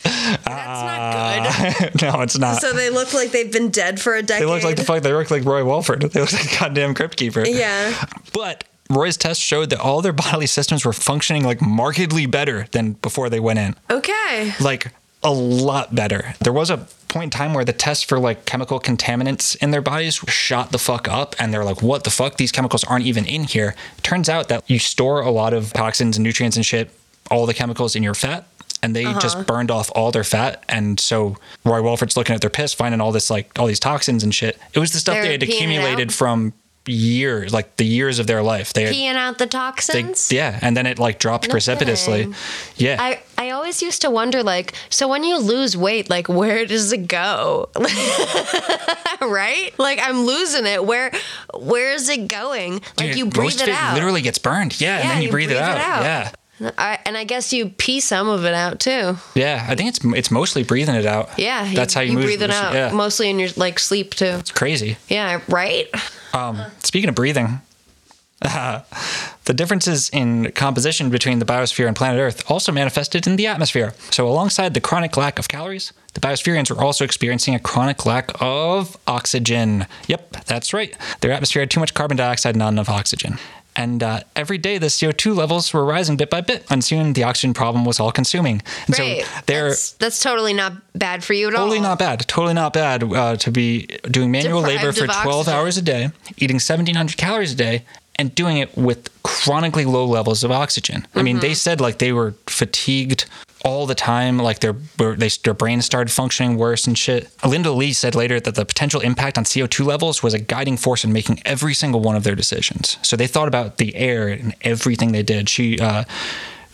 That's 0.05 0.45
not 0.45 0.47
ah, 0.47 1.75
good. 1.79 2.01
no, 2.01 2.21
it's 2.21 2.37
not. 2.37 2.61
So 2.61 2.73
they 2.73 2.89
look 2.89 3.13
like 3.13 3.31
they've 3.31 3.51
been 3.51 3.69
dead 3.69 3.99
for 3.99 4.15
a 4.15 4.21
decade. 4.21 4.43
they 4.43 4.45
look 4.45 4.63
like 4.63 4.75
the 4.75 4.83
fuck. 4.83 5.01
They 5.01 5.13
look 5.13 5.31
like 5.31 5.43
Roy 5.43 5.63
Walford. 5.63 6.01
They 6.01 6.21
look 6.21 6.31
like 6.31 6.53
a 6.53 6.59
goddamn 6.59 6.93
crypt 6.93 7.17
keeper. 7.17 7.43
Yeah. 7.45 8.05
But 8.33 8.63
Roy's 8.89 9.17
test 9.17 9.41
showed 9.41 9.71
that 9.71 9.79
all 9.79 10.01
their 10.01 10.13
bodily 10.13 10.47
systems 10.47 10.85
were 10.85 10.93
functioning 10.93 11.43
like 11.43 11.61
markedly 11.61 12.25
better 12.25 12.67
than 12.71 12.93
before 12.93 13.29
they 13.29 13.39
went 13.39 13.59
in. 13.59 13.75
Okay. 13.89 14.53
Like 14.61 14.91
a 15.23 15.31
lot 15.31 15.95
better. 15.95 16.35
There 16.39 16.53
was 16.53 16.69
a 16.69 16.87
point 17.07 17.25
in 17.25 17.29
time 17.31 17.53
where 17.53 17.65
the 17.65 17.73
test 17.73 18.07
for 18.07 18.19
like 18.19 18.45
chemical 18.45 18.79
contaminants 18.79 19.55
in 19.57 19.71
their 19.71 19.81
bodies 19.81 20.15
shot 20.27 20.71
the 20.71 20.77
fuck 20.77 21.07
up 21.07 21.35
and 21.39 21.53
they're 21.53 21.63
like, 21.63 21.81
what 21.81 22.03
the 22.03 22.09
fuck? 22.09 22.37
These 22.37 22.51
chemicals 22.51 22.83
aren't 22.83 23.05
even 23.05 23.25
in 23.25 23.45
here. 23.45 23.73
Turns 24.03 24.29
out 24.29 24.49
that 24.49 24.69
you 24.69 24.77
store 24.77 25.21
a 25.21 25.31
lot 25.31 25.53
of 25.53 25.73
toxins 25.73 26.17
and 26.17 26.23
nutrients 26.23 26.55
and 26.57 26.65
shit, 26.65 26.91
all 27.31 27.45
the 27.45 27.53
chemicals 27.53 27.95
in 27.95 28.03
your 28.03 28.13
fat. 28.13 28.45
And 28.83 28.95
they 28.95 29.05
Uh-huh. 29.05 29.19
just 29.19 29.47
burned 29.47 29.71
off 29.71 29.91
all 29.95 30.11
their 30.11 30.23
fat, 30.23 30.63
and 30.69 30.99
so 30.99 31.37
Roy 31.63 31.81
Walford's 31.81 32.15
looking 32.15 32.35
at 32.35 32.41
their 32.41 32.49
piss, 32.51 32.73
finding 32.73 33.01
all 33.01 33.11
this 33.11 33.29
like 33.31 33.57
all 33.57 33.65
these 33.65 33.79
toxins 33.79 34.23
and 34.23 34.33
shit. 34.35 34.59
It 34.73 34.79
was 34.79 34.91
the 34.91 34.99
stuff 34.99 35.15
They're 35.15 35.23
they 35.23 35.31
had 35.31 35.43
accumulated 35.43 36.13
from 36.13 36.53
years, 36.87 37.51
like 37.51 37.77
the 37.77 37.85
years 37.85 38.19
of 38.19 38.27
their 38.27 38.43
life. 38.43 38.73
They, 38.73 38.83
had, 38.83 38.93
Peeing 38.93 39.15
out 39.15 39.39
the 39.39 39.45
they 39.45 39.49
toxins. 39.49 40.31
yeah, 40.31 40.59
and 40.61 40.77
then 40.77 40.85
it 40.85 40.99
like 40.99 41.17
dropped 41.17 41.47
No 41.47 41.51
precipitously. 41.53 42.17
kidding. 42.25 42.35
Yeah, 42.75 42.97
I, 42.99 43.21
I 43.39 43.49
always 43.51 43.81
used 43.81 44.01
to 44.03 44.11
wonder 44.11 44.43
like 44.43 44.75
so 44.91 45.07
when 45.07 45.23
you 45.23 45.39
lose 45.39 45.75
weight 45.75 46.11
like 46.11 46.29
where 46.29 46.63
does 46.67 46.91
it 46.93 47.07
go 47.07 47.69
right 49.21 49.71
like 49.79 49.99
i'm 50.01 50.25
losing 50.25 50.65
it 50.65 50.85
where 50.85 51.11
where 51.57 51.93
is 51.93 52.07
it 52.09 52.27
going 52.27 52.73
like 52.73 53.09
Dude, 53.09 53.17
you 53.17 53.25
breathe 53.25 53.45
most 53.45 53.61
it 53.61 53.69
of 53.69 53.75
out 53.75 53.93
literally 53.95 54.21
gets 54.21 54.37
burned. 54.37 54.79
Yeah, 54.79 54.99
and 54.99 55.09
then 55.09 55.17
you, 55.21 55.25
you 55.27 55.31
breathe, 55.31 55.51
it, 55.51 55.55
breathe 55.55 55.57
it 55.57 55.63
out. 55.63 55.77
out. 55.79 56.03
Yeah, 56.03 56.31
I, 56.77 56.99
and 57.05 57.17
i 57.17 57.23
guess 57.25 57.51
you 57.51 57.69
pee 57.69 57.99
some 57.99 58.29
of 58.29 58.45
it 58.45 58.53
out 58.53 58.79
too 58.79 59.17
yeah. 59.35 59.65
I 59.67 59.75
think 59.75 59.89
it's 59.89 59.99
it's 60.05 60.31
mostly 60.31 60.63
breathing 60.63 60.95
it 60.95 61.05
out. 61.05 61.29
yeah 61.37 61.69
that's 61.73 61.93
how 61.93 62.01
you, 62.01 62.13
move 62.13 62.23
breathe 62.25 62.41
it 62.41 62.49
out 62.49 62.73
Yeah, 62.73 62.91
mostly 62.91 63.29
in 63.29 63.39
your 63.39 63.49
like 63.57 63.77
sleep 63.79 64.13
too 64.13 64.35
it's 64.39 64.51
crazy. 64.51 64.97
yeah 65.09 65.41
right 65.49 65.87
Um, 66.33 66.61
speaking 66.83 67.07
of 67.09 67.15
breathing, 67.15 67.61
the 68.41 69.53
differences 69.53 70.09
in 70.09 70.51
composition 70.51 71.09
between 71.09 71.39
the 71.39 71.45
biosphere 71.45 71.87
and 71.87 71.95
planet 71.95 72.19
Earth 72.19 72.43
also 72.51 72.71
manifested 72.71 73.25
in 73.25 73.37
the 73.37 73.47
atmosphere. 73.47 73.93
So, 74.11 74.27
alongside 74.27 74.73
the 74.73 74.81
chronic 74.81 75.15
lack 75.17 75.39
of 75.39 75.47
calories, 75.47 75.93
the 76.13 76.19
biospherians 76.19 76.69
were 76.69 76.83
also 76.83 77.05
experiencing 77.05 77.55
a 77.55 77.59
chronic 77.59 78.05
lack 78.05 78.31
of 78.41 78.97
oxygen. 79.07 79.87
Yep, 80.07 80.45
that's 80.45 80.73
right. 80.73 80.95
Their 81.21 81.31
atmosphere 81.31 81.61
had 81.61 81.71
too 81.71 81.79
much 81.79 81.93
carbon 81.93 82.17
dioxide, 82.17 82.55
not 82.55 82.69
enough 82.73 82.89
oxygen. 82.89 83.39
And 83.77 84.01
uh, 84.01 84.21
every 84.35 84.57
day, 84.57 84.77
the 84.77 84.87
CO2 84.87 85.35
levels 85.35 85.73
were 85.73 85.83
rising 85.83 86.15
bit 86.17 86.29
by 86.29 86.41
bit, 86.41 86.65
and 86.69 86.83
soon 86.83 87.13
the 87.13 87.23
oxygen 87.23 87.53
problem 87.53 87.83
was 87.85 87.99
all 87.99 88.11
consuming. 88.11 88.61
And 88.87 88.97
right 88.99 89.23
so 89.25 89.41
they're 89.47 89.69
that's, 89.69 89.91
that's 89.93 90.23
totally 90.23 90.53
not 90.53 90.73
bad 90.97 91.23
for 91.23 91.33
you 91.33 91.47
at 91.49 91.55
all 91.55 91.65
Totally 91.65 91.81
not 91.81 91.99
bad. 91.99 92.19
Totally 92.27 92.53
not 92.53 92.71
bad 92.73 93.03
uh, 93.03 93.35
to 93.35 93.51
be 93.51 93.87
doing 94.09 94.31
manual 94.31 94.61
labor 94.61 94.91
for 94.93 95.07
12 95.07 95.09
oxygen. 95.27 95.53
hours 95.53 95.77
a 95.77 95.81
day, 95.81 96.09
eating 96.37 96.55
1,700 96.55 97.17
calories 97.17 97.51
a 97.51 97.55
day, 97.55 97.83
and 98.17 98.33
doing 98.33 98.57
it 98.59 98.77
with 98.77 99.09
chronically 99.23 99.83
low 99.83 100.05
levels 100.05 100.43
of 100.45 100.51
oxygen. 100.51 101.05
I 101.13 101.21
mean, 101.21 101.39
they 101.39 101.47
Mm-hmm. 101.49 101.53
said 101.55 101.81
like 101.81 101.97
they 101.97 102.13
were 102.13 102.33
fatigued 102.47 103.25
all 103.65 103.87
the 103.87 103.95
time, 103.95 104.37
like 104.37 104.59
their 104.59 104.73
they, 104.97 105.29
their 105.43 105.55
brains 105.55 105.85
started 105.85 106.11
functioning 106.11 106.55
worse 106.55 106.85
and 106.85 106.97
shit. 106.97 107.29
Linda 107.43 107.71
Leigh 107.71 107.93
said 107.93 108.13
later 108.13 108.39
that 108.39 108.55
the 108.55 108.63
potential 108.63 109.01
impact 109.01 109.37
on 109.37 109.43
CO2 109.43 109.83
levels 109.83 110.21
was 110.21 110.33
a 110.33 110.39
guiding 110.39 110.77
force 110.77 111.03
in 111.03 111.11
making 111.11 111.41
every 111.43 111.73
single 111.73 111.99
one 111.99 112.15
of 112.15 112.23
their 112.23 112.35
decisions. 112.35 112.97
So 113.01 113.17
they 113.17 113.27
thought 113.27 113.47
about 113.47 113.77
the 113.77 113.95
air 113.95 114.27
and 114.27 114.55
everything 114.61 115.11
they 115.11 115.23
did. 115.23 115.49
She 115.49 115.79
uh, 115.79 116.05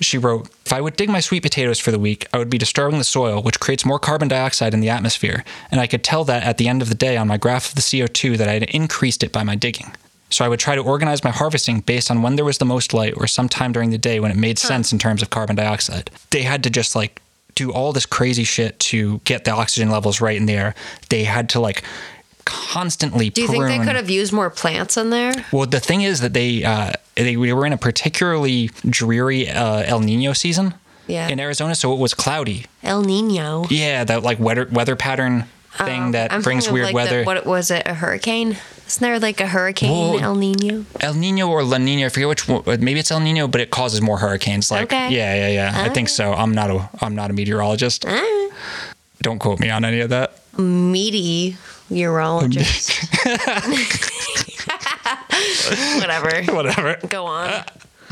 she 0.01 0.17
wrote, 0.17 0.49
If 0.65 0.73
I 0.73 0.81
would 0.81 0.95
dig 0.95 1.09
my 1.09 1.19
sweet 1.21 1.43
potatoes 1.43 1.79
for 1.79 1.91
the 1.91 1.99
week, 1.99 2.27
I 2.33 2.37
would 2.37 2.49
be 2.49 2.57
disturbing 2.57 2.97
the 2.97 3.03
soil, 3.05 3.41
which 3.41 3.59
creates 3.59 3.85
more 3.85 3.99
carbon 3.99 4.27
dioxide 4.27 4.73
in 4.73 4.81
the 4.81 4.89
atmosphere. 4.89 5.45
And 5.69 5.79
I 5.79 5.87
could 5.87 6.03
tell 6.03 6.25
that 6.25 6.43
at 6.43 6.57
the 6.57 6.67
end 6.67 6.81
of 6.81 6.89
the 6.89 6.95
day 6.95 7.17
on 7.17 7.27
my 7.27 7.37
graph 7.37 7.69
of 7.69 7.75
the 7.75 7.81
CO2 7.81 8.37
that 8.37 8.49
I 8.49 8.53
had 8.53 8.63
increased 8.63 9.23
it 9.23 9.31
by 9.31 9.43
my 9.43 9.55
digging. 9.55 9.93
So 10.31 10.43
I 10.43 10.47
would 10.47 10.59
try 10.59 10.75
to 10.75 10.81
organize 10.81 11.23
my 11.23 11.29
harvesting 11.31 11.81
based 11.81 12.09
on 12.09 12.21
when 12.23 12.35
there 12.37 12.45
was 12.45 12.57
the 12.57 12.65
most 12.65 12.93
light 12.93 13.13
or 13.17 13.27
sometime 13.27 13.71
during 13.71 13.91
the 13.91 13.97
day 13.99 14.19
when 14.19 14.31
it 14.31 14.37
made 14.37 14.57
sense 14.57 14.91
in 14.91 14.97
terms 14.97 15.21
of 15.21 15.29
carbon 15.29 15.55
dioxide. 15.55 16.09
They 16.31 16.41
had 16.43 16.63
to 16.63 16.69
just 16.69 16.95
like 16.95 17.21
do 17.53 17.71
all 17.71 17.91
this 17.93 18.05
crazy 18.05 18.43
shit 18.45 18.79
to 18.79 19.19
get 19.25 19.43
the 19.45 19.51
oxygen 19.51 19.89
levels 19.91 20.21
right 20.21 20.37
in 20.37 20.45
the 20.47 20.53
air. 20.53 20.73
They 21.09 21.25
had 21.25 21.49
to 21.49 21.59
like 21.59 21.83
constantly 22.45 23.29
do 23.29 23.41
you 23.41 23.47
prune. 23.47 23.67
think 23.67 23.81
they 23.83 23.87
could 23.87 23.95
have 23.95 24.09
used 24.09 24.33
more 24.33 24.49
plants 24.49 24.97
in 24.97 25.09
there 25.11 25.31
Well, 25.51 25.67
the 25.67 25.79
thing 25.79 26.01
is 26.01 26.21
that 26.21 26.33
they 26.33 26.63
uh, 26.63 26.93
they 27.15 27.37
were 27.37 27.65
in 27.65 27.73
a 27.73 27.77
particularly 27.77 28.71
dreary 28.89 29.47
uh, 29.49 29.83
El 29.85 29.99
Nino 29.99 30.33
season 30.33 30.73
Yeah. 31.07 31.27
in 31.29 31.39
Arizona, 31.39 31.75
so 31.75 31.93
it 31.93 31.99
was 31.99 32.13
cloudy. 32.13 32.65
el 32.83 33.03
nino 33.03 33.65
Yeah, 33.69 34.03
that 34.05 34.23
like 34.23 34.39
weather 34.39 34.67
weather 34.71 34.95
pattern 34.95 35.45
thing 35.77 36.11
that 36.11 36.31
Oh, 36.31 36.35
I'm 36.35 36.41
brings 36.41 36.69
weird 36.69 36.87
like, 36.87 36.95
weather. 36.95 37.19
The, 37.19 37.25
what 37.25 37.45
was 37.45 37.69
it? 37.71 37.83
A 37.85 37.93
hurricane? 37.93 38.57
Isn't 38.91 39.03
there 39.03 39.19
like 39.19 39.39
a 39.39 39.47
hurricane? 39.47 39.89
Well, 39.89 40.19
El 40.19 40.35
Nino. 40.35 40.85
El 40.99 41.13
Nino 41.13 41.47
or 41.47 41.63
La 41.63 41.77
Nina, 41.77 42.07
I 42.07 42.09
forget 42.09 42.27
which 42.27 42.49
one. 42.49 42.61
Uh, 42.67 42.75
maybe 42.81 42.99
it's 42.99 43.09
El 43.09 43.21
Nino, 43.21 43.47
but 43.47 43.61
it 43.61 43.71
causes 43.71 44.01
more 44.01 44.17
hurricanes. 44.17 44.69
Like, 44.69 44.91
Okay. 44.91 45.15
yeah, 45.15 45.33
yeah, 45.33 45.47
yeah. 45.47 45.83
I 45.85 45.87
think 45.87 46.09
ah. 46.09 46.11
so. 46.11 46.33
I'm 46.33 46.51
not 46.51 46.69
a 46.69 46.89
I'm 46.99 47.15
not 47.15 47.29
a 47.29 47.33
meteorologist. 47.33 48.03
Ah. 48.05 48.49
Don't 49.21 49.39
quote 49.39 49.61
me 49.61 49.69
on 49.69 49.85
any 49.85 50.01
of 50.01 50.09
that. 50.09 50.41
Meaty 50.57 51.55
urologist. 51.89 52.91
Whatever. 56.01 56.53
Whatever. 56.53 56.97
Go 57.07 57.27
on. 57.27 57.49
Uh, 57.49 57.63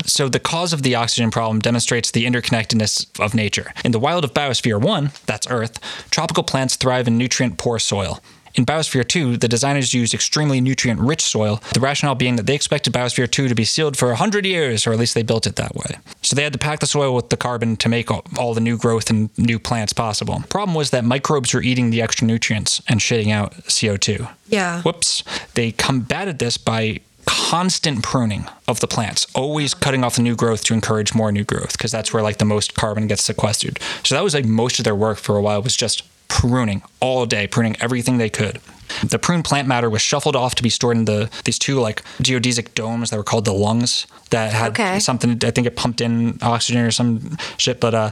so 0.06 0.30
the 0.30 0.40
cause 0.40 0.72
of 0.72 0.82
the 0.82 0.94
oxygen 0.94 1.30
problem 1.30 1.58
demonstrates 1.58 2.10
the 2.10 2.24
interconnectedness 2.24 3.20
of 3.22 3.34
nature. 3.34 3.74
In 3.84 3.92
the 3.92 3.98
wild 3.98 4.24
of 4.24 4.32
Biosphere 4.32 4.80
1, 4.80 5.10
that's 5.26 5.46
Earth, 5.50 5.78
tropical 6.10 6.42
plants 6.42 6.76
thrive 6.76 7.06
in 7.06 7.18
nutrient-poor 7.18 7.78
soil. 7.78 8.22
In 8.54 8.66
Biosphere 8.66 9.06
2, 9.06 9.36
the 9.36 9.48
designers 9.48 9.94
used 9.94 10.12
extremely 10.12 10.60
nutrient-rich 10.60 11.22
soil, 11.22 11.60
the 11.72 11.80
rationale 11.80 12.14
being 12.14 12.36
that 12.36 12.46
they 12.46 12.54
expected 12.54 12.92
Biosphere 12.92 13.30
2 13.30 13.48
to 13.48 13.54
be 13.54 13.64
sealed 13.64 13.96
for 13.96 14.08
100 14.08 14.44
years, 14.44 14.86
or 14.86 14.92
at 14.92 14.98
least 14.98 15.14
they 15.14 15.22
built 15.22 15.46
it 15.46 15.56
that 15.56 15.74
way. 15.74 15.98
So 16.22 16.34
they 16.34 16.42
had 16.42 16.52
to 16.52 16.58
pack 16.58 16.80
the 16.80 16.86
soil 16.86 17.14
with 17.14 17.30
the 17.30 17.36
carbon 17.36 17.76
to 17.76 17.88
make 17.88 18.10
all, 18.10 18.24
all 18.38 18.54
the 18.54 18.60
new 18.60 18.76
growth 18.76 19.10
and 19.10 19.30
new 19.38 19.58
plants 19.58 19.92
possible. 19.92 20.42
Problem 20.48 20.74
was 20.74 20.90
that 20.90 21.04
microbes 21.04 21.54
were 21.54 21.62
eating 21.62 21.90
the 21.90 22.02
extra 22.02 22.26
nutrients 22.26 22.82
and 22.88 23.00
shitting 23.00 23.32
out 23.32 23.54
CO2. 23.64 24.28
Yeah. 24.48 24.82
Whoops. 24.82 25.22
They 25.54 25.72
combated 25.72 26.38
this 26.38 26.56
by 26.56 27.00
constant 27.26 28.02
pruning 28.02 28.46
of 28.66 28.80
the 28.80 28.88
plants, 28.88 29.26
always 29.34 29.74
cutting 29.74 30.02
off 30.02 30.16
the 30.16 30.22
new 30.22 30.34
growth 30.34 30.64
to 30.64 30.74
encourage 30.74 31.14
more 31.14 31.30
new 31.30 31.44
growth, 31.44 31.72
because 31.72 31.92
that's 31.92 32.12
where 32.12 32.22
like 32.22 32.38
the 32.38 32.44
most 32.44 32.74
carbon 32.74 33.06
gets 33.06 33.22
sequestered. 33.22 33.78
So 34.02 34.16
that 34.16 34.24
was 34.24 34.34
like 34.34 34.44
most 34.44 34.80
of 34.80 34.84
their 34.84 34.96
work 34.96 35.18
for 35.18 35.36
a 35.36 35.42
while 35.42 35.62
was 35.62 35.76
just 35.76 36.02
pruning 36.30 36.80
all 37.00 37.26
day, 37.26 37.46
pruning 37.46 37.76
everything 37.80 38.16
they 38.18 38.30
could. 38.30 38.60
The 39.04 39.20
pruned 39.20 39.44
plant 39.44 39.68
matter 39.68 39.88
was 39.88 40.02
shuffled 40.02 40.34
off 40.34 40.56
to 40.56 40.64
be 40.64 40.68
stored 40.70 40.96
in 40.96 41.04
the 41.04 41.30
these 41.44 41.60
two 41.60 41.78
like 41.78 42.02
geodesic 42.20 42.74
domes 42.74 43.10
that 43.10 43.16
were 43.18 43.22
called 43.22 43.44
the 43.44 43.52
lungs 43.52 44.06
that 44.30 44.52
had 44.52 44.70
Okay. 44.72 44.98
something. 44.98 45.38
I 45.44 45.52
think 45.52 45.66
it 45.68 45.76
pumped 45.76 46.00
in 46.00 46.38
oxygen 46.42 46.80
or 46.82 46.90
some 46.90 47.36
shit. 47.56 47.78
But 47.78 47.94
uh, 47.94 48.10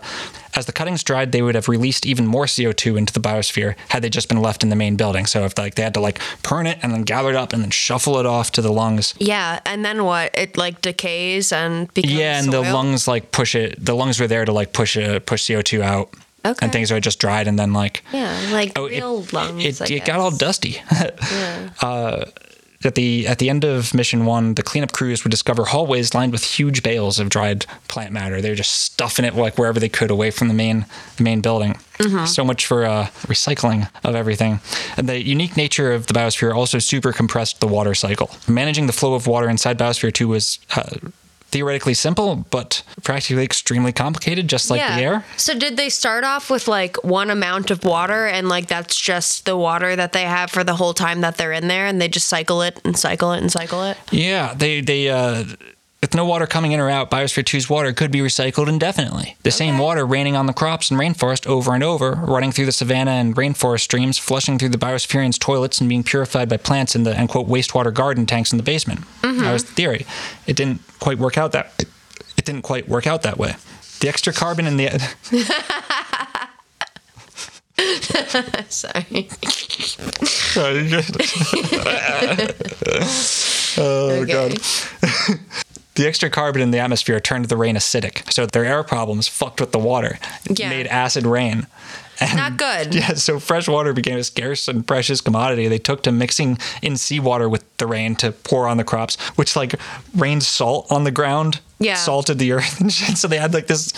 as 0.55 0.67
the 0.67 0.73
cuttings 0.73 1.03
dried, 1.03 1.33
they 1.33 1.43
would 1.43 1.57
have 1.57 1.67
released 1.69 2.07
even 2.07 2.27
more 2.29 2.47
CO 2.47 2.71
two 2.71 2.97
into 2.97 3.13
the 3.13 3.19
biosphere 3.21 3.75
had 3.89 4.03
they 4.03 4.09
just 4.09 4.29
been 4.29 4.41
left 4.41 4.63
in 4.63 4.69
the 4.69 4.77
main 4.77 4.95
building. 4.97 5.27
So 5.27 5.45
if 5.45 5.59
like 5.59 5.75
they 5.75 5.83
had 5.83 5.95
to 5.95 6.01
like 6.01 6.21
prune 6.45 6.69
it 6.69 6.79
and 6.81 6.93
then 6.93 7.03
gather 7.03 7.31
it 7.31 7.37
up 7.37 7.53
and 7.53 7.61
then 7.63 7.71
shuffle 7.71 8.19
it 8.21 8.27
off 8.27 8.53
to 8.53 8.63
the 8.63 8.73
lungs, 8.73 9.15
Yeah, 9.19 9.59
and 9.67 9.85
then 9.85 10.05
what? 10.05 10.31
It 10.35 10.57
like 10.57 10.81
decays 10.81 11.53
and 11.53 11.93
becomes 11.93 12.15
yeah, 12.15 12.39
and 12.39 12.53
the 12.53 12.61
lungs 12.63 13.09
like 13.09 13.33
push 13.33 13.57
it. 13.57 13.85
The 13.85 13.97
lungs 13.97 14.21
were 14.21 14.29
there 14.29 14.45
to 14.45 14.53
like 14.53 14.73
push 14.73 14.97
it, 14.97 15.27
push 15.27 15.49
CO 15.49 15.61
two 15.61 15.83
out. 15.83 16.09
Okay. 16.45 16.65
And 16.65 16.73
things 16.73 16.91
are 16.93 17.01
just 17.01 17.19
dried, 17.19 17.49
and 17.49 17.59
then 17.59 17.73
like 17.73 18.03
Yeah, 18.13 18.51
like 18.53 18.79
oh, 18.79 18.87
it- 18.87 18.99
real 18.99 19.27
lungs. 19.33 19.81
It, 19.81 19.91
it 19.91 20.05
got 20.05 20.21
all 20.21 20.31
dusty. 20.31 20.81
uh, 21.83 22.25
at 22.85 22.95
the 22.95 23.27
at 23.27 23.39
the 23.39 23.51
end 23.51 23.65
of 23.65 23.93
mission 23.93 24.25
one, 24.25 24.55
the 24.55 24.63
cleanup 24.63 24.93
crews 24.93 25.25
would 25.25 25.31
discover 25.31 25.65
hallways 25.65 26.15
lined 26.15 26.31
with 26.31 26.45
huge 26.45 26.83
bales 26.85 27.19
of 27.19 27.29
dried 27.29 27.67
plant 27.89 28.13
matter. 28.13 28.41
They 28.41 28.51
were 28.51 28.55
just 28.55 28.71
stuffing 28.73 29.25
it 29.25 29.35
like 29.35 29.59
wherever 29.59 29.81
they 29.81 29.89
could 29.89 30.13
away 30.13 30.31
from 30.31 30.47
the 30.47 30.55
main 30.55 30.87
the 31.17 31.25
main 31.25 31.41
building. 31.41 31.77
So 32.27 32.45
much 32.45 32.65
for 32.67 32.85
uh, 32.85 33.07
recycling 33.27 33.91
of 34.05 34.15
everything. 34.15 34.61
And 34.97 35.09
the 35.09 35.21
unique 35.21 35.57
nature 35.57 35.93
of 35.93 36.07
the 36.07 36.15
biosphere 36.15 36.55
also 36.55 36.79
super 36.79 37.13
compressed 37.13 37.59
the 37.61 37.67
water 37.67 37.93
cycle. 37.93 38.31
Managing 38.47 38.87
the 38.87 38.93
flow 38.93 39.15
of 39.15 39.27
water 39.27 39.49
inside 39.51 39.77
Biosphere 39.77 40.13
2 40.15 40.29
was 40.29 40.61
uh, 40.77 40.85
theoretically 41.51 41.95
simple, 41.95 42.45
but 42.51 42.83
practically 43.03 43.43
extremely 43.43 43.93
complicated, 43.93 44.49
just 44.49 44.71
like 44.71 44.81
the 44.81 45.03
air. 45.03 45.25
So 45.37 45.59
did 45.59 45.77
they 45.77 45.89
start 45.89 46.25
off 46.25 46.51
with 46.51 46.69
like 46.69 47.03
one 47.03 47.31
amount 47.31 47.71
of 47.71 47.85
water 47.85 48.27
and 48.27 48.49
like 48.49 48.69
that's 48.69 48.99
just 49.01 49.47
the 49.47 49.57
water 49.57 49.97
that 49.97 50.13
they 50.13 50.25
have 50.25 50.51
for 50.51 50.63
the 50.63 50.75
whole 50.75 50.93
time 50.95 51.23
that 51.23 51.37
they're 51.37 51.53
in 51.53 51.69
there 51.69 51.87
and 51.87 52.01
they 52.01 52.09
just 52.09 52.29
cycle 52.29 52.61
it 52.63 52.81
and 52.85 52.99
cycle 52.99 53.33
it 53.33 53.41
and 53.41 53.51
cycle 53.51 53.83
it? 53.85 53.97
Yeah, 54.11 54.53
they 54.55 54.81
they 54.83 55.09
uh 55.09 55.45
with 56.01 56.15
no 56.15 56.25
water 56.25 56.47
coming 56.47 56.73
in 56.73 56.81
or 56.81 56.89
out, 56.89 57.11
Biosphere 57.11 57.43
2's 57.43 57.69
water 57.69 57.93
could 57.93 58.13
be 58.13 58.21
recycled 58.21 58.69
indefinitely. 58.69 59.37
The 59.43 59.51
same 59.51 59.79
water 59.79 60.07
raining 60.07 60.37
on 60.37 60.47
the 60.47 60.53
crops 60.53 60.91
and 60.91 61.01
rainforest 61.01 61.47
over 61.47 61.75
and 61.75 61.83
over, 61.83 62.13
running 62.13 62.53
through 62.53 62.67
the 62.67 62.73
savanna 62.73 63.11
and 63.13 63.35
rainforest 63.35 63.81
streams, 63.81 64.17
flushing 64.17 64.59
through 64.59 64.69
the 64.69 64.79
Biospherians' 64.79 65.39
toilets, 65.39 65.81
and 65.81 65.89
being 65.89 66.05
purified 66.05 66.49
by 66.49 66.57
plants 66.57 66.95
in 66.95 67.03
the, 67.03 67.17
end 67.17 67.31
quote, 67.31 67.49
wastewater 67.49 67.93
garden 67.93 68.27
tanks 68.27 68.53
in 68.53 68.59
the 68.59 68.63
basement. 68.65 69.01
Mm-hmm. 69.23 69.41
That 69.41 69.53
was 69.53 69.65
the 69.65 69.73
theory. 69.73 70.07
It 70.47 70.55
didn't 70.57 70.81
quite 71.01 71.19
work 71.19 71.37
out 71.37 71.51
that 71.53 71.73
It 72.37 72.45
didn't 72.45 72.63
quite 72.63 72.89
work 72.89 73.07
out 73.09 73.23
that 73.23 73.39
way. 73.39 73.55
The 74.01 74.09
extra 74.09 74.33
carbon 74.33 74.67
in 74.67 74.77
the... 74.77 74.91
Sorry. 78.69 79.05
oh, 83.79 84.11
Okay. 84.23 84.33
God. 84.33 84.59
The 85.99 86.07
extra 86.07 86.31
carbon 86.31 86.63
in 86.63 86.71
the 86.71 86.79
atmosphere 86.79 87.19
turned 87.21 87.47
the 87.47 87.57
rain 87.57 87.75
acidic, 87.77 88.33
so 88.33 88.47
their 88.47 88.65
air 88.65 88.83
problems 88.85 89.27
fucked 89.29 89.61
with 89.61 89.73
the 89.73 89.79
water. 89.81 90.19
It 90.49 90.59
Yeah. 90.59 90.69
made 90.71 90.87
acid 90.87 91.27
rain. 91.27 91.67
And 92.21 92.37
Not 92.37 92.57
good. 92.57 92.95
Yeah, 93.01 93.15
so 93.15 93.39
fresh 93.39 93.67
water 93.69 93.93
became 93.93 94.17
a 94.19 94.25
scarce 94.25 94.69
and 94.69 94.87
precious 94.87 95.21
commodity. 95.21 95.67
They 95.69 95.79
took 95.79 96.03
to 96.05 96.13
mixing 96.13 96.59
in 96.83 96.97
seawater 96.97 97.49
with 97.49 97.65
the 97.79 97.87
rain 97.87 98.15
to 98.17 98.31
pour 98.33 98.67
on 98.69 98.77
the 98.77 98.85
crops, 98.85 99.17
which 99.37 99.55
like 99.57 99.75
rained 100.17 100.43
salt 100.45 100.87
on 100.91 101.05
the 101.05 101.11
ground, 101.11 101.61
Yeah. 101.81 101.95
salted 101.97 102.39
the 102.39 102.53
earth 102.53 102.81
and 102.81 102.93
shit. 102.99 103.19
So 103.19 103.27
they 103.29 103.39
had 103.39 103.53
like 103.55 103.67
this 103.67 103.93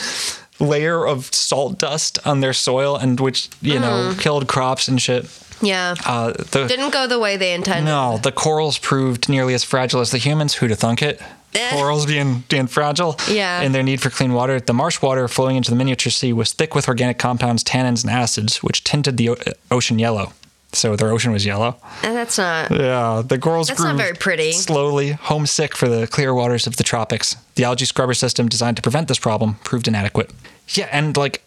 layer 0.59 1.07
of 1.07 1.29
salt 1.35 1.79
dust 1.79 2.19
on 2.27 2.41
their 2.41 2.53
soil, 2.55 2.97
and 2.97 3.19
which 3.21 3.49
you 3.63 3.79
know 3.79 4.15
killed 4.19 4.49
crops 4.49 4.89
and 4.89 5.01
shit. 5.01 5.27
Yeah. 5.63 5.95
Uh, 6.07 6.33
the, 6.33 6.67
Didn't 6.67 6.91
go 6.93 7.07
the 7.07 7.19
way 7.19 7.37
they 7.37 7.53
intended. 7.53 7.85
no, 7.85 8.17
the 8.23 8.33
corals 8.33 8.79
proved 8.79 9.29
nearly 9.29 9.53
as 9.55 9.65
fragile 9.65 10.01
as 10.01 10.11
the 10.11 10.19
humans. 10.19 10.55
Who'd 10.55 10.71
have 10.71 10.79
thunk 10.79 11.03
it? 11.03 11.21
Eh. 11.55 11.71
Corals 11.73 12.07
being 12.07 12.45
being 12.49 12.67
fragile. 12.69 13.17
Yeah. 13.29 13.63
In 13.63 13.73
their 13.73 13.83
need 13.83 14.01
for 14.01 14.11
clean 14.11 14.33
water, 14.33 14.61
the 14.61 14.73
marsh 14.75 15.03
water 15.03 15.27
flowing 15.29 15.57
into 15.57 15.71
the 15.71 15.77
miniature 15.77 16.11
sea 16.13 16.33
was 16.33 16.53
thick 16.53 16.75
with 16.75 16.87
organic 16.89 17.19
compounds, 17.19 17.65
tannins, 17.65 18.03
and 18.05 18.11
acids, 18.11 18.63
which 18.63 18.85
tinted 18.85 19.17
the 19.17 19.31
o- 19.31 19.37
ocean 19.71 19.99
yellow. 19.99 20.33
So 20.73 20.95
their 20.95 21.11
ocean 21.11 21.33
was 21.33 21.45
yellow. 21.45 21.77
And 22.05 22.15
that's 22.17 22.39
not. 22.39 22.71
Yeah, 22.71 23.23
the 23.27 23.39
corals 23.41 23.67
That's 23.67 23.81
grew 23.81 23.89
not 23.89 23.97
very 23.99 24.15
pretty. 24.15 24.53
slowly, 24.53 25.11
homesick 25.11 25.75
for 25.77 25.89
the 25.89 26.07
clear 26.07 26.33
waters 26.33 26.69
of 26.69 26.77
the 26.77 26.85
tropics. 26.85 27.35
The 27.57 27.65
algae 27.65 27.85
scrubber 27.87 28.15
system 28.15 28.49
designed 28.49 28.77
to 28.77 28.83
prevent 28.83 29.09
this 29.09 29.19
problem 29.19 29.57
proved 29.65 29.89
inadequate. 29.89 30.31
Yeah, 30.69 30.89
and 30.93 31.17
like 31.17 31.43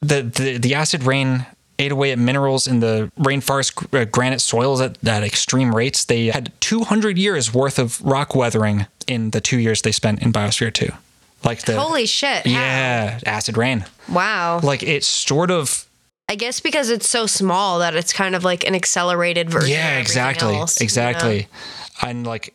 the 0.00 0.22
the, 0.22 0.58
the 0.58 0.74
acid 0.74 1.02
rain 1.02 1.46
ate 1.80 1.90
away 1.92 2.12
at 2.12 2.18
minerals 2.18 2.66
in 2.68 2.78
the 2.80 3.10
rainforest 3.18 3.92
uh, 4.00 4.04
granite 4.04 4.40
soils 4.40 4.80
at, 4.80 4.98
at 5.06 5.22
extreme 5.24 5.74
rates. 5.74 6.04
They 6.04 6.26
had 6.26 6.52
200 6.60 7.18
years 7.18 7.52
worth 7.54 7.78
of 7.78 8.00
rock 8.04 8.34
weathering 8.36 8.86
in 9.08 9.30
the 9.30 9.40
two 9.40 9.58
years 9.58 9.82
they 9.82 9.92
spent 9.92 10.22
in 10.22 10.32
Biosphere 10.32 10.72
2. 10.72 10.88
Like 11.44 11.62
the 11.62 11.78
Holy 11.78 12.06
shit. 12.06 12.46
how? 12.46 12.50
yeah, 12.50 13.20
acid 13.24 13.56
rain. 13.56 13.84
Wow. 14.08 14.60
Like 14.62 14.82
it's 14.82 15.06
sort 15.06 15.50
of 15.50 15.86
I 16.28 16.34
guess 16.34 16.60
because 16.60 16.90
it's 16.90 17.08
so 17.08 17.26
small 17.26 17.78
that 17.78 17.94
it's 17.94 18.12
kind 18.12 18.34
of 18.34 18.44
like 18.44 18.66
an 18.66 18.74
accelerated 18.74 19.48
version. 19.48 19.70
Yeah, 19.70 19.98
exactly, 19.98 20.54
else, 20.54 20.78
you 20.78 20.82
know? 20.82 20.84
exactly. 20.84 21.48
And 22.02 22.26
like 22.26 22.54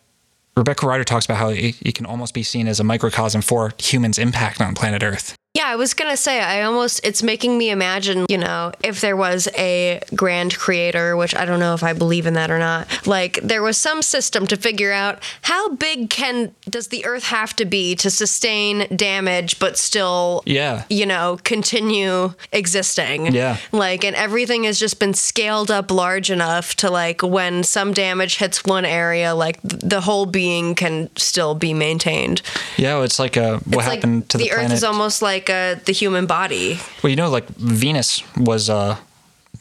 Rebecca 0.55 0.85
Reider 0.85 1.05
talks 1.05 1.25
about 1.25 1.37
how 1.37 1.49
it, 1.49 1.75
it 1.81 1.95
can 1.95 2.05
almost 2.05 2.35
be 2.35 2.43
seen 2.43 2.67
as 2.67 2.79
a 2.79 2.83
microcosm 2.83 3.41
for 3.41 3.73
humans' 3.79 4.19
impact 4.19 4.61
on 4.61 4.75
planet 4.75 5.01
Earth. 5.01 5.35
Yeah, 5.55 5.67
I 5.67 5.75
was 5.75 5.93
gonna 5.93 6.17
say 6.17 6.41
I 6.41 6.63
almost 6.63 6.99
it's 7.03 7.21
making 7.21 7.59
me 7.59 7.69
imagine, 7.69 8.25
you 8.27 8.39
know, 8.39 8.71
if 8.83 9.01
there 9.01 9.15
was 9.15 9.47
a 9.55 10.01
grand 10.15 10.57
creator, 10.57 11.15
which 11.15 11.35
I 11.35 11.45
don't 11.45 11.59
know 11.59 11.75
if 11.75 11.83
I 11.83 11.93
believe 11.93 12.25
in 12.25 12.33
that 12.33 12.49
or 12.49 12.57
not. 12.57 12.87
Like 13.05 13.39
there 13.43 13.61
was 13.61 13.77
some 13.77 14.01
system 14.01 14.47
to 14.47 14.57
figure 14.57 14.91
out 14.91 15.21
how 15.43 15.69
big 15.75 16.09
can 16.09 16.55
does 16.67 16.87
the 16.87 17.05
earth 17.05 17.25
have 17.25 17.55
to 17.57 17.65
be 17.65 17.93
to 17.97 18.09
sustain 18.09 18.87
damage 18.95 19.59
but 19.59 19.77
still 19.77 20.41
Yeah. 20.47 20.85
you 20.89 21.05
know, 21.05 21.37
continue 21.43 22.33
existing. 22.51 23.27
Yeah. 23.35 23.57
Like 23.71 24.03
and 24.03 24.15
everything 24.15 24.63
has 24.63 24.79
just 24.79 24.99
been 24.99 25.13
scaled 25.13 25.69
up 25.69 25.91
large 25.91 26.31
enough 26.31 26.73
to 26.77 26.89
like 26.89 27.21
when 27.21 27.61
some 27.63 27.93
damage 27.93 28.37
hits 28.37 28.65
one 28.65 28.85
area, 28.85 29.35
like 29.35 29.59
the 29.61 30.01
whole 30.01 30.25
being 30.25 30.73
can 30.73 31.11
still 31.15 31.53
be 31.53 31.75
maintained. 31.75 32.41
Yeah, 32.75 33.03
it's 33.03 33.19
like 33.19 33.37
uh, 33.37 33.59
what 33.65 33.85
It's 33.85 33.93
happened 33.93 34.21
like 34.21 34.27
to 34.29 34.37
the, 34.39 34.43
the, 34.45 34.51
earth 34.53 34.57
planet. 34.61 34.73
is 34.77 34.83
almost 34.83 35.21
like 35.21 35.42
uh, 35.49 35.75
the 35.85 35.91
human 35.91 36.25
body. 36.25 36.79
well, 37.01 37.09
you 37.09 37.15
know, 37.15 37.29
like 37.29 37.47
Venus 37.49 38.23
was 38.37 38.69
uh, 38.69 38.97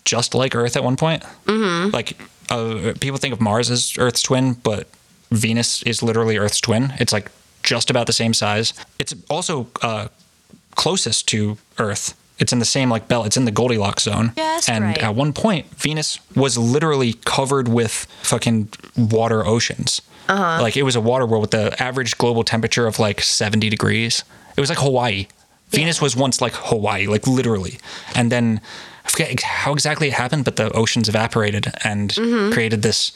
just 0.05 0.35
like 0.35 0.55
Earth 0.55 0.77
at 0.77 0.85
one 0.85 0.97
point. 0.97 1.23
Mm-hmm. 1.47 1.91
Like 1.91 2.17
uh, 2.51 2.93
people 3.01 3.19
think 3.19 3.33
of 3.33 3.41
Mars 3.41 3.71
as 3.71 3.95
Earth's 3.99 4.23
twin, 4.23 4.55
but 4.55 4.87
Venus 5.31 5.83
is 5.85 6.03
literally 6.03 6.37
Earth's 6.37 6.61
twin. 6.61 6.93
It's 6.99 7.13
like 7.13 7.31
just 7.63 7.91
about 7.91 8.07
the 8.07 8.13
same 8.13 8.35
size. 8.35 8.75
It's 8.99 9.15
also 9.31 9.69
uh, 9.83 10.09
closest 10.75 11.29
to 11.29 11.59
Earth. 11.79 12.19
It's 12.39 12.53
in 12.53 12.59
the 12.59 12.65
same 12.65 12.91
like 12.91 13.09
belt. 13.09 13.27
It's 13.27 13.37
in 13.37 13.45
the 13.45 13.51
Goldilocks 13.51 14.05
zone. 14.05 14.33
That's 14.35 14.69
and 14.69 14.85
right. 14.85 14.99
at 14.99 15.15
one 15.15 15.33
point, 15.33 15.67
Venus 15.77 16.19
was 16.35 16.59
literally 16.59 17.15
covered 17.25 17.69
with 17.69 17.93
fucking 18.23 18.69
water 18.97 19.47
oceans. 19.47 20.03
Uh-huh. 20.29 20.63
Like 20.63 20.77
it 20.77 20.83
was 20.83 20.97
a 20.97 21.01
water 21.01 21.27
world 21.27 21.43
with 21.43 21.51
the 21.53 21.81
average 21.83 22.19
global 22.19 22.43
temperature 22.43 22.87
of 22.87 22.99
like 22.99 23.21
70 23.21 23.69
degrees. 23.69 24.25
It 24.57 24.61
was 24.61 24.71
like 24.71 24.79
Hawaii. 24.79 25.27
Venus 25.73 26.01
was 26.01 26.15
once 26.17 26.41
like 26.41 26.53
Hawaii, 26.55 27.07
like 27.07 27.27
literally. 27.27 27.79
And 28.15 28.31
then 28.31 28.61
I 29.05 29.09
forget 29.11 29.43
how 29.43 29.73
exactly 29.73 30.07
it 30.09 30.15
happened, 30.15 30.45
but 30.45 30.57
the 30.57 30.71
oceans 30.73 31.09
evaporated 31.09 31.73
and 31.83 32.11
Mm-hmm. 32.13 32.53
created 32.53 32.83
this 32.83 33.13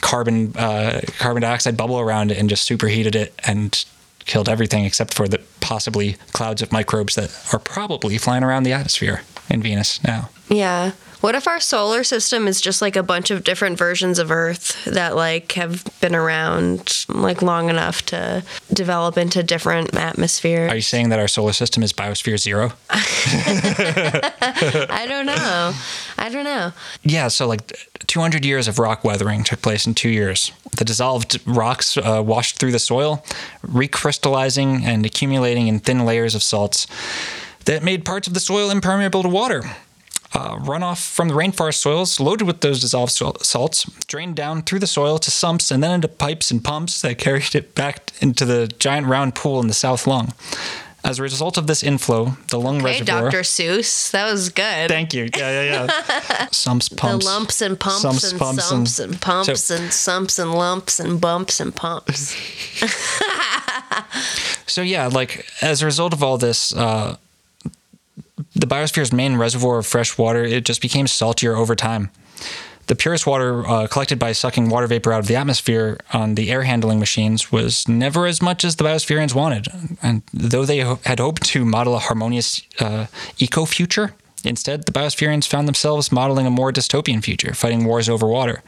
carbon 0.00 0.52
uh, 0.56 1.00
carbon 1.18 1.42
dioxide 1.42 1.76
bubble 1.76 1.98
around 2.00 2.30
it 2.30 2.38
and 2.38 2.48
just 2.48 2.64
superheated 2.64 3.14
it 3.14 3.34
and 3.46 3.84
killed 4.24 4.48
everything 4.48 4.84
except 4.84 5.14
for 5.14 5.26
the 5.28 5.40
possibly 5.60 6.16
clouds 6.32 6.60
of 6.62 6.70
microbes 6.72 7.14
that 7.14 7.30
are 7.52 7.58
probably 7.58 8.18
flying 8.18 8.42
around 8.44 8.62
the 8.64 8.72
atmosphere 8.72 9.22
in 9.50 9.62
Venus 9.62 10.02
now. 10.04 10.28
Yeah. 10.48 10.92
What 11.20 11.34
if 11.34 11.48
our 11.48 11.58
solar 11.58 12.04
system 12.04 12.46
is 12.46 12.60
just 12.60 12.80
like 12.80 12.94
a 12.94 13.02
bunch 13.02 13.32
of 13.32 13.42
different 13.42 13.76
versions 13.76 14.20
of 14.20 14.30
Earth 14.30 14.84
that 14.84 15.16
like 15.16 15.50
have 15.52 15.84
been 16.00 16.14
around 16.14 17.06
like 17.08 17.42
long 17.42 17.68
enough 17.68 18.06
to 18.06 18.44
develop 18.72 19.18
into 19.18 19.42
different 19.42 19.96
atmospheres? 19.96 20.70
Are 20.70 20.76
you 20.76 20.82
saying 20.82 21.08
that 21.08 21.18
our 21.18 21.26
solar 21.26 21.52
system 21.52 21.82
is 21.82 21.92
biosphere 21.92 22.38
zero? 22.38 22.72
I 22.90 23.00
don't 25.08 25.26
know. 25.26 25.72
I 26.18 26.28
don't 26.28 26.44
know. 26.44 26.72
Yeah, 27.02 27.26
so 27.28 27.48
like 27.48 27.72
200 28.06 28.44
years 28.44 28.68
of 28.68 28.78
rock 28.78 29.02
weathering 29.02 29.42
took 29.42 29.60
place 29.60 29.88
in 29.88 29.94
two 29.94 30.10
years. 30.10 30.52
The 30.76 30.84
dissolved 30.84 31.40
rocks 31.46 31.96
uh, 31.96 32.22
washed 32.24 32.58
through 32.58 32.72
the 32.72 32.78
soil, 32.78 33.24
recrystallizing 33.66 34.82
and 34.82 35.04
accumulating 35.04 35.66
in 35.66 35.80
thin 35.80 36.04
layers 36.04 36.36
of 36.36 36.44
salts 36.44 36.86
that 37.64 37.82
made 37.82 38.04
parts 38.04 38.28
of 38.28 38.34
the 38.34 38.40
soil 38.40 38.70
impermeable 38.70 39.24
to 39.24 39.28
water. 39.28 39.64
Uh, 40.34 40.56
runoff 40.58 41.10
from 41.10 41.28
the 41.28 41.34
rainforest 41.34 41.76
soils, 41.76 42.20
loaded 42.20 42.46
with 42.46 42.60
those 42.60 42.80
dissolved 42.80 43.12
sal- 43.12 43.38
salts, 43.40 43.84
drained 44.06 44.36
down 44.36 44.60
through 44.62 44.78
the 44.78 44.86
soil 44.86 45.18
to 45.18 45.30
sumps 45.30 45.70
and 45.70 45.82
then 45.82 45.90
into 45.92 46.06
pipes 46.08 46.50
and 46.50 46.62
pumps 46.62 47.00
that 47.00 47.16
carried 47.18 47.54
it 47.54 47.74
back 47.74 48.12
into 48.20 48.44
the 48.44 48.68
giant 48.78 49.06
round 49.06 49.34
pool 49.34 49.58
in 49.60 49.68
the 49.68 49.74
south 49.74 50.06
lung. 50.06 50.34
As 51.04 51.18
a 51.18 51.22
result 51.22 51.56
of 51.56 51.66
this 51.68 51.82
inflow, 51.82 52.36
the 52.50 52.58
lung 52.60 52.80
Hey, 52.80 53.00
reservoir. 53.00 53.30
Dr. 53.30 53.40
Seuss, 53.42 54.10
that 54.10 54.30
was 54.30 54.50
good. 54.50 54.88
Thank 54.88 55.14
you. 55.14 55.30
Yeah, 55.34 55.62
yeah, 55.62 55.86
yeah. 55.86 56.48
Sumps, 56.52 56.88
the 56.90 56.96
pumps. 56.96 57.24
lumps 57.24 57.62
and 57.62 57.80
pumps 57.80 58.02
Sumps, 58.02 58.30
and 58.32 58.38
pumps, 58.38 58.64
sumps 58.64 58.98
and, 58.98 59.20
pumps 59.20 59.64
So- 59.64 59.76
and 59.76 59.92
sumps 59.92 60.38
and 60.38 60.52
lumps 60.52 61.00
and 61.00 61.20
bumps 61.20 61.60
and 61.60 61.74
pumps. 61.74 62.36
So 64.66 64.82
yeah, 64.82 65.06
like 65.06 65.46
as 65.62 65.82
a 65.82 65.86
result 65.86 66.12
of 66.12 66.22
all 66.22 66.36
this, 66.38 66.74
uh, 66.74 67.16
the 68.58 68.66
biosphere's 68.66 69.12
main 69.12 69.36
reservoir 69.36 69.78
of 69.78 69.86
fresh 69.86 70.18
water 70.18 70.44
it 70.44 70.64
just 70.64 70.82
became 70.82 71.06
saltier 71.06 71.56
over 71.56 71.74
time. 71.74 72.10
The 72.86 72.96
purest 72.96 73.26
water 73.26 73.66
uh, 73.66 73.86
collected 73.86 74.18
by 74.18 74.32
sucking 74.32 74.70
water 74.70 74.86
vapor 74.86 75.12
out 75.12 75.20
of 75.20 75.26
the 75.26 75.36
atmosphere 75.36 75.98
on 76.12 76.36
the 76.36 76.50
air 76.50 76.62
handling 76.62 76.98
machines 76.98 77.52
was 77.52 77.86
never 77.86 78.26
as 78.26 78.40
much 78.40 78.64
as 78.64 78.76
the 78.76 78.84
biospherians 78.84 79.34
wanted. 79.34 79.68
And 80.02 80.22
though 80.32 80.64
they 80.64 80.80
ho- 80.80 80.98
had 81.04 81.20
hoped 81.20 81.44
to 81.46 81.66
model 81.66 81.94
a 81.94 81.98
harmonious 81.98 82.62
uh, 82.80 83.06
eco 83.38 83.66
future, 83.66 84.14
instead 84.42 84.86
the 84.86 84.92
biospherians 84.92 85.46
found 85.46 85.68
themselves 85.68 86.10
modeling 86.10 86.46
a 86.46 86.50
more 86.50 86.72
dystopian 86.72 87.22
future, 87.22 87.52
fighting 87.52 87.84
wars 87.84 88.08
over 88.08 88.26
water. 88.26 88.62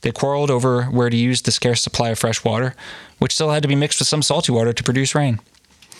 They 0.00 0.10
quarreled 0.10 0.50
over 0.50 0.84
where 0.86 1.08
to 1.08 1.16
use 1.16 1.42
the 1.42 1.52
scarce 1.52 1.80
supply 1.80 2.10
of 2.10 2.18
fresh 2.18 2.42
water, 2.44 2.74
which 3.20 3.34
still 3.34 3.50
had 3.52 3.62
to 3.62 3.68
be 3.68 3.76
mixed 3.76 4.00
with 4.00 4.08
some 4.08 4.20
salty 4.22 4.50
water 4.50 4.72
to 4.72 4.82
produce 4.82 5.14
rain. 5.14 5.38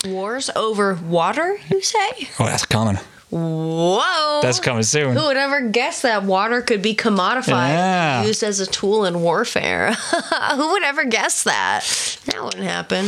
Wars 0.05 0.51
over 0.57 0.95
water, 0.95 1.57
you 1.71 1.81
say? 1.81 2.29
Oh, 2.41 2.47
that's 2.47 2.67
coming. 2.67 2.99
Whoa. 3.35 4.41
That's 4.43 4.61
coming 4.61 4.85
soon. 4.85 5.17
Who 5.17 5.25
would 5.25 5.37
ever 5.37 5.61
guess 5.69 6.03
that 6.03 6.23
water 6.23 6.63
could 6.63 6.83
be 6.83 6.95
commodified 6.95 7.69
Yeah. 7.69 8.19
and 8.21 8.29
used 8.29 8.43
as 8.45 8.61
a 8.61 8.67
tool 8.67 9.05
in 9.05 9.23
warfare? 9.23 9.93
Who 10.55 10.69
would 10.73 10.85
ever 10.85 11.05
guess 11.05 11.43
that? 11.43 11.85
That 12.27 12.45
wouldn't 12.45 12.63
happen. 12.63 13.07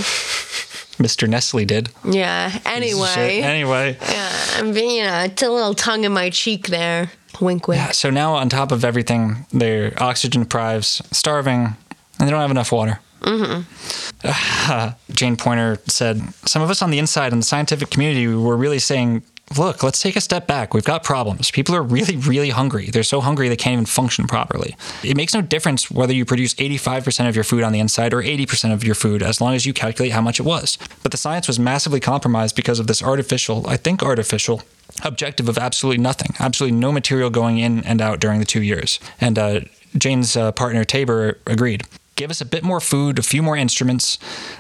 Mr. 0.99 1.29
Nestle 1.29 1.65
did. 1.65 1.91
Yeah. 2.05 2.51
Shit. 2.51 2.67
Anyway. 2.67 3.41
Anyway. 3.41 3.97
Yeah, 4.01 4.33
I'm 4.57 4.73
being, 4.73 4.97
you 4.97 5.05
know, 5.05 5.19
it's 5.21 5.43
a 5.43 5.49
little 5.49 5.75
tongue 5.75 6.05
in 6.05 6.13
my 6.13 6.31
cheek 6.31 6.69
there. 6.69 7.11
Wink, 7.41 7.69
wink. 7.69 7.81
Yeah, 7.81 7.91
So 7.93 8.11
now, 8.11 8.35
on 8.35 8.49
top 8.49 8.73
of 8.73 8.85
everything, 8.85 9.47
they're 9.53 9.93
oxygen 10.03 10.43
deprived, 10.43 10.85
starving, 10.87 11.77
and 12.19 12.27
they 12.27 12.31
don't 12.31 12.41
have 12.41 12.51
enough 12.51 12.73
water. 12.73 12.99
Mm-hmm. 13.21 14.91
Jayne 15.13 15.37
Poynter 15.37 15.79
said, 15.87 16.23
Some 16.47 16.63
of 16.63 16.71
us 16.71 16.81
on 16.83 16.91
the 16.91 16.99
inside 16.99 17.33
in 17.33 17.39
the 17.41 17.45
scientific 17.45 17.91
community 17.91 18.27
were 18.27 18.57
really 18.57 18.79
saying, 18.79 19.23
Look, 19.57 19.85
let's 19.85 20.03
take 20.03 20.17
a 20.17 20.21
step 20.21 20.49
back. 20.49 20.75
We've 20.75 20.85
got 20.85 21.05
problems. 21.05 21.53
People 21.53 21.77
are 21.77 21.83
really, 21.83 22.17
really 22.17 22.51
hungry. 22.51 22.91
They're 22.91 23.05
so 23.05 23.21
hungry 23.21 23.49
they 23.49 23.57
can't 23.57 23.75
even 23.75 23.87
function 23.87 24.27
properly. 24.27 24.77
It 25.05 25.17
makes 25.17 25.35
no 25.35 25.41
difference 25.41 25.89
whether 25.89 26.13
you 26.13 26.25
produce 26.25 26.55
85% 26.55 27.29
of 27.29 27.37
your 27.37 27.45
food 27.45 27.63
on 27.63 27.73
the 27.73 27.79
inside 27.79 28.13
or 28.13 28.23
80% 28.23 28.73
of 28.73 28.83
your 28.83 28.97
food, 28.97 29.23
as 29.23 29.41
long 29.41 29.55
as 29.55 29.65
you 29.65 29.73
calculate 29.73 30.13
how 30.13 30.21
much 30.21 30.41
it 30.41 30.43
was. 30.43 30.79
But 31.05 31.13
the 31.13 31.19
science 31.19 31.47
was 31.47 31.61
massively 31.61 32.01
compromised 32.01 32.57
because 32.57 32.81
of 32.81 32.89
this 32.89 33.03
artificial, 33.03 33.65
I 33.69 33.77
think 33.77 34.03
artificial, 34.03 34.63
objective 35.05 35.49
of 35.49 35.59
absolutely 35.59 36.03
nothing, 36.03 36.35
absolutely 36.41 36.79
no 36.79 36.91
material 36.91 37.31
going 37.31 37.59
in 37.59 37.85
and 37.85 38.01
out 38.01 38.19
during 38.19 38.41
the 38.41 38.47
two 38.47 38.63
years. 38.63 38.99
And 39.21 39.39
uh, 39.39 39.61
Jayne's 39.97 40.37
uh, 40.37 40.51
partner 40.53 40.85
Taber 40.85 41.39
agreed. 41.47 41.85
Give 42.17 42.31
us 42.31 42.41
a 42.41 42.47
bit 42.47 42.65
more 42.65 42.81
food, 42.81 43.19
a 43.19 43.23
few 43.23 43.43
more 43.43 43.57
instruments. 43.57 44.19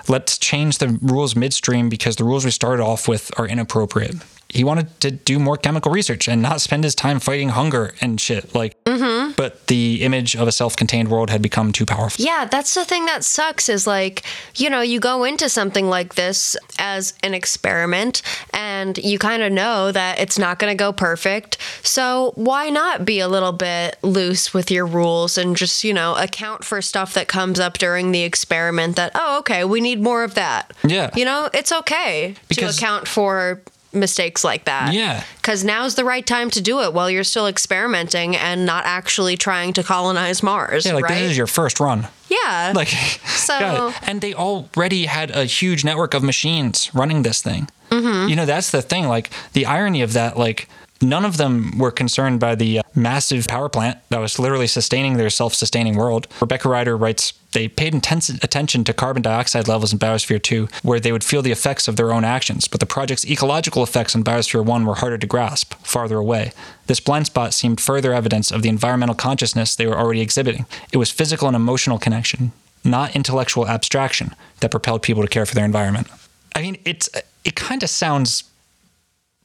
Let's 0.08 0.38
change 0.38 0.78
the 0.78 0.98
rules 1.00 1.34
midstream 1.34 1.88
because 1.88 2.16
the 2.16 2.24
rules 2.24 2.44
we 2.44 2.50
started 2.50 2.82
off 2.82 3.08
with 3.08 3.32
are 3.38 3.48
inappropriate. 3.48 4.16
He 4.56 4.64
wanted 4.64 4.98
to 5.00 5.10
do 5.10 5.38
more 5.38 5.58
chemical 5.58 5.92
research 5.92 6.28
and 6.28 6.40
not 6.40 6.62
spend 6.62 6.82
his 6.82 6.94
time 6.94 7.20
fighting 7.20 7.50
hunger 7.50 7.94
and 8.00 8.18
shit. 8.18 8.54
Like, 8.54 8.82
mm-hmm. 8.84 9.32
but 9.36 9.66
the 9.66 10.02
image 10.02 10.34
of 10.34 10.48
a 10.48 10.52
self-contained 10.52 11.10
world 11.10 11.28
had 11.28 11.42
become 11.42 11.72
too 11.72 11.84
powerful. 11.84 12.24
Yeah, 12.24 12.46
that's 12.46 12.72
the 12.72 12.86
thing 12.86 13.04
that 13.04 13.22
sucks 13.22 13.68
is 13.68 13.86
like, 13.86 14.24
you 14.56 14.70
know, 14.70 14.80
you 14.80 14.98
go 14.98 15.24
into 15.24 15.50
something 15.50 15.88
like 15.88 16.14
this 16.14 16.56
as 16.78 17.12
an 17.22 17.34
experiment 17.34 18.22
and 18.54 18.96
you 18.96 19.18
kind 19.18 19.42
of 19.42 19.52
know 19.52 19.92
that 19.92 20.18
it's 20.18 20.38
not 20.38 20.58
going 20.58 20.70
to 20.72 20.76
go 20.76 20.90
perfect. 20.90 21.58
So 21.82 22.32
why 22.34 22.70
not 22.70 23.04
be 23.04 23.20
a 23.20 23.28
little 23.28 23.52
bit 23.52 23.98
loose 24.02 24.54
with 24.54 24.70
your 24.70 24.86
rules 24.86 25.36
and 25.36 25.54
just, 25.54 25.84
you 25.84 25.92
know, 25.92 26.16
account 26.16 26.64
for 26.64 26.80
stuff 26.80 27.12
that 27.12 27.28
comes 27.28 27.60
up 27.60 27.76
during 27.76 28.12
the 28.12 28.22
experiment 28.22 28.96
that, 28.96 29.12
oh, 29.14 29.38
okay, 29.40 29.64
we 29.64 29.82
need 29.82 30.00
more 30.00 30.24
of 30.24 30.34
that. 30.34 30.72
Yeah. 30.82 31.10
You 31.14 31.26
know, 31.26 31.50
it's 31.52 31.72
okay 31.72 32.36
Because- 32.48 32.76
to 32.76 32.82
account 32.82 33.06
for 33.06 33.60
mistakes 33.96 34.44
like 34.44 34.64
that. 34.64 34.92
Yeah. 34.92 35.24
Because 35.36 35.64
now's 35.64 35.94
the 35.94 36.04
right 36.04 36.26
time 36.26 36.50
to 36.50 36.60
do 36.60 36.80
it 36.82 36.92
while 36.92 37.10
you're 37.10 37.24
still 37.24 37.46
experimenting 37.46 38.36
and 38.36 38.66
not 38.66 38.84
actually 38.86 39.36
trying 39.36 39.72
to 39.74 39.82
colonize 39.82 40.42
Mars. 40.42 40.86
Yeah, 40.86 40.92
like 40.94 41.04
right? 41.04 41.14
this 41.14 41.30
is 41.32 41.36
your 41.36 41.46
first 41.46 41.80
run. 41.80 42.08
yeah. 42.28 42.72
Like, 42.74 42.88
So- 42.88 43.92
and 44.02 44.20
they 44.20 44.34
already 44.34 45.06
had 45.06 45.30
a 45.30 45.44
huge 45.44 45.84
network 45.84 46.14
of 46.14 46.22
machines 46.22 46.90
running 46.94 47.22
this 47.22 47.42
thing. 47.42 47.68
Mm-hmm. 47.90 48.28
You 48.28 48.36
know, 48.36 48.46
that's 48.46 48.70
the 48.70 48.82
thing. 48.82 49.06
Like 49.08 49.30
the 49.52 49.66
irony 49.66 50.02
of 50.02 50.12
that, 50.14 50.36
like 50.36 50.68
none 51.02 51.24
of 51.24 51.36
them 51.36 51.78
were 51.78 51.90
concerned 51.90 52.40
by 52.40 52.54
the 52.54 52.78
uh, 52.78 52.82
massive 52.94 53.46
power 53.46 53.68
plant 53.68 53.98
that 54.08 54.18
was 54.18 54.38
literally 54.38 54.66
sustaining 54.66 55.16
their 55.16 55.30
self-sustaining 55.30 55.96
world. 55.96 56.26
Rebecca 56.40 56.68
Reider 56.68 56.98
writes, 56.98 57.32
they 57.52 57.68
paid 57.68 57.94
intense 57.94 58.28
attention 58.28 58.84
to 58.84 58.92
carbon 58.92 59.22
dioxide 59.22 59.66
levels 59.66 59.92
in 59.92 59.98
Biosphere 59.98 60.42
2, 60.42 60.68
where 60.82 61.00
they 61.00 61.12
would 61.12 61.24
feel 61.24 61.40
the 61.40 61.52
effects 61.52 61.88
of 61.88 61.96
their 61.96 62.12
own 62.12 62.24
actions, 62.24 62.68
but 62.68 62.80
the 62.80 62.86
project's 62.86 63.24
ecological 63.24 63.82
effects 63.82 64.14
on 64.14 64.22
Biosphere 64.22 64.64
1 64.64 64.84
were 64.84 64.96
harder 64.96 65.16
to 65.16 65.26
grasp, 65.26 65.74
farther 65.76 66.18
away. 66.18 66.52
This 66.86 67.00
blind 67.00 67.26
spot 67.26 67.54
seemed 67.54 67.80
further 67.80 68.12
evidence 68.12 68.50
of 68.50 68.62
the 68.62 68.68
environmental 68.68 69.14
consciousness 69.14 69.74
they 69.74 69.86
were 69.86 69.98
already 69.98 70.20
exhibiting. 70.20 70.66
It 70.92 70.98
was 70.98 71.10
physical 71.10 71.48
and 71.48 71.56
emotional 71.56 71.98
connection, 71.98 72.52
not 72.84 73.16
intellectual 73.16 73.66
abstraction, 73.66 74.34
that 74.60 74.70
propelled 74.70 75.02
people 75.02 75.22
to 75.22 75.28
care 75.28 75.46
for 75.46 75.54
their 75.54 75.64
environment. 75.64 76.08
I 76.54 76.62
mean, 76.62 76.78
it's 76.84 77.08
it 77.44 77.54
kind 77.54 77.82
of 77.82 77.90
sounds 77.90 78.44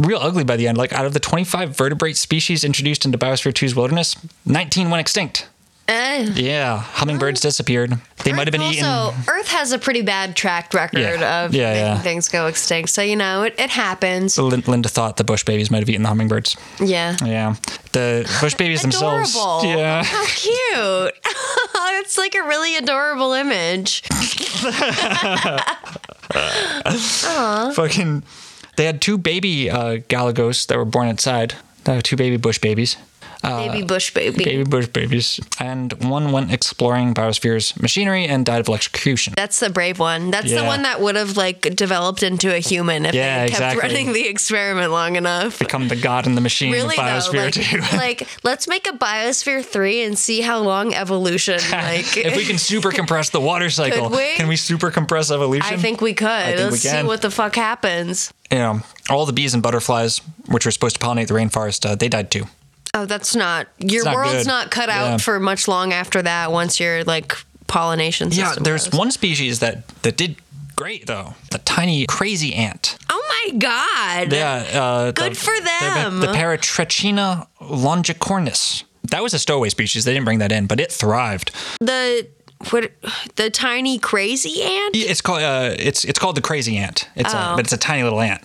real 0.02 0.20
ugly 0.20 0.43
by 0.43 0.58
the 0.58 0.68
end. 0.68 0.78
Like 0.78 0.93
out 0.93 1.06
of 1.06 1.14
the 1.14 1.20
25 1.20 1.76
vertebrate 1.76 2.18
species 2.18 2.64
introduced 2.64 3.06
into 3.06 3.18
Biosphere 3.18 3.54
2's 3.54 3.76
wilderness, 3.76 4.16
19 4.45 4.89
went 4.89 5.02
extinct. 5.02 5.47
Eh. 5.88 6.30
Yeah, 6.36 6.78
hummingbirds 6.80 7.41
disappeared. 7.41 7.95
They 8.24 8.32
might 8.32 8.47
have 8.47 8.52
been 8.54 8.62
eaten. 8.62 8.86
Also, 8.86 9.18
Earth 9.30 9.49
has 9.49 9.74
a 9.74 9.80
pretty 9.80 10.04
bad 10.04 10.38
track 10.38 10.74
record 10.74 10.99
Yeah. 11.20 11.43
of 11.45 11.54
Yeah, 11.54 11.70
making 11.72 11.84
yeah. 11.86 11.97
things 11.99 12.30
go 12.30 12.47
extinct. 12.47 12.91
So 12.91 13.02
you 13.02 13.18
know, 13.18 13.43
it, 13.43 13.56
it 13.58 13.72
happens. 13.72 14.38
Lin- 14.38 14.64
Linda 14.68 14.88
thought 14.88 15.18
the 15.18 15.26
bush 15.26 15.43
babies 15.43 15.70
might 15.70 15.80
have 15.80 15.89
eaten 15.89 16.04
the 16.04 16.08
hummingbirds. 16.10 16.56
Yeah. 16.80 17.18
Yeah, 17.26 17.56
the 17.91 18.30
bush 18.39 18.54
babies 18.56 18.84
themselves. 18.84 19.36
Adorable. 19.36 19.66
Yeah, 19.66 20.04
How 20.04 20.26
cute. 20.28 21.14
it's 22.06 22.18
like 22.18 22.36
a 22.36 22.43
really 22.43 22.78
adorable 22.78 23.34
image. 23.34 24.04
Aww. 26.32 27.74
fucking. 27.76 28.24
They 28.76 28.86
had 28.86 29.01
two 29.01 29.17
baby 29.17 29.69
uh, 29.69 29.97
galagos 30.07 30.65
that 30.67 30.78
were 30.78 30.86
born 30.86 31.07
outside. 31.07 31.55
Uh, 31.86 32.01
two 32.03 32.15
baby 32.15 32.38
bush 32.38 32.59
babies. 32.59 32.95
Baby 33.41 33.83
bush 33.83 34.13
baby. 34.13 34.43
Baby 34.43 34.63
bush 34.63 34.87
babies. 34.87 35.39
And 35.59 35.93
one 36.03 36.31
went 36.31 36.51
exploring 36.51 37.13
Biosphere's 37.13 37.79
machinery 37.81 38.25
and 38.25 38.45
died 38.45 38.59
of 38.61 38.67
electrocution. 38.67 39.33
That's 39.35 39.59
the 39.59 39.69
brave 39.69 39.99
one. 39.99 40.31
That's 40.31 40.51
the 40.51 40.63
one 40.63 40.83
that 40.83 41.01
would 41.01 41.15
have 41.15 41.37
like 41.37 41.61
developed 41.75 42.23
into 42.23 42.53
a 42.55 42.59
human 42.59 43.05
if 43.05 43.13
Yeah, 43.15 43.39
they 43.45 43.49
kept 43.49 43.59
exactly. 43.61 43.81
running 43.89 44.13
the 44.13 44.27
experiment 44.27 44.91
long 44.91 45.15
enough. 45.15 45.59
Become 45.59 45.87
the 45.87 45.95
god 45.95 46.25
in 46.27 46.35
the 46.35 46.41
machine 46.41 46.71
Really 46.71 46.97
of 46.97 47.03
though, 47.03 47.31
Biosphere 47.41 47.79
like, 47.81 47.89
2. 47.91 47.97
like 47.97 48.27
let's 48.43 48.67
make 48.67 48.87
a 48.87 48.91
biosphere 48.93 49.63
three 49.65 50.01
and 50.03 50.17
see 50.17 50.41
how 50.41 50.59
long 50.59 50.93
evolution 50.93 51.59
like. 51.71 52.17
if 52.17 52.35
we 52.35 52.45
can 52.45 52.57
super 52.71 52.91
compress 52.91 53.29
the 53.31 53.41
water 53.41 53.69
cycle, 53.69 54.09
we? 54.09 54.35
can 54.35 54.47
we 54.47 54.55
super 54.55 54.91
compress 54.91 55.31
evolution? 55.31 55.73
I 55.73 55.77
think 55.77 56.01
we 56.01 56.13
could. 56.13 56.27
think 56.27 56.57
we 56.57 56.63
Let's 56.65 56.81
see 56.81 56.89
can. 56.89 57.07
what 57.07 57.21
the 57.21 57.31
fuck 57.31 57.55
happens. 57.55 58.31
you 58.51 58.57
know, 58.59 58.81
all 59.09 59.25
the 59.25 59.33
bees 59.33 59.53
and 59.53 59.63
butterflies, 59.63 60.19
which 60.47 60.65
were 60.65 60.71
supposed 60.71 60.99
to 60.99 61.05
pollinate 61.05 61.27
the 61.27 61.33
rainforest, 61.33 61.85
uh, 61.89 61.95
they 61.95 62.07
died 62.09 62.29
too. 62.31 62.45
Oh, 62.93 63.05
that's 63.05 63.35
not 63.35 63.67
your 63.79 64.03
not 64.05 64.15
world's 64.15 64.39
good. 64.39 64.47
not 64.47 64.71
cut 64.71 64.89
out 64.89 65.05
Yeah. 65.11 65.17
for 65.17 65.39
much 65.39 65.67
long 65.67 65.93
after 65.93 66.21
that. 66.21 66.51
Once 66.51 66.79
your 66.79 67.03
like 67.05 67.33
pollination 67.67 68.29
Yeah, 68.31 68.53
there's 68.59 68.87
goes. 68.89 68.97
one 68.99 69.11
species 69.11 69.59
that 69.59 69.87
that 70.03 70.17
did 70.17 70.35
great 70.75 71.07
though. 71.07 71.35
The 71.51 71.59
tiny 71.59 72.05
crazy 72.05 72.53
ant. 72.53 72.97
Oh 73.09 73.23
my 73.45 73.57
god! 73.57 74.33
Yeah, 74.33 74.81
uh, 74.81 75.11
Good 75.11 75.31
the, 75.33 75.35
for 75.35 75.55
the- 75.57 75.63
them. 75.65 76.19
The, 76.19 76.27
Paratrechina 76.27 77.47
longicornis. 77.61 78.83
That 79.09 79.23
was 79.23 79.33
a 79.33 79.39
stowaway 79.39 79.69
species. 79.69 80.03
They 80.05 80.13
didn't 80.13 80.25
bring 80.25 80.39
that 80.39 80.51
in, 80.51 80.67
but 80.67 80.79
it 80.79 80.91
thrived. 80.91 81.51
The 81.79 82.27
what? 82.69 82.91
The 83.35 83.49
tiny 83.49 83.97
crazy 83.99 84.61
ant? 84.61 84.95
It's 84.95 85.21
called 85.21 85.41
uh, 85.41 85.75
it's 85.79 86.03
it's 86.05 86.19
called 86.19 86.35
the 86.35 86.41
crazy 86.41 86.77
ant. 86.77 87.09
It's 87.15 87.33
a, 87.33 87.51
Oh. 87.51 87.55
but 87.55 87.65
it's 87.65 87.73
a 87.73 87.77
tiny 87.77 88.03
little 88.03 88.21
ant. 88.21 88.41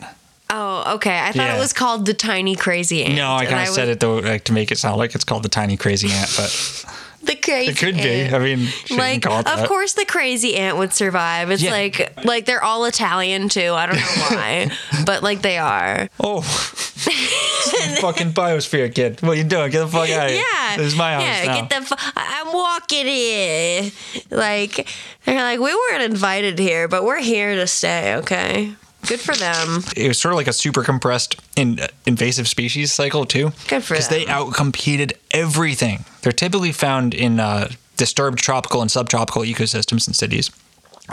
Oh, 0.51 0.95
okay. 0.95 1.19
I 1.19 1.27
thought 1.33 1.37
Yeah. 1.49 1.57
it 1.57 1.59
was 1.59 1.73
called 1.73 2.07
the 2.07 2.15
tiny 2.15 2.55
crazy 2.55 3.05
ant. 3.05 3.15
No, 3.15 3.35
I 3.35 3.47
kind 3.47 3.69
of 3.69 3.75
said 3.75 3.89
it 3.89 4.01
though 4.01 4.17
like, 4.19 4.45
to 4.45 4.53
make 4.53 4.71
it 4.71 4.79
sound 4.79 4.97
like 4.97 5.15
it's 5.15 5.25
called 5.25 5.43
the 5.43 5.49
tiny 5.49 5.77
crazy 5.77 6.09
ant, 6.13 6.33
but 6.37 6.85
The 7.23 7.35
crazy. 7.35 7.73
it 7.73 7.77
could 7.79 7.97
be. 7.97 8.29
I 8.33 8.39
mean, 8.39 8.69
like 8.91 9.27
of 9.27 9.45
that. 9.47 9.67
course 9.67 9.95
the 9.95 10.05
crazy 10.05 10.55
ant 10.55 10.77
would 10.77 10.93
survive. 10.93 11.51
It's 11.51 11.61
Yeah. 11.63 11.73
like 11.73 12.25
like 12.25 12.45
they're 12.47 12.63
all 12.63 12.85
Italian 12.85 13.49
too. 13.49 13.73
I 13.73 13.87
don't 13.87 13.97
know 13.97 14.03
why, 14.37 14.71
but 15.05 15.25
like 15.25 15.43
they 15.43 15.59
are. 15.59 16.09
Oh, 16.21 16.41
fucking 18.01 18.33
biosphere 18.33 18.95
kid. 18.95 19.21
What 19.23 19.33
are 19.33 19.35
you 19.35 19.45
doing? 19.45 19.71
Get 19.71 19.81
the 19.81 19.89
fuck 19.89 20.09
out 20.11 20.27
of 20.27 20.31
here. 20.31 20.41
Yeah, 20.53 20.77
This 20.77 20.87
is 20.87 20.97
my 20.97 21.15
house 21.15 21.23
Yeah, 21.25 21.45
now. 21.47 21.61
get 21.63 21.71
the. 21.81 21.87
Fu- 21.87 22.11
I'm 22.17 22.53
walking 22.53 23.07
in. 23.09 23.91
Like 24.31 24.89
they're 25.25 25.43
like 25.43 25.59
we 25.59 25.75
weren't 25.75 26.03
invited 26.05 26.61
here, 26.61 26.87
but 26.87 27.03
we're 27.03 27.21
here 27.23 27.57
to 27.57 27.67
stay. 27.67 28.15
Okay. 28.17 28.73
Good 29.07 29.21
for 29.21 29.35
them. 29.37 29.83
It 29.97 30.09
was 30.09 30.19
sort 30.19 30.33
of 30.33 30.37
like 30.37 30.49
a 30.49 30.53
super 30.53 30.83
compressed 30.83 31.41
in, 31.55 31.81
invasive 32.07 32.49
species 32.49 32.93
cycle 32.93 33.25
too. 33.25 33.53
Good 33.69 33.85
for 33.85 33.95
Because 33.95 34.09
they 34.09 34.25
outcompeted 34.25 35.13
everything. 35.31 36.05
They're 36.23 36.33
typically 36.33 36.73
found 36.73 37.15
in 37.15 37.39
uh, 37.39 37.69
disturbed 37.97 38.39
tropical 38.39 38.83
and 38.83 38.91
subtropical 38.91 39.43
ecosystems 39.43 40.07
and 40.07 40.17
cities. 40.17 40.51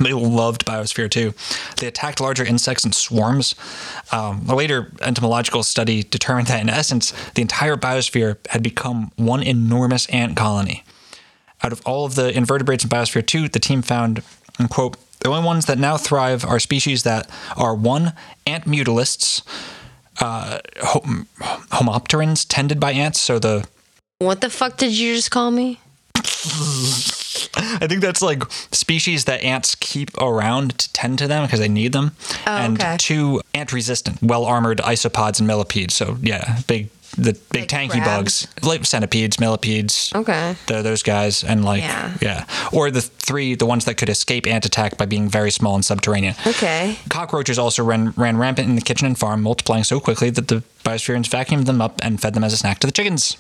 They 0.02 0.14
loved 0.14 0.66
biosphere 0.66 1.10
too. 1.10 1.34
They 1.78 1.88
attacked 1.88 2.20
larger 2.20 2.44
insects 2.44 2.84
in 2.84 2.94
swarms. 2.94 3.54
Um, 4.12 4.46
a 4.50 4.56
later 4.56 4.92
entomological 5.02 5.62
study 5.62 6.02
determined 6.02 6.48
that, 6.48 6.62
in 6.62 6.70
essence, 6.70 7.14
the 7.36 7.44
entire 7.44 7.78
biosphere 7.78 8.38
had 8.50 8.64
become 8.64 9.12
one 9.18 9.44
enormous 9.44 10.08
ant 10.08 10.36
colony. 10.36 10.84
Out 11.62 11.72
of 11.72 11.82
all 11.86 12.06
of 12.06 12.16
the 12.16 12.36
invertebrates 12.36 12.84
in 12.84 12.90
Biosphere 12.90 13.26
2, 13.26 13.50
the 13.50 13.60
team 13.60 13.82
found, 13.82 14.24
quote, 14.70 14.98
the 15.24 15.30
only 15.30 15.46
ones 15.46 15.66
that 15.66 15.80
now 15.80 15.98
thrive 15.98 16.46
are 16.46 16.60
species 16.60 17.04
that 17.04 17.30
are 17.56 17.74
one, 17.74 18.14
ant 18.46 18.66
mutualists, 18.66 19.42
uh, 20.20 20.60
hom- 20.82 21.28
homopterans 21.40 22.46
tended 22.48 22.80
by 22.80 22.92
ants. 22.92 23.22
So 23.22 23.40
the, 23.40 23.66
What 24.20 24.42
the 24.42 24.50
fuck 24.50 24.78
did 24.78 24.92
you 24.92 25.16
just 25.16 25.32
call 25.32 25.50
me? 25.52 25.80
I 27.56 27.88
think 27.88 28.02
that's 28.02 28.22
like 28.22 28.44
species 28.72 29.26
that 29.26 29.42
ants 29.44 29.76
keep 29.76 30.16
around 30.22 30.78
to 30.80 30.94
tend 30.94 31.20
to 31.20 31.28
them 31.28 31.46
because 31.46 31.60
they 31.60 31.70
need 31.70 31.94
them. 31.94 32.12
Oh, 32.46 32.52
and 32.52 32.80
okay. 32.80 32.98
two, 33.00 33.42
ant 33.54 33.72
resistant, 33.74 34.22
well 34.22 34.46
armored 34.46 34.80
isopods 34.80 35.40
and 35.40 35.48
millipedes. 35.48 35.96
So 35.96 36.18
yeah, 36.22 36.60
big, 36.68 36.90
the 37.18 37.34
big 37.52 37.62
Like 37.62 37.70
tanky 37.70 38.02
crabs? 38.02 38.46
bugs, 38.46 38.48
like 38.64 38.86
centipedes, 38.86 39.40
millipedes. 39.40 40.12
Okay. 40.16 40.56
the, 40.68 40.82
those 40.82 41.04
guys 41.04 41.44
and 41.44 41.64
like 41.64 41.82
Yeah. 41.84 42.14
yeah 42.22 42.46
or 42.72 42.90
the 42.92 43.02
three 43.02 43.56
the 43.56 43.66
ones 43.66 43.86
that 43.86 43.96
could 43.96 44.10
escape 44.10 44.48
ant 44.48 44.66
attack 44.66 44.98
by 44.98 45.06
being 45.06 45.30
very 45.30 45.52
small 45.52 45.76
and 45.76 45.86
subterranean 45.86 46.36
Okay. 46.46 46.98
cockroaches 47.10 47.58
also 47.60 47.84
ran, 47.84 48.12
ran 48.18 48.38
rampant 48.38 48.68
in 48.70 48.76
the 48.76 48.82
kitchen 48.82 49.06
and 49.08 49.18
farm 49.18 49.42
multiplying 49.42 49.84
so 49.84 50.00
quickly 50.00 50.30
that 50.32 50.48
the 50.48 50.64
biospherians 50.84 51.30
vacuumed 51.30 51.66
them 51.66 51.82
up 51.82 52.00
and 52.04 52.20
fed 52.22 52.34
them 52.34 52.44
as 52.44 52.54
a 52.54 52.58
snack 52.58 52.80
to 52.80 52.88
the 52.88 52.94
chickens 52.94 53.38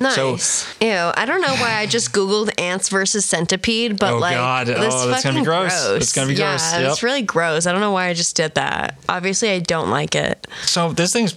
Nice. 0.00 0.14
So- 0.16 0.66
Ew. 0.80 1.12
I 1.14 1.26
don't 1.26 1.42
know 1.42 1.54
why 1.56 1.74
I 1.76 1.86
just 1.86 2.12
googled 2.12 2.50
ants 2.58 2.88
versus 2.88 3.24
centipede, 3.24 3.98
but 4.00 4.14
Oh, 4.14 4.18
like 4.18 4.34
God. 4.34 4.66
this 4.66 4.76
Oh, 4.92 5.06
that's 5.06 5.22
gonna 5.22 5.40
be 5.40 5.44
fucking 5.44 5.44
gross. 5.44 5.86
It's 6.02 6.12
gonna 6.12 6.26
be 6.28 6.34
yeah, 6.34 6.56
gross. 6.56 6.92
it's 6.92 7.02
really 7.04 7.22
gross. 7.22 7.66
I 7.66 7.72
don't 7.72 7.82
know 7.82 7.92
why 7.92 8.06
I 8.08 8.14
just 8.14 8.34
did 8.34 8.54
that. 8.56 8.98
Obviously, 9.08 9.50
I 9.50 9.60
don't 9.60 9.90
like 9.90 10.16
it. 10.16 10.46
so 10.64 10.92
this 10.92 11.12
thing's 11.12 11.34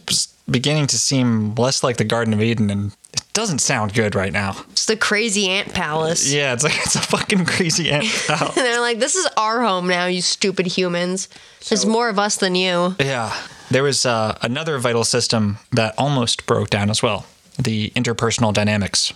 beginning 0.50 0.88
to 0.88 0.98
seem 1.00 1.56
less 1.56 1.84
like 1.84 1.98
the 1.98 2.04
garden 2.04 2.34
of 2.34 2.42
eden 2.42 2.70
and 2.70 2.92
it 3.14 3.24
doesn't 3.34 3.60
sound 3.60 3.94
good 3.94 4.14
right 4.16 4.32
now 4.34 4.56
It's 4.72 4.86
the 4.86 4.96
crazy 4.98 5.48
ant 5.50 5.74
palace. 5.74 6.32
yeah 6.32 6.54
it's 6.54 6.64
like 6.64 6.76
it's 6.86 6.96
a 6.96 7.00
fucking 7.02 7.46
crazy 7.46 7.90
ant 7.90 8.06
pal. 8.28 8.48
And 8.50 8.56
they're 8.58 8.80
like, 8.82 9.00
"This 9.00 9.16
is 9.16 9.28
our 9.38 9.62
home 9.62 9.88
now, 9.88 10.06
you 10.06 10.22
stupid 10.22 10.68
humans. 10.68 11.28
There's 11.70 11.86
more 11.86 12.10
of 12.10 12.20
us 12.20 12.38
than 12.38 12.56
you." 12.56 12.96
Yeah. 13.00 13.36
There 13.72 13.82
was 13.84 14.06
uh, 14.06 14.38
another 14.44 14.78
vital 14.78 15.04
system 15.04 15.58
that 15.72 15.96
almost 15.98 16.46
broke 16.46 16.70
down 16.70 16.90
as 16.92 17.02
well 17.02 17.26
the 17.58 17.90
interpersonal 17.96 18.54
dynamics. 18.54 19.14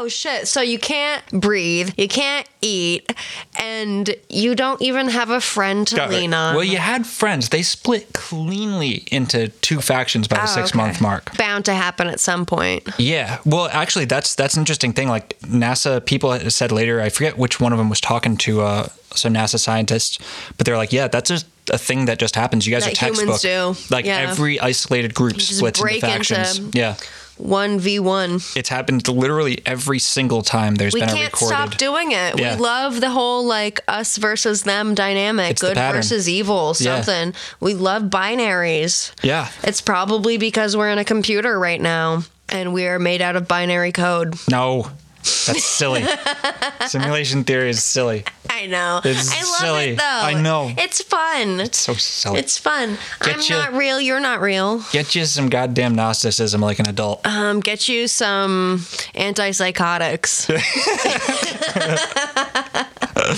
Oh 0.00 0.06
shit! 0.06 0.46
So 0.46 0.60
you 0.60 0.78
can't 0.78 1.24
breathe, 1.32 1.90
you 1.96 2.06
can't 2.06 2.48
eat, 2.62 3.12
and 3.58 4.14
you 4.28 4.54
don't 4.54 4.80
even 4.80 5.08
have 5.08 5.30
a 5.30 5.40
friend 5.40 5.86
to 5.88 5.96
Got 5.96 6.12
it. 6.12 6.16
lean 6.16 6.34
on. 6.34 6.54
Well, 6.54 6.62
you 6.64 6.76
had 6.78 7.04
friends. 7.04 7.48
They 7.48 7.62
split 7.62 8.12
cleanly 8.12 9.04
into 9.10 9.48
two 9.48 9.80
factions 9.80 10.28
by 10.28 10.36
the 10.36 10.42
Oh, 10.44 10.46
six 10.46 10.70
okay. 10.70 10.76
month 10.78 11.00
mark. 11.00 11.36
Bound 11.36 11.64
to 11.64 11.74
happen 11.74 12.06
at 12.06 12.20
some 12.20 12.46
point. 12.46 12.88
Yeah. 12.96 13.38
Well, 13.44 13.68
actually, 13.72 14.04
that's 14.04 14.36
that's 14.36 14.54
an 14.54 14.60
interesting 14.60 14.92
thing. 14.92 15.08
Like 15.08 15.36
NASA 15.40 16.04
people 16.04 16.38
said 16.48 16.70
later, 16.70 17.00
I 17.00 17.08
forget 17.08 17.36
which 17.36 17.58
one 17.60 17.72
of 17.72 17.78
them 17.78 17.88
was 17.88 18.00
talking 18.00 18.36
to 18.38 18.60
uh, 18.60 18.88
some 19.16 19.34
NASA 19.34 19.58
scientists, 19.58 20.18
but 20.56 20.64
they're 20.64 20.76
like, 20.76 20.92
yeah, 20.92 21.08
that's 21.08 21.28
just 21.28 21.46
a 21.72 21.78
thing 21.78 22.04
that 22.04 22.18
just 22.20 22.36
happens. 22.36 22.66
You 22.66 22.72
guys 22.72 22.84
That 22.84 22.92
are 22.92 22.96
textbook. 22.96 23.40
humans 23.42 23.88
do. 23.88 23.94
Like 23.94 24.04
Yeah. 24.06 24.18
every 24.30 24.60
isolated 24.60 25.12
group 25.12 25.40
splits 25.40 25.80
into 25.80 25.82
break 25.82 25.96
into- 26.04 26.06
factions. 26.06 26.60
yeah. 26.74 26.94
One 27.38 27.78
v 27.78 27.98
one. 27.98 28.40
It's 28.56 28.68
happened 28.68 29.06
literally 29.08 29.62
every 29.64 29.98
single 29.98 30.42
time 30.42 30.74
there's 30.74 30.92
We 30.92 31.00
been 31.00 31.08
a 31.08 31.12
can't 31.14 31.36
stop 31.36 31.76
doing 31.76 32.12
it. 32.12 32.38
Yeah. 32.38 32.56
We 32.56 32.60
love 32.62 33.00
the 33.00 33.10
whole 33.10 33.44
like 33.46 33.80
us 33.88 34.16
versus 34.16 34.62
them 34.64 34.94
dynamic, 34.94 35.52
It's 35.52 35.62
good 35.62 35.76
pattern. 35.76 35.98
versus 36.00 36.28
evil, 36.28 36.74
Yeah. 36.78 37.00
something. 37.02 37.34
We 37.60 37.74
love 37.74 38.04
binaries. 38.04 39.12
yeah. 39.22 39.48
It's 39.62 39.80
probably 39.80 40.36
because 40.36 40.76
we're 40.76 40.90
in 40.90 40.98
a 40.98 41.04
computer 41.04 41.58
right 41.58 41.80
now 41.80 42.24
and 42.48 42.72
we 42.72 42.86
are 42.86 42.98
made 42.98 43.22
out 43.22 43.36
of 43.36 43.46
binary 43.46 43.92
code. 43.92 44.34
No. 44.50 44.90
That's 45.22 45.64
silly. 45.64 46.04
Simulation 46.86 47.44
theory 47.44 47.70
is 47.70 47.82
silly. 47.82 48.24
I 48.48 48.66
know. 48.66 49.00
It's 49.04 49.30
I 49.30 49.40
love 49.40 49.46
silly. 49.58 49.84
it 49.90 49.98
though. 49.98 50.04
I 50.04 50.40
know. 50.40 50.72
It's 50.76 51.02
fun. 51.02 51.60
It's 51.60 51.78
so 51.78 51.94
silly. 51.94 52.38
It's 52.38 52.56
fun. 52.58 52.96
Get 53.20 53.36
I'm 53.36 53.40
ya- 53.42 53.58
not 53.58 53.72
real. 53.74 54.00
You're 54.00 54.20
not 54.20 54.40
real. 54.40 54.82
Get 54.92 55.14
you 55.14 55.24
some 55.26 55.48
goddamn 55.48 55.94
Gnosticism 55.94 56.60
like 56.60 56.78
an 56.78 56.88
adult. 56.88 57.26
Um, 57.26 57.60
get 57.60 57.88
you 57.88 58.08
some 58.08 58.78
antipsychotics. 59.14 60.48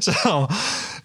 So 0.00 0.46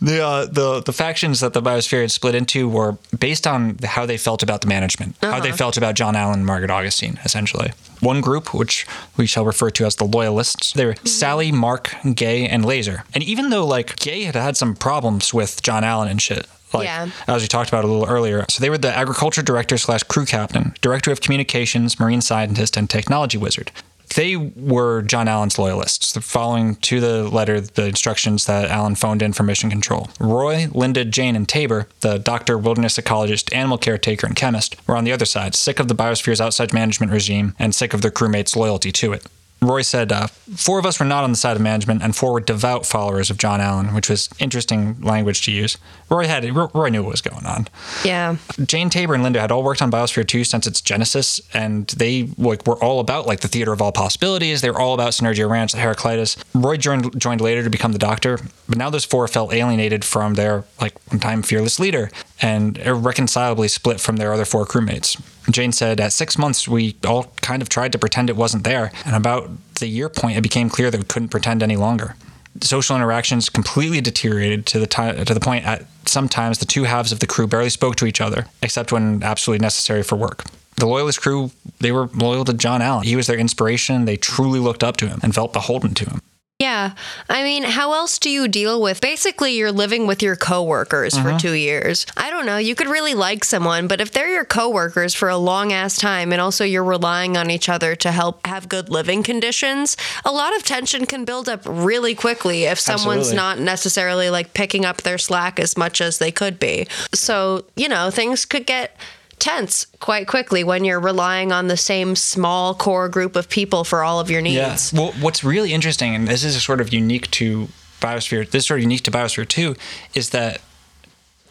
the 0.01 0.21
uh, 0.23 0.45
the 0.45 0.81
the 0.81 0.93
factions 0.93 1.39
that 1.41 1.53
the 1.53 1.61
biosphere 1.61 2.01
had 2.01 2.11
split 2.11 2.35
into 2.35 2.69
were 2.69 2.97
based 3.17 3.45
on 3.45 3.77
how 3.83 4.05
they 4.05 4.17
felt 4.17 4.41
about 4.43 4.61
the 4.61 4.67
management, 4.67 5.15
how 5.21 5.29
Uh-huh. 5.29 5.39
they 5.41 5.51
felt 5.51 5.77
about 5.77 5.95
John 5.95 6.15
Allen 6.15 6.35
and 6.39 6.45
Margaret 6.45 6.71
Augustine, 6.71 7.19
essentially. 7.25 7.71
One 7.99 8.21
group, 8.21 8.53
which 8.53 8.87
we 9.17 9.25
shall 9.27 9.43
refer 9.45 9.69
to 9.71 9.85
as 9.85 9.95
the 9.97 10.05
Loyalists, 10.05 10.71
they 10.73 10.85
were 10.85 10.93
Mm-hmm. 10.93 11.07
Sally, 11.07 11.51
Mark, 11.51 11.93
Gay, 12.15 12.47
and 12.47 12.65
Laser. 12.65 13.03
And 13.13 13.23
even 13.23 13.49
though 13.49 13.65
like 13.65 13.97
Gay 13.99 14.23
had 14.23 14.35
had 14.35 14.55
some 14.57 14.73
problems 14.75 15.33
with 15.33 15.61
John 15.61 15.83
Allen 15.83 16.07
and 16.07 16.21
shit. 16.21 16.47
Like, 16.71 16.85
Yeah. 16.85 17.09
as 17.27 17.41
we 17.41 17.47
talked 17.47 17.69
about 17.69 17.83
a 17.83 17.87
little 17.87 18.05
earlier. 18.07 18.45
So 18.47 18.61
they 18.61 18.69
were 18.69 18.77
the 18.77 18.95
agriculture 18.95 19.41
director 19.41 19.75
slash 19.79 20.03
crew 20.03 20.25
captain, 20.25 20.75
director 20.81 21.11
of 21.11 21.19
communications, 21.19 21.99
marine 21.99 22.21
scientist, 22.21 22.77
and 22.77 22.87
technology 22.87 23.39
wizard. 23.39 23.71
They 24.19 24.35
were 24.35 25.01
John 25.03 25.29
Allen's 25.29 25.57
loyalists, 25.57 26.17
following 26.17 26.75
to 26.75 26.99
the 26.99 27.29
letter 27.29 27.61
the 27.61 27.85
instructions 27.85 28.47
that 28.47 28.69
Allen 28.69 28.95
phoned 28.95 29.21
in 29.21 29.31
for 29.31 29.43
mission 29.43 29.69
control. 29.69 30.09
Roy, 30.19 30.67
Linda, 30.73 31.05
Jayne, 31.05 31.37
and 31.37 31.47
Taber, 31.47 31.87
the 32.01 32.17
doctor, 32.17 32.57
wilderness 32.57 32.97
ecologist, 32.97 33.55
animal 33.55 33.77
caretaker, 33.77 34.27
and 34.27 34.35
chemist, 34.35 34.75
were 34.85 34.97
on 34.97 35.05
the 35.05 35.13
other 35.13 35.23
side, 35.23 35.55
sick 35.55 35.79
of 35.79 35.87
the 35.87 35.95
biosphere's 35.95 36.41
outside 36.41 36.73
management 36.73 37.13
regime 37.13 37.55
and 37.57 37.73
sick 37.73 37.93
of 37.93 38.01
their 38.01 38.11
crewmates' 38.11 38.57
loyalty 38.57 38.91
to 38.91 39.13
it. 39.13 39.25
Roy 39.61 39.81
said, 39.81 40.11
uh, 40.11 40.27
Four 40.55 40.79
of 40.79 40.85
us 40.85 40.99
were 40.99 41.05
not 41.05 41.23
on 41.23 41.31
the 41.31 41.37
side 41.37 41.55
of 41.55 41.61
management, 41.61 42.01
and 42.01 42.15
four 42.15 42.33
were 42.33 42.39
devout 42.39 42.85
followers 42.85 43.29
of 43.29 43.37
John 43.37 43.59
Allen, 43.61 43.93
which 43.93 44.09
was 44.09 44.29
interesting 44.39 44.99
language 45.01 45.43
to 45.45 45.51
use. 45.51 45.77
Roy 46.09 46.27
had 46.27 46.43
Roy 46.73 46.89
knew 46.89 47.03
what 47.03 47.11
was 47.11 47.21
going 47.21 47.45
on. 47.45 47.67
yeah. 48.03 48.37
Jayne 48.65 48.89
Taber 48.89 49.13
and 49.13 49.23
Linda 49.23 49.39
had 49.39 49.51
all 49.51 49.63
worked 49.63 49.81
on 49.81 49.91
Biosphere 49.91 50.27
2 50.27 50.43
since 50.43 50.65
its 50.65 50.81
genesis, 50.81 51.41
and 51.53 51.87
they 51.87 52.29
like 52.37 52.65
were 52.65 52.81
all 52.83 52.99
about 52.99 53.27
like 53.27 53.41
the 53.41 53.47
theater 53.47 53.73
of 53.73 53.81
all 53.81 53.91
possibilities. 53.91 54.61
They 54.61 54.71
were 54.71 54.79
all 54.79 54.93
about 54.93 55.11
Synergia 55.11 55.49
Ranch, 55.49 55.73
Heraclitus. 55.73 56.37
Roy 56.53 56.77
joined 56.77 57.19
joined 57.19 57.41
later 57.41 57.63
to 57.63 57.69
become 57.69 57.91
the 57.91 57.99
Doctor, 57.99 58.39
but 58.67 58.77
now 58.77 58.89
those 58.89 59.05
four 59.05 59.27
felt 59.27 59.53
alienated 59.53 60.03
from 60.05 60.35
their 60.35 60.63
like 60.79 60.93
one 61.11 61.19
time 61.19 61.43
fearless 61.43 61.79
leader 61.79 62.09
and 62.41 62.77
irreconcilably 62.77 63.67
split 63.67 63.99
from 63.99 64.17
their 64.17 64.33
other 64.33 64.45
four 64.45 64.65
crewmates. 64.65 65.21
Jayne 65.53 65.71
said, 65.71 65.99
"At 65.99 66.13
six 66.13 66.37
months, 66.37 66.67
we 66.67 66.95
all 67.05 67.31
kind 67.41 67.61
of 67.61 67.69
tried 67.69 67.91
to 67.91 67.99
pretend 67.99 68.29
it 68.29 68.35
wasn't 68.35 68.63
there, 68.63 68.91
and 69.05 69.15
about 69.15 69.49
the 69.79 69.87
year 69.87 70.09
point, 70.09 70.37
it 70.37 70.41
became 70.41 70.69
clear 70.69 70.91
that 70.91 70.97
we 70.97 71.05
couldn't 71.05 71.29
pretend 71.29 71.63
any 71.63 71.75
longer." 71.75 72.15
social 72.61 72.95
interactions 72.95 73.49
completely 73.49 74.01
deteriorated 74.01 74.65
to 74.65 74.79
the 74.79 74.87
time 74.87 75.23
to 75.23 75.33
the 75.33 75.39
point 75.39 75.65
at 75.65 75.85
sometimes 76.05 76.57
the 76.57 76.65
two 76.65 76.83
halves 76.83 77.11
of 77.11 77.19
the 77.19 77.27
crew 77.27 77.47
barely 77.47 77.69
spoke 77.69 77.95
to 77.95 78.05
each 78.05 78.19
other 78.19 78.47
except 78.61 78.91
when 78.91 79.23
absolutely 79.23 79.61
necessary 79.61 80.03
for 80.03 80.15
work. 80.15 80.43
The 80.75 80.87
loyalist 80.87 81.21
crew, 81.21 81.51
they 81.79 81.91
were 81.91 82.09
loyal 82.13 82.45
to 82.45 82.53
John 82.53 82.81
Allen. 82.81 83.03
He 83.03 83.15
was 83.15 83.27
their 83.27 83.37
inspiration. 83.37 84.05
They 84.05 84.17
truly 84.17 84.59
looked 84.59 84.83
up 84.83 84.97
to 84.97 85.07
him 85.07 85.19
and 85.21 85.35
felt 85.35 85.53
beholden 85.53 85.93
to 85.95 86.05
him. 86.05 86.21
Yeah. 86.59 86.91
I 87.29 87.43
mean, 87.43 87.63
how 87.63 87.93
else 87.93 88.19
do 88.19 88.29
you 88.29 88.49
deal 88.49 88.81
with 88.81 88.99
basically 88.99 89.53
you're 89.53 89.71
living 89.71 90.05
with 90.07 90.21
your 90.21 90.35
coworkers 90.35 91.13
Uh-huh. 91.13 91.31
for 91.35 91.39
2 91.39 91.53
years. 91.53 92.05
I 92.17 92.29
don't 92.29 92.45
know, 92.45 92.57
you 92.57 92.75
could 92.75 92.89
really 92.89 93.13
like 93.13 93.45
someone, 93.45 93.87
but 93.87 94.01
if 94.01 94.11
they're 94.11 94.29
your 94.29 94.43
coworkers 94.43 95.13
for 95.13 95.29
a 95.29 95.37
long 95.37 95.71
ass 95.71 95.95
time 95.97 96.33
and 96.33 96.41
also 96.41 96.65
you're 96.65 96.83
relying 96.83 97.37
on 97.37 97.49
each 97.49 97.69
other 97.69 97.95
to 97.95 98.11
help 98.11 98.45
have 98.45 98.67
good 98.67 98.89
living 98.89 99.23
conditions, 99.23 99.95
a 100.25 100.33
lot 100.33 100.53
of 100.53 100.63
tension 100.63 101.05
can 101.05 101.23
build 101.23 101.47
up 101.47 101.61
really 101.65 102.13
quickly 102.13 102.65
if 102.65 102.77
someone's 102.77 103.31
Absolutely. 103.31 103.37
not 103.37 103.59
necessarily 103.59 104.29
like 104.29 104.53
picking 104.53 104.83
up 104.83 105.03
their 105.03 105.17
slack 105.17 105.61
as 105.61 105.77
much 105.77 106.01
as 106.01 106.17
they 106.17 106.31
could 106.31 106.59
be. 106.59 106.87
So, 107.13 107.63
you 107.77 107.87
know, 107.87 108.11
things 108.11 108.43
could 108.43 108.65
get 108.65 108.97
tense 109.39 109.85
quite 109.99 110.27
quickly 110.27 110.63
when 110.63 110.85
you're 110.85 110.99
relying 110.99 111.51
on 111.51 111.67
the 111.67 111.77
same 111.77 112.15
small 112.15 112.75
core 112.75 113.09
group 113.09 113.35
of 113.35 113.49
people 113.49 113.83
for 113.83 114.03
all 114.03 114.19
of 114.19 114.29
your 114.29 114.41
needs. 114.41 114.93
Yeah. 114.93 114.99
Well, 114.99 115.11
what's 115.19 115.43
really 115.43 115.73
interesting, 115.73 116.13
and 116.15 116.27
this 116.27 116.43
is 116.43 116.61
sort 116.63 116.81
of 116.81 116.93
unique 116.93 117.29
to 117.31 117.69
Biosphere, 118.01 118.49
this 118.49 118.63
is 118.63 118.67
sort 118.67 118.79
of 118.79 118.83
unique 118.83 119.03
to 119.03 119.11
Biosphere 119.11 119.47
2, 119.47 119.75
is 120.13 120.29
that 120.29 120.61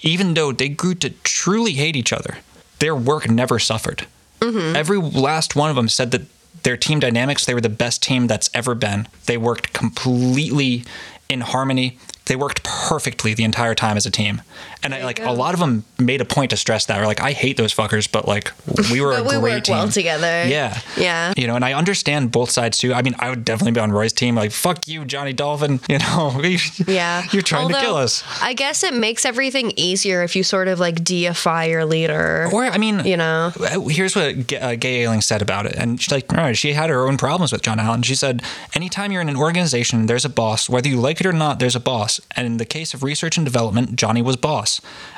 even 0.01 0.35
though 0.35 0.53
they 0.53 0.69
grew 0.69 0.95
to 0.95 1.11
truly 1.25 1.73
hate 1.73 1.97
each 1.97 2.13
other, 2.13 2.39
their 2.79 2.95
work 2.95 3.29
never 3.29 3.59
suffered. 3.59 4.07
Mm-hmm. 4.41 4.77
Every 4.77 4.99
last 4.99 5.57
one 5.57 5.71
of 5.71 5.77
them 5.77 5.89
said 5.89 6.11
that 6.13 6.23
their 6.63 6.77
team 6.77 7.01
dynamics, 7.01 7.45
they 7.45 7.55
were 7.55 7.61
the 7.61 7.69
best 7.69 8.03
team 8.03 8.27
that's 8.27 8.51
ever 8.55 8.75
been. 8.75 9.09
They 9.27 9.37
worked 9.37 9.73
completely 9.73 10.85
in 11.29 11.41
harmony, 11.41 11.99
they 12.27 12.37
worked 12.37 12.63
perfectly 12.63 13.35
the 13.35 13.45
entire 13.45 13.75
time 13.75 13.97
as 13.97 14.07
a 14.07 14.11
team. 14.11 14.43
And 14.83 14.95
I, 14.95 15.05
like 15.05 15.21
a 15.21 15.33
lot 15.33 15.55
of 15.55 15.61
them 15.61 15.85
made 15.99 16.21
a 16.21 16.25
point 16.25 16.51
to 16.51 16.57
stress 16.57 16.87
that. 16.87 17.01
We're 17.01 17.07
like, 17.07 17.21
I 17.21 17.33
hate 17.33 17.57
those 17.57 17.75
fuckers, 17.75 18.11
but 18.11 18.29
like 18.29 18.53
we 18.93 19.01
were 19.01 19.13
a 19.19 19.23
we 19.23 19.37
great 19.39 19.65
team. 19.65 19.77
well 19.77 19.89
together. 19.89 20.45
Yeah. 20.47 20.81
Yeah. 20.97 21.33
You 21.37 21.47
know, 21.47 21.57
and 21.57 21.65
I 21.65 21.73
understand 21.73 22.31
both 22.33 22.51
sides 22.51 22.79
too. 22.79 22.95
I 22.95 23.03
mean, 23.03 23.15
I 23.19 23.31
would 23.31 23.45
definitely 23.45 23.73
be 23.73 23.81
on 23.81 23.91
Roy's 23.93 24.13
team. 24.13 24.35
Like, 24.37 24.53
fuck 24.53 24.87
you, 24.87 25.05
Johnny 25.05 25.33
Dolphin. 25.33 25.81
You 25.89 25.99
know, 25.99 26.41
Yeah. 26.87 27.25
you're 27.33 27.43
trying 27.43 27.69
to 27.69 27.75
kill 27.75 27.91
Although, 27.95 28.03
us. 28.05 28.23
I 28.43 28.53
guess 28.53 28.85
it 28.85 28.95
makes 28.95 29.25
everything 29.25 29.73
easier 29.77 30.23
if 30.23 30.37
you 30.37 30.43
sort 30.45 30.69
of 30.69 30.79
like 30.79 31.03
deify 31.03 31.65
your 31.65 31.85
leader. 31.85 32.49
Or, 32.53 32.65
I 32.67 32.79
mean, 32.79 33.05
You 33.05 33.17
know? 33.17 33.53
here's 33.89 34.15
what 34.15 34.47
G- 34.47 34.57
uh, 34.59 34.75
Gaie 34.77 35.07
Alling 35.07 35.23
said 35.23 35.41
about 35.43 35.67
it. 35.67 35.75
And 35.75 36.01
she's 36.01 36.13
like, 36.13 36.31
right, 36.33 36.57
she 36.57 36.75
had 36.75 36.91
her 36.91 37.09
own 37.09 37.17
problems 37.17 37.53
with 37.53 37.63
John 37.63 37.81
Allen. 37.81 38.03
She 38.03 38.15
said, 38.15 38.43
anytime 38.75 39.11
you're 39.13 39.23
in 39.23 39.29
an 39.29 39.37
organization, 39.37 40.07
there's 40.07 40.25
a 40.25 40.29
boss. 40.29 40.69
Whether 40.69 40.89
you 40.89 41.01
like 41.01 41.21
it 41.21 41.27
or 41.27 41.33
not, 41.33 41.59
there's 41.59 41.75
a 41.77 41.81
boss. 41.81 42.21
And 42.37 42.47
in 42.47 42.57
the 42.59 42.65
case 42.67 42.93
of 42.95 43.03
research 43.03 43.37
and 43.39 43.45
development, 43.47 43.97
Johnny 43.97 44.21
was 44.23 44.37
boss. 44.37 44.68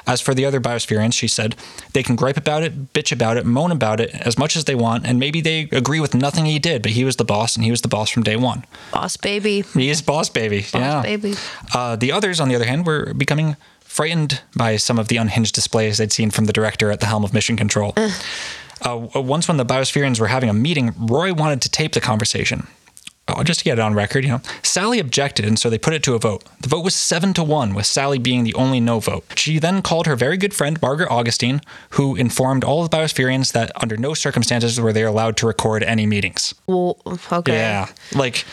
As 0.07 0.21
for 0.21 0.35
the 0.35 0.45
other 0.45 0.61
biospherians, 0.61 1.13
she 1.15 1.29
said, 1.29 1.55
they 1.93 2.03
can 2.03 2.17
gripe 2.17 2.37
about 2.37 2.63
it, 2.63 2.93
bitch 2.93 3.13
about 3.13 3.37
it, 3.37 3.47
moan 3.47 3.71
about 3.71 4.01
it 4.01 4.11
as 4.15 4.37
much 4.39 4.57
as 4.57 4.65
they 4.65 4.75
want, 4.75 5.07
and 5.07 5.19
maybe 5.21 5.41
they 5.41 5.69
agree 5.73 6.01
with 6.01 6.15
nothing 6.15 6.47
he 6.47 6.59
did, 6.59 6.83
but 6.83 6.93
he 6.93 7.05
was 7.05 7.17
the 7.17 7.25
boss, 7.25 7.55
and 7.55 7.65
he 7.65 7.71
was 7.71 7.83
the 7.83 7.89
boss 7.89 8.11
from 8.11 8.23
day 8.23 8.37
one. 8.37 8.65
Boss 8.93 9.17
baby. 9.17 9.63
He 9.75 9.89
is 9.91 10.03
boss 10.03 10.29
baby. 10.29 10.65
yeah. 10.75 11.03
baby. 11.03 11.35
Uh, 11.75 11.97
the 11.97 12.11
others, 12.13 12.41
on 12.41 12.49
the 12.49 12.57
other 12.57 12.65
hand, 12.65 12.87
were 12.87 13.13
becoming 13.15 13.57
frightened 13.81 14.41
by 14.57 14.77
some 14.77 14.99
of 14.99 15.09
the 15.09 15.17
unhinged 15.17 15.55
displays 15.55 15.99
they'd 15.99 16.13
seen 16.13 16.31
from 16.31 16.47
the 16.47 16.53
director 16.53 16.91
at 16.91 17.01
the 17.01 17.07
helm 17.07 17.25
of 17.25 17.35
Mission 17.35 17.57
Control. 17.57 17.93
Uh, 18.83 19.09
once, 19.15 19.47
when 19.47 19.59
the 19.59 19.67
Biospherians 19.67 20.19
were 20.19 20.29
having 20.29 20.49
a 20.49 20.55
meeting, 20.55 20.95
Roy 20.99 21.35
wanted 21.35 21.61
to 21.63 21.71
tape 21.71 21.93
the 21.93 22.01
conversation. 22.01 22.67
Oh, 23.37 23.43
just 23.43 23.61
to 23.61 23.65
get 23.65 23.79
it 23.79 23.81
on 23.81 23.95
record, 23.95 24.25
you 24.25 24.31
know. 24.31 24.41
Sally 24.63 24.99
objected, 24.99 25.45
and 25.45 25.59
so 25.59 25.71
they 25.71 25.79
put 25.79 25.95
it 25.95 26.03
to 26.05 26.15
a 26.15 26.19
vote. 26.19 26.45
The 26.61 26.69
vote 26.69 26.85
was 26.85 26.95
seven 26.95 27.33
to 27.35 27.43
one, 27.45 27.75
with 27.75 27.87
Sally 27.87 28.19
being 28.19 28.45
the 28.45 28.55
only 28.55 28.81
no 28.81 29.01
vote. 29.01 29.25
She 29.37 29.59
then 29.59 29.83
called 29.83 30.07
her 30.07 30.17
very 30.17 30.37
good 30.37 30.55
friend 30.55 30.81
Margaret 30.81 31.11
Augustine, 31.11 31.61
who 31.91 32.17
informed 32.17 32.65
all 32.65 32.83
the 32.83 32.89
Biospherians 32.97 33.53
that 33.53 33.71
under 33.81 33.97
no 33.97 34.15
circumstances 34.15 34.81
were 34.81 34.93
they 34.93 35.05
allowed 35.05 35.37
to 35.39 35.47
record 35.47 35.83
any 35.83 36.07
meetings. 36.07 36.55
Well, 36.67 36.99
okay. 37.33 37.53
Yeah, 37.53 37.89
like 38.15 38.45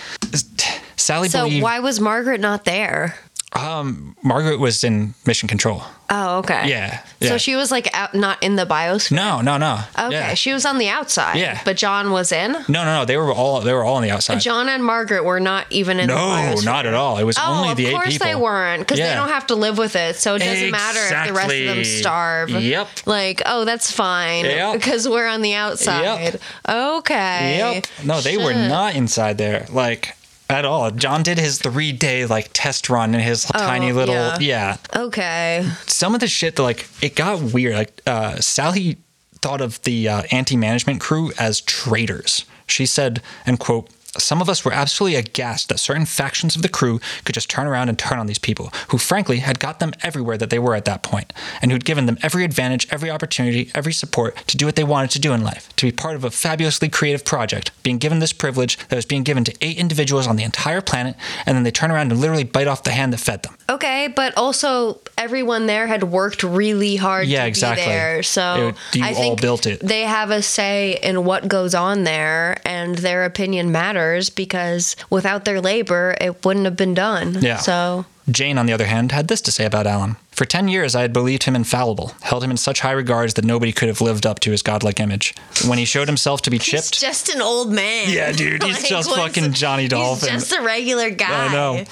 Sally 0.96 1.30
So 1.30 1.44
believed 1.46 1.64
why 1.64 1.80
was 1.80 2.00
Margaret 2.00 2.40
not 2.42 2.66
there? 2.66 3.16
Um, 3.54 4.16
Margaret 4.22 4.60
was 4.60 4.84
in 4.84 5.14
Mission 5.26 5.48
Control. 5.48 5.82
Oh, 6.10 6.38
okay. 6.40 6.70
Yeah, 6.70 7.02
yeah. 7.20 7.30
So 7.30 7.38
she 7.38 7.56
was 7.56 7.72
like 7.72 7.90
out, 7.94 8.14
not 8.14 8.42
in 8.44 8.56
the 8.56 8.66
biosphere. 8.66 9.14
No, 9.14 9.42
no, 9.42 9.58
no. 9.58 9.80
Okay, 9.98 10.12
Yeah. 10.12 10.34
she 10.36 10.54
was 10.54 10.66
on 10.66 10.78
the 10.78 10.90
outside. 10.90 11.38
Yeah. 11.38 11.60
But 11.66 11.76
John 11.78 12.12
was 12.12 12.32
in. 12.32 12.52
No, 12.54 12.62
no, 12.68 12.86
no. 12.86 13.06
They 13.06 13.18
were 13.18 13.32
all 13.32 13.62
they 13.62 13.74
were 13.74 13.84
all 13.84 13.96
on 13.96 14.04
the 14.04 14.12
outside. 14.12 14.40
John 14.42 14.70
and 14.70 14.84
Margaret 14.84 15.24
were 15.26 15.40
not 15.40 15.66
even 15.70 16.00
in 16.00 16.08
the 16.08 16.16
no, 16.16 16.56
not 16.64 16.86
at 16.86 16.94
all. 16.94 17.18
It 17.18 17.24
was 17.24 17.38
Oh, 17.40 17.62
only 17.64 17.74
the 17.74 17.84
eight 17.84 17.86
people. 17.88 17.98
Of 18.00 18.04
course 18.04 18.18
they 18.20 18.36
weren't, 18.36 18.82
because 18.82 19.00
Yeah. 19.00 19.10
they 19.10 19.16
don't 19.16 19.30
have 19.30 19.48
to 19.48 19.56
live 19.56 19.78
with 19.78 19.96
it, 19.96 20.18
so 20.18 20.36
it 20.36 20.40
doesn't 20.40 20.72
matter 20.72 21.00
if 21.00 21.28
the 21.28 21.34
rest 21.34 21.54
of 21.54 21.66
them 21.76 21.84
starve. 21.86 22.50
Yep. 22.50 22.88
Like, 23.06 23.42
oh, 23.46 23.66
that's 23.66 23.92
fine, 23.92 24.46
Yep. 24.46 24.74
because 24.76 25.08
we're 25.10 25.28
on 25.28 25.42
the 25.42 25.56
outside. 25.56 26.40
Okay. 26.68 27.58
Yep. 27.58 27.88
No, 28.06 28.22
they 28.22 28.38
were 28.38 28.54
not 28.54 28.96
inside 28.96 29.38
there. 29.38 29.66
Like 29.70 30.16
at 30.50 30.66
all. 30.66 30.92
John 30.92 31.24
did 31.24 31.38
his 31.38 31.60
three 31.60 31.92
day 31.92 32.26
like 32.26 32.50
test 32.54 32.90
run 32.90 33.14
in 33.14 33.20
his 33.22 33.44
tiny 33.46 33.92
little 33.92 34.16
Oh, 34.16 34.36
yeah. 34.40 34.78
yeah. 34.94 35.02
Okay. 35.04 35.70
Some 35.88 36.14
of 36.14 36.22
the 36.22 36.28
shit 36.28 36.56
that 36.56 36.64
like 36.64 36.88
it 37.02 37.16
got 37.16 37.42
weird. 37.42 37.76
Like 37.76 38.02
uh 38.08 38.38
Sally 38.40 38.98
thought 39.42 39.62
of 39.62 39.80
the 39.84 40.10
uh, 40.10 40.24
anti-management 40.32 41.00
crew 41.00 41.32
as 41.38 41.62
traitors. 41.62 42.44
She 42.66 42.88
said, 42.88 43.22
and 43.46 43.60
quote, 43.60 43.88
some 44.18 44.42
of 44.42 44.50
us 44.50 44.64
were 44.64 44.72
absolutely 44.72 45.18
aghast 45.18 45.70
that 45.70 45.80
certain 45.80 46.06
factions 46.06 46.56
of 46.56 46.62
the 46.62 46.70
crew 46.70 47.00
could 47.26 47.36
just 47.36 47.50
turn 47.50 47.68
around 47.68 47.90
and 47.90 48.00
turn 48.00 48.20
on 48.20 48.28
these 48.28 48.40
people, 48.40 48.72
who 48.90 48.98
frankly 48.98 49.38
had 49.40 49.60
got 49.60 49.80
them 49.80 49.94
everywhere 50.02 50.38
that 50.38 50.50
they 50.50 50.60
were 50.60 50.76
at 50.76 50.86
that 50.86 51.04
point, 51.04 51.34
and 51.62 51.72
who'd 51.72 51.86
given 51.86 52.06
them 52.06 52.18
every 52.22 52.44
advantage, 52.44 52.88
every 52.92 53.10
opportunity, 53.10 53.72
every 53.76 53.94
support 53.94 54.36
to 54.48 54.58
do 54.58 54.66
what 54.66 54.76
they 54.76 54.84
wanted 54.84 55.10
to 55.12 55.20
do 55.20 55.34
in 55.34 55.44
life, 55.44 55.74
to 55.76 55.86
be 55.86 55.92
part 55.92 56.16
of 56.16 56.24
a 56.24 56.32
fabulously 56.32 56.90
creative 56.90 57.26
project, 57.26 57.72
being 57.84 57.98
given 57.98 58.20
this 58.20 58.34
privilege 58.34 58.78
that 58.90 58.96
was 58.96 59.06
being 59.06 59.24
given 59.24 59.44
to 59.44 59.56
eight 59.62 59.78
individuals 59.78 60.28
on 60.28 60.36
the 60.36 60.44
entire 60.44 60.82
planet, 60.82 61.16
and 61.46 61.56
then 61.56 61.64
they 61.64 61.72
turn 61.72 61.92
around 61.92 62.12
and 62.12 62.20
literally 62.22 62.44
bite 62.44 62.68
off 62.68 62.84
the 62.84 62.92
hand 62.92 63.14
that 63.14 63.20
fed 63.20 63.44
them. 63.44 63.56
Okay, 63.70 64.12
but 64.16 64.36
also 64.38 65.00
everyone 65.18 65.66
there 65.66 65.88
had 65.88 66.04
worked 66.04 66.44
really 66.44 66.96
hard 66.96 67.28
Yeah, 67.28 67.42
to 67.44 67.48
exactly. 67.48 67.84
be 67.86 67.90
there. 67.90 68.24
So 68.24 68.74
It- 68.92 68.98
you 68.98 69.06
I 69.06 69.10
all 69.10 69.16
think 69.16 69.42
built 69.42 69.66
it. 69.66 69.80
They 69.86 70.02
have 70.02 70.30
a 70.32 70.42
say 70.42 71.00
in 71.02 71.24
what 71.26 71.48
goes 71.48 71.74
on 71.76 72.04
there, 72.04 72.60
and 72.66 72.98
their 72.98 73.26
opinion 73.26 73.72
matters 73.72 74.30
because 74.30 74.96
without 75.10 75.46
their 75.46 75.60
labor, 75.62 76.16
it 76.22 76.44
wouldn't 76.46 76.66
have 76.66 76.78
been 76.78 76.94
done. 76.94 77.38
Yeah. 77.42 77.58
So 77.58 78.06
Jayne, 78.30 78.58
on 78.58 78.66
the 78.66 78.74
other 78.74 78.86
hand, 78.88 79.14
had 79.14 79.30
this 79.30 79.40
to 79.42 79.52
say 79.54 79.64
about 79.64 79.88
Allen. 79.88 80.18
For 80.32 80.44
10 80.44 80.68
years, 80.68 80.96
I 80.96 81.02
had 81.02 81.14
believed 81.14 81.44
him 81.44 81.56
infallible, 81.56 82.12
held 82.22 82.44
him 82.44 82.52
in 82.52 82.58
such 82.58 82.82
high 82.82 82.92
regards 82.92 83.36
that 83.36 83.46
nobody 83.46 83.72
could 83.72 83.88
have 83.88 84.02
lived 84.02 84.26
up 84.26 84.40
to 84.42 84.52
his 84.52 84.62
godlike 84.62 85.00
image. 85.00 85.34
When 85.66 85.78
he 85.80 85.86
showed 85.86 86.10
himself 86.10 86.42
to 86.44 86.50
be 86.52 86.58
he's 86.58 86.66
chipped. 86.68 87.00
just 87.00 87.30
an 87.34 87.42
old 87.42 87.72
man. 87.72 88.10
Yeah, 88.10 88.34
dude, 88.34 88.64
he's 88.64 88.84
just 88.90 89.10
fucking 89.10 89.54
Johnny 89.54 89.88
Dolphin. 89.88 90.30
He's 90.34 90.50
just 90.50 90.60
a 90.60 90.62
regular 90.62 91.10
guy. 91.10 91.46
I 91.48 91.54
know. 91.54 91.86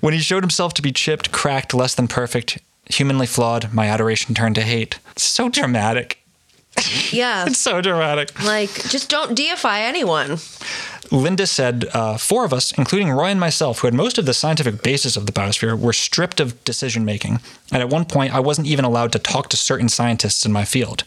When 0.00 0.14
he 0.14 0.20
showed 0.20 0.42
himself 0.42 0.72
to 0.74 0.82
be 0.82 0.92
chipped, 0.92 1.30
cracked, 1.30 1.74
less 1.74 1.94
than 1.94 2.08
perfect, 2.08 2.58
humanly 2.86 3.26
flawed, 3.26 3.72
my 3.72 3.86
adoration 3.88 4.34
turned 4.34 4.54
to 4.56 4.62
hate. 4.62 4.98
It's 5.12 5.22
so 5.22 5.48
dramatic. 5.48 6.18
Yeah. 7.10 7.44
It's 7.46 7.58
so 7.58 7.80
dramatic. 7.80 8.42
Like, 8.42 8.70
just 8.88 9.10
don't 9.10 9.34
deify 9.34 9.80
anyone. 9.80 10.38
Linda 11.10 11.46
said 11.46 11.84
uh, 11.92 12.16
four 12.16 12.44
of 12.46 12.54
us, 12.54 12.72
including 12.78 13.10
Roy 13.10 13.26
and 13.26 13.38
myself, 13.38 13.80
who 13.80 13.86
had 13.86 13.94
most 13.94 14.16
of 14.16 14.24
the 14.24 14.32
scientific 14.32 14.82
basis 14.82 15.14
of 15.16 15.26
the 15.26 15.32
biosphere, 15.32 15.78
were 15.78 15.92
stripped 15.92 16.40
of 16.40 16.62
decision 16.64 17.04
making. 17.04 17.40
And 17.70 17.82
at 17.82 17.90
one 17.90 18.06
point, 18.06 18.32
I 18.34 18.40
wasn't 18.40 18.66
even 18.66 18.86
allowed 18.86 19.12
to 19.12 19.18
talk 19.18 19.48
to 19.50 19.56
certain 19.58 19.90
scientists 19.90 20.46
in 20.46 20.52
my 20.52 20.64
field. 20.64 21.04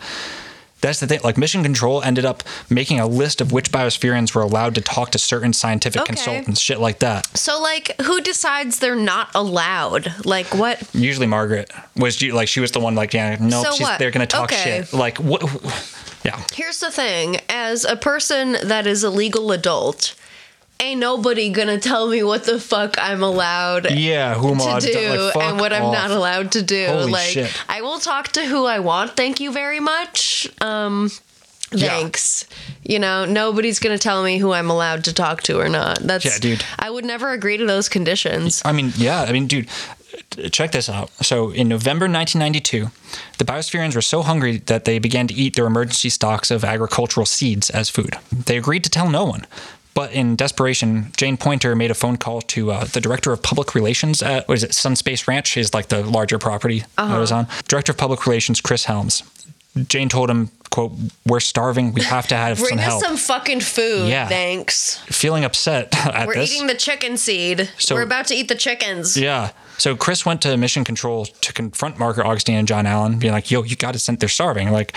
That's 0.85 0.99
the 0.99 1.07
thing. 1.07 1.19
Like 1.23 1.35
Mission 1.35 1.63
Control 1.63 2.03
ended 2.03 2.25
up 2.25 2.43
making 2.69 2.99
a 2.99 3.07
list 3.07 3.41
of 3.41 3.51
which 3.51 3.71
biospherians 3.71 4.35
were 4.35 4.43
allowed 4.43 4.75
to 4.75 4.81
talk 4.81 5.09
to 5.11 5.17
certain 5.17 5.51
scientific 5.51 6.01
Okay. 6.03 6.13
consultants, 6.13 6.61
shit 6.61 6.79
like 6.79 6.99
that. 6.99 7.25
So, 7.35 7.59
like, 7.59 7.99
who 8.01 8.21
decides 8.21 8.77
they're 8.77 8.95
not 8.95 9.29
allowed? 9.33 10.13
Like, 10.25 10.53
what? 10.53 10.87
Usually 10.93 11.25
Margaret 11.25 11.71
was 11.95 12.21
like 12.21 12.47
she 12.47 12.59
was 12.59 12.71
the 12.71 12.79
one 12.79 12.93
like 12.93 13.13
yeah 13.15 13.37
no 13.39 13.63
So 13.63 13.85
they're 13.97 14.11
gonna 14.11 14.27
talk 14.27 14.51
Okay. 14.51 14.83
shit 14.83 14.93
like 14.93 15.17
what 15.17 15.41
yeah 16.23 16.39
Here's 16.53 16.79
the 16.79 16.91
thing 16.91 17.37
as 17.49 17.83
a 17.83 17.95
person 17.95 18.57
that 18.63 18.85
is 18.85 19.03
a 19.03 19.09
legal 19.09 19.51
adult, 19.51 20.13
ain't 20.79 20.99
nobody 20.99 21.49
gonna 21.49 21.79
tell 21.79 22.07
me 22.09 22.23
what 22.23 22.43
the 22.43 22.59
fuck 22.59 22.95
I'm 22.97 23.23
allowed 23.23 23.91
yeah 23.91 24.35
who 24.35 24.49
am 24.51 24.61
I 24.61 24.79
to 24.79 24.91
do 24.91 25.31
like, 25.35 25.35
and 25.37 25.59
what 25.59 25.73
I'm 25.73 25.91
not 25.91 26.11
allowed 26.11 26.51
to 26.53 26.61
do. 26.61 26.87
Holy 26.87 27.11
like 27.11 27.27
shit. 27.29 27.51
I 27.69 27.81
will 27.81 27.99
talk 27.99 28.29
to 28.29 28.45
who 28.45 28.65
I 28.65 28.79
want. 28.79 29.15
Thank 29.15 29.39
you 29.39 29.51
very 29.51 29.79
much. 29.79 30.47
Um 30.61 31.11
Yeah. 31.71 31.89
thanks. 31.89 32.45
You 32.83 32.99
know, 32.99 33.25
nobody's 33.25 33.79
gonna 33.79 33.97
tell 33.97 34.23
me 34.23 34.37
who 34.37 34.51
I'm 34.53 34.69
allowed 34.69 35.03
to 35.05 35.13
talk 35.13 35.41
to 35.43 35.59
or 35.59 35.69
not. 35.69 35.99
That's 35.99 36.25
Yeah, 36.25 36.37
dude. 36.39 36.63
I 36.77 36.89
would 36.89 37.05
never 37.05 37.31
agree 37.31 37.57
to 37.57 37.65
those 37.65 37.89
conditions. 37.89 38.61
I 38.65 38.71
mean, 38.71 38.93
yeah. 38.97 39.21
I 39.23 39.31
mean, 39.31 39.47
dude, 39.47 39.67
check 40.51 40.71
this 40.71 40.89
out. 40.89 41.09
So, 41.23 41.51
in 41.51 41.67
November 41.67 42.05
1992, 42.05 42.91
the 43.37 43.45
biospherians 43.45 43.95
were 43.95 44.01
so 44.01 44.21
hungry 44.21 44.57
that 44.67 44.85
they 44.85 44.99
began 44.99 45.27
to 45.27 45.33
eat 45.33 45.55
their 45.55 45.65
emergency 45.65 46.09
stocks 46.09 46.51
of 46.51 46.63
agricultural 46.63 47.25
seeds 47.25 47.69
as 47.69 47.89
food. 47.89 48.17
They 48.31 48.57
agreed 48.57 48.83
to 48.83 48.89
tell 48.89 49.09
no 49.09 49.25
one. 49.25 49.45
But 49.95 50.11
in 50.11 50.35
desperation, 50.35 51.11
Jayne 51.17 51.37
Poynter 51.37 51.75
made 51.75 51.89
a 51.89 51.93
phone 51.95 52.17
call 52.17 52.41
to 52.41 52.71
uh, 52.71 52.83
the 52.83 52.99
director 53.01 53.31
of 53.31 53.41
public 53.41 53.73
relations 53.73 54.21
at, 54.21 54.47
what 54.47 54.55
is 54.57 54.63
it, 54.63 54.71
Sunspace 54.71 55.25
Ranch, 55.27 55.55
is 55.57 55.73
like 55.73 55.87
the 55.87 56.03
larger 56.03 56.37
property 56.37 56.83
I 56.97 57.17
was 57.17 57.31
on. 57.31 57.47
Director 57.69 57.93
of 57.93 57.97
public 57.97 58.27
relations, 58.27 58.59
Chris 58.61 58.85
Helms. 58.85 59.23
Jayne 59.87 60.09
told 60.09 60.29
him, 60.29 60.49
quote, 60.69 60.91
we're 61.25 61.39
starving. 61.39 61.93
We 61.93 62.01
have 62.01 62.27
to 62.27 62.35
have 62.35 62.57
Bring 62.59 62.69
some 62.71 62.79
us 62.79 62.83
help. 62.85 63.03
some 63.03 63.17
fucking 63.17 63.61
food, 63.61 64.09
Yeah. 64.09 64.27
thanks. 64.27 64.97
Feeling 65.07 65.45
upset 65.45 65.95
at 66.05 66.27
We're 66.27 66.35
this. 66.35 66.53
eating 66.53 66.67
the 66.67 66.75
chicken 66.75 67.15
seed. 67.17 67.69
So- 67.77 67.95
We're 67.95 68.01
about 68.03 68.27
to 68.27 68.35
eat 68.35 68.49
the 68.49 68.55
chickens. 68.55 69.15
Yeah. 69.17 69.51
So 69.77 69.95
Chris 69.95 70.25
went 70.25 70.41
to 70.43 70.55
Mission 70.57 70.83
Control 70.83 71.25
to 71.25 71.53
confront 71.53 71.97
Margaret 71.99 72.25
Augustine 72.27 72.55
and 72.57 72.67
John 72.67 72.85
Allen, 72.85 73.19
being 73.19 73.33
like, 73.33 73.51
"Yo, 73.51 73.63
you 73.63 73.75
got 73.75 73.91
to 73.91 73.99
send. 73.99 74.21
They're 74.21 74.29
starving." 74.29 74.71
Like, 74.71 74.95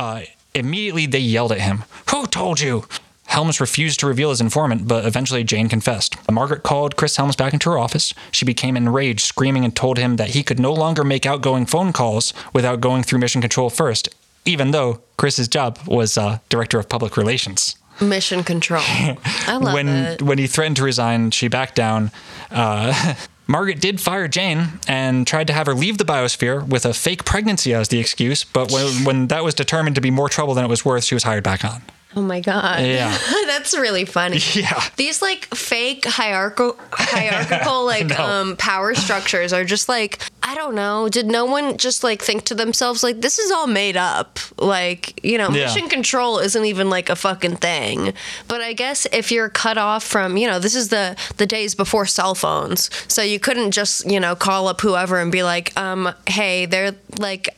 uh, 0.00 0.22
immediately 0.52 1.06
they 1.06 1.20
yelled 1.20 1.52
at 1.52 1.60
him, 1.60 1.84
"Who 2.10 2.26
told 2.26 2.58
you?" 2.58 2.86
Helms 3.30 3.60
refused 3.60 4.00
to 4.00 4.08
reveal 4.08 4.30
his 4.30 4.40
informant, 4.40 4.88
but 4.88 5.06
eventually 5.06 5.44
Jayne 5.44 5.68
confessed. 5.68 6.16
Margaret 6.28 6.64
called 6.64 6.96
Chris 6.96 7.16
Helms 7.16 7.36
back 7.36 7.52
into 7.52 7.70
her 7.70 7.78
office. 7.78 8.12
She 8.32 8.44
became 8.44 8.76
enraged, 8.76 9.20
screaming 9.20 9.64
and 9.64 9.74
told 9.74 9.98
him 9.98 10.16
that 10.16 10.30
he 10.30 10.42
could 10.42 10.58
no 10.58 10.72
longer 10.72 11.04
make 11.04 11.24
outgoing 11.24 11.64
phone 11.64 11.92
calls 11.92 12.34
without 12.52 12.80
going 12.80 13.04
through 13.04 13.20
Mission 13.20 13.40
Control 13.40 13.70
first, 13.70 14.08
even 14.44 14.72
though 14.72 15.00
Chris's 15.16 15.46
job 15.46 15.78
was 15.86 16.18
uh, 16.18 16.38
director 16.48 16.80
of 16.80 16.88
public 16.88 17.16
relations 17.16 17.76
Mission 18.00 18.42
control. 18.42 18.82
I 18.86 19.58
love 19.60 19.74
when 19.74 19.88
it. 19.88 20.22
when 20.22 20.38
he 20.38 20.46
threatened 20.46 20.76
to 20.78 20.82
resign, 20.82 21.30
she 21.30 21.48
backed 21.48 21.76
down. 21.76 22.10
Uh, 22.50 23.14
Margaret 23.46 23.80
did 23.80 24.00
fire 24.00 24.26
Jayne 24.26 24.80
and 24.88 25.26
tried 25.26 25.46
to 25.48 25.52
have 25.52 25.66
her 25.66 25.74
leave 25.74 25.98
the 25.98 26.04
biosphere 26.04 26.66
with 26.66 26.84
a 26.84 26.94
fake 26.94 27.24
pregnancy 27.24 27.74
as 27.74 27.88
the 27.88 27.98
excuse. 28.00 28.42
But 28.42 28.72
when 28.72 29.04
when 29.04 29.26
that 29.28 29.44
was 29.44 29.54
determined 29.54 29.96
to 29.96 30.00
be 30.00 30.10
more 30.10 30.28
trouble 30.28 30.54
than 30.54 30.64
it 30.64 30.68
was 30.68 30.84
worth, 30.84 31.04
she 31.04 31.14
was 31.14 31.24
hired 31.24 31.44
back 31.44 31.64
on. 31.64 31.82
Oh 32.16 32.22
my 32.22 32.40
god. 32.40 32.84
Yeah. 32.84 33.16
That's 33.46 33.76
really 33.76 34.04
funny. 34.04 34.38
Yeah. 34.54 34.82
These 34.96 35.22
like 35.22 35.44
fake 35.54 36.04
hierarchical 36.06 36.76
hierarchical 36.92 37.86
like 37.86 38.06
know. 38.08 38.16
um 38.24 38.56
power 38.56 38.94
structures 38.96 39.52
are 39.52 39.64
just 39.64 39.88
like 39.88 40.18
I 40.42 40.56
don't 40.56 40.74
know. 40.74 41.08
Did 41.08 41.26
no 41.26 41.44
one 41.44 41.76
just 41.78 42.02
like 42.02 42.20
think 42.20 42.44
to 42.46 42.54
themselves 42.56 43.04
like 43.04 43.20
this 43.20 43.38
is 43.38 43.52
all 43.52 43.68
made 43.68 43.96
up? 43.96 44.40
Like, 44.58 45.24
you 45.24 45.38
know, 45.38 45.50
Yeah. 45.50 45.66
mission 45.66 45.88
control 45.88 46.38
isn't 46.40 46.64
even 46.64 46.90
like 46.90 47.08
a 47.10 47.14
fucking 47.16 47.56
thing. 47.56 48.12
But 48.48 48.60
I 48.60 48.72
guess 48.72 49.06
if 49.12 49.30
you're 49.30 49.48
cut 49.48 49.78
off 49.78 50.02
from, 50.02 50.36
you 50.36 50.48
know, 50.48 50.58
this 50.58 50.74
is 50.74 50.88
the 50.88 51.16
the 51.36 51.46
days 51.46 51.76
before 51.76 52.06
cell 52.06 52.34
phones. 52.34 52.90
So 53.06 53.22
you 53.22 53.38
couldn't 53.38 53.70
just, 53.70 54.10
you 54.10 54.18
know, 54.18 54.34
call 54.34 54.66
up 54.66 54.80
whoever 54.80 55.20
and 55.20 55.30
be 55.30 55.44
like, 55.44 55.78
um, 55.78 56.12
hey, 56.26 56.66
they're 56.66 56.96
like 57.18 57.50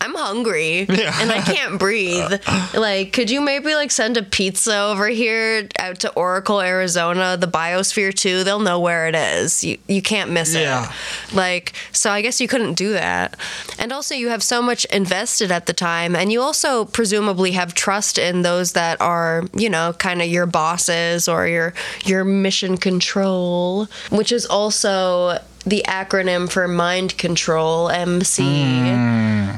I'm 0.00 0.14
hungry 0.14 0.86
Yeah. 0.88 1.14
and 1.20 1.30
I 1.30 1.40
can't 1.42 1.78
breathe. 1.78 2.32
like, 2.74 3.12
could 3.12 3.30
you 3.30 3.40
maybe 3.40 3.74
like 3.76 3.90
send 3.92 4.16
a 4.16 4.22
pizza 4.22 4.76
over 4.76 5.06
here 5.08 5.68
out 5.78 6.00
to 6.00 6.10
Oracle, 6.14 6.60
Arizona, 6.60 7.36
the 7.36 7.46
Biosphere 7.46 8.12
2? 8.12 8.42
They'll 8.44 8.58
know 8.58 8.80
where 8.80 9.06
it 9.08 9.14
is. 9.14 9.62
You 9.62 9.78
you 9.86 10.02
can't 10.02 10.30
miss 10.30 10.54
Yeah. 10.54 10.90
it. 11.30 11.34
Like, 11.34 11.72
so 11.92 12.10
I 12.10 12.20
guess 12.20 12.40
you 12.40 12.48
couldn't 12.48 12.74
do 12.74 12.92
that. 12.94 13.36
And 13.78 13.92
also 13.92 14.14
you 14.16 14.28
have 14.28 14.42
so 14.42 14.60
much 14.60 14.84
invested 14.86 15.52
at 15.52 15.66
the 15.66 15.72
time 15.72 16.16
and 16.16 16.32
you 16.32 16.40
also 16.42 16.84
presumably 16.84 17.52
have 17.52 17.72
trust 17.74 18.18
in 18.18 18.42
those 18.42 18.72
that 18.72 19.00
are, 19.00 19.44
you 19.56 19.70
know, 19.70 19.92
kind 19.92 20.20
of 20.20 20.26
your 20.28 20.46
bosses 20.46 21.28
or 21.28 21.46
your 21.46 21.74
your 22.04 22.24
mission 22.24 22.76
control, 22.76 23.86
which 24.10 24.32
is 24.32 24.46
also 24.46 25.38
the 25.64 25.84
acronym 25.88 26.50
for 26.50 26.66
mind 26.68 27.16
control, 27.18 27.88
MC. 27.88 28.42
Hmm. 28.44 29.50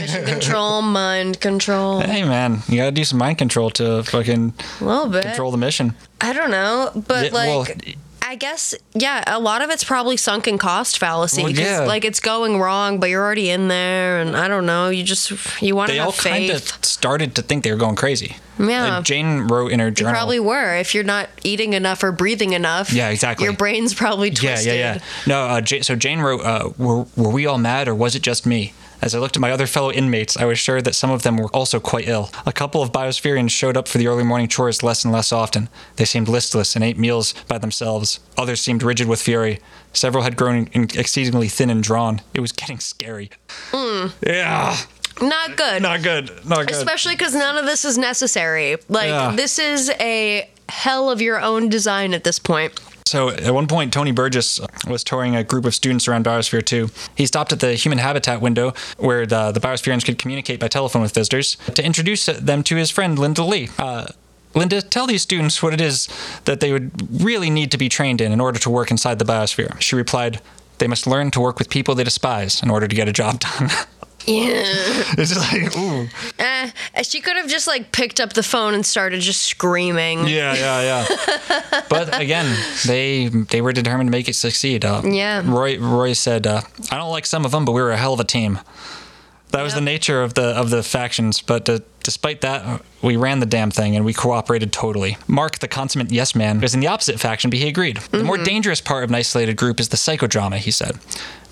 Mission 0.00 0.24
control, 0.26 0.82
mind 0.82 1.40
control. 1.40 2.00
Hey 2.00 2.24
man, 2.24 2.62
you 2.68 2.76
gotta 2.78 2.90
do 2.90 3.04
some 3.04 3.18
mind 3.20 3.38
control 3.38 3.70
to 3.72 4.02
fucking 4.02 4.52
A 4.80 4.84
little 4.84 5.08
bit. 5.08 5.22
control 5.24 5.52
the 5.52 5.58
mission. 5.58 5.94
I 6.20 6.32
don't 6.32 6.50
know, 6.50 6.90
but 7.06 7.26
Yeah, 7.26 7.32
well, 7.32 7.58
like. 7.60 7.96
I 8.30 8.36
guess 8.36 8.76
yeah, 8.94 9.24
a 9.26 9.40
lot 9.40 9.60
of 9.60 9.70
it's 9.70 9.82
probably 9.82 10.16
sunken 10.16 10.56
cost 10.56 10.98
fallacy 11.00 11.42
Well, 11.42 11.50
yeah. 11.50 11.80
like 11.80 12.04
it's 12.04 12.20
going 12.20 12.60
wrong, 12.60 13.00
but 13.00 13.10
you're 13.10 13.20
already 13.24 13.50
in 13.50 13.66
there, 13.66 14.20
and 14.20 14.36
I 14.36 14.46
don't 14.46 14.66
know. 14.66 14.88
You 14.88 15.02
just 15.02 15.32
you 15.60 15.74
want 15.74 15.88
to 15.88 15.94
They 15.94 15.98
all 15.98 16.12
kind 16.12 16.48
of 16.48 16.62
started 16.84 17.34
to 17.34 17.42
think 17.42 17.64
they 17.64 17.72
were 17.72 17.76
going 17.76 17.96
crazy. 17.96 18.36
Yeah. 18.56 18.98
Like, 18.98 19.04
Jayne 19.04 19.48
wrote 19.48 19.72
in 19.72 19.80
her 19.80 19.86
You 19.88 19.92
journal. 19.94 20.12
probably 20.12 20.38
were 20.38 20.76
if 20.76 20.94
you're 20.94 21.02
not 21.02 21.28
eating 21.42 21.72
enough 21.72 22.04
or 22.04 22.12
breathing 22.12 22.52
enough. 22.52 22.92
Yeah, 22.92 23.08
exactly. 23.08 23.46
Your 23.46 23.54
brain's 23.56 23.94
probably 23.94 24.28
Yeah, 24.28 24.50
twisted. 24.52 24.66
yeah, 24.76 24.94
yeah. 24.94 24.98
No, 25.26 25.40
uh, 25.46 25.82
so 25.82 25.96
Jayne 25.96 26.20
wrote, 26.20 26.42
uh, 26.44 26.70
were, 26.78 27.06
were 27.16 27.30
we 27.30 27.46
all 27.46 27.58
mad 27.58 27.88
or 27.88 27.96
was 27.96 28.14
it 28.14 28.22
just 28.22 28.46
me? 28.46 28.74
As 29.02 29.14
I 29.14 29.18
looked 29.18 29.36
at 29.36 29.40
my 29.40 29.50
other 29.50 29.66
fellow 29.66 29.90
inmates, 29.90 30.36
I 30.36 30.44
was 30.44 30.58
sure 30.58 30.82
that 30.82 30.94
some 30.94 31.10
of 31.10 31.22
them 31.22 31.36
were 31.38 31.48
also 31.54 31.80
quite 31.80 32.06
ill. 32.06 32.30
A 32.44 32.52
couple 32.52 32.82
of 32.82 32.92
biospherians 32.92 33.50
showed 33.50 33.76
up 33.76 33.88
for 33.88 33.96
the 33.98 34.06
early 34.06 34.24
morning 34.24 34.46
chores 34.48 34.82
less 34.82 35.04
and 35.04 35.12
less 35.12 35.32
often. 35.32 35.68
They 35.96 36.04
seemed 36.04 36.28
listless 36.28 36.74
and 36.74 36.84
ate 36.84 36.98
meals 36.98 37.32
by 37.48 37.58
themselves. 37.58 38.20
Others 38.36 38.60
seemed 38.60 38.82
rigid 38.82 39.08
with 39.08 39.22
fury. 39.22 39.60
Several 39.94 40.22
had 40.24 40.36
grown 40.36 40.66
in- 40.72 40.88
exceedingly 40.94 41.48
thin 41.48 41.70
and 41.70 41.82
drawn. 41.82 42.20
It 42.34 42.40
was 42.40 42.52
getting 42.52 42.78
scary. 42.78 43.30
Hmm. 43.72 44.08
Yeah, 44.26 44.76
Not 45.20 45.56
good. 45.56 45.82
not 45.82 46.02
good. 46.02 46.30
Not 46.46 46.66
good. 46.66 46.76
Especially 46.76 47.14
because 47.14 47.34
none 47.34 47.56
of 47.56 47.64
this 47.66 47.84
is 47.84 47.96
necessary. 47.96 48.76
Like 48.88 49.08
Yeah. 49.08 49.32
this 49.34 49.58
is 49.58 49.90
a 49.98 50.48
hell 50.68 51.10
of 51.10 51.20
your 51.20 51.40
own 51.40 51.68
design 51.68 52.14
at 52.14 52.22
this 52.24 52.38
point. 52.38 52.78
So 53.10 53.30
at 53.30 53.52
one 53.52 53.66
point, 53.66 53.92
Tony 53.92 54.12
Burgess 54.12 54.60
was 54.86 55.02
touring 55.02 55.34
a 55.34 55.42
group 55.42 55.64
of 55.64 55.74
students 55.74 56.06
around 56.06 56.24
Biosphere 56.24 56.64
2. 56.64 56.90
He 57.16 57.26
stopped 57.26 57.52
at 57.52 57.58
the 57.58 57.74
human 57.74 57.98
habitat 57.98 58.40
window 58.40 58.72
where 58.98 59.26
the, 59.26 59.50
the 59.50 59.58
Biospherians 59.58 60.04
could 60.04 60.16
communicate 60.16 60.60
by 60.60 60.68
telephone 60.68 61.02
with 61.02 61.12
visitors 61.12 61.56
to 61.74 61.84
introduce 61.84 62.26
them 62.26 62.62
to 62.62 62.76
his 62.76 62.88
friend 62.88 63.18
Linda 63.18 63.42
Leigh. 63.42 63.68
Uh, 63.80 64.06
Linda, 64.54 64.80
tell 64.80 65.08
these 65.08 65.22
students 65.22 65.60
what 65.60 65.74
it 65.74 65.80
is 65.80 66.08
that 66.44 66.60
they 66.60 66.72
would 66.72 67.20
really 67.20 67.50
need 67.50 67.72
to 67.72 67.78
be 67.78 67.88
trained 67.88 68.20
in 68.20 68.30
in 68.30 68.40
order 68.40 68.60
to 68.60 68.70
work 68.70 68.92
inside 68.92 69.18
the 69.18 69.24
Biosphere. 69.24 69.80
She 69.80 69.96
replied, 69.96 70.40
they 70.78 70.86
must 70.86 71.04
learn 71.04 71.32
to 71.32 71.40
work 71.40 71.58
with 71.58 71.68
people 71.68 71.96
they 71.96 72.04
despise 72.04 72.62
in 72.62 72.70
order 72.70 72.86
to 72.86 72.94
get 72.94 73.08
a 73.08 73.12
job 73.12 73.40
done. 73.40 73.70
Yeah. 74.26 74.62
it's 75.18 75.32
just 75.34 75.52
like, 75.52 75.76
ooh. 75.76 76.08
Eh, 76.38 76.70
she 77.02 77.20
could 77.20 77.36
have 77.36 77.48
just 77.48 77.66
like 77.66 77.90
picked 77.92 78.20
up 78.20 78.32
the 78.32 78.42
phone 78.42 78.74
and 78.74 78.84
started 78.84 79.20
just 79.20 79.42
screaming. 79.42 80.28
Yeah, 80.28 80.54
yeah, 80.54 81.06
yeah. 81.08 81.82
but 81.88 82.20
again, 82.20 82.56
they 82.86 83.28
they 83.28 83.60
were 83.60 83.72
determined 83.72 84.08
to 84.08 84.12
make 84.12 84.28
it 84.28 84.34
succeed. 84.34 84.84
Uh, 84.84 85.02
Yeah. 85.04 85.42
Roy 85.44 85.78
Roy 85.78 86.12
said, 86.12 86.46
uh, 86.46 86.62
"I 86.90 86.96
don't 86.96 87.10
like 87.10 87.26
some 87.26 87.44
of 87.44 87.50
them, 87.50 87.64
but 87.64 87.72
we 87.72 87.80
were 87.82 87.92
a 87.92 87.96
hell 87.96 88.14
of 88.14 88.20
a 88.20 88.24
team." 88.24 88.58
That 89.52 89.62
was 89.62 89.74
the 89.74 89.80
nature 89.80 90.22
of 90.22 90.34
the 90.34 90.42
of 90.56 90.70
the 90.70 90.82
factions, 90.82 91.40
but 91.42 91.68
uh, 91.68 91.80
despite 92.04 92.40
that, 92.42 92.82
we 93.02 93.16
ran 93.16 93.40
the 93.40 93.46
damn 93.46 93.72
thing 93.72 93.96
and 93.96 94.04
we 94.04 94.12
cooperated 94.14 94.72
totally. 94.72 95.16
Mark, 95.26 95.58
the 95.58 95.66
consummate 95.66 96.12
yes 96.12 96.36
man, 96.36 96.60
was 96.60 96.72
in 96.72 96.78
the 96.78 96.86
opposite 96.86 97.18
faction, 97.18 97.50
but 97.50 97.58
he 97.58 97.66
agreed. 97.66 97.96
The 98.12 98.22
more 98.22 98.38
dangerous 98.38 98.80
part 98.80 99.02
of 99.02 99.10
an 99.10 99.16
isolated 99.16 99.56
group 99.56 99.80
is 99.80 99.88
the 99.88 99.96
psychodrama, 99.96 100.58
he 100.58 100.70
said. 100.70 100.98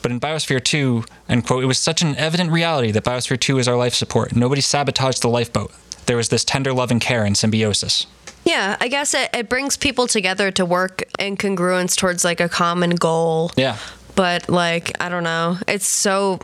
But 0.02 0.10
in 0.12 0.20
Biosphere 0.20 0.62
2, 0.62 1.04
end 1.28 1.46
quote, 1.46 1.62
it 1.62 1.66
was 1.66 1.78
such 1.78 2.02
an 2.02 2.16
evident 2.16 2.50
reality 2.50 2.90
that 2.92 3.04
Biosphere 3.04 3.38
2 3.38 3.58
is 3.58 3.68
our 3.68 3.76
life 3.76 3.94
support. 3.94 4.34
Nobody 4.34 4.60
sabotaged 4.60 5.22
the 5.22 5.28
lifeboat. 5.28 5.72
There 6.06 6.16
was 6.16 6.28
this 6.28 6.44
tender 6.44 6.72
love 6.72 6.90
and 6.90 7.00
care 7.00 7.24
and 7.24 7.36
symbiosis. 7.36 8.06
Yeah, 8.44 8.76
I 8.80 8.88
guess 8.88 9.12
it, 9.12 9.28
it 9.34 9.48
brings 9.48 9.76
people 9.76 10.06
together 10.06 10.50
to 10.52 10.64
work 10.64 11.02
in 11.18 11.36
congruence 11.36 11.96
towards 11.96 12.24
like 12.24 12.40
a 12.40 12.48
common 12.48 12.90
goal. 12.90 13.50
Yeah. 13.56 13.76
But 14.14 14.48
like, 14.48 14.92
I 15.02 15.08
don't 15.10 15.24
know. 15.24 15.58
It's 15.68 15.86
so 15.86 16.38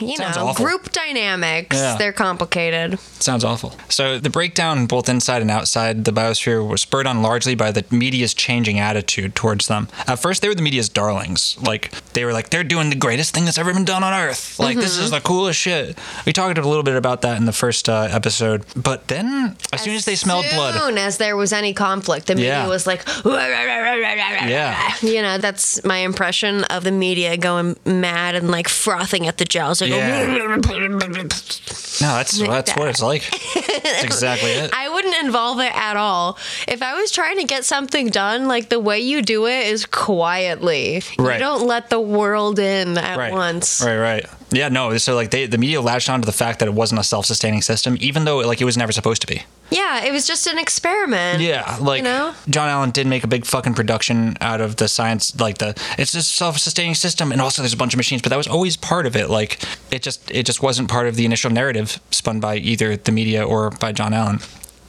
you 0.00 0.16
Sounds 0.16 0.36
know, 0.36 0.46
awful. 0.48 0.64
group 0.64 0.90
dynamics. 0.92 1.76
Yeah. 1.76 1.96
They're 1.96 2.12
complicated. 2.12 2.98
Sounds 3.20 3.44
awful. 3.44 3.74
So 3.88 4.18
the 4.18 4.30
breakdown, 4.30 4.86
both 4.86 5.08
inside 5.08 5.42
and 5.42 5.50
outside 5.50 6.04
the 6.04 6.10
biosphere, 6.12 6.66
was 6.66 6.82
spurred 6.82 7.06
on 7.06 7.22
largely 7.22 7.54
by 7.54 7.70
the 7.72 7.84
media's 7.90 8.34
changing 8.34 8.78
attitude 8.78 9.34
towards 9.34 9.68
them. 9.68 9.88
At 10.06 10.18
first, 10.18 10.42
they 10.42 10.48
were 10.48 10.54
the 10.54 10.62
media's 10.62 10.88
darlings. 10.88 11.56
Like 11.62 11.90
they 12.12 12.24
were 12.24 12.32
like, 12.32 12.50
they're 12.50 12.64
doing 12.64 12.90
the 12.90 12.96
greatest 12.96 13.34
thing 13.34 13.44
that's 13.44 13.58
ever 13.58 13.72
been 13.72 13.84
done 13.84 14.02
on 14.04 14.12
Earth. 14.12 14.58
Like 14.58 14.76
this 14.76 14.98
is 14.98 15.10
the 15.10 15.20
coolest 15.20 15.58
shit. 15.58 15.98
We 16.26 16.32
talked 16.32 16.58
a 16.58 16.62
little 16.68 16.82
bit 16.82 16.96
about 16.96 17.22
that 17.22 17.36
in 17.38 17.44
the 17.44 17.52
first 17.52 17.88
uh, 17.88 18.08
episode. 18.10 18.64
But 18.76 19.08
then, 19.08 19.56
as, 19.72 19.80
soon 19.82 19.94
as 19.94 20.04
they 20.04 20.14
smelled 20.16 20.46
blood, 20.54 20.74
As 20.74 20.80
soon 20.82 20.98
as 20.98 21.18
there 21.18 21.36
was 21.36 21.52
any 21.52 21.72
conflict, 21.72 22.26
the 22.26 22.34
media 22.34 22.50
Yeah. 22.50 22.68
was 22.68 22.86
like, 22.86 23.04
Yeah. 23.24 24.94
You 25.02 25.22
know, 25.22 25.38
that's 25.38 25.84
my 25.84 25.98
impression 25.98 26.64
of 26.64 26.84
the 26.84 26.90
media 26.92 27.36
going 27.36 27.76
mad 27.84 28.34
and 28.34 28.50
like 28.50 28.68
frothing 28.68 29.26
at 29.26 29.38
the 29.38 29.44
jaws. 29.44 29.80
Like, 29.84 29.92
oh, 29.92 29.96
Yeah. 29.96 30.26
no, 32.00 32.16
that's 32.16 32.38
that's 32.38 32.76
what 32.76 32.88
it's 32.88 33.02
like. 33.02 33.22
That's 33.54 34.04
exactly 34.04 34.50
it. 34.50 34.70
I 34.74 34.88
wouldn't 34.88 35.16
involve 35.22 35.60
it 35.60 35.74
at 35.74 35.96
all. 35.96 36.38
If 36.66 36.82
I 36.82 36.94
was 36.94 37.10
trying 37.10 37.38
to 37.38 37.44
get 37.44 37.64
something 37.64 38.08
done, 38.08 38.48
like 38.48 38.68
the 38.68 38.80
way 38.80 39.00
you 39.00 39.22
do 39.22 39.46
it 39.46 39.66
is 39.68 39.86
quietly. 39.86 41.02
Right. 41.18 41.34
You 41.34 41.38
don't 41.40 41.66
let 41.66 41.90
the 41.90 42.00
world 42.00 42.58
in 42.58 42.98
at 42.98 43.18
right. 43.18 43.32
once. 43.32 43.82
Right, 43.84 43.98
right. 43.98 44.26
Yeah, 44.50 44.68
no. 44.68 44.96
So 44.98 45.14
like 45.14 45.30
they, 45.30 45.46
the 45.46 45.58
media 45.58 45.80
latched 45.80 46.08
onto 46.08 46.26
the 46.26 46.32
fact 46.32 46.58
that 46.60 46.68
it 46.68 46.74
wasn't 46.74 47.00
a 47.00 47.04
self-sustaining 47.04 47.62
system, 47.62 47.96
even 48.00 48.24
though 48.24 48.38
like 48.38 48.60
it 48.60 48.64
was 48.64 48.76
never 48.76 48.92
supposed 48.92 49.20
to 49.22 49.26
be. 49.26 49.42
Yeah, 49.70 50.04
it 50.04 50.12
was 50.12 50.26
just 50.26 50.46
an 50.46 50.58
experiment. 50.58 51.40
Yeah, 51.40 51.78
like 51.80 51.98
You 51.98 52.04
know? 52.04 52.34
John 52.48 52.68
Allen 52.68 52.90
did 52.90 53.06
make 53.06 53.24
a 53.24 53.26
big 53.26 53.46
fucking 53.46 53.74
production 53.74 54.36
out 54.40 54.60
of 54.60 54.76
the 54.76 54.88
science, 54.88 55.38
like 55.40 55.58
the 55.58 55.74
it's 55.98 56.14
a 56.14 56.22
self-sustaining 56.22 56.94
system, 56.94 57.32
and 57.32 57.40
also 57.40 57.62
there's 57.62 57.72
a 57.72 57.76
bunch 57.76 57.94
of 57.94 57.96
machines, 57.96 58.22
but 58.22 58.28
that 58.30 58.36
was 58.36 58.46
always 58.46 58.76
part 58.76 59.06
of 59.06 59.16
it. 59.16 59.30
Like 59.30 59.62
it 59.90 60.02
just 60.02 60.30
it 60.30 60.46
just 60.46 60.62
wasn't 60.62 60.88
part 60.88 61.06
of 61.06 61.16
the 61.16 61.24
initial 61.24 61.50
narrative 61.50 62.00
spun 62.10 62.40
by 62.40 62.56
either 62.56 62.96
the 62.96 63.12
media 63.12 63.44
or 63.44 63.70
by 63.70 63.92
John 63.92 64.12
Allen. 64.12 64.40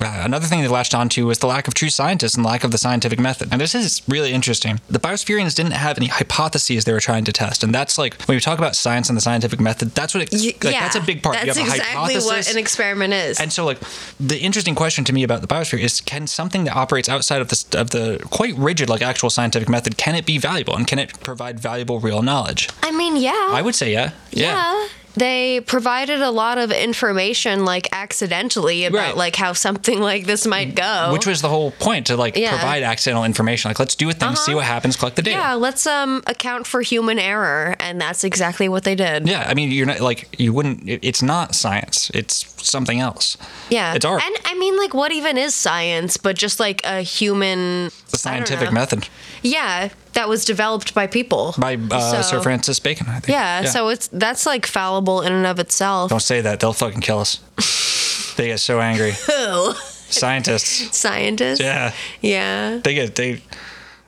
Uh, 0.02 0.22
Another 0.26 0.46
thing 0.48 0.62
they 0.62 0.68
latched 0.68 0.94
onto 0.96 1.26
was 1.28 1.40
the 1.40 1.48
lack 1.48 1.68
of 1.68 1.74
true 1.74 1.90
scientists 1.90 2.36
and 2.36 2.46
lack 2.46 2.64
of 2.64 2.72
the 2.72 2.78
scientific 2.78 3.20
method. 3.20 3.50
And 3.52 3.62
this 3.62 3.74
is 3.76 4.02
really 4.08 4.34
interesting. 4.34 4.80
The 4.90 5.00
Biospherians 5.00 5.56
didn't 5.56 5.72
have 5.74 5.98
any 5.98 6.08
hypotheses 6.08 6.84
they 6.84 6.92
were 6.94 7.00
trying 7.00 7.24
to 7.26 7.32
test, 7.32 7.64
and 7.64 7.74
that's 7.74 7.98
like 7.98 8.22
when 8.24 8.36
we 8.36 8.42
talk 8.42 8.58
about 8.58 8.76
science 8.76 9.10
and 9.10 9.16
the 9.18 9.22
scientific 9.22 9.60
method. 9.60 9.92
That's 9.92 10.14
what 10.14 10.24
it, 10.24 10.30
Y- 10.34 10.54
like, 10.64 10.74
yeah, 10.74 10.82
that's 10.82 10.96
a 10.96 11.02
big 11.02 11.24
part. 11.24 11.36
That's 11.36 11.58
you 11.58 11.64
have 11.64 11.74
a 11.74 11.76
exactly 11.76 12.16
what 12.18 12.50
an 12.52 12.58
experiment 12.58 13.14
is. 13.14 13.40
and 13.40 13.52
so, 13.54 13.66
like, 13.66 13.80
the 14.20 14.40
interesting 14.40 14.76
question 14.76 15.04
to 15.06 15.14
me 15.14 15.24
about 15.24 15.42
the 15.42 15.48
biosphere 15.48 15.80
is: 15.80 16.02
Can 16.02 16.28
something 16.28 16.66
that 16.66 16.76
operates 16.76 17.08
outside 17.08 17.42
of 17.42 17.50
the 17.50 17.78
of 17.80 17.92
the 17.92 18.20
quite 18.32 18.56
rigid, 18.58 18.90
like, 18.90 19.02
actual 19.02 19.30
scientific 19.30 19.70
method, 19.70 19.98
can 19.98 20.16
it 20.16 20.26
be 20.26 20.38
valuable 20.38 20.76
and 20.76 20.88
can 20.88 21.00
it 21.00 21.20
provide 21.22 21.60
valuable, 21.60 22.00
real 22.00 22.22
knowledge? 22.22 22.70
I 22.84 22.92
mean, 22.92 23.16
yeah. 23.16 23.32
I 23.52 23.62
would 23.62 23.76
say, 23.76 23.92
yeah, 23.94 24.12
yeah. 24.32 24.88
They 25.18 25.62
provided 25.62 26.22
a 26.22 26.30
lot 26.32 26.58
of 26.58 26.72
information, 26.72 27.66
like 27.66 27.88
accidentally, 27.92 28.86
about 28.86 28.98
Right. 28.98 29.18
like 29.18 29.36
how 29.36 29.54
something 29.54 30.00
like 30.02 30.26
this 30.26 30.46
might 30.46 30.76
go. 30.76 31.10
Which 31.14 31.26
was 31.26 31.42
the 31.42 31.50
whole 31.50 31.72
point 31.72 32.08
to 32.08 32.18
like 32.18 32.36
Yeah. 32.36 32.50
provide 32.52 32.84
accidental 32.84 33.24
information. 33.24 33.70
Like, 33.70 33.80
let's 33.80 33.96
do 33.96 34.10
a 34.10 34.14
thing, 34.14 34.36
see 34.36 34.52
Uh-huh. 34.52 34.58
what 34.58 34.66
happens, 34.66 34.96
collect 34.96 35.16
the 35.16 35.22
data. 35.22 35.38
yeah, 35.40 35.54
let's 35.54 35.86
um 35.88 36.22
account 36.28 36.68
for 36.68 36.82
human 36.82 37.20
error, 37.20 37.76
and 37.80 38.00
that's 38.02 38.24
exactly 38.24 38.68
what 38.68 38.84
they 38.84 38.96
did. 38.96 39.28
Yeah, 39.28 39.46
I 39.48 39.54
mean, 39.54 39.72
you're 39.72 39.86
not 39.86 40.02
like 40.02 40.28
you 40.38 40.52
wouldn't. 40.54 40.88
It, 40.90 41.00
it's 41.04 41.22
not 41.22 41.56
science. 41.56 42.12
It's 42.14 42.46
something 42.62 43.00
else. 43.00 43.38
Yeah, 43.70 43.94
it's 43.94 44.06
art. 44.06 44.22
And 44.26 44.36
I 44.46 44.56
mean, 44.56 44.78
like, 44.78 44.94
what 44.94 45.12
even 45.12 45.38
is 45.38 45.56
science? 45.56 46.18
But 46.18 46.36
just 46.36 46.60
like 46.60 46.82
a 46.84 47.02
human, 47.02 47.92
the 48.16 48.20
scientific 48.20 48.72
method 48.72 49.08
yeah, 49.42 49.90
that 50.14 50.28
was 50.28 50.46
developed 50.46 50.94
by 50.94 51.08
people. 51.08 51.54
by 51.58 51.76
uh, 51.76 52.12
So- 52.12 52.22
Sir 52.22 52.42
Francis 52.42 52.80
Bacon. 52.80 53.08
I 53.08 53.20
think. 53.20 53.30
Yeah, 53.30 53.66
so 53.66 53.90
it's 53.90 54.08
that's 54.08 54.46
like 54.46 54.66
fallible 54.66 55.22
in 55.22 55.34
and 55.34 55.46
of 55.46 55.60
itself. 55.60 56.10
don't 56.10 56.22
say 56.22 56.42
that; 56.42 56.60
they'll 56.60 56.74
fucking 56.74 57.02
kill 57.02 57.20
us. 57.20 57.40
They 58.36 58.48
get 58.48 58.60
so 58.60 58.82
angry. 58.82 59.12
Who? 59.28 59.74
Scientists. 60.10 60.98
Scientists? 60.98 61.62
Yeah. 61.62 61.94
Yeah. 62.22 62.80
They 62.84 62.94
get 62.94 63.16
they. 63.16 63.42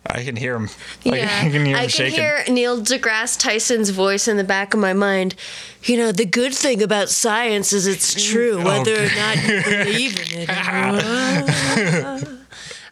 I 0.10 0.24
can 0.24 0.36
hear 0.36 0.54
them. 0.54 0.70
Like, 1.06 1.22
yeah, 1.22 1.40
I 1.44 1.50
can 1.50 1.66
hear 1.66 1.76
them 1.76 1.76
I 1.76 1.88
can 1.88 2.12
hear 2.12 2.44
Neil 2.50 2.82
deGrasse 2.82 3.38
Tyson's 3.40 3.90
voice 3.90 4.28
in 4.28 4.38
the 4.38 4.44
back 4.44 4.74
of 4.74 4.80
my 4.80 4.94
mind. 4.94 5.36
You 5.84 5.98
know, 5.98 6.12
the 6.12 6.26
good 6.26 6.54
thing 6.54 6.82
about 6.84 7.10
science 7.10 7.72
is 7.74 7.88
it's 7.88 8.14
true, 8.30 8.58
whether 8.64 8.96
or 8.96 9.10
not 9.16 9.38
you 9.48 9.64
believe 9.64 10.34
in 10.34 10.46
it. 10.50 12.28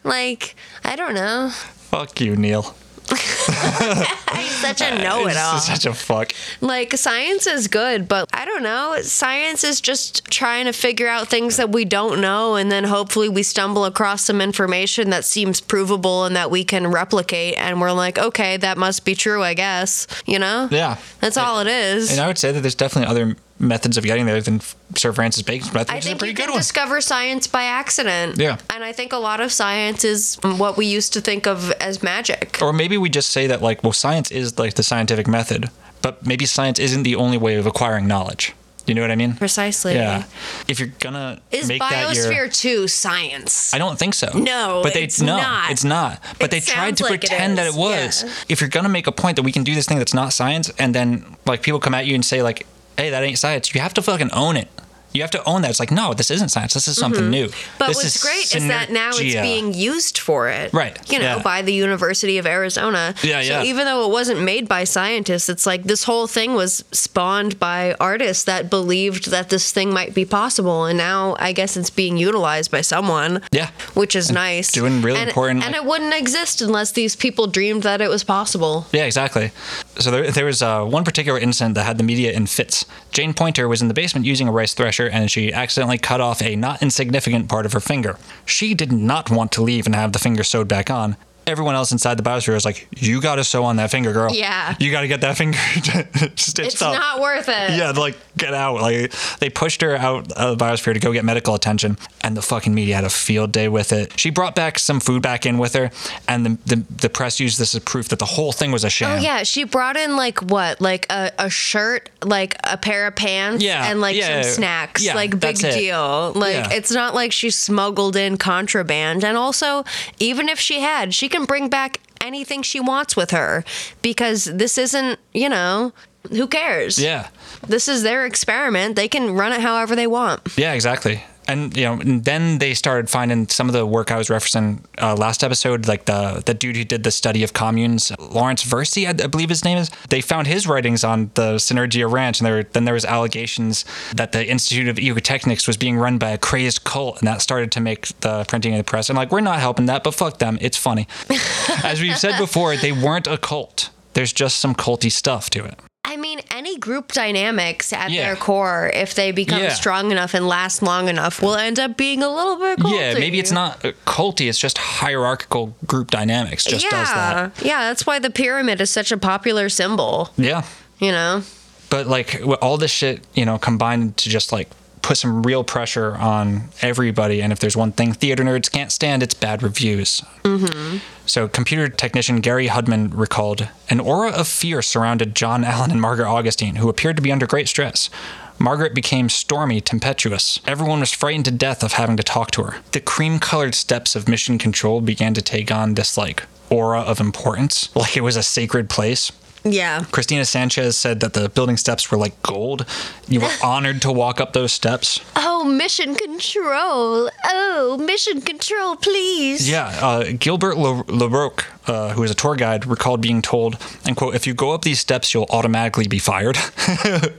like, 0.04 0.54
I 0.86 0.94
don't 0.94 1.14
know. 1.14 1.50
Fuck 1.50 2.20
you, 2.20 2.36
Neil. 2.36 2.74
He's 3.10 4.56
such 4.56 4.80
a 4.80 4.98
know-it-all. 5.02 5.58
Such 5.58 5.84
a 5.84 5.92
fuck. 5.92 6.32
Like 6.60 6.92
science 6.96 7.46
is 7.48 7.66
good, 7.66 8.06
but 8.06 8.28
I 8.32 8.44
don't 8.44 8.62
know. 8.62 8.96
Science 9.02 9.64
is 9.64 9.80
just 9.80 10.24
trying 10.26 10.66
to 10.66 10.72
figure 10.72 11.08
out 11.08 11.26
things 11.28 11.56
that 11.56 11.70
we 11.70 11.84
don't 11.84 12.20
know, 12.20 12.54
and 12.54 12.70
then 12.70 12.84
hopefully 12.84 13.28
we 13.28 13.42
stumble 13.42 13.84
across 13.84 14.22
some 14.22 14.40
information 14.40 15.10
that 15.10 15.24
seems 15.24 15.60
provable 15.60 16.24
and 16.24 16.36
that 16.36 16.50
we 16.52 16.62
can 16.62 16.86
replicate, 16.86 17.56
and 17.58 17.80
we're 17.80 17.92
like, 17.92 18.16
okay, 18.18 18.56
that 18.56 18.78
must 18.78 19.04
be 19.04 19.16
true, 19.16 19.42
I 19.42 19.54
guess. 19.54 20.06
You 20.24 20.38
know? 20.38 20.68
Yeah. 20.70 20.98
That's 21.20 21.36
all 21.36 21.60
it 21.60 21.66
is. 21.66 22.12
And 22.12 22.20
I 22.20 22.28
would 22.28 22.38
say 22.38 22.52
that 22.52 22.60
there's 22.60 22.76
definitely 22.76 23.10
other 23.10 23.36
methods 23.58 23.96
of 23.96 24.04
getting 24.04 24.26
there 24.26 24.40
than 24.40 24.60
Sir 24.96 25.12
Francis 25.12 25.42
Bacon's 25.42 25.72
method, 25.72 25.90
I 25.90 25.96
which 25.96 26.04
is 26.04 26.06
a 26.06 26.08
think 26.10 26.18
pretty 26.18 26.30
you 26.32 26.36
good 26.36 26.44
can 26.44 26.52
one. 26.52 26.58
discover 26.60 27.00
science 27.00 27.46
by 27.46 27.64
accident. 27.64 28.38
Yeah. 28.38 28.58
And 28.70 28.84
I 28.84 28.92
think 28.92 29.12
a 29.12 29.18
lot 29.18 29.40
of 29.40 29.50
science 29.52 30.04
is 30.04 30.36
what 30.42 30.76
we 30.76 30.86
used 30.86 31.12
to 31.14 31.20
think 31.20 31.46
of 31.46 31.70
as 31.72 32.02
magic. 32.02 32.58
Or 32.60 32.72
maybe 32.72 32.98
we 32.98 33.08
just 33.08 33.30
say 33.30 33.46
that 33.46 33.62
like, 33.62 33.82
well, 33.82 33.92
science 33.92 34.30
is 34.30 34.58
like 34.58 34.74
the 34.74 34.82
scientific 34.82 35.26
method, 35.26 35.70
but 36.02 36.24
maybe 36.26 36.44
science 36.46 36.78
isn't 36.78 37.02
the 37.02 37.16
only 37.16 37.38
way 37.38 37.54
of 37.56 37.66
acquiring 37.66 38.06
knowledge. 38.06 38.52
You 38.86 38.94
know 38.94 39.00
what 39.00 39.10
I 39.10 39.16
mean? 39.16 39.34
Precisely. 39.34 39.94
Yeah. 39.94 40.24
If 40.68 40.78
you're 40.78 40.92
gonna 41.00 41.40
Is 41.50 41.66
make 41.66 41.80
that 41.80 42.14
your 42.14 42.26
biosphere 42.26 42.54
2 42.56 42.86
science? 42.86 43.74
I 43.74 43.78
don't 43.78 43.98
think 43.98 44.14
so. 44.14 44.30
No, 44.38 44.80
but 44.84 44.94
they 44.94 45.02
it's 45.02 45.20
no, 45.20 45.38
not. 45.38 45.72
it's 45.72 45.82
not. 45.82 46.22
But 46.38 46.46
It 46.46 46.50
they 46.52 46.60
tried 46.60 46.96
to 46.98 47.02
like 47.04 47.14
it 47.24 47.28
pretend 47.30 47.58
that 47.58 47.66
is, 47.66 47.74
it 47.74 47.78
was. 47.80 48.22
yeah. 48.22 48.30
If 48.48 48.60
you're 48.60 48.70
gonna 48.70 48.88
make 48.88 49.08
a 49.08 49.12
point 49.12 49.34
that 49.36 49.42
we 49.42 49.50
can 49.50 49.64
do 49.64 49.74
this 49.74 49.86
thing 49.86 49.98
that's 49.98 50.14
not 50.14 50.32
science, 50.32 50.70
and 50.78 50.94
then 50.94 51.36
like 51.46 51.62
people 51.62 51.80
come 51.80 51.94
at 51.94 52.06
you 52.06 52.14
and 52.14 52.24
say 52.24 52.44
like, 52.44 52.64
"Hey, 52.96 53.10
that 53.10 53.22
ain't 53.22 53.38
science," 53.38 53.74
you 53.74 53.80
have 53.80 53.94
to 53.94 54.02
fucking 54.02 54.32
own 54.32 54.56
it. 54.56 54.68
You 55.16 55.22
have 55.22 55.30
to 55.32 55.44
own 55.44 55.62
that. 55.62 55.70
It's 55.70 55.80
like, 55.80 55.90
no, 55.90 56.12
this 56.14 56.30
isn't 56.30 56.50
science. 56.50 56.74
This 56.74 56.88
is 56.88 56.96
something 56.96 57.30
new. 57.30 57.46
Mm-hmm. 57.46 57.78
But 57.78 57.88
This 57.88 57.96
what's 57.96 58.16
is 58.16 58.22
great 58.22 58.54
is 58.54 58.68
that 58.68 58.90
now 58.90 59.10
it's 59.12 59.34
being 59.34 59.72
used 59.72 60.18
for 60.18 60.48
it. 60.48 60.72
Right, 60.72 60.96
You 61.10 61.18
know, 61.18 61.36
yeah. 61.36 61.42
by 61.42 61.62
the 61.62 61.72
University 61.72 62.38
of 62.38 62.46
Arizona. 62.46 63.14
Yeah, 63.22 63.40
so 63.42 63.48
yeah. 63.48 63.62
even 63.64 63.86
though 63.86 64.06
it 64.06 64.12
wasn't 64.12 64.42
made 64.42 64.68
by 64.68 64.84
scientists, 64.84 65.48
it's 65.48 65.66
like 65.66 65.84
this 65.84 66.04
whole 66.04 66.26
thing 66.26 66.54
was 66.54 66.84
spawned 66.92 67.58
by 67.58 67.94
artists 67.98 68.44
that 68.44 68.68
believed 68.68 69.30
that 69.30 69.48
this 69.48 69.72
thing 69.72 69.92
might 69.92 70.14
be 70.14 70.24
possible. 70.24 70.84
And 70.84 70.98
now 70.98 71.36
I 71.38 71.52
guess 71.52 71.76
it's 71.76 71.90
being 71.90 72.16
utilized 72.16 72.70
by 72.70 72.82
someone. 72.82 73.40
Yeah. 73.52 73.70
Which 73.94 74.14
is 74.14 74.30
nice. 74.30 74.70
doing 74.70 75.00
really 75.00 75.18
and, 75.20 75.28
important, 75.28 75.64
And 75.64 75.72
like- 75.72 75.82
it 75.82 75.88
wouldn't 75.88 76.14
exist 76.14 76.60
unless 76.60 76.92
these 76.92 77.16
people 77.16 77.46
dreamed 77.46 77.82
that 77.84 78.00
it 78.02 78.08
was 78.08 78.22
possible. 78.22 78.86
Yeah, 78.92 79.04
exactly. 79.04 79.50
So 79.98 80.10
there, 80.10 80.30
there 80.30 80.44
was 80.44 80.60
uh, 80.62 80.84
one 80.84 81.04
particular 81.04 81.38
incident 81.38 81.74
that 81.76 81.84
had 81.84 81.96
the 81.96 82.04
media 82.04 82.32
in 82.32 82.46
fits. 82.46 82.84
Jayne 83.12 83.32
Poynter 83.32 83.66
was 83.68 83.80
in 83.80 83.88
the 83.88 83.94
basement 83.94 84.26
using 84.26 84.48
a 84.48 84.52
rice 84.52 84.74
thresher, 84.74 85.05
and 85.06 85.30
she 85.30 85.52
accidentally 85.52 85.98
cut 85.98 86.20
off 86.20 86.42
a 86.42 86.56
not 86.56 86.82
insignificant 86.82 87.48
part 87.48 87.66
of 87.66 87.72
her 87.72 87.80
finger. 87.80 88.18
She 88.44 88.74
did 88.74 88.92
not 88.92 89.30
want 89.30 89.52
to 89.52 89.62
leave 89.62 89.86
and 89.86 89.94
have 89.94 90.12
the 90.12 90.18
finger 90.18 90.44
sewed 90.44 90.68
back 90.68 90.90
on. 90.90 91.16
Everyone 91.46 91.74
else 91.74 91.92
inside 91.92 92.16
the 92.16 92.22
biosphere 92.22 92.54
was 92.54 92.64
like, 92.64 92.88
"You 92.96 93.20
got 93.20 93.36
to 93.36 93.44
sew 93.44 93.64
on 93.64 93.76
that 93.76 93.90
finger, 93.90 94.12
girl. 94.12 94.34
Yeah. 94.34 94.74
you 94.80 94.90
got 94.90 95.02
to 95.02 95.08
get 95.08 95.20
that 95.20 95.36
finger 95.36 95.58
stitched 96.36 96.58
It's 96.58 96.82
up." 96.82 96.92
It's 96.94 97.00
not 97.00 97.20
worth 97.20 97.48
it. 97.48 97.70
yeah, 97.78 97.90
like 97.92 98.16
get 98.36 98.52
out. 98.54 98.80
Like 98.80 99.12
they 99.38 99.48
pushed 99.50 99.80
her 99.82 99.96
out 99.96 100.32
of 100.32 100.58
the 100.58 100.64
biosphere 100.64 100.92
to 100.94 101.00
go 101.00 101.12
get 101.12 101.24
medical 101.24 101.54
attention, 101.54 101.98
and 102.22 102.36
the 102.36 102.42
fucking 102.42 102.74
media 102.74 102.96
had 102.96 103.04
a 103.04 103.08
field 103.10 103.52
day 103.52 103.68
with 103.68 103.92
it. 103.92 104.18
She 104.18 104.30
brought 104.30 104.54
back 104.54 104.78
some 104.78 104.98
food 105.00 105.22
back 105.22 105.46
in 105.46 105.58
with 105.58 105.74
her, 105.74 105.90
and 106.28 106.44
the 106.44 106.58
the, 106.66 106.84
the 107.02 107.08
press 107.08 107.38
used 107.38 107.58
this 107.58 107.74
as 107.74 107.80
proof 107.82 108.08
that 108.08 108.18
the 108.18 108.24
whole 108.26 108.52
thing 108.52 108.72
was 108.72 108.82
a 108.84 108.90
sham. 108.90 109.18
Oh 109.18 109.22
yeah, 109.22 109.42
she 109.44 109.64
brought 109.64 109.96
in 109.96 110.16
like 110.16 110.40
what, 110.42 110.80
like 110.80 111.06
a, 111.10 111.30
a 111.38 111.48
shirt, 111.50 112.10
like 112.24 112.56
a 112.64 112.76
pair 112.76 113.06
of 113.06 113.14
pants, 113.16 113.62
Yeah, 113.62 113.88
and 113.90 114.00
like 114.00 114.16
yeah, 114.16 114.42
some 114.42 114.52
snacks. 114.52 115.04
yeah, 115.04 115.14
like 115.14 115.38
big 115.38 115.56
deal. 115.58 116.32
Like 116.34 116.54
Yeah. 116.54 116.72
it's 116.72 116.90
not 116.90 117.14
like 117.14 117.30
she 117.32 117.50
smuggled 117.50 118.16
in 118.16 118.36
contraband. 118.36 119.24
And 119.24 119.36
also, 119.36 119.84
even 120.18 120.48
if 120.48 120.58
she 120.58 120.80
had, 120.80 121.14
she 121.14 121.28
can 121.36 121.44
bring 121.46 121.68
back 121.68 122.00
anything 122.20 122.62
she 122.62 122.80
wants 122.80 123.16
with 123.16 123.30
her 123.30 123.64
because 124.02 124.44
this 124.44 124.78
isn't, 124.78 125.18
you 125.32 125.48
know, 125.48 125.92
who 126.30 126.46
cares? 126.46 126.98
Yeah. 127.00 127.28
This 127.66 127.88
is 127.88 128.02
their 128.02 128.26
experiment. 128.26 128.96
They 128.96 129.08
can 129.08 129.32
run 129.34 129.52
it 129.52 129.60
however 129.60 129.94
they 129.94 130.06
want. 130.06 130.40
Yeah, 130.56 130.72
exactly. 130.72 131.22
And 131.48 131.76
you 131.76 131.84
know, 131.84 131.94
and 131.94 132.24
then 132.24 132.58
they 132.58 132.74
started 132.74 133.08
finding 133.08 133.48
some 133.48 133.68
of 133.68 133.72
the 133.72 133.86
work 133.86 134.10
I 134.10 134.16
was 134.16 134.28
referencing 134.28 134.80
uh, 135.00 135.14
last 135.14 135.44
episode, 135.44 135.86
like 135.86 136.06
the 136.06 136.42
the 136.44 136.54
dude 136.54 136.76
who 136.76 136.84
did 136.84 137.04
the 137.04 137.10
study 137.10 137.42
of 137.42 137.52
communes, 137.52 138.12
Lawrence 138.18 138.64
Veysey, 138.64 139.06
I, 139.06 139.24
I 139.24 139.26
believe 139.26 139.48
his 139.48 139.64
name 139.64 139.78
is. 139.78 139.90
They 140.08 140.20
found 140.20 140.46
his 140.46 140.66
writings 140.66 141.04
on 141.04 141.30
the 141.34 141.56
Synergia 141.56 142.10
Ranch, 142.10 142.40
and 142.40 142.46
there 142.46 142.62
then 142.64 142.84
there 142.84 142.94
was 142.94 143.04
allegations 143.04 143.84
that 144.14 144.32
the 144.32 144.46
Institute 144.46 144.88
of 144.88 144.96
Ecotechnics 144.96 145.66
was 145.66 145.76
being 145.76 145.96
run 145.96 146.18
by 146.18 146.30
a 146.30 146.38
crazed 146.38 146.84
cult, 146.84 147.18
and 147.18 147.28
that 147.28 147.42
started 147.42 147.70
to 147.72 147.80
make 147.80 148.08
the 148.20 148.44
printing 148.44 148.72
of 148.74 148.78
the 148.78 148.84
press. 148.84 149.08
And 149.08 149.16
like, 149.16 149.30
we're 149.30 149.40
not 149.40 149.60
helping 149.60 149.86
that, 149.86 150.04
but 150.04 150.14
fuck 150.14 150.38
them, 150.38 150.58
it's 150.60 150.76
funny. 150.76 151.06
As 151.84 152.00
we've 152.00 152.18
said 152.18 152.38
before, 152.38 152.76
they 152.76 152.92
weren't 152.92 153.26
a 153.26 153.38
cult. 153.38 153.90
There's 154.14 154.32
just 154.32 154.58
some 154.58 154.74
culty 154.74 155.12
stuff 155.12 155.50
to 155.50 155.64
it. 155.64 155.78
I 156.08 156.16
mean, 156.16 156.40
any 156.52 156.78
group 156.78 157.10
dynamics 157.12 157.92
at 157.92 158.10
Yeah. 158.10 158.26
their 158.26 158.36
core, 158.36 158.90
if 158.94 159.14
they 159.14 159.32
become 159.32 159.60
Yeah. 159.60 159.74
strong 159.74 160.12
enough 160.12 160.34
and 160.34 160.46
last 160.46 160.80
long 160.80 161.08
enough, 161.08 161.42
will 161.42 161.56
end 161.56 161.80
up 161.80 161.96
being 161.96 162.22
a 162.22 162.28
little 162.28 162.56
bit 162.56 162.78
culty. 162.78 162.98
Yeah, 162.98 163.14
maybe 163.14 163.40
it's 163.40 163.50
not 163.50 163.82
culty. 164.06 164.48
It's 164.48 164.58
just 164.58 164.78
hierarchical 164.78 165.74
group 165.84 166.10
dynamics. 166.12 166.64
Just 166.64 166.84
yeah. 166.84 166.90
does 166.90 167.08
that. 167.12 167.52
Yeah, 167.66 167.80
that's 167.88 168.06
why 168.06 168.20
the 168.20 168.30
pyramid 168.30 168.80
is 168.80 168.88
such 168.90 169.10
a 169.10 169.16
popular 169.18 169.68
symbol, 169.68 170.30
Yeah. 170.38 170.62
you 171.00 171.10
know? 171.12 171.42
but 171.90 172.06
like 172.08 172.40
all 172.62 172.76
this 172.78 172.90
shit 172.90 173.22
you 173.34 173.44
know 173.44 173.58
combined 173.58 174.16
to 174.16 174.28
just 174.28 174.50
like 174.50 174.68
put 175.06 175.16
some 175.16 175.44
real 175.44 175.62
pressure 175.62 176.16
on 176.16 176.68
everybody 176.82 177.40
and 177.40 177.52
if 177.52 177.60
there's 177.60 177.76
one 177.76 177.92
thing 177.92 178.12
theater 178.12 178.42
nerds 178.42 178.68
can't 178.68 178.90
stand 178.90 179.22
it's 179.22 179.34
bad 179.34 179.62
reviews 179.62 180.20
mm-hmm. 180.42 180.96
so 181.24 181.46
computer 181.46 181.88
technician 181.88 182.40
gary 182.40 182.66
hudman 182.66 183.08
recalled 183.14 183.68
an 183.88 184.00
aura 184.00 184.30
of 184.30 184.48
fear 184.48 184.82
surrounded 184.82 185.32
john 185.32 185.62
allen 185.62 185.92
and 185.92 186.00
margaret 186.00 186.26
augustine 186.28 186.74
who 186.74 186.88
appeared 186.88 187.14
to 187.14 187.22
be 187.22 187.30
under 187.30 187.46
great 187.46 187.68
stress 187.68 188.10
Margaret 188.58 188.94
became 188.94 189.28
stormy, 189.28 189.82
tempestuous. 189.82 190.60
Everyone 190.66 191.00
was 191.00 191.12
frightened 191.12 191.44
to 191.44 191.50
death 191.50 191.82
of 191.82 191.92
having 191.92 192.16
to 192.16 192.22
talk 192.22 192.50
to 192.52 192.62
her. 192.62 192.78
The 192.92 193.00
cream 193.00 193.38
colored 193.38 193.74
steps 193.74 194.16
of 194.16 194.30
mission 194.30 194.56
control 194.56 195.02
began 195.02 195.34
to 195.34 195.42
take 195.42 195.70
on 195.70 195.92
this, 195.92 196.16
like, 196.16 196.44
aura 196.70 197.02
of 197.02 197.20
importance, 197.20 197.94
like 197.94 198.16
it 198.16 198.22
was 198.22 198.34
a 198.34 198.42
sacred 198.42 198.88
place. 198.88 199.30
Yeah. 199.72 200.04
Christina 200.12 200.44
Sanchez 200.44 200.96
said 200.96 201.20
that 201.20 201.32
the 201.34 201.48
building 201.48 201.76
steps 201.76 202.10
were 202.10 202.16
like 202.18 202.40
gold. 202.42 202.86
You 203.28 203.40
were 203.40 203.50
honored 203.64 204.00
to 204.02 204.12
walk 204.12 204.40
up 204.40 204.52
those 204.52 204.72
steps. 204.72 205.20
Oh, 205.34 205.64
mission 205.64 206.14
control. 206.14 207.30
Oh, 207.44 207.98
mission 208.04 208.40
control, 208.40 208.96
please. 208.96 209.68
Yeah, 209.68 209.86
uh, 210.00 210.32
Gilbert 210.38 210.76
LeBroc, 210.76 211.64
uh, 211.86 212.12
who 212.14 212.22
is 212.22 212.30
a 212.30 212.34
tour 212.34 212.54
guide, 212.56 212.86
recalled 212.86 213.20
being 213.20 213.42
told, 213.42 213.76
and 214.04 214.16
quote, 214.16 214.34
if 214.34 214.46
you 214.46 214.54
go 214.54 214.72
up 214.72 214.82
these 214.82 215.00
steps, 215.00 215.34
you'll 215.34 215.46
automatically 215.50 216.06
be 216.08 216.18
fired. 216.18 216.56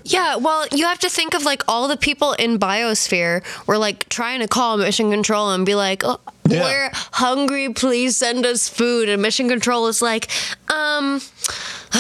Yeah, 0.04 0.38
well, 0.38 0.66
you 0.72 0.86
have 0.86 1.00
to 1.00 1.10
think 1.10 1.34
of 1.34 1.44
like 1.44 1.64
all 1.68 1.88
the 1.88 1.98
people 1.98 2.34
in 2.34 2.58
Biosphere 2.60 3.44
were 3.68 3.78
like 3.78 4.08
trying 4.10 4.40
to 4.40 4.48
call 4.48 4.78
Mission 4.78 5.12
Control 5.12 5.52
and 5.52 5.66
be 5.66 5.76
like, 5.76 6.04
oh, 6.06 6.20
Yeah. 6.48 6.64
we're 6.64 6.90
hungry, 7.14 7.74
please 7.74 8.16
send 8.18 8.46
us 8.46 8.70
food. 8.70 9.10
And 9.10 9.22
Mission 9.22 9.50
Control 9.50 9.88
is 9.88 10.02
like, 10.02 10.30
um, 10.72 11.22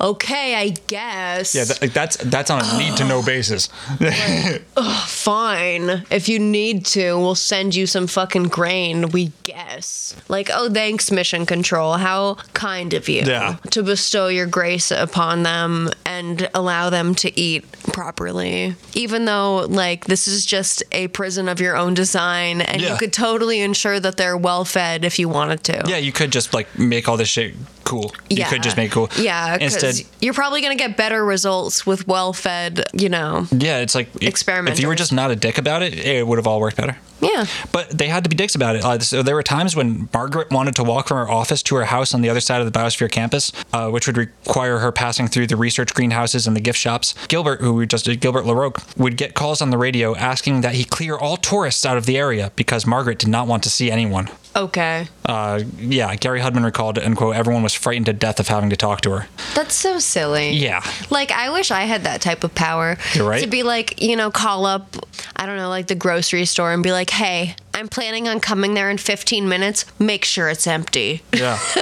okay, 0.00 0.54
I 0.54 0.74
guess. 0.86 1.54
yeah, 1.54 1.64
that, 1.64 1.90
that's 1.94 2.16
that's 2.18 2.50
on 2.50 2.62
a 2.64 2.78
need 2.78 2.96
to 2.96 3.04
know 3.04 3.22
basis. 3.26 3.66
Fine. 5.06 6.04
If 6.10 6.28
you 6.28 6.38
need 6.38 6.84
to, 6.86 7.14
we'll 7.18 7.34
send 7.34 7.74
you 7.74 7.86
some 7.86 8.06
fucking 8.06 8.44
grain, 8.44 9.08
we 9.10 9.32
guess. 9.44 10.14
Like, 10.28 10.50
oh, 10.52 10.70
thanks, 10.72 11.10
Mission 11.10 11.46
Control. 11.46 11.94
How 11.94 12.34
kind 12.54 12.94
of 12.94 13.08
you 13.08 13.22
Yeah. 13.22 13.56
to 13.70 13.82
bestow 13.82 14.28
your 14.28 14.46
grace 14.46 14.90
upon 14.90 15.42
them 15.42 15.90
and 16.04 16.48
allow 16.54 16.90
them 16.90 17.14
to 17.16 17.38
eat 17.38 17.64
properly. 17.92 18.74
Even 18.94 19.24
though, 19.24 19.66
like, 19.68 20.04
this 20.06 20.28
is 20.28 20.44
just 20.46 20.82
a 20.92 21.08
prison 21.08 21.48
of 21.48 21.60
your 21.60 21.76
own 21.76 21.94
design, 21.94 22.60
and 22.60 22.80
you 22.82 22.96
could 22.96 23.12
totally 23.12 23.60
ensure 23.60 23.98
that 24.00 24.16
they're 24.16 24.36
well 24.36 24.64
fed 24.64 25.04
if 25.04 25.18
you 25.18 25.28
wanted 25.28 25.62
to. 25.64 25.82
yeah, 25.86 25.96
you 25.96 26.12
could 26.12 26.30
just 26.32 26.54
like 26.54 26.78
make 26.78 27.08
all 27.08 27.16
this 27.16 27.28
shit 27.28 27.54
cool. 27.86 28.12
You 28.28 28.36
yeah. 28.38 28.50
could 28.50 28.62
just 28.62 28.76
make 28.76 28.90
it 28.90 28.92
cool. 28.92 29.08
Yeah, 29.18 29.56
Instead, 29.60 29.94
you're 30.20 30.34
probably 30.34 30.60
going 30.60 30.76
to 30.76 30.82
get 30.82 30.96
better 30.96 31.24
results 31.24 31.86
with 31.86 32.06
well-fed, 32.06 32.84
you 32.92 33.08
know. 33.08 33.46
yeah, 33.52 33.78
it's 33.78 33.94
like 33.94 34.08
if- 34.20 34.48
If 34.48 34.80
you 34.80 34.88
were 34.88 34.94
just 34.94 35.12
not 35.12 35.30
a 35.30 35.36
dick 35.36 35.56
about 35.56 35.82
it, 35.82 35.94
it 35.94 36.26
would 36.26 36.36
have 36.38 36.46
all 36.46 36.60
worked 36.60 36.76
better. 36.76 36.98
Yeah. 37.20 37.46
But 37.72 37.90
they 37.90 38.08
had 38.08 38.24
to 38.24 38.30
be 38.30 38.36
dicks 38.36 38.54
about 38.54 38.76
it. 38.76 38.84
Uh, 38.84 38.98
so 38.98 39.22
there 39.22 39.34
were 39.34 39.42
times 39.42 39.74
when 39.74 40.08
Margaret 40.12 40.50
wanted 40.50 40.74
to 40.76 40.84
walk 40.84 41.08
from 41.08 41.16
her 41.16 41.30
office 41.30 41.62
to 41.64 41.76
her 41.76 41.84
house 41.84 42.14
on 42.14 42.20
the 42.22 42.28
other 42.28 42.40
side 42.40 42.60
of 42.60 42.70
the 42.70 42.78
Biosphere 42.78 43.10
campus, 43.10 43.52
uh, 43.72 43.88
which 43.90 44.06
would 44.06 44.16
require 44.16 44.78
her 44.78 44.92
passing 44.92 45.26
through 45.28 45.46
the 45.46 45.56
research 45.56 45.94
greenhouses 45.94 46.46
and 46.46 46.54
the 46.54 46.60
gift 46.60 46.78
shops. 46.78 47.14
Gilbert, 47.28 47.60
who 47.60 47.74
we 47.74 47.86
just 47.86 48.04
did, 48.04 48.20
Gilbert 48.20 48.44
LaRoque, 48.44 48.96
would 48.98 49.16
get 49.16 49.34
calls 49.34 49.62
on 49.62 49.70
the 49.70 49.78
radio 49.78 50.14
asking 50.16 50.60
that 50.60 50.74
he 50.74 50.84
clear 50.84 51.16
all 51.16 51.36
tourists 51.36 51.86
out 51.86 51.96
of 51.96 52.06
the 52.06 52.18
area 52.18 52.52
because 52.56 52.86
Margaret 52.86 53.18
did 53.18 53.28
not 53.28 53.46
want 53.46 53.62
to 53.62 53.70
see 53.70 53.90
anyone. 53.90 54.28
Okay. 54.54 55.08
Uh, 55.26 55.62
yeah, 55.78 56.14
Gary 56.16 56.40
Hudman 56.40 56.64
recalled, 56.64 56.96
and 56.96 57.14
quote, 57.14 57.36
everyone 57.36 57.62
was 57.62 57.74
frightened 57.74 58.06
to 58.06 58.14
death 58.14 58.40
of 58.40 58.48
having 58.48 58.70
to 58.70 58.76
talk 58.76 59.02
to 59.02 59.10
her. 59.10 59.26
That's 59.54 59.74
so 59.74 59.98
silly. 59.98 60.52
Yeah. 60.52 60.82
Like 61.10 61.30
I 61.30 61.50
wish 61.50 61.70
I 61.70 61.82
had 61.82 62.04
that 62.04 62.22
type 62.22 62.42
of 62.42 62.54
power. 62.54 62.96
You're 63.14 63.28
right. 63.28 63.42
To 63.42 63.46
be 63.48 63.62
like, 63.62 64.00
you 64.00 64.16
know, 64.16 64.30
call 64.30 64.64
up, 64.64 64.96
I 65.36 65.44
don't 65.44 65.58
know, 65.58 65.68
like 65.68 65.88
the 65.88 65.94
grocery 65.94 66.46
store 66.46 66.72
and 66.72 66.82
be 66.82 66.90
like, 66.90 67.05
"Hey, 67.10 67.56
I'm 67.74 67.88
planning 67.88 68.28
on 68.28 68.40
coming 68.40 68.74
there 68.74 68.90
in 68.90 68.98
15 68.98 69.48
minutes. 69.48 69.84
Make 69.98 70.24
sure 70.24 70.48
it's 70.48 70.66
empty. 70.66 71.22
Yeah. 71.34 71.58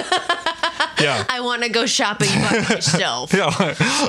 yeah. 1.01 1.25
I 1.29 1.39
want 1.41 1.63
to 1.63 1.69
go 1.69 1.85
shopping 1.85 2.29
by 2.29 2.65
myself." 2.69 3.33
Yeah. 3.33 3.49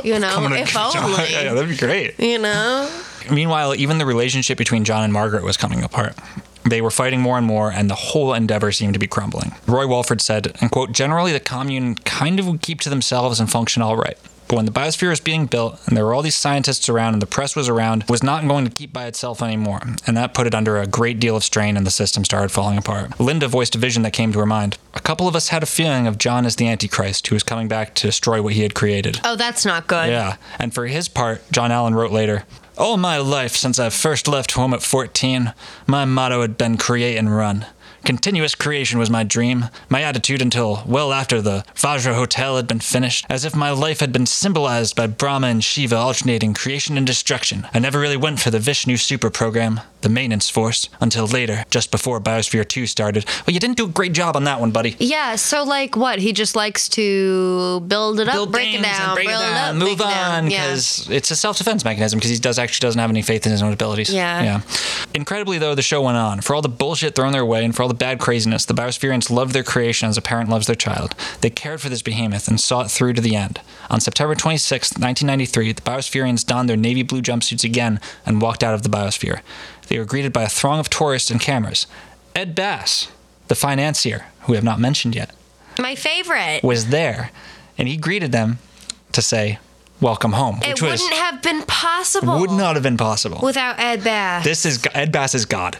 You 0.04 0.18
know, 0.18 0.48
if 0.52 0.72
John. 0.72 0.96
only. 0.96 1.24
Yeah, 1.30 1.54
that'd 1.54 1.68
be 1.68 1.76
great. 1.76 2.18
You 2.18 2.38
know? 2.38 2.90
Meanwhile, 3.30 3.74
even 3.74 3.98
the 3.98 4.06
relationship 4.06 4.56
between 4.58 4.84
John 4.84 5.02
and 5.02 5.12
Margaret 5.12 5.42
was 5.42 5.56
coming 5.56 5.82
apart. 5.82 6.14
They 6.68 6.80
were 6.80 6.90
fighting 6.90 7.20
more 7.20 7.38
and 7.38 7.46
more, 7.46 7.70
and 7.70 7.88
the 7.88 7.94
whole 7.94 8.34
endeavor 8.34 8.72
seemed 8.72 8.94
to 8.94 8.98
be 8.98 9.06
crumbling. 9.06 9.54
Roy 9.66 9.86
Walford 9.86 10.20
said, 10.20 10.56
and 10.60 10.70
quote, 10.70 10.92
generally 10.92 11.32
the 11.32 11.40
commune 11.40 11.94
kind 11.94 12.40
of 12.40 12.46
would 12.48 12.62
keep 12.62 12.80
to 12.80 12.90
themselves 12.90 13.38
and 13.38 13.50
function 13.50 13.82
all 13.82 13.96
right. 13.96 14.18
But 14.48 14.56
when 14.56 14.64
the 14.64 14.72
biosphere 14.72 15.10
was 15.10 15.20
being 15.20 15.46
built 15.46 15.80
and 15.86 15.96
there 15.96 16.04
were 16.04 16.14
all 16.14 16.22
these 16.22 16.36
scientists 16.36 16.88
around 16.88 17.14
and 17.14 17.22
the 17.22 17.26
press 17.26 17.56
was 17.56 17.68
around, 17.68 18.02
it 18.04 18.10
was 18.10 18.22
not 18.22 18.46
going 18.46 18.64
to 18.64 18.70
keep 18.70 18.92
by 18.92 19.06
itself 19.06 19.42
anymore. 19.42 19.80
And 20.06 20.16
that 20.16 20.34
put 20.34 20.46
it 20.46 20.54
under 20.54 20.78
a 20.78 20.86
great 20.86 21.18
deal 21.18 21.36
of 21.36 21.42
strain 21.42 21.76
and 21.76 21.84
the 21.84 21.90
system 21.90 22.24
started 22.24 22.50
falling 22.50 22.78
apart. 22.78 23.18
Linda 23.18 23.48
voiced 23.48 23.74
a 23.74 23.78
vision 23.78 24.02
that 24.02 24.12
came 24.12 24.32
to 24.32 24.38
her 24.38 24.46
mind. 24.46 24.78
A 24.94 25.00
couple 25.00 25.26
of 25.26 25.34
us 25.34 25.48
had 25.48 25.64
a 25.64 25.66
feeling 25.66 26.06
of 26.06 26.18
John 26.18 26.46
as 26.46 26.56
the 26.56 26.68
Antichrist 26.68 27.26
who 27.26 27.34
was 27.34 27.42
coming 27.42 27.66
back 27.66 27.94
to 27.96 28.06
destroy 28.06 28.40
what 28.40 28.52
he 28.52 28.62
had 28.62 28.74
created. 28.74 29.20
Oh, 29.24 29.34
that's 29.34 29.66
not 29.66 29.88
good. 29.88 30.10
Yeah, 30.10 30.36
and 30.60 30.72
for 30.72 30.86
his 30.86 31.08
part, 31.08 31.42
John 31.50 31.72
Allen 31.72 31.94
wrote 31.96 32.12
later 32.12 32.44
All 32.78 32.98
my 32.98 33.16
life 33.16 33.56
since 33.56 33.78
I 33.78 33.88
first 33.88 34.28
left 34.28 34.52
home 34.52 34.74
at 34.74 34.82
14, 34.82 35.54
my 35.86 36.04
motto 36.04 36.42
had 36.42 36.58
been 36.58 36.76
create 36.76 37.16
and 37.16 37.34
run. 37.34 37.64
Continuous 38.06 38.54
creation 38.54 39.00
was 39.00 39.10
my 39.10 39.24
dream, 39.24 39.64
my 39.88 40.00
attitude 40.00 40.40
until 40.40 40.84
well 40.86 41.12
after 41.12 41.42
the 41.42 41.64
Vajra 41.74 42.14
Hotel 42.14 42.54
had 42.54 42.68
been 42.68 42.78
finished, 42.78 43.26
as 43.28 43.44
if 43.44 43.56
my 43.56 43.72
life 43.72 43.98
had 43.98 44.12
been 44.12 44.26
symbolized 44.26 44.94
by 44.94 45.08
Brahma 45.08 45.48
and 45.48 45.64
Shiva 45.64 45.96
alternating 45.96 46.54
creation 46.54 46.96
and 46.96 47.04
destruction. 47.04 47.66
I 47.74 47.80
never 47.80 47.98
really 47.98 48.16
went 48.16 48.38
for 48.38 48.52
the 48.52 48.60
Vishnu 48.60 48.96
super 48.96 49.28
program, 49.28 49.80
the 50.02 50.08
maintenance 50.08 50.48
force, 50.48 50.88
until 51.00 51.26
later, 51.26 51.64
just 51.68 51.90
before 51.90 52.20
Biosphere 52.20 52.66
2 52.68 52.86
started. 52.86 53.24
Well, 53.44 53.54
you 53.54 53.58
didn't 53.58 53.76
do 53.76 53.86
a 53.86 53.88
great 53.88 54.12
job 54.12 54.36
on 54.36 54.44
that 54.44 54.60
one, 54.60 54.70
buddy. 54.70 54.94
Yeah, 55.00 55.34
so 55.34 55.64
like 55.64 55.96
what? 55.96 56.20
He 56.20 56.32
just 56.32 56.54
likes 56.54 56.88
to 56.90 57.80
build 57.88 58.20
it 58.20 58.28
up, 58.28 58.34
build 58.34 58.52
break 58.52 58.72
it 58.72 58.82
down, 58.82 59.16
break 59.16 59.26
it 59.26 59.30
build 59.30 59.42
down, 59.42 59.70
up, 59.70 59.74
move 59.74 59.98
break 59.98 60.08
it 60.08 60.12
down. 60.12 60.44
move 60.44 60.44
on, 60.44 60.50
Yeah. 60.52 60.62
because 60.68 61.10
it's 61.10 61.32
a 61.32 61.36
self-defense 61.36 61.84
mechanism. 61.84 62.20
Because 62.20 62.30
he 62.30 62.38
does 62.38 62.60
actually 62.60 62.86
doesn't 62.86 63.00
have 63.00 63.10
any 63.10 63.22
faith 63.22 63.46
in 63.46 63.50
his 63.50 63.62
own 63.64 63.72
abilities. 63.72 64.10
Yeah. 64.14 64.42
yeah. 64.44 64.60
Incredibly, 65.12 65.58
though, 65.58 65.74
the 65.74 65.82
show 65.82 66.02
went 66.02 66.18
on. 66.18 66.40
For 66.40 66.54
all 66.54 66.62
the 66.62 66.68
bullshit 66.68 67.16
thrown 67.16 67.32
their 67.32 67.44
way 67.44 67.64
and 67.64 67.74
for 67.74 67.82
all 67.82 67.88
the 67.88 67.95
bad 67.96 68.18
craziness, 68.18 68.64
the 68.64 68.74
Biospherians 68.74 69.30
loved 69.30 69.52
their 69.52 69.62
creation 69.64 70.08
as 70.08 70.16
a 70.16 70.22
parent 70.22 70.48
loves 70.48 70.66
their 70.66 70.76
child. 70.76 71.14
They 71.40 71.50
cared 71.50 71.80
for 71.80 71.88
this 71.88 72.02
behemoth 72.02 72.46
and 72.48 72.60
saw 72.60 72.82
it 72.82 72.90
through 72.90 73.14
to 73.14 73.20
the 73.20 73.34
end. 73.36 73.60
On 73.90 74.00
September 74.00 74.34
26, 74.34 74.92
1993, 74.92 75.72
the 75.72 75.82
Biospherians 75.82 76.44
donned 76.46 76.68
their 76.68 76.76
navy 76.76 77.02
blue 77.02 77.22
jumpsuits 77.22 77.64
again 77.64 78.00
and 78.24 78.40
walked 78.40 78.62
out 78.62 78.74
of 78.74 78.82
the 78.82 78.88
Biosphere. 78.88 79.40
They 79.88 79.98
were 79.98 80.04
greeted 80.04 80.32
by 80.32 80.42
a 80.42 80.48
throng 80.48 80.78
of 80.80 80.90
tourists 80.90 81.30
and 81.30 81.40
cameras. 81.40 81.86
Ed 82.34 82.54
Bass, 82.54 83.08
the 83.48 83.54
financier, 83.54 84.26
who 84.42 84.52
we 84.52 84.56
have 84.56 84.64
not 84.64 84.78
mentioned 84.80 85.14
yet, 85.14 85.30
My 85.78 85.94
favorite. 85.94 86.60
was 86.62 86.86
there, 86.88 87.30
and 87.78 87.88
he 87.88 87.96
greeted 87.96 88.32
them 88.32 88.58
to 89.12 89.22
say, 89.22 89.58
"Welcome 90.00 90.32
home," 90.32 90.58
it 90.62 90.68
which 90.68 90.82
was 90.82 91.00
wouldn't 91.00 91.20
have 91.20 91.40
been 91.42 91.62
possible 91.62 92.38
would 92.40 92.50
not 92.50 92.74
have 92.76 92.82
been 92.82 92.96
possible. 92.98 93.38
without 93.42 93.78
Ed 93.78 94.02
Bass. 94.04 94.44
this 94.44 94.66
is 94.66 94.80
Ed 94.92 95.12
Bass 95.12 95.34
is 95.34 95.44
God. 95.46 95.78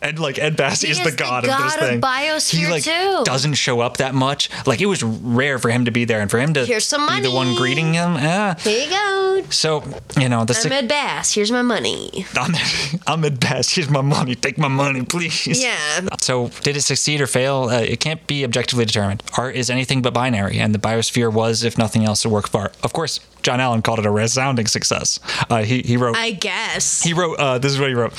Ed 0.00 0.18
like 0.18 0.38
Ed 0.38 0.56
Bass 0.56 0.82
He 0.82 0.90
is, 0.90 0.98
the 0.98 1.10
the 1.10 1.16
god, 1.16 1.44
of 1.44 1.50
god 1.50 1.64
this 1.64 1.74
of 1.74 1.80
thing. 1.80 2.00
Biosphere 2.00 2.66
he 2.66 2.70
like 2.70 2.84
too. 2.84 3.22
doesn't 3.24 3.54
show 3.54 3.80
up 3.80 3.96
that 3.96 4.14
much. 4.14 4.48
Like 4.66 4.80
it 4.80 4.86
was 4.86 5.02
rare 5.02 5.58
for 5.58 5.70
him 5.70 5.84
to 5.86 5.90
be 5.90 6.04
there, 6.04 6.20
and 6.20 6.30
for 6.30 6.38
him 6.38 6.54
to 6.54 6.64
Here's 6.64 6.84
some 6.86 7.06
be 7.08 7.20
the 7.20 7.30
one 7.30 7.56
greeting 7.56 7.94
him. 7.94 8.14
Yeah. 8.14 8.54
Here 8.58 8.84
you 8.84 8.90
go. 8.90 9.42
So 9.50 9.82
you 10.16 10.28
know 10.28 10.44
the 10.44 10.60
I'm 10.64 10.72
Ed 10.72 10.88
Bass. 10.88 11.32
Here's 11.34 11.50
my 11.50 11.62
money. 11.62 12.26
I'm, 12.36 12.54
I'm 13.06 13.24
Ed 13.24 13.40
Bass. 13.40 13.70
Here's 13.74 13.90
my 13.90 14.00
money. 14.00 14.34
Take 14.34 14.58
my 14.58 14.68
money, 14.68 15.04
please. 15.04 15.46
Yeah. 15.46 16.08
So, 16.20 16.48
did 16.62 16.76
it 16.76 16.82
succeed 16.82 17.20
or 17.20 17.26
fail? 17.26 17.68
Uh, 17.70 17.80
it 17.80 18.00
can't 18.00 18.24
be 18.26 18.44
objectively 18.44 18.84
determined. 18.84 19.22
Art 19.36 19.56
is 19.56 19.70
anything 19.70 20.02
but 20.02 20.12
binary, 20.14 20.58
and 20.58 20.74
the 20.74 20.78
biosphere 20.78 21.32
was, 21.32 21.64
if 21.64 21.78
nothing 21.78 22.04
else, 22.04 22.24
a 22.24 22.28
work 22.28 22.48
of 22.48 22.54
art. 22.54 22.76
Of 22.82 22.92
course, 22.92 23.20
John 23.42 23.60
Allen 23.60 23.82
called 23.82 23.98
it 23.98 24.06
a 24.06 24.10
resounding 24.10 24.66
success. 24.66 25.20
Uh, 25.48 25.62
he, 25.62 25.82
he 25.82 25.96
wrote. 25.96 26.16
I 26.16 26.32
guess. 26.32 27.02
he 27.02 27.12
wrote, 27.12 27.38
uh, 27.38 27.58
this 27.58 27.72
is 27.72 27.80
what 27.80 27.88
he 27.88 27.94
wrote. 27.94 28.12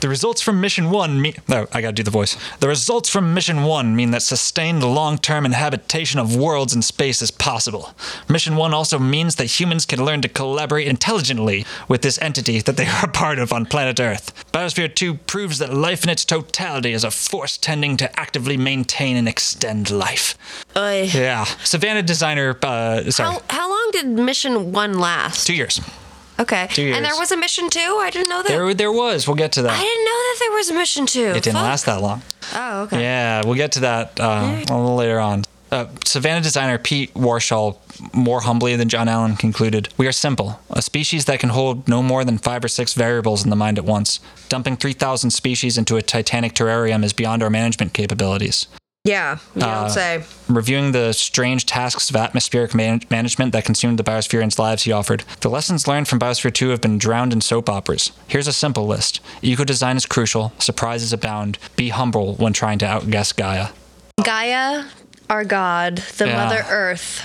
The 0.00 0.08
results 0.08 0.40
from 0.40 0.60
Mission 0.60 0.90
1 0.90 1.20
mean. 1.20 1.34
No, 1.48 1.66
I 1.72 1.80
gotta 1.80 1.92
do 1.92 2.02
the 2.02 2.10
voice. 2.10 2.36
The 2.60 2.68
results 2.68 3.08
from 3.08 3.34
Mission 3.34 3.62
1 3.64 3.94
mean 3.94 4.10
that 4.12 4.22
sustained 4.22 4.82
long 4.82 5.18
term 5.18 5.44
inhabitation 5.44 6.18
of 6.18 6.34
worlds 6.36 6.74
in 6.74 6.82
space 6.82 7.20
is 7.20 7.30
possible. 7.30 7.94
Mission 8.28 8.56
1 8.56 8.72
also 8.72 8.98
means 8.98 9.36
that 9.36 9.60
humans 9.60 9.84
can 9.84 10.04
learn 10.04 10.22
to 10.22 10.28
collaborate 10.28 10.88
intelligently 10.88 11.66
with 11.88 12.02
this 12.02 12.18
entity 12.22 12.60
that 12.60 12.76
they 12.76 12.86
are 12.86 13.04
a 13.04 13.08
part 13.08 13.38
of 13.38 13.52
on 13.52 13.66
planet 13.66 14.00
Earth. 14.00 14.32
Biosphere 14.52 14.94
2 14.94 15.14
proves 15.14 15.58
that 15.58 15.72
life 15.72 16.04
in 16.04 16.10
its 16.10 16.24
totality 16.24 16.92
is 16.92 17.04
a 17.04 17.10
force 17.10 17.56
tending 17.58 17.96
to 17.98 18.18
actively 18.20 18.56
maintain 18.56 19.16
and 19.16 19.28
extend 19.28 19.90
life. 19.90 20.36
Oy. 20.76 21.10
Yeah. 21.12 21.44
Savannah 21.64 22.02
designer, 22.02 22.56
uh, 22.62 23.10
sorry, 23.10 23.34
How, 23.34 23.42
how 23.48 23.68
long 23.70 23.90
did 23.92 24.06
mission 24.06 24.59
one 24.60 24.98
last? 24.98 25.46
two 25.46 25.54
years. 25.54 25.80
Okay. 26.38 26.68
two 26.70 26.82
years. 26.82 26.96
And 26.96 27.04
there 27.04 27.16
was 27.16 27.30
a 27.32 27.36
mission 27.36 27.68
two? 27.68 27.78
I 28.00 28.10
didn't 28.10 28.30
know 28.30 28.42
that. 28.42 28.48
There, 28.48 28.74
there 28.74 28.92
was. 28.92 29.26
We'll 29.26 29.36
get 29.36 29.52
to 29.52 29.62
that. 29.62 29.72
I 29.72 29.82
didn't 29.82 30.04
know 30.04 30.10
that 30.10 30.36
there 30.40 30.52
was 30.52 30.70
a 30.70 30.74
mission 30.74 31.06
two. 31.06 31.20
It 31.20 31.42
didn't 31.42 31.54
Fuck. 31.54 31.62
last 31.62 31.86
that 31.86 32.00
long. 32.00 32.22
Oh, 32.54 32.82
okay. 32.82 33.00
Yeah, 33.02 33.42
we'll 33.44 33.56
get 33.56 33.72
to 33.72 33.80
that 33.80 34.18
uh, 34.18 34.64
a 34.68 34.74
little 34.74 34.96
later 34.96 35.20
on. 35.20 35.44
Uh, 35.70 35.86
Savannah 36.04 36.40
designer 36.40 36.78
Pete 36.78 37.14
Warshall, 37.14 37.76
more 38.12 38.40
humbly 38.40 38.74
than 38.74 38.88
John 38.88 39.08
Allen, 39.08 39.36
concluded 39.36 39.88
We 39.96 40.08
are 40.08 40.12
simple, 40.12 40.58
a 40.70 40.82
species 40.82 41.26
that 41.26 41.38
can 41.38 41.50
hold 41.50 41.86
no 41.86 42.02
more 42.02 42.24
than 42.24 42.38
five 42.38 42.64
or 42.64 42.68
six 42.68 42.94
variables 42.94 43.44
in 43.44 43.50
the 43.50 43.56
mind 43.56 43.78
at 43.78 43.84
once. 43.84 44.18
Dumping 44.48 44.78
3,000 44.78 45.30
species 45.30 45.78
into 45.78 45.96
a 45.96 46.02
titanic 46.02 46.54
terrarium 46.54 47.04
is 47.04 47.12
beyond 47.12 47.42
our 47.42 47.50
management 47.50 47.92
capabilities. 47.92 48.66
Yeah. 49.04 49.38
You 49.56 49.62
Uh, 49.62 49.80
don't 49.82 49.90
say. 49.90 50.22
Reviewing 50.48 50.92
the 50.92 51.12
strange 51.14 51.64
tasks 51.64 52.10
of 52.10 52.16
atmospheric 52.16 52.74
man- 52.74 53.00
management 53.08 53.52
that 53.52 53.64
consumed 53.64 53.98
the 53.98 54.04
Biospherians' 54.04 54.58
lives, 54.58 54.82
he 54.82 54.92
offered 54.92 55.24
The 55.40 55.48
lessons 55.48 55.88
learned 55.88 56.06
from 56.06 56.18
Biosphere 56.20 56.52
2 56.52 56.68
have 56.68 56.82
been 56.82 56.98
drowned 56.98 57.32
in 57.32 57.40
soap 57.40 57.70
operas. 57.70 58.12
Here's 58.28 58.46
a 58.46 58.52
simple 58.52 58.86
list 58.86 59.20
Eco 59.40 59.64
design 59.64 59.96
is 59.96 60.04
crucial, 60.04 60.52
surprises 60.58 61.14
abound, 61.14 61.56
be 61.76 61.88
humble 61.88 62.34
when 62.34 62.52
trying 62.52 62.78
to 62.80 62.86
outguess 62.86 63.32
Gaia. 63.32 63.68
Gaia, 64.22 64.84
our 65.30 65.44
god, 65.44 65.96
the 66.18 66.26
Yeah. 66.26 66.36
Mother 66.44 66.66
Earth. 66.68 67.22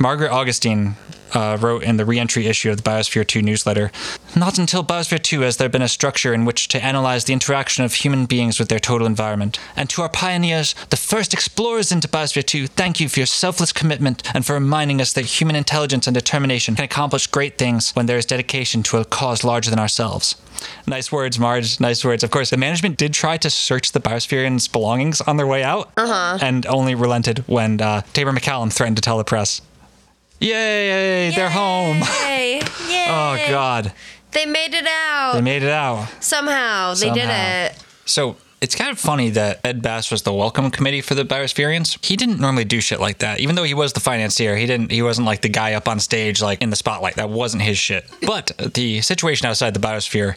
Margaret 0.00 0.30
Augustine 0.30 0.96
uh, 1.34 1.58
wrote 1.60 1.82
in 1.82 1.96
the 1.96 2.04
reentry 2.04 2.46
issue 2.46 2.70
of 2.70 2.76
the 2.76 2.82
Biosphere 2.82 3.26
2 3.26 3.42
newsletter 3.42 3.90
Not 4.36 4.58
until 4.58 4.84
Biosphere 4.84 5.22
2 5.22 5.40
has 5.42 5.56
there 5.56 5.68
been 5.68 5.82
a 5.82 5.88
structure 5.88 6.32
in 6.32 6.44
which 6.44 6.68
to 6.68 6.82
analyze 6.82 7.24
the 7.24 7.32
interaction 7.32 7.84
of 7.84 7.94
human 7.94 8.26
beings 8.26 8.58
with 8.58 8.68
their 8.68 8.78
total 8.78 9.06
environment. 9.06 9.58
And 9.76 9.90
to 9.90 10.02
our 10.02 10.08
pioneers, 10.08 10.74
the 10.90 10.96
first 10.96 11.34
explorers 11.34 11.92
into 11.92 12.08
Biosphere 12.08 12.46
2, 12.46 12.66
thank 12.68 13.00
you 13.00 13.08
for 13.08 13.20
your 13.20 13.26
selfless 13.26 13.72
commitment 13.72 14.22
and 14.34 14.46
for 14.46 14.54
reminding 14.54 15.00
us 15.00 15.12
that 15.14 15.24
human 15.26 15.56
intelligence 15.56 16.06
and 16.06 16.14
determination 16.14 16.76
can 16.76 16.84
accomplish 16.84 17.26
great 17.26 17.58
things 17.58 17.90
when 17.90 18.06
there 18.06 18.18
is 18.18 18.26
dedication 18.26 18.82
to 18.84 18.98
a 18.98 19.04
cause 19.04 19.44
larger 19.44 19.70
than 19.70 19.78
ourselves. 19.78 20.36
Nice 20.86 21.12
words, 21.12 21.38
Marge. 21.38 21.78
Nice 21.78 22.04
words. 22.04 22.24
Of 22.24 22.30
course, 22.30 22.50
the 22.50 22.56
management 22.56 22.96
did 22.96 23.12
try 23.14 23.36
to 23.36 23.50
search 23.50 23.92
the 23.92 24.00
Biospherians' 24.00 24.70
belongings 24.70 25.20
on 25.20 25.36
their 25.36 25.46
way 25.46 25.62
out, 25.62 25.90
uh-huh. 25.96 26.38
and 26.40 26.66
only 26.66 26.96
relented 26.96 27.40
when 27.46 27.80
uh, 27.80 28.00
Taber 28.12 28.32
MacCallum 28.32 28.72
threatened 28.72 28.96
to 28.96 29.02
tell 29.02 29.18
the 29.18 29.24
press 29.24 29.60
Yay, 30.40 31.28
Yay. 31.28 31.36
they're 31.36 31.50
home. 31.50 31.98
Yay! 32.22 32.60
Oh, 33.10 33.34
yay! 33.34 33.44
Oh 33.46 33.50
God, 33.50 33.92
They 34.32 34.44
made 34.46 34.74
it 34.74 34.86
out. 34.86 35.32
they 35.34 35.40
made 35.40 35.62
it 35.62 35.70
out. 35.70 36.08
Somehow. 36.22 36.94
They 36.94 37.10
did 37.10 37.22
Somehow. 37.22 37.64
it. 37.66 37.84
So 38.04 38.36
it's 38.60 38.74
kind 38.74 38.90
of 38.90 38.98
funny 38.98 39.30
that 39.30 39.60
Ed 39.64 39.82
Bass 39.82 40.10
was 40.10 40.22
the 40.22 40.32
welcome 40.32 40.70
committee 40.70 41.00
for 41.00 41.14
the 41.14 41.24
Biospherians. 41.24 42.04
He 42.04 42.16
didn't 42.16 42.38
normally 42.40 42.64
do 42.64 42.80
shit 42.80 43.00
like 43.00 43.18
that. 43.18 43.40
Even 43.40 43.54
though 43.56 43.62
he 43.64 43.74
was 43.74 43.92
the 43.94 44.00
financier, 44.00 44.56
he 44.56 44.66
didn't. 44.66 44.90
He 44.90 45.00
wasn't 45.02 45.26
like 45.26 45.40
the 45.42 45.48
guy 45.48 45.72
up 45.74 45.88
on 45.88 46.00
stage, 46.00 46.40
like 46.42 46.60
in 46.62 46.70
the 46.70 46.76
spotlight. 46.76 47.16
That 47.16 47.30
wasn't 47.30 47.62
his 47.62 47.78
shit. 47.78 48.04
But 48.26 48.52
the 48.74 49.00
situation 49.00 49.46
outside 49.46 49.74
the 49.74 49.80
Biosphere 49.80 50.36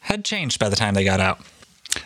had 0.00 0.24
changed 0.24 0.58
by 0.58 0.68
the 0.68 0.76
time 0.76 0.94
they 0.94 1.04
got 1.04 1.20
out. 1.20 1.40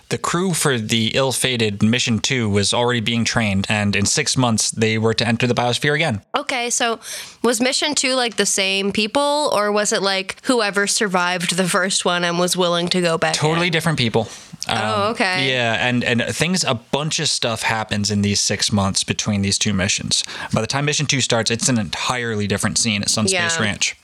The 0.08 0.18
crew 0.18 0.54
for 0.54 0.78
the 0.78 1.12
ill 1.14 1.32
fated 1.32 1.82
Mission 1.82 2.18
2 2.18 2.48
was 2.48 2.72
already 2.72 3.00
being 3.00 3.24
trained, 3.24 3.66
and 3.68 3.94
in 3.96 4.06
six 4.06 4.36
months, 4.36 4.70
they 4.70 4.96
were 4.96 5.14
to 5.14 5.26
enter 5.26 5.46
the 5.46 5.54
biosphere 5.54 5.94
again. 5.94 6.22
Okay, 6.36 6.70
so 6.70 7.00
was 7.42 7.60
Mission 7.60 7.94
2 7.94 8.14
like 8.14 8.36
the 8.36 8.46
same 8.46 8.92
people, 8.92 9.50
or 9.52 9.72
was 9.72 9.92
it 9.92 10.02
like 10.02 10.40
whoever 10.44 10.86
survived 10.86 11.56
the 11.56 11.68
first 11.68 12.04
one 12.04 12.24
and 12.24 12.38
was 12.38 12.56
willing 12.56 12.88
to 12.88 13.00
go 13.00 13.18
back? 13.18 13.34
Totally 13.34 13.66
in? 13.66 13.72
different 13.72 13.98
people. 13.98 14.28
Um, 14.66 14.78
Oh, 14.78 15.10
okay. 15.10 15.50
Yeah, 15.50 15.86
and 15.86 16.02
and 16.02 16.22
things, 16.34 16.64
a 16.64 16.74
bunch 16.74 17.20
of 17.20 17.28
stuff 17.28 17.62
happens 17.62 18.10
in 18.10 18.22
these 18.22 18.40
six 18.40 18.72
months 18.72 19.04
between 19.04 19.42
these 19.42 19.58
two 19.58 19.74
missions. 19.74 20.24
By 20.54 20.60
the 20.62 20.66
time 20.66 20.86
Mission 20.86 21.04
Two 21.06 21.20
starts, 21.20 21.50
it's 21.50 21.68
an 21.68 21.78
entirely 21.78 22.46
different 22.46 22.78
scene 22.78 23.02
at 23.02 23.08
Sunspace 23.08 23.32
Yeah. 23.32 23.60
Ranch. 23.60 23.96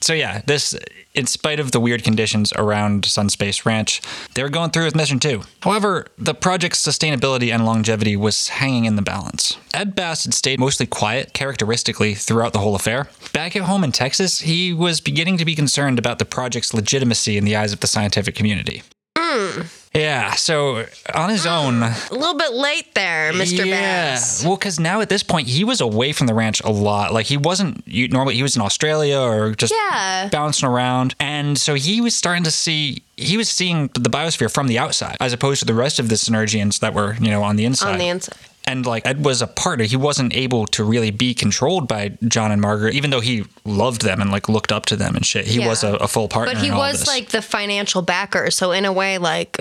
So 0.00 0.12
yeah, 0.12 0.42
this, 0.46 0.78
in 1.14 1.26
spite 1.26 1.58
of 1.58 1.72
the 1.72 1.80
weird 1.80 2.04
conditions 2.04 2.52
around 2.52 3.04
Sunspace 3.04 3.64
Ranch, 3.64 4.02
they 4.34 4.42
were 4.42 4.50
going 4.50 4.70
through 4.70 4.84
with 4.84 4.94
Mission 4.94 5.18
Two. 5.18 5.42
However, 5.60 6.06
the 6.18 6.34
project's 6.34 6.86
sustainability 6.86 7.52
and 7.52 7.64
longevity 7.64 8.14
was 8.14 8.48
hanging 8.48 8.84
in 8.84 8.96
the 8.96 9.02
balance. 9.02 9.56
Ed 9.72 9.94
Bass 9.94 10.24
had 10.24 10.34
stayed 10.34 10.60
mostly 10.60 10.86
quiet, 10.86 11.32
characteristically, 11.32 12.14
throughout 12.14 12.52
the 12.52 12.58
whole 12.58 12.74
affair. 12.74 13.08
Back 13.32 13.56
at 13.56 13.62
home 13.62 13.82
in 13.82 13.92
Texas, 13.92 14.40
he 14.40 14.72
was 14.72 15.00
beginning 15.00 15.38
to 15.38 15.44
be 15.44 15.54
concerned 15.54 15.98
about 15.98 16.18
the 16.18 16.24
project's 16.24 16.74
legitimacy 16.74 17.36
in 17.36 17.44
the 17.44 17.56
eyes 17.56 17.72
of 17.72 17.80
the 17.80 17.86
scientific 17.86 18.34
community. 18.34 18.82
Hmm. 19.18 19.62
Yeah, 19.96 20.32
so 20.34 20.84
on 21.14 21.30
his 21.30 21.46
ah, 21.46 21.66
own, 21.66 21.82
A 21.82 21.96
little 22.10 22.36
bit 22.36 22.52
late 22.52 22.94
there, 22.94 23.32
Mr. 23.32 23.64
yeah. 23.64 24.12
Bass. 24.12 24.44
Well, 24.44 24.56
because 24.56 24.78
now 24.78 25.00
at 25.00 25.08
this 25.08 25.22
point 25.22 25.48
he 25.48 25.64
was 25.64 25.80
away 25.80 26.12
from 26.12 26.26
the 26.26 26.34
ranch 26.34 26.60
a 26.62 26.70
lot. 26.70 27.12
Like 27.12 27.26
he 27.26 27.36
wasn't 27.36 27.82
you, 27.86 28.08
normally 28.08 28.34
he 28.34 28.42
was 28.42 28.56
in 28.56 28.62
Australia 28.62 29.18
or 29.18 29.54
just 29.54 29.72
Yeah. 29.72 30.28
bouncing 30.30 30.68
around, 30.68 31.14
and 31.18 31.58
so 31.58 31.74
he 31.74 32.00
was 32.00 32.14
starting 32.14 32.44
to 32.44 32.50
see 32.50 33.02
he 33.16 33.38
was 33.38 33.48
seeing 33.48 33.88
the 33.94 34.10
biosphere 34.10 34.52
from 34.52 34.66
the 34.66 34.78
outside 34.78 35.16
as 35.20 35.32
opposed 35.32 35.60
to 35.60 35.64
the 35.64 35.74
rest 35.74 35.98
of 35.98 36.10
the 36.10 36.16
synergians 36.16 36.80
that 36.80 36.92
were 36.92 37.16
you 37.20 37.30
know 37.30 37.42
on 37.42 37.56
the 37.56 37.64
inside. 37.64 37.92
On 37.92 37.98
the 37.98 38.08
inside. 38.08 38.36
And 38.66 38.84
like 38.84 39.06
Ed 39.06 39.24
was 39.24 39.42
a 39.42 39.46
partner, 39.46 39.84
he 39.84 39.96
wasn't 39.96 40.34
able 40.34 40.66
to 40.68 40.82
really 40.82 41.10
be 41.12 41.34
controlled 41.34 41.86
by 41.86 42.18
John 42.26 42.50
and 42.50 42.60
Margaret, 42.60 42.94
even 42.94 43.10
though 43.10 43.20
he 43.20 43.44
loved 43.64 44.02
them 44.02 44.20
and 44.20 44.30
like 44.32 44.48
looked 44.48 44.72
up 44.72 44.86
to 44.86 44.96
them 44.96 45.14
and 45.14 45.24
shit. 45.24 45.46
He 45.46 45.60
Yeah. 45.60 45.68
was 45.68 45.84
a, 45.84 45.94
a 45.94 46.08
full 46.08 46.28
partner. 46.28 46.54
But 46.54 46.62
he 46.64 46.70
was 46.72 47.06
like 47.06 47.28
the 47.28 47.42
financial 47.42 48.02
backer, 48.02 48.50
so 48.50 48.72
in 48.72 48.84
a 48.84 48.92
way, 48.92 49.18
like 49.18 49.58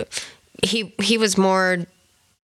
he 0.63 0.93
he 1.01 1.17
was 1.19 1.37
more 1.37 1.85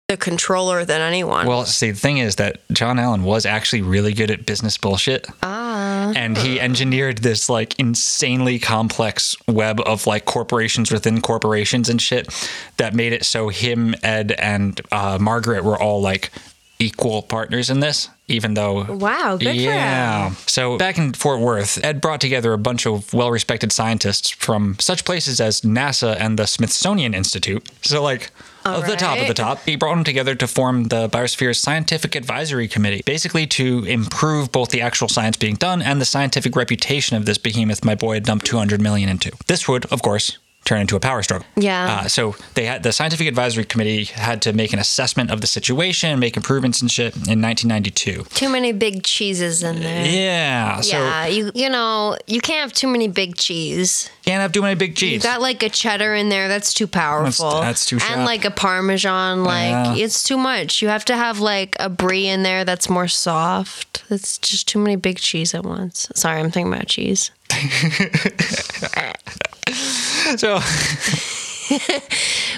the 0.09 0.17
controller 0.17 0.83
than 0.85 1.01
anyone. 1.01 1.45
Well, 1.45 1.65
see, 1.65 1.91
the 1.91 1.99
thing 1.99 2.17
is 2.17 2.37
that 2.37 2.61
John 2.71 2.97
Allen 2.97 3.23
was 3.23 3.45
actually 3.45 3.83
really 3.83 4.11
good 4.13 4.31
at 4.31 4.43
business 4.43 4.75
bullshit. 4.75 5.27
Ah. 5.43 6.11
And 6.15 6.35
he 6.35 6.59
engineered 6.59 7.19
this 7.19 7.47
like 7.47 7.79
insanely 7.79 8.57
complex 8.57 9.35
web 9.47 9.79
of 9.85 10.07
like 10.07 10.25
corporations 10.25 10.91
within 10.91 11.21
corporations 11.21 11.89
and 11.89 12.01
shit 12.01 12.27
that 12.77 12.95
made 12.95 13.13
it 13.13 13.23
so 13.23 13.49
him, 13.49 13.93
Ed, 14.01 14.31
and 14.39 14.81
uh, 14.91 15.19
Margaret 15.21 15.63
were 15.63 15.79
all 15.79 16.01
like 16.01 16.31
equal 16.79 17.21
partners 17.21 17.69
in 17.69 17.81
this, 17.81 18.09
even 18.27 18.53
though. 18.53 18.85
Wow, 18.85 19.37
good 19.37 19.47
for 19.47 19.53
yeah. 19.53 20.31
So 20.47 20.77
back 20.77 20.97
in 20.97 21.13
Fort 21.13 21.41
Worth, 21.41 21.83
Ed 21.83 21.99
brought 21.99 22.21
together 22.21 22.53
a 22.53 22.57
bunch 22.57 22.87
of 22.87 23.13
well 23.13 23.31
respected 23.31 23.71
scientists 23.71 24.29
from 24.29 24.77
such 24.79 25.03
places 25.03 25.41
as 25.41 25.61
NASA 25.61 26.15
and 26.19 26.39
the 26.39 26.47
Smithsonian 26.47 27.13
Institute. 27.13 27.69
So, 27.81 28.01
like, 28.01 28.31
of 28.65 28.87
the 28.87 28.95
top 28.95 29.19
of 29.19 29.27
the 29.27 29.33
top, 29.33 29.59
he 29.65 29.75
brought 29.75 29.95
them 29.95 30.03
together 30.03 30.35
to 30.35 30.47
form 30.47 30.85
the 30.85 31.09
Biosphere's 31.09 31.59
Scientific 31.59 32.15
Advisory 32.15 32.67
Committee, 32.67 33.01
basically 33.05 33.45
to 33.47 33.83
improve 33.85 34.51
both 34.51 34.69
the 34.69 34.81
actual 34.81 35.09
science 35.09 35.37
being 35.37 35.55
done 35.55 35.81
and 35.81 35.99
the 35.99 36.05
scientific 36.05 36.55
reputation 36.55 37.17
of 37.17 37.25
this 37.25 37.37
behemoth 37.37 37.83
my 37.83 37.95
boy 37.95 38.15
had 38.15 38.23
dumped 38.23 38.45
200 38.45 38.79
million 38.79 39.09
into. 39.09 39.31
This 39.47 39.67
would, 39.67 39.85
of 39.87 40.01
course, 40.01 40.37
turn 40.65 40.81
into 40.81 40.95
a 40.95 40.99
power 40.99 41.23
struggle. 41.23 41.47
Yeah. 41.55 42.01
Uh, 42.03 42.07
so 42.07 42.35
they 42.53 42.65
had 42.65 42.83
the 42.83 42.91
scientific 42.91 43.27
advisory 43.27 43.63
committee 43.65 44.03
had 44.05 44.41
to 44.43 44.53
make 44.53 44.71
an 44.73 44.79
assessment 44.79 45.31
of 45.31 45.41
the 45.41 45.47
situation, 45.47 46.19
make 46.19 46.37
improvements 46.37 46.81
and 46.81 46.91
shit 46.91 47.15
in 47.15 47.41
1992. 47.41 48.23
Too 48.35 48.49
many 48.49 48.71
big 48.71 49.03
cheeses 49.03 49.63
in 49.63 49.79
there. 49.79 50.05
Yeah. 50.05 50.81
So 50.81 50.97
yeah, 50.97 51.25
you 51.27 51.51
you 51.55 51.69
know 51.69 52.17
you 52.27 52.39
can't 52.41 52.61
have 52.61 52.73
too 52.73 52.87
many 52.87 53.07
big 53.07 53.35
cheese. 53.35 54.09
can't 54.25 54.41
have 54.41 54.51
too 54.51 54.61
many 54.61 54.75
big 54.75 54.95
cheese. 54.95 55.23
You 55.23 55.29
got 55.31 55.41
like 55.41 55.63
a 55.63 55.69
cheddar 55.69 56.13
in 56.13 56.29
there. 56.29 56.47
That's 56.47 56.73
too 56.73 56.87
powerful. 56.87 57.61
that's 57.61 57.85
too 57.85 57.97
And 58.11 58.25
like 58.25 58.45
a 58.45 58.51
parmesan, 58.51 59.43
like 59.43 59.97
Yeah. 59.97 60.05
it's 60.05 60.21
too 60.23 60.37
much. 60.37 60.81
You 60.83 60.89
have 60.89 61.05
to 61.05 61.15
have 61.17 61.39
like 61.39 61.75
a 61.79 61.89
brie 61.89 62.27
in 62.27 62.43
there 62.43 62.63
that's 62.63 62.89
more 62.89 63.07
soft. 63.07 64.03
It's 64.11 64.37
just 64.37 64.67
too 64.67 64.79
many 64.79 64.95
big 64.97 65.17
cheese 65.17 65.55
at 65.55 65.63
once. 65.63 66.07
Sorry, 66.15 66.39
I'm 66.39 66.51
thinking 66.51 66.71
about 66.73 66.87
cheese. 66.87 67.31
so 70.37 70.59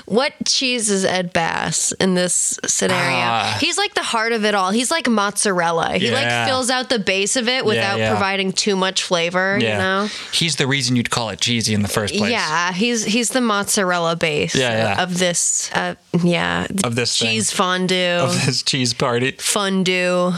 What 0.05 0.33
cheese 0.45 0.89
is 0.89 1.03
Ed 1.05 1.33
Bass 1.33 1.91
in 1.93 2.13
this 2.15 2.57
scenario? 2.65 3.17
Ah. 3.17 3.57
He's 3.59 3.77
like 3.77 3.93
the 3.93 4.03
heart 4.03 4.31
of 4.31 4.45
it 4.45 4.55
all. 4.55 4.71
He's 4.71 4.89
like 4.91 5.07
mozzarella. 5.09 5.93
He 5.97 6.07
Yeah. 6.07 6.13
like 6.13 6.47
fills 6.47 6.69
out 6.69 6.89
the 6.89 6.99
base 6.99 7.35
of 7.35 7.47
it 7.47 7.65
without 7.65 7.99
yeah. 7.99 8.09
providing 8.09 8.51
too 8.53 8.75
much 8.75 9.03
flavor. 9.03 9.57
yeah, 9.61 9.71
You 9.73 9.77
know. 9.77 10.09
he's 10.31 10.55
the 10.55 10.67
reason 10.67 10.95
you'd 10.95 11.09
call 11.09 11.29
it 11.29 11.39
cheesy 11.41 11.73
in 11.73 11.81
the 11.81 11.87
first 11.87 12.13
place. 12.15 12.31
Yeah, 12.31 12.71
he's 12.73 13.03
he's 13.05 13.29
the 13.29 13.41
mozzarella 13.41 14.15
base 14.15 14.55
Yeah, 14.55 14.95
yeah. 14.95 15.03
of 15.03 15.17
this. 15.19 15.69
Uh, 15.73 15.95
yeah, 16.23 16.67
Of 16.83 16.95
this 16.95 17.17
thing. 17.17 17.27
cheese 17.29 17.51
fondue, 17.51 17.95
Of 18.21 18.45
this 18.45 18.63
cheese 18.63 18.93
party. 18.93 19.31
fondue. 19.39 20.33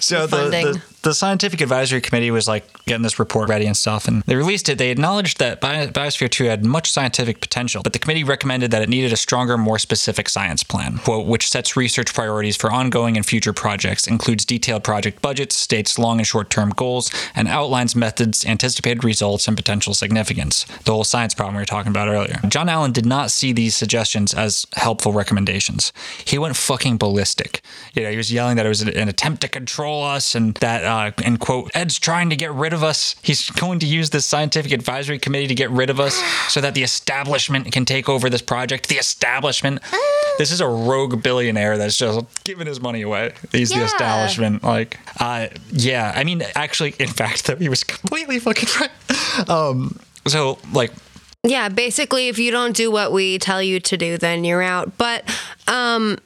So 0.00 0.26
the, 0.26 0.48
the 0.48 0.82
the 1.06 1.14
scientific 1.14 1.60
advisory 1.60 2.00
committee 2.00 2.32
was 2.32 2.48
like 2.48 2.64
getting 2.84 3.02
this 3.02 3.20
report 3.20 3.48
ready 3.48 3.64
and 3.64 3.76
stuff, 3.76 4.08
and 4.08 4.24
they 4.24 4.34
released 4.34 4.68
it. 4.68 4.76
They 4.76 4.90
acknowledged 4.90 5.38
that 5.38 5.60
Bi- 5.60 5.86
Biosphere 5.86 6.28
2 6.28 6.44
had 6.46 6.64
much 6.64 6.90
scientific 6.90 7.40
potential, 7.40 7.80
but 7.84 7.92
the 7.92 8.00
committee 8.00 8.24
recommended 8.24 8.72
that 8.72 8.82
it 8.82 8.88
needed 8.88 9.12
a 9.12 9.16
stronger, 9.16 9.56
more 9.56 9.78
specific 9.78 10.28
science 10.28 10.64
plan, 10.64 10.98
quote, 10.98 11.28
which 11.28 11.48
sets 11.48 11.76
research 11.76 12.12
priorities 12.12 12.56
for 12.56 12.72
ongoing 12.72 13.16
and 13.16 13.24
future 13.24 13.52
projects, 13.52 14.08
includes 14.08 14.44
detailed 14.44 14.82
project 14.82 15.22
budgets, 15.22 15.54
states 15.54 15.96
long 15.96 16.18
and 16.18 16.26
short 16.26 16.50
term 16.50 16.70
goals, 16.70 17.08
and 17.36 17.46
outlines 17.46 17.94
methods, 17.94 18.44
anticipated 18.44 19.04
results, 19.04 19.46
and 19.46 19.56
potential 19.56 19.94
significance. 19.94 20.64
The 20.84 20.92
whole 20.92 21.04
science 21.04 21.34
problem 21.34 21.54
we 21.54 21.62
were 21.62 21.66
talking 21.66 21.90
about 21.90 22.08
earlier. 22.08 22.40
John 22.48 22.68
Allen 22.68 22.90
did 22.90 23.06
not 23.06 23.30
see 23.30 23.52
these 23.52 23.76
suggestions 23.76 24.34
as 24.34 24.66
helpful 24.74 25.12
recommendations. 25.12 25.92
He 26.24 26.36
went 26.36 26.56
fucking 26.56 26.96
ballistic. 26.96 27.60
You 27.94 28.02
know, 28.02 28.10
he 28.10 28.16
was 28.16 28.32
yelling 28.32 28.56
that 28.56 28.66
it 28.66 28.70
was 28.70 28.82
an 28.82 29.08
attempt 29.08 29.42
to 29.42 29.48
control 29.48 30.02
us 30.02 30.34
and 30.34 30.54
that, 30.56 30.84
uh, 30.84 30.95
and 31.24 31.38
quote, 31.40 31.70
Ed's 31.74 31.98
trying 31.98 32.30
to 32.30 32.36
get 32.36 32.52
rid 32.52 32.72
of 32.72 32.82
us. 32.82 33.16
He's 33.22 33.50
going 33.50 33.78
to 33.80 33.86
use 33.86 34.10
this 34.10 34.26
scientific 34.26 34.72
advisory 34.72 35.18
committee 35.18 35.46
to 35.48 35.54
get 35.54 35.70
rid 35.70 35.90
of 35.90 36.00
us 36.00 36.14
so 36.48 36.60
that 36.60 36.74
the 36.74 36.82
establishment 36.82 37.70
can 37.72 37.84
take 37.84 38.08
over 38.08 38.28
this 38.30 38.42
project. 38.42 38.88
The 38.88 38.96
establishment. 38.96 39.80
This 40.38 40.52
is 40.52 40.60
a 40.60 40.68
rogue 40.68 41.22
billionaire 41.22 41.78
that's 41.78 41.96
just 41.96 42.20
giving 42.44 42.66
his 42.66 42.80
money 42.80 43.02
away. 43.02 43.32
He's 43.52 43.70
the 43.70 43.82
establishment. 43.82 44.62
Like, 44.62 44.98
uh, 45.18 45.48
yeah. 45.70 46.12
I 46.14 46.24
mean, 46.24 46.42
actually, 46.54 46.94
in 46.98 47.08
fact, 47.08 47.46
that 47.46 47.60
he 47.60 47.68
was 47.68 47.84
completely 47.84 48.38
fucking 48.38 48.68
right. 48.80 49.48
Um, 49.48 49.98
so, 50.26 50.58
like, 50.72 50.92
Yeah, 51.42 51.68
basically, 51.68 52.28
if 52.28 52.38
you 52.38 52.50
don't 52.50 52.74
do 52.76 52.90
what 52.90 53.12
we 53.12 53.38
tell 53.38 53.62
you 53.62 53.80
to 53.80 53.96
do, 53.96 54.18
then 54.18 54.44
you're 54.44 54.62
out. 54.62 54.96
But 54.98 55.24
um, 55.68 56.18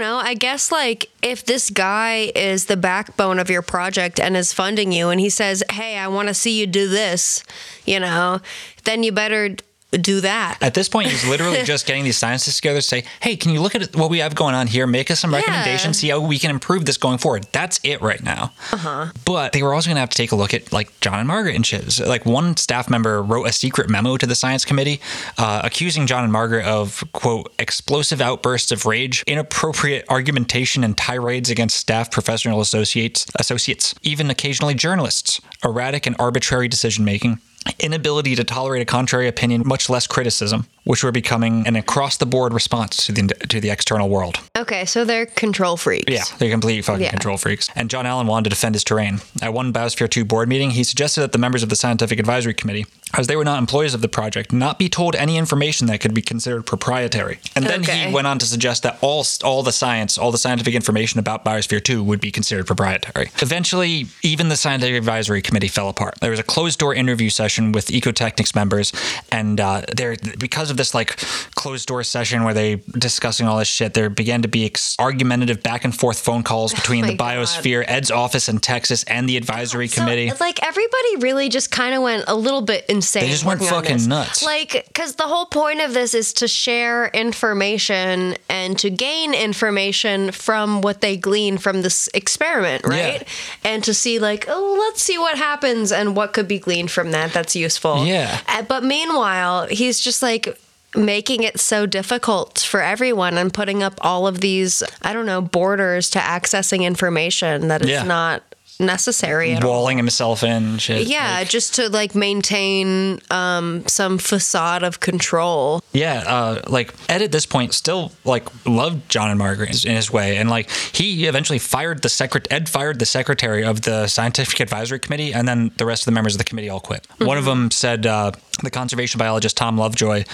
don't 0.00 0.08
know. 0.08 0.18
I 0.18 0.34
guess 0.34 0.72
like 0.72 1.10
if 1.22 1.44
this 1.44 1.70
guy 1.70 2.32
is 2.34 2.66
the 2.66 2.76
backbone 2.76 3.38
of 3.38 3.50
your 3.50 3.62
project 3.62 4.18
and 4.18 4.36
is 4.36 4.52
funding 4.52 4.92
you, 4.92 5.10
and 5.10 5.20
he 5.20 5.30
says, 5.30 5.62
"Hey, 5.70 5.96
I 5.96 6.08
want 6.08 6.28
to 6.28 6.34
see 6.34 6.58
you 6.58 6.66
do 6.66 6.88
this," 6.88 7.44
you 7.84 8.00
know, 8.00 8.40
then 8.84 9.02
you 9.02 9.12
better 9.12 9.56
do 9.90 10.20
that. 10.20 10.58
At 10.60 10.74
this 10.74 10.88
point, 10.88 11.08
he's 11.08 11.26
literally 11.26 11.62
just 11.64 11.86
getting 11.86 12.04
these 12.04 12.16
scientists 12.16 12.56
together 12.56 12.80
to 12.80 12.86
say, 12.86 13.04
hey, 13.20 13.36
can 13.36 13.52
you 13.52 13.60
look 13.60 13.74
at 13.74 13.94
what 13.96 14.10
we 14.10 14.18
have 14.18 14.34
going 14.34 14.54
on 14.54 14.66
here? 14.66 14.86
Make 14.86 15.10
us 15.10 15.20
some 15.20 15.34
recommendations, 15.34 15.98
see 15.98 16.08
how 16.08 16.20
we 16.20 16.38
can 16.38 16.50
improve 16.50 16.84
this 16.84 16.96
going 16.96 17.18
forward. 17.18 17.46
That's 17.52 17.80
it 17.82 18.00
right 18.00 18.22
now. 18.22 18.52
Uh-huh. 18.72 19.12
But 19.24 19.52
they 19.52 19.62
were 19.62 19.74
also 19.74 19.88
going 19.88 19.96
to 19.96 20.00
have 20.00 20.10
to 20.10 20.16
take 20.16 20.32
a 20.32 20.36
look 20.36 20.54
at 20.54 20.72
like 20.72 20.98
John 21.00 21.18
and 21.18 21.28
Margaret 21.28 21.56
and 21.56 21.66
shit. 21.66 21.98
Like 22.00 22.24
one 22.24 22.56
staff 22.56 22.88
member 22.88 23.22
wrote 23.22 23.46
a 23.46 23.52
secret 23.52 23.90
memo 23.90 24.16
to 24.16 24.26
the 24.26 24.34
science 24.34 24.64
committee 24.64 25.00
uh, 25.38 25.62
accusing 25.64 26.06
John 26.06 26.24
and 26.24 26.32
Margaret 26.32 26.64
of, 26.66 27.02
quote, 27.12 27.52
explosive 27.58 28.20
outbursts 28.20 28.72
of 28.72 28.86
rage, 28.86 29.24
inappropriate 29.26 30.04
argumentation 30.08 30.84
and 30.84 30.96
tirades 30.96 31.50
against 31.50 31.76
staff, 31.76 32.10
professional 32.10 32.60
associates, 32.60 33.26
associates, 33.38 33.94
even 34.02 34.30
occasionally 34.30 34.74
journalists, 34.74 35.40
erratic 35.64 36.06
and 36.06 36.16
arbitrary 36.18 36.68
decision 36.68 37.04
making 37.04 37.40
inability 37.78 38.34
to 38.36 38.44
tolerate 38.44 38.82
a 38.82 38.84
contrary 38.84 39.28
opinion, 39.28 39.62
much 39.66 39.88
less 39.90 40.06
criticism, 40.06 40.66
which 40.84 41.04
were 41.04 41.12
becoming 41.12 41.66
an 41.66 41.76
across-the-board 41.76 42.52
response 42.54 43.06
to 43.06 43.12
the 43.12 43.22
to 43.48 43.60
the 43.60 43.70
external 43.70 44.08
world. 44.08 44.38
Okay, 44.56 44.84
so 44.86 45.04
they're 45.04 45.26
control 45.26 45.76
freaks. 45.76 46.10
Yeah, 46.12 46.24
they're 46.38 46.50
complete 46.50 46.82
fucking 46.84 47.02
Yeah. 47.04 47.10
control 47.10 47.36
freaks. 47.36 47.68
And 47.74 47.90
John 47.90 48.06
Allen 48.06 48.26
wanted 48.26 48.44
to 48.44 48.50
defend 48.50 48.74
his 48.74 48.84
terrain. 48.84 49.20
At 49.42 49.52
one 49.52 49.72
Biosphere 49.72 50.08
2 50.10 50.24
board 50.24 50.48
meeting, 50.48 50.70
he 50.70 50.84
suggested 50.84 51.20
that 51.20 51.32
the 51.32 51.38
members 51.38 51.62
of 51.62 51.68
the 51.68 51.76
Scientific 51.76 52.18
Advisory 52.18 52.54
Committee 52.54 52.86
as 53.16 53.26
they 53.26 53.36
were 53.36 53.44
not 53.44 53.58
employees 53.58 53.94
of 53.94 54.00
the 54.02 54.08
project, 54.08 54.52
not 54.52 54.78
be 54.78 54.88
told 54.88 55.14
any 55.16 55.36
information 55.36 55.86
that 55.88 56.00
could 56.00 56.14
be 56.14 56.22
considered 56.22 56.64
proprietary. 56.66 57.38
And 57.56 57.64
then 57.64 57.80
Okay. 57.80 58.06
he 58.08 58.12
went 58.14 58.26
on 58.26 58.38
to 58.38 58.46
suggest 58.46 58.82
that 58.84 58.98
all 59.00 59.26
all 59.44 59.62
the 59.62 59.72
science, 59.72 60.16
all 60.18 60.30
the 60.30 60.38
scientific 60.38 60.74
information 60.74 61.18
about 61.18 61.44
Biosphere 61.44 61.82
2 61.82 62.02
would 62.02 62.20
be 62.20 62.30
considered 62.30 62.66
proprietary. 62.66 63.30
Eventually, 63.40 64.06
even 64.22 64.48
the 64.48 64.56
scientific 64.56 64.94
advisory 64.96 65.42
committee 65.42 65.68
fell 65.68 65.88
apart. 65.88 66.14
There 66.20 66.30
was 66.30 66.40
a 66.40 66.42
closed 66.44 66.78
door 66.78 66.94
interview 66.94 67.30
session 67.30 67.72
with 67.72 67.86
Ecotechnics 67.88 68.54
members, 68.54 68.92
and 69.32 69.60
uh, 69.60 69.82
there 69.96 70.16
because 70.38 70.70
of 70.70 70.76
this 70.76 70.94
like 70.94 71.16
closed 71.54 71.88
door 71.88 72.02
session 72.04 72.44
where 72.44 72.54
they 72.54 72.76
discussing 72.98 73.46
all 73.46 73.58
this 73.58 73.68
shit, 73.68 73.94
there 73.94 74.08
began 74.10 74.42
to 74.42 74.48
be 74.48 74.66
ex- 74.66 74.96
argumentative 74.98 75.62
back 75.62 75.84
and 75.84 75.94
forth 75.96 76.18
phone 76.20 76.42
calls 76.42 76.72
between 76.80 77.04
Oh 77.04 77.08
the 77.08 77.14
God. 77.14 77.36
Biosphere, 77.36 77.84
Ed's 77.86 78.10
office 78.10 78.48
in 78.48 78.58
Texas, 78.60 79.02
and 79.04 79.28
the 79.28 79.36
advisory 79.36 79.88
committee. 79.88 80.30
So, 80.30 80.36
like 80.44 80.62
everybody 80.62 81.16
really 81.18 81.48
just 81.48 81.70
kind 81.70 81.94
of 81.94 82.02
went 82.02 82.24
a 82.28 82.34
little 82.34 82.62
bit 82.62 82.84
insane. 83.00 83.24
They 83.24 83.30
just 83.30 83.44
went 83.44 83.62
fucking 83.62 84.06
nuts. 84.08 84.42
Like, 84.44 84.84
because 84.88 85.14
the 85.16 85.24
whole 85.24 85.46
point 85.46 85.80
of 85.80 85.94
this 85.94 86.14
is 86.14 86.32
to 86.34 86.46
share 86.48 87.08
information 87.08 88.36
and 88.48 88.78
to 88.78 88.90
gain 88.90 89.34
information 89.34 90.30
from 90.32 90.80
what 90.80 91.00
they 91.00 91.16
glean 91.16 91.58
from 91.58 91.82
this 91.82 92.08
experiment, 92.14 92.84
right? 92.84 93.26
And 93.64 93.82
to 93.84 93.92
see, 93.94 94.18
like, 94.18 94.44
oh, 94.48 94.76
let's 94.80 95.02
see 95.02 95.18
what 95.18 95.36
happens 95.38 95.92
and 95.92 96.14
what 96.16 96.32
could 96.32 96.48
be 96.48 96.58
gleaned 96.58 96.90
from 96.90 97.10
that. 97.12 97.32
That's 97.32 97.56
useful. 97.56 98.04
Yeah. 98.06 98.40
Uh, 98.48 98.62
But 98.62 98.84
meanwhile, 98.84 99.66
he's 99.66 99.98
just 100.00 100.22
like 100.22 100.56
making 100.94 101.42
it 101.44 101.60
so 101.60 101.86
difficult 101.86 102.58
for 102.58 102.80
everyone 102.82 103.38
and 103.38 103.54
putting 103.54 103.82
up 103.82 103.94
all 104.00 104.26
of 104.26 104.40
these, 104.40 104.82
I 105.02 105.12
don't 105.12 105.26
know, 105.26 105.40
borders 105.40 106.10
to 106.10 106.18
accessing 106.18 106.82
information 106.82 107.68
that 107.68 107.82
is 107.82 107.90
Yeah. 107.90 108.02
not 108.02 108.42
necessary 108.80 109.52
at 109.52 109.62
all. 109.64 109.70
walling 109.70 109.96
himself 109.96 110.42
in 110.42 110.78
shit. 110.78 111.06
Yeah, 111.06 111.38
Like, 111.40 111.48
just 111.48 111.74
to 111.74 111.88
like 111.88 112.14
maintain 112.14 113.20
um, 113.30 113.86
some 113.86 114.18
facade 114.18 114.82
of 114.82 115.00
control. 115.00 115.82
yeah, 115.92 116.24
uh, 116.26 116.62
like 116.68 116.94
Ed 117.08 117.22
at 117.22 117.32
this 117.32 117.46
point 117.46 117.74
still 117.74 118.12
like 118.24 118.48
loved 118.66 119.08
John 119.08 119.30
and 119.30 119.38
Margaret 119.38 119.84
in 119.84 119.94
his 119.94 120.10
way, 120.10 120.36
and 120.36 120.48
like 120.50 120.70
he 120.70 121.26
eventually 121.26 121.58
fired 121.58 122.02
the 122.02 122.08
secret. 122.08 122.48
Ed 122.50 122.68
fired 122.68 122.98
the 122.98 123.06
secretary 123.06 123.64
of 123.64 123.82
the 123.82 124.06
scientific 124.08 124.60
advisory 124.60 124.98
committee, 124.98 125.32
and 125.32 125.46
then 125.46 125.70
the 125.76 125.86
rest 125.86 126.02
of 126.02 126.06
the 126.06 126.12
members 126.12 126.34
of 126.34 126.38
the 126.38 126.44
committee 126.44 126.68
all 126.68 126.80
quit. 126.80 127.06
One 127.18 127.38
of 127.38 127.44
them 127.44 127.70
said, 127.70 128.06
uh, 128.06 128.32
the 128.62 128.70
conservation 128.70 129.18
biologist 129.18 129.56
Tom 129.56 129.76
Lovejoy 129.78 130.24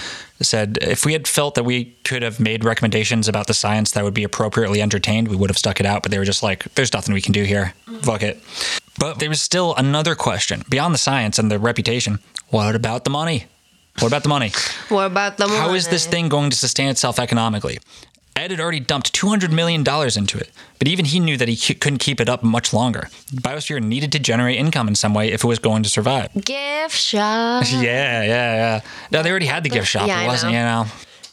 said, 0.43 0.77
if 0.81 1.05
we 1.05 1.13
had 1.13 1.27
felt 1.27 1.55
that 1.55 1.63
we 1.63 1.85
could 2.03 2.21
have 2.21 2.39
made 2.39 2.63
recommendations 2.63 3.27
about 3.27 3.47
the 3.47 3.53
science 3.53 3.91
that 3.91 4.03
would 4.03 4.13
be 4.13 4.23
appropriately 4.23 4.81
entertained, 4.81 5.27
we 5.27 5.35
would 5.35 5.49
have 5.49 5.57
stuck 5.57 5.79
it 5.79 5.85
out. 5.85 6.03
But 6.03 6.11
they 6.11 6.19
were 6.19 6.25
just 6.25 6.43
like, 6.43 6.63
there's 6.75 6.93
nothing 6.93 7.13
we 7.13 7.21
can 7.21 7.33
do 7.33 7.43
here. 7.43 7.73
Fuck 8.01 8.23
it. 8.23 8.41
But 8.99 9.19
there 9.19 9.29
was 9.29 9.41
still 9.41 9.75
another 9.75 10.15
question 10.15 10.63
beyond 10.69 10.93
the 10.93 10.99
science 10.99 11.39
and 11.39 11.49
the 11.51 11.59
reputation. 11.59 12.19
What 12.49 12.75
about 12.75 13.03
the 13.03 13.09
money? 13.09 13.45
What 13.99 14.07
about 14.07 14.23
the 14.23 14.29
money? 14.29 14.51
What 14.89 15.05
about 15.05 15.37
the 15.37 15.47
money? 15.47 15.59
How 15.59 15.73
is 15.73 15.87
this 15.87 16.05
thing 16.05 16.29
going 16.29 16.51
to 16.51 16.57
sustain 16.57 16.89
itself 16.89 17.19
economically? 17.19 17.79
Ed 18.37 18.51
had 18.51 18.59
already 18.59 18.79
dumped 18.79 19.13
$200 19.13 19.51
million 19.51 19.79
into 19.81 20.37
it, 20.37 20.51
but 20.77 20.87
even 20.87 21.05
he 21.05 21.19
knew 21.19 21.37
that 21.37 21.47
he 21.47 21.55
c- 21.55 21.73
couldn't 21.73 21.97
keep 21.99 22.21
it 22.21 22.29
up 22.29 22.43
much 22.43 22.71
longer. 22.71 23.09
Biosphere 23.33 23.81
needed 23.81 24.11
to 24.11 24.19
generate 24.19 24.57
income 24.57 24.87
in 24.87 24.93
some 24.95 25.13
way 25.15 25.31
if 25.31 25.43
it 25.43 25.47
was 25.47 25.57
going 25.59 25.81
to 25.83 25.89
survive. 25.89 26.29
gift 26.45 26.95
shop? 26.95 27.65
Yeah, 27.71 28.21
yeah, 28.23 28.53
yeah. 28.55 28.81
No, 29.11 29.23
they 29.23 29.29
already 29.31 29.47
had 29.47 29.63
the 29.63 29.69
gift 29.69 29.87
shop. 29.87 30.07
Yeah, 30.07 30.19
I 30.19 30.23
it 30.25 30.27
wasn't, 30.27 30.53
know. 30.53 30.57
you 30.59 30.65
know. 30.65 30.85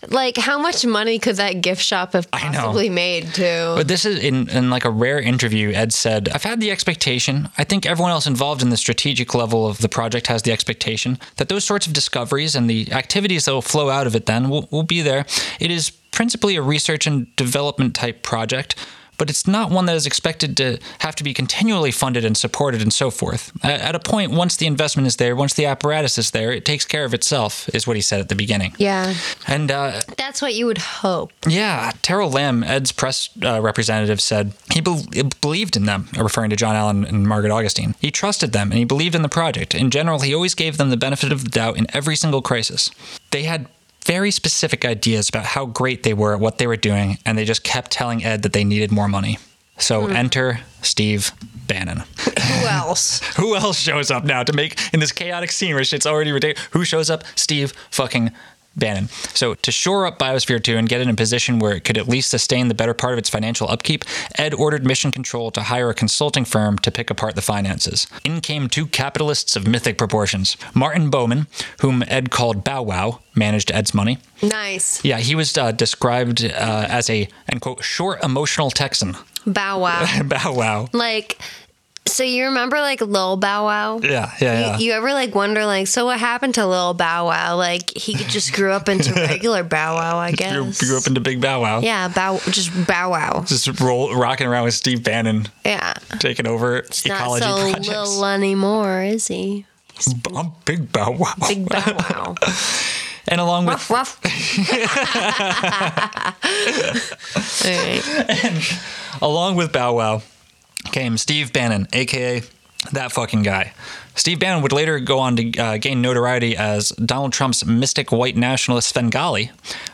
Like, 0.08 0.36
how 0.36 0.58
much 0.58 0.84
money 0.84 1.18
could 1.18 1.36
that 1.36 1.60
gift 1.62 1.82
shop 1.82 2.12
have 2.12 2.30
possibly 2.30 2.88
made 2.90 3.32
too? 3.34 3.74
But 3.76 3.88
this 3.88 4.04
is 4.04 4.22
in, 4.22 4.48
in 4.50 4.68
like 4.70 4.84
a 4.84 4.90
rare 4.90 5.18
interview. 5.18 5.72
Ed 5.72 5.92
said, 5.94 6.28
"I've 6.28 6.42
had 6.42 6.60
the 6.60 6.70
expectation. 6.70 7.48
I 7.56 7.64
think 7.64 7.86
everyone 7.86 8.10
else 8.12 8.26
involved 8.26 8.60
in 8.62 8.68
the 8.68 8.76
strategic 8.76 9.34
level 9.34 9.66
of 9.66 9.78
the 9.78 9.88
project 9.88 10.26
has 10.26 10.42
the 10.42 10.52
expectation 10.52 11.18
that 11.36 11.48
those 11.48 11.64
sorts 11.64 11.86
of 11.86 11.92
discoveries 11.94 12.54
and 12.54 12.68
the 12.68 12.92
activities 12.92 13.46
that 13.46 13.52
will 13.52 13.62
flow 13.62 13.88
out 13.88 14.06
of 14.06 14.14
it 14.14 14.26
then 14.26 14.50
will, 14.50 14.68
will 14.70 14.82
be 14.82 15.00
there. 15.00 15.24
It 15.58 15.70
is 15.70 15.90
principally 16.14 16.56
a 16.56 16.62
research 16.62 17.06
and 17.06 17.34
development 17.36 17.94
type 17.94 18.22
project." 18.22 18.74
But 19.16 19.30
it's 19.30 19.46
not 19.46 19.70
one 19.70 19.86
that 19.86 19.94
is 19.94 20.06
expected 20.06 20.56
to 20.56 20.80
have 20.98 21.14
to 21.14 21.22
be 21.22 21.32
continually 21.32 21.92
funded 21.92 22.24
and 22.24 22.36
supported 22.36 22.82
and 22.82 22.92
so 22.92 23.10
forth. 23.10 23.52
At 23.64 23.94
a 23.94 24.00
point, 24.00 24.32
once 24.32 24.56
the 24.56 24.66
investment 24.66 25.06
is 25.06 25.16
there, 25.16 25.36
once 25.36 25.54
the 25.54 25.66
apparatus 25.66 26.18
is 26.18 26.32
there, 26.32 26.50
it 26.50 26.64
takes 26.64 26.84
care 26.84 27.04
of 27.04 27.14
itself, 27.14 27.68
is 27.72 27.86
what 27.86 27.94
he 27.94 28.02
said 28.02 28.18
at 28.18 28.28
the 28.28 28.34
beginning. 28.34 28.74
yeah, 28.76 29.14
And 29.46 29.70
uh, 29.70 30.00
that's 30.16 30.42
what 30.42 30.54
you 30.54 30.66
would 30.66 30.78
hope. 30.78 31.32
yeah, 31.46 31.92
Terrell 32.02 32.28
Lamb, 32.28 32.64
Ed's 32.64 32.90
press 32.90 33.28
uh, 33.40 33.62
representative, 33.62 34.20
said 34.20 34.52
he 34.72 34.82
he 35.12 35.22
believed 35.40 35.76
in 35.76 35.84
them, 35.86 36.08
referring 36.18 36.50
to 36.50 36.56
John 36.56 36.74
Allen 36.74 37.04
and 37.04 37.28
Margaret 37.28 37.52
Augustine. 37.52 37.94
He 38.00 38.10
trusted 38.10 38.50
them 38.50 38.72
and 38.72 38.78
he 38.80 38.84
believed 38.84 39.14
in 39.14 39.22
the 39.22 39.28
project. 39.28 39.76
In 39.76 39.90
general, 39.92 40.18
he 40.22 40.34
always 40.34 40.56
gave 40.56 40.76
them 40.76 40.90
the 40.90 40.96
benefit 40.96 41.30
of 41.30 41.44
the 41.44 41.50
doubt 41.50 41.76
in 41.76 41.86
every 41.94 42.16
single 42.16 42.42
crisis. 42.42 42.90
They 43.30 43.44
had 43.44 43.68
very 44.04 44.30
specific 44.30 44.84
ideas 44.84 45.28
about 45.28 45.44
how 45.44 45.66
great 45.66 46.02
they 46.02 46.14
were 46.14 46.34
at 46.34 46.40
what 46.40 46.58
they 46.58 46.66
were 46.66 46.76
doing, 46.76 47.18
and 47.24 47.36
they 47.36 47.44
just 47.44 47.64
kept 47.64 47.90
telling 47.90 48.24
Ed 48.24 48.42
that 48.42 48.52
they 48.52 48.64
needed 48.64 48.92
more 48.92 49.08
money. 49.08 49.38
So 49.78 50.06
hmm. 50.06 50.12
enter 50.12 50.60
Steve 50.82 51.32
Bannon. 51.66 52.04
Who 52.18 52.66
else? 52.66 53.20
Who 53.36 53.56
else 53.56 53.78
shows 53.78 54.10
up 54.10 54.24
now 54.24 54.42
to 54.42 54.52
make 54.52 54.78
in 54.92 55.00
this 55.00 55.12
chaotic 55.12 55.50
scene 55.50 55.74
where 55.74 55.84
shit's 55.84 56.06
already 56.06 56.32
ridiculous? 56.32 56.68
Who 56.72 56.84
shows 56.84 57.10
up? 57.10 57.24
Steve 57.34 57.72
fucking 57.90 58.30
Bannon. 58.76 59.08
So 59.34 59.54
to 59.54 59.70
shore 59.72 60.06
up 60.06 60.18
Biosphere 60.18 60.62
2 60.62 60.76
and 60.76 60.88
get 60.88 61.00
it 61.00 61.04
in 61.04 61.10
a 61.10 61.14
position 61.14 61.58
where 61.58 61.72
it 61.72 61.84
could 61.84 61.96
at 61.98 62.08
least 62.08 62.30
sustain 62.30 62.68
the 62.68 62.74
better 62.74 62.94
part 62.94 63.12
of 63.12 63.18
its 63.18 63.28
financial 63.28 63.68
upkeep, 63.70 64.04
Ed 64.36 64.54
ordered 64.54 64.84
Mission 64.86 65.10
Control 65.10 65.50
to 65.52 65.62
hire 65.62 65.90
a 65.90 65.94
consulting 65.94 66.44
firm 66.44 66.78
to 66.78 66.90
pick 66.90 67.10
apart 67.10 67.34
the 67.34 67.42
finances. 67.42 68.06
In 68.24 68.40
came 68.40 68.68
two 68.68 68.86
capitalists 68.86 69.56
of 69.56 69.66
mythic 69.66 69.96
proportions. 69.98 70.56
Martin 70.74 71.10
Bowen, 71.10 71.46
whom 71.80 72.02
Ed 72.08 72.30
called 72.30 72.64
Bow 72.64 72.82
Wow, 72.82 73.20
managed 73.34 73.70
Ed's 73.70 73.94
money. 73.94 74.18
nice. 74.42 75.04
Yeah, 75.04 75.18
he 75.18 75.34
was 75.34 75.56
uh, 75.56 75.72
described 75.72 76.44
uh, 76.44 76.86
as 76.88 77.08
a, 77.10 77.28
end 77.50 77.60
quote, 77.60 77.82
short 77.84 78.22
emotional 78.24 78.70
Texan. 78.70 79.16
Bow 79.46 79.80
Wow. 79.80 80.22
Bow 80.24 80.54
Wow. 80.54 80.88
like, 80.92 81.38
so 82.06 82.22
you 82.22 82.44
remember 82.46 82.80
like 82.80 83.00
Lil 83.00 83.36
Bow 83.36 83.64
Wow? 83.64 83.98
Yeah, 84.02 84.10
yeah, 84.10 84.60
yeah. 84.60 84.78
You, 84.78 84.86
you 84.86 84.92
ever 84.92 85.12
like 85.12 85.34
wonder 85.34 85.64
like, 85.64 85.86
so 85.86 86.04
what 86.04 86.18
happened 86.20 86.54
to 86.56 86.66
Lil 86.66 86.94
Bow 86.94 87.26
Wow? 87.26 87.56
Like 87.56 87.90
he 87.96 88.14
just 88.14 88.52
grew 88.52 88.72
up 88.72 88.88
into 88.88 89.12
regular 89.14 89.62
Bow 89.64 89.96
Wow, 89.96 90.18
I 90.18 90.32
guess. 90.32 90.52
Grew, 90.52 90.88
grew 90.88 90.98
up 90.98 91.06
into 91.06 91.20
Big 91.20 91.40
Bow 91.40 91.62
Wow. 91.62 91.80
yeah, 91.80 92.08
Bow, 92.08 92.38
just 92.50 92.70
Bow 92.86 93.10
Wow. 93.10 93.44
just 93.46 93.80
roll, 93.80 94.14
rocking 94.14 94.46
around 94.46 94.64
with 94.64 94.74
Steve 94.74 95.02
Bannon 95.02 95.46
Yeah, 95.64 95.94
taking 96.18 96.46
over 96.46 96.76
it's 96.76 97.06
not 97.06 97.20
ecology 97.20 97.44
so 97.44 97.72
projects. 97.72 97.88
Lil 97.88 98.24
anymore, 98.26 99.02
is 99.02 99.26
he? 99.28 99.66
I'm 100.36 100.52
Big 100.64 100.92
Bow 100.92 101.12
Wow. 101.12 101.34
Big 101.48 101.68
Bow 101.68 101.96
Wow. 102.10 102.34
And 103.26 103.40
along 103.40 103.64
with 103.64 103.88
ruff, 103.90 104.20
right. 107.64 108.78
along 109.22 109.56
with 109.56 109.72
Bow 109.72 109.94
Wow 109.94 110.22
came 110.92 111.16
Steve 111.18 111.52
Bannon, 111.52 111.86
aka 111.92 112.42
that 112.92 113.12
fucking 113.12 113.42
guy. 113.42 113.72
Steve 114.14 114.38
Bannon 114.38 114.62
would 114.62 114.72
later 114.72 115.00
go 115.00 115.18
on 115.18 115.36
to 115.36 115.58
uh, 115.58 115.76
gain 115.78 116.02
notoriety 116.02 116.54
as 116.56 116.90
Donald 116.90 117.32
Trump's 117.32 117.64
mystic 117.64 118.12
white 118.12 118.36
nationalist 118.36 118.90
Svengali. 118.90 119.50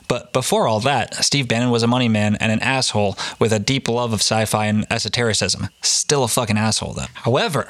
But 0.09 0.33
before 0.33 0.67
all 0.67 0.81
that, 0.81 1.15
Steve 1.25 1.47
Bannon 1.49 1.71
was 1.71 1.83
a 1.83 1.87
money 1.87 2.09
man 2.09 2.37
and 2.41 2.51
an 2.51 2.61
asshole 2.61 3.17
with 3.39 3.53
a 3.53 3.59
deep 3.61 3.89
love 3.89 4.13
of 4.13 4.21
sci 4.21 4.45
fi 4.45 4.67
and 4.67 4.87
esotericism. 4.91 5.69
Still 5.83 6.25
a 6.25 6.29
fucking 6.29 6.59
asshole, 6.59 6.93
though. 6.95 7.07
However, 7.15 7.69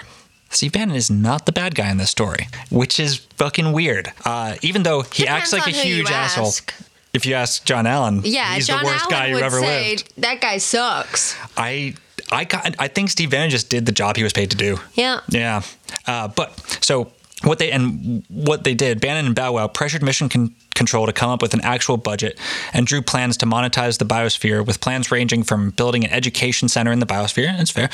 Steve 0.48 0.72
Bannon 0.72 0.96
is 0.96 1.10
not 1.10 1.44
the 1.46 1.52
bad 1.52 1.74
guy 1.74 1.90
in 1.90 1.98
this 1.98 2.10
story, 2.10 2.48
which 2.70 2.98
is 2.98 3.16
fucking 3.36 3.72
weird. 3.72 4.10
Uh, 4.24 4.56
even 4.62 4.82
though 4.84 5.02
he 5.02 5.28
acts 5.28 5.52
like 5.52 5.62
a 5.66 5.66
on 5.66 5.74
who 5.74 5.88
you 5.88 5.94
huge 5.96 6.10
asshole. 6.10 6.46
ask. 6.46 6.74
If 7.12 7.26
you 7.26 7.34
ask 7.34 7.64
John 7.64 7.86
Allen, 7.86 8.22
Yeah, 8.24 8.54
he's 8.54 8.68
John 8.68 8.80
the 8.80 8.86
worst 8.86 9.04
Allen 9.12 9.28
guy 9.28 9.34
would 9.34 9.42
ever 9.42 9.60
say 9.60 9.90
lived. 9.90 10.12
that 10.18 10.40
guy 10.40 10.58
sucks. 10.58 11.36
I 11.56 11.94
I 12.30 12.46
I 12.78 12.88
think 12.88 13.10
Steve 13.10 13.30
Bannon 13.30 13.50
just 13.50 13.70
did 13.70 13.86
the 13.86 13.92
job 13.92 14.16
he 14.16 14.22
was 14.22 14.32
paid 14.32 14.50
to 14.50 14.56
do. 14.56 14.78
Yeah. 14.94 15.20
Yeah. 15.28 15.62
Uh, 16.06 16.28
but 16.28 16.58
so 16.80 17.12
what 17.42 17.58
they 17.58 17.70
and 17.70 18.24
what 18.28 18.64
they 18.64 18.74
did, 18.74 19.00
Bannon 19.00 19.26
and 19.26 19.34
Bow 19.34 19.52
Wow 19.52 19.68
pressured 19.68 20.02
Mission 20.02 20.28
Con- 20.28 20.54
Control 20.74 21.06
to 21.06 21.12
come 21.12 21.30
up 21.30 21.42
with 21.42 21.52
an 21.54 21.60
actual 21.62 21.96
budget 21.96 22.38
and 22.72 22.86
drew 22.86 23.02
plans 23.02 23.36
to 23.38 23.46
monetize 23.46 23.98
the 23.98 24.04
biosphere, 24.04 24.64
with 24.66 24.80
plans 24.80 25.10
ranging 25.10 25.42
from 25.42 25.70
building 25.70 26.04
an 26.04 26.10
education 26.10 26.68
center 26.68 26.92
in 26.92 27.00
the 27.00 27.06
biosphere, 27.06 27.58
it's 27.60 27.70
fair, 27.70 27.90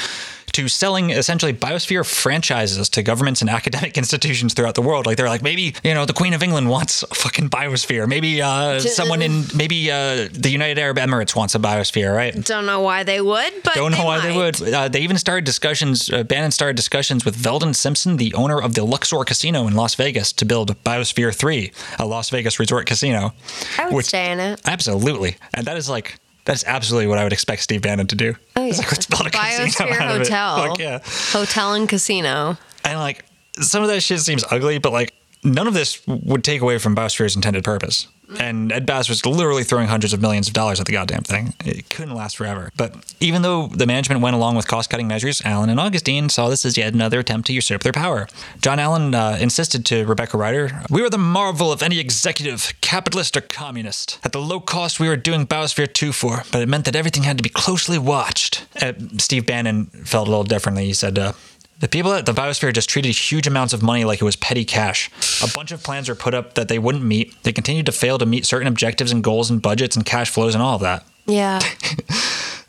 to 0.56 0.68
selling 0.68 1.10
essentially 1.10 1.52
biosphere 1.52 2.02
franchises 2.04 2.88
to 2.88 3.02
governments 3.02 3.42
and 3.42 3.50
academic 3.60 3.98
institutions 3.98 4.54
throughout 4.54 4.74
the 4.74 4.80
world. 4.80 5.04
Like 5.04 5.18
they're 5.18 5.28
like, 5.28 5.42
maybe 5.42 5.74
you 5.84 5.92
know 5.92 6.06
the 6.06 6.14
Queen 6.14 6.32
of 6.32 6.42
England 6.42 6.70
wants 6.70 7.02
a 7.02 7.14
fucking 7.14 7.50
biosphere. 7.50 8.08
Maybe 8.08 8.40
uh, 8.40 8.80
someone 8.80 9.20
in 9.20 9.44
maybe 9.54 9.90
uh, 9.90 10.28
the 10.32 10.48
United 10.50 10.78
Arab 10.78 10.96
Emirates 10.96 11.36
wants 11.36 11.54
a 11.54 11.58
biosphere, 11.58 12.14
right? 12.14 12.34
Don't 12.44 12.64
know 12.64 12.80
why 12.80 13.04
they 13.04 13.20
would, 13.20 13.52
but 13.64 13.74
Don't 13.74 13.92
know 13.92 14.04
why 14.04 14.20
they 14.20 14.34
would. 14.34 14.62
Uh, 14.62 14.88
they 14.88 15.00
even 15.00 15.18
started 15.18 15.44
discussions. 15.44 16.10
Uh, 16.10 16.22
Bannon 16.24 16.50
started 16.50 16.76
discussions 16.76 17.24
with 17.26 17.36
Veldon 17.36 17.74
Simpson, 17.74 18.16
the 18.16 18.32
owner 18.32 18.58
of 18.60 18.74
the 18.74 18.84
Luxor 18.84 19.24
Casino 19.24 19.66
in 19.66 19.74
Las 19.74 19.94
Vegas, 19.94 20.32
to 20.32 20.46
build 20.46 20.82
Biosphere 20.84 21.34
Three, 21.34 21.72
a 21.98 22.06
Las 22.06 22.30
Vegas 22.30 22.58
resort 22.58 22.86
casino. 22.86 23.34
I 23.78 23.84
would 23.86 23.94
which- 23.94 24.06
stay 24.06 24.32
in 24.32 24.40
it. 24.40 24.60
Absolutely, 24.64 25.36
and 25.52 25.66
that 25.66 25.76
is 25.76 25.90
like 25.90 26.18
that's 26.46 26.64
absolutely 26.64 27.08
what 27.08 27.18
I 27.18 27.24
would 27.24 27.32
expect 27.32 27.62
Steve 27.62 27.82
Bannon 27.82 28.06
to 28.06 28.14
do. 28.16 28.34
Oh, 28.56 28.64
yeah. 28.64 28.76
like 28.76 28.90
let's 28.92 29.06
build 29.06 29.26
a 29.26 29.30
casino 29.30 29.66
Biosphere 29.66 29.90
it. 29.90 30.18
Hotel. 30.18 30.56
Like, 30.56 30.78
yeah, 30.78 30.98
Hotel 31.04 31.74
and 31.74 31.88
casino. 31.88 32.56
and 32.84 32.98
like 32.98 33.24
some 33.60 33.82
of 33.82 33.88
that 33.90 34.00
shit 34.02 34.20
seems 34.20 34.44
ugly, 34.50 34.78
but 34.78 34.92
like 34.92 35.12
none 35.44 35.66
of 35.66 35.74
this 35.74 36.00
would 36.06 36.42
take 36.44 36.60
away 36.62 36.78
from 36.78 36.96
Biosphere's 36.96 37.36
intended 37.36 37.64
purpose. 37.64 38.08
And 38.38 38.72
Ed 38.72 38.86
Bass 38.86 39.08
was 39.08 39.24
literally 39.24 39.64
throwing 39.64 39.88
hundreds 39.88 40.12
of 40.12 40.20
millions 40.20 40.48
of 40.48 40.54
dollars 40.54 40.80
at 40.80 40.86
the 40.86 40.92
goddamn 40.92 41.22
thing. 41.22 41.54
It 41.64 41.88
couldn't 41.90 42.14
last 42.14 42.36
forever. 42.36 42.70
But 42.76 42.94
even 43.20 43.42
though 43.42 43.68
the 43.68 43.86
management 43.86 44.20
went 44.20 44.36
along 44.36 44.56
with 44.56 44.66
cost 44.66 44.90
cutting 44.90 45.08
measures, 45.08 45.40
Allen 45.44 45.70
and 45.70 45.78
Augustine 45.78 46.28
saw 46.28 46.48
this 46.48 46.64
as 46.64 46.76
yet 46.76 46.92
another 46.94 47.20
attempt 47.20 47.46
to 47.48 47.52
usurp 47.52 47.82
their 47.82 47.92
power. 47.92 48.28
John 48.60 48.78
Allen 48.78 49.14
uh, 49.14 49.38
insisted 49.40 49.86
to 49.86 50.04
Rebecca 50.04 50.36
Reider, 50.36 50.88
We 50.90 51.02
were 51.02 51.10
the 51.10 51.18
marvel 51.18 51.70
of 51.72 51.82
any 51.82 51.98
executive, 51.98 52.72
capitalist 52.80 53.36
or 53.36 53.40
communist. 53.42 54.18
At 54.24 54.32
the 54.32 54.40
low 54.40 54.60
cost 54.60 54.98
we 55.00 55.08
were 55.08 55.16
doing 55.16 55.46
Biosphere 55.46 55.92
2 55.92 56.12
for, 56.12 56.42
but 56.50 56.62
it 56.62 56.68
meant 56.68 56.84
that 56.86 56.96
everything 56.96 57.22
had 57.22 57.36
to 57.36 57.42
be 57.42 57.48
closely 57.48 57.98
watched. 57.98 58.66
Uh, 58.80 58.92
Steve 59.18 59.46
Bannon 59.46 59.86
felt 59.86 60.26
a 60.26 60.30
little 60.30 60.44
differently. 60.44 60.86
He 60.86 60.94
said, 60.94 61.18
uh, 61.18 61.32
the 61.78 61.88
people 61.88 62.12
at 62.14 62.26
the 62.26 62.32
Biosphere 62.32 62.72
just 62.72 62.88
treated 62.88 63.14
huge 63.14 63.46
amounts 63.46 63.74
of 63.74 63.82
money 63.82 64.04
like 64.04 64.20
it 64.20 64.24
was 64.24 64.36
petty 64.36 64.64
cash. 64.64 65.10
A 65.42 65.52
bunch 65.52 65.72
of 65.72 65.82
plans 65.82 66.08
were 66.08 66.14
put 66.14 66.34
up 66.34 66.54
that 66.54 66.68
they 66.68 66.78
wouldn't 66.78 67.04
meet. 67.04 67.42
They 67.42 67.52
continued 67.52 67.86
to 67.86 67.92
fail 67.92 68.18
to 68.18 68.26
meet 68.26 68.46
certain 68.46 68.68
objectives 68.68 69.12
and 69.12 69.22
goals 69.22 69.50
and 69.50 69.60
budgets 69.60 69.96
and 69.96 70.04
cash 70.04 70.30
flows 70.30 70.54
and 70.54 70.62
all 70.62 70.76
of 70.76 70.80
that. 70.80 71.04
Yeah. 71.26 71.60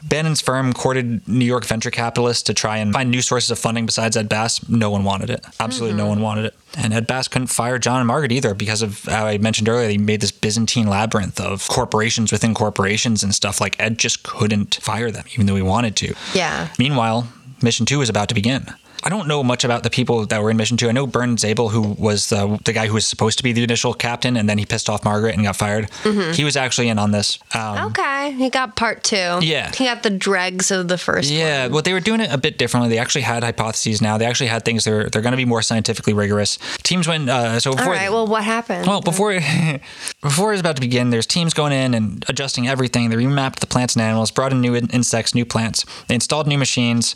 Bannon's 0.04 0.42
firm 0.42 0.74
courted 0.74 1.28
New 1.28 1.46
York 1.46 1.66
venture 1.66 1.92
capitalists 1.92 2.44
to 2.44 2.54
try 2.54 2.78
and 2.78 2.94
find 2.94 3.12
new 3.12 3.22
sources 3.22 3.52
of 3.52 3.60
funding 3.60 3.86
besides 3.86 4.16
Ed 4.16 4.30
Bass. 4.30 4.68
No 4.70 4.90
one 4.90 5.04
wanted 5.04 5.30
it. 5.30 5.46
Absolutely 5.60 5.98
no 5.98 6.04
mm-hmm. 6.04 6.10
one 6.10 6.22
wanted 6.22 6.46
it. 6.46 6.56
And 6.78 6.94
Ed 6.94 7.08
Bass 7.08 7.28
couldn't 7.28 7.48
fire 7.48 7.78
John 7.78 8.00
and 8.00 8.08
Margaret 8.08 8.32
either 8.32 8.54
because 8.54 8.82
of 8.82 9.04
how 9.04 9.26
I 9.26 9.38
mentioned 9.38 9.68
earlier, 9.68 9.90
he 9.90 9.98
made 9.98 10.22
this 10.22 10.32
Byzantine 10.32 10.88
labyrinth 10.88 11.42
of 11.42 11.68
corporations 11.68 12.32
within 12.32 12.54
corporations 12.54 13.24
and 13.24 13.34
stuff. 13.34 13.60
Like 13.60 13.76
Ed 13.80 13.98
just 13.98 14.24
couldn't 14.24 14.76
fire 14.76 15.12
them, 15.12 15.26
even 15.34 15.46
though 15.46 15.56
he 15.56 15.62
wanted 15.62 15.96
to. 15.98 16.14
Yeah. 16.34 16.70
Meanwhile, 16.80 17.28
Mission 17.62 17.86
2 17.86 18.00
was 18.00 18.10
about 18.10 18.30
to 18.30 18.36
begin. 18.36 18.68
I 19.08 19.10
don't 19.10 19.30
know 19.30 19.42
much 19.42 19.64
about 19.64 19.84
the 19.84 19.90
people 19.90 20.26
that 20.26 20.44
were 20.44 20.52
in 20.52 20.58
Mission 20.58 20.76
2. 20.76 20.90
I 20.90 20.92
know 20.92 21.08
Bernd 21.08 21.40
Zabel, 21.40 21.70
who 21.70 21.82
was 21.82 22.28
the, 22.28 22.60
the 22.66 22.74
guy 22.74 22.88
who 22.88 22.94
was 22.96 23.06
supposed 23.06 23.38
to 23.38 23.44
be 23.44 23.54
the 23.54 23.64
initial 23.64 23.94
captain, 23.94 24.36
and 24.36 24.50
then 24.50 24.58
he 24.58 24.66
pissed 24.66 24.90
off 24.90 25.06
Margaret 25.06 25.34
and 25.34 25.46
got 25.46 25.56
fired. 25.56 25.90
He 26.36 26.44
was 26.44 26.58
actually 26.58 26.90
in 26.90 27.00
on 27.00 27.12
this. 27.12 27.40
Um, 27.56 27.88
Okay. 27.92 28.34
He 28.34 28.50
got 28.50 28.76
part 28.76 29.06
two. 29.06 29.40
Yeah. 29.42 29.72
He 29.74 29.86
got 29.86 30.04
the 30.04 30.10
dregs 30.10 30.72
of 30.72 30.90
the 30.90 30.98
first 30.98 31.30
Yeah, 31.32 31.64
one. 31.68 31.72
well, 31.72 31.82
they 31.84 31.94
were 31.94 32.02
doing 32.02 32.20
it 32.20 32.30
a 32.34 32.38
bit 32.38 32.58
differently. 32.58 32.90
They 32.90 32.98
actually 32.98 33.22
had 33.22 33.44
hypotheses 33.46 34.02
now. 34.02 34.18
They 34.18 34.26
actually 34.26 34.48
had 34.48 34.66
things 34.66 34.84
that 34.84 34.92
are 34.94 35.10
they're 35.10 35.22
going 35.22 35.32
to 35.32 35.38
be 35.38 35.46
more 35.46 35.62
scientifically 35.62 36.12
rigorous. 36.12 36.60
Teams 36.84 37.08
went 37.08 37.30
uh, 37.30 37.62
so 37.62 37.70
All 37.72 37.78
before. 37.78 37.94
right. 37.94 38.12
Well, 38.12 38.28
what 38.28 38.44
happened? 38.44 38.86
well, 38.88 39.00
before 39.00 39.32
before 40.22 40.50
it 40.50 40.54
was 40.56 40.60
about 40.60 40.76
to 40.76 40.82
begin, 40.82 41.12
there's 41.12 41.26
teams 41.28 41.54
going 41.54 41.72
in 41.72 41.94
and 41.94 42.26
adjusting 42.28 42.68
everything. 42.68 43.10
They 43.10 43.16
remapped 43.16 43.60
the 43.60 43.68
plants 43.68 43.96
and 43.96 44.02
animals, 44.04 44.32
brought 44.32 44.52
in 44.52 44.60
new 44.60 44.76
in- 44.76 44.90
insects, 44.90 45.34
new 45.34 45.46
plants. 45.46 45.86
They 46.10 46.16
installed 46.16 46.48
new 46.48 46.58
machines, 46.58 47.16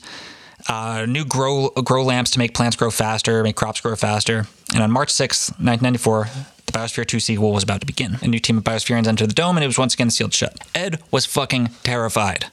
uh, 0.72 1.06
new 1.06 1.26
grow 1.26 1.70
grow 1.70 2.04
lamps 2.04 2.32
to 2.32 2.40
make 2.40 2.54
plants 2.54 2.78
grow 2.78 2.90
faster, 2.90 3.44
make 3.44 3.56
crops 3.56 3.82
grow 3.82 3.96
faster. 3.96 4.48
And 4.74 4.82
on 4.82 4.90
March 4.90 5.10
6, 5.10 5.50
1994, 5.60 6.30
the 6.66 6.72
Biosphere 6.72 7.06
2 7.06 7.20
sequel 7.20 7.52
was 7.52 7.64
about 7.64 7.82
to 7.82 7.86
begin. 7.86 8.18
A 8.22 8.28
new 8.28 8.40
team 8.40 8.58
of 8.58 8.64
Biospherians 8.64 9.08
entered 9.08 9.30
the 9.30 9.34
dome, 9.34 9.58
and 9.58 9.64
it 9.64 9.68
was 9.68 9.78
once 9.78 9.94
again 9.94 10.10
sealed 10.10 10.34
shut. 10.34 10.58
Ed 10.74 11.02
was 11.12 11.26
fucking 11.26 11.72
terrified. 11.84 12.46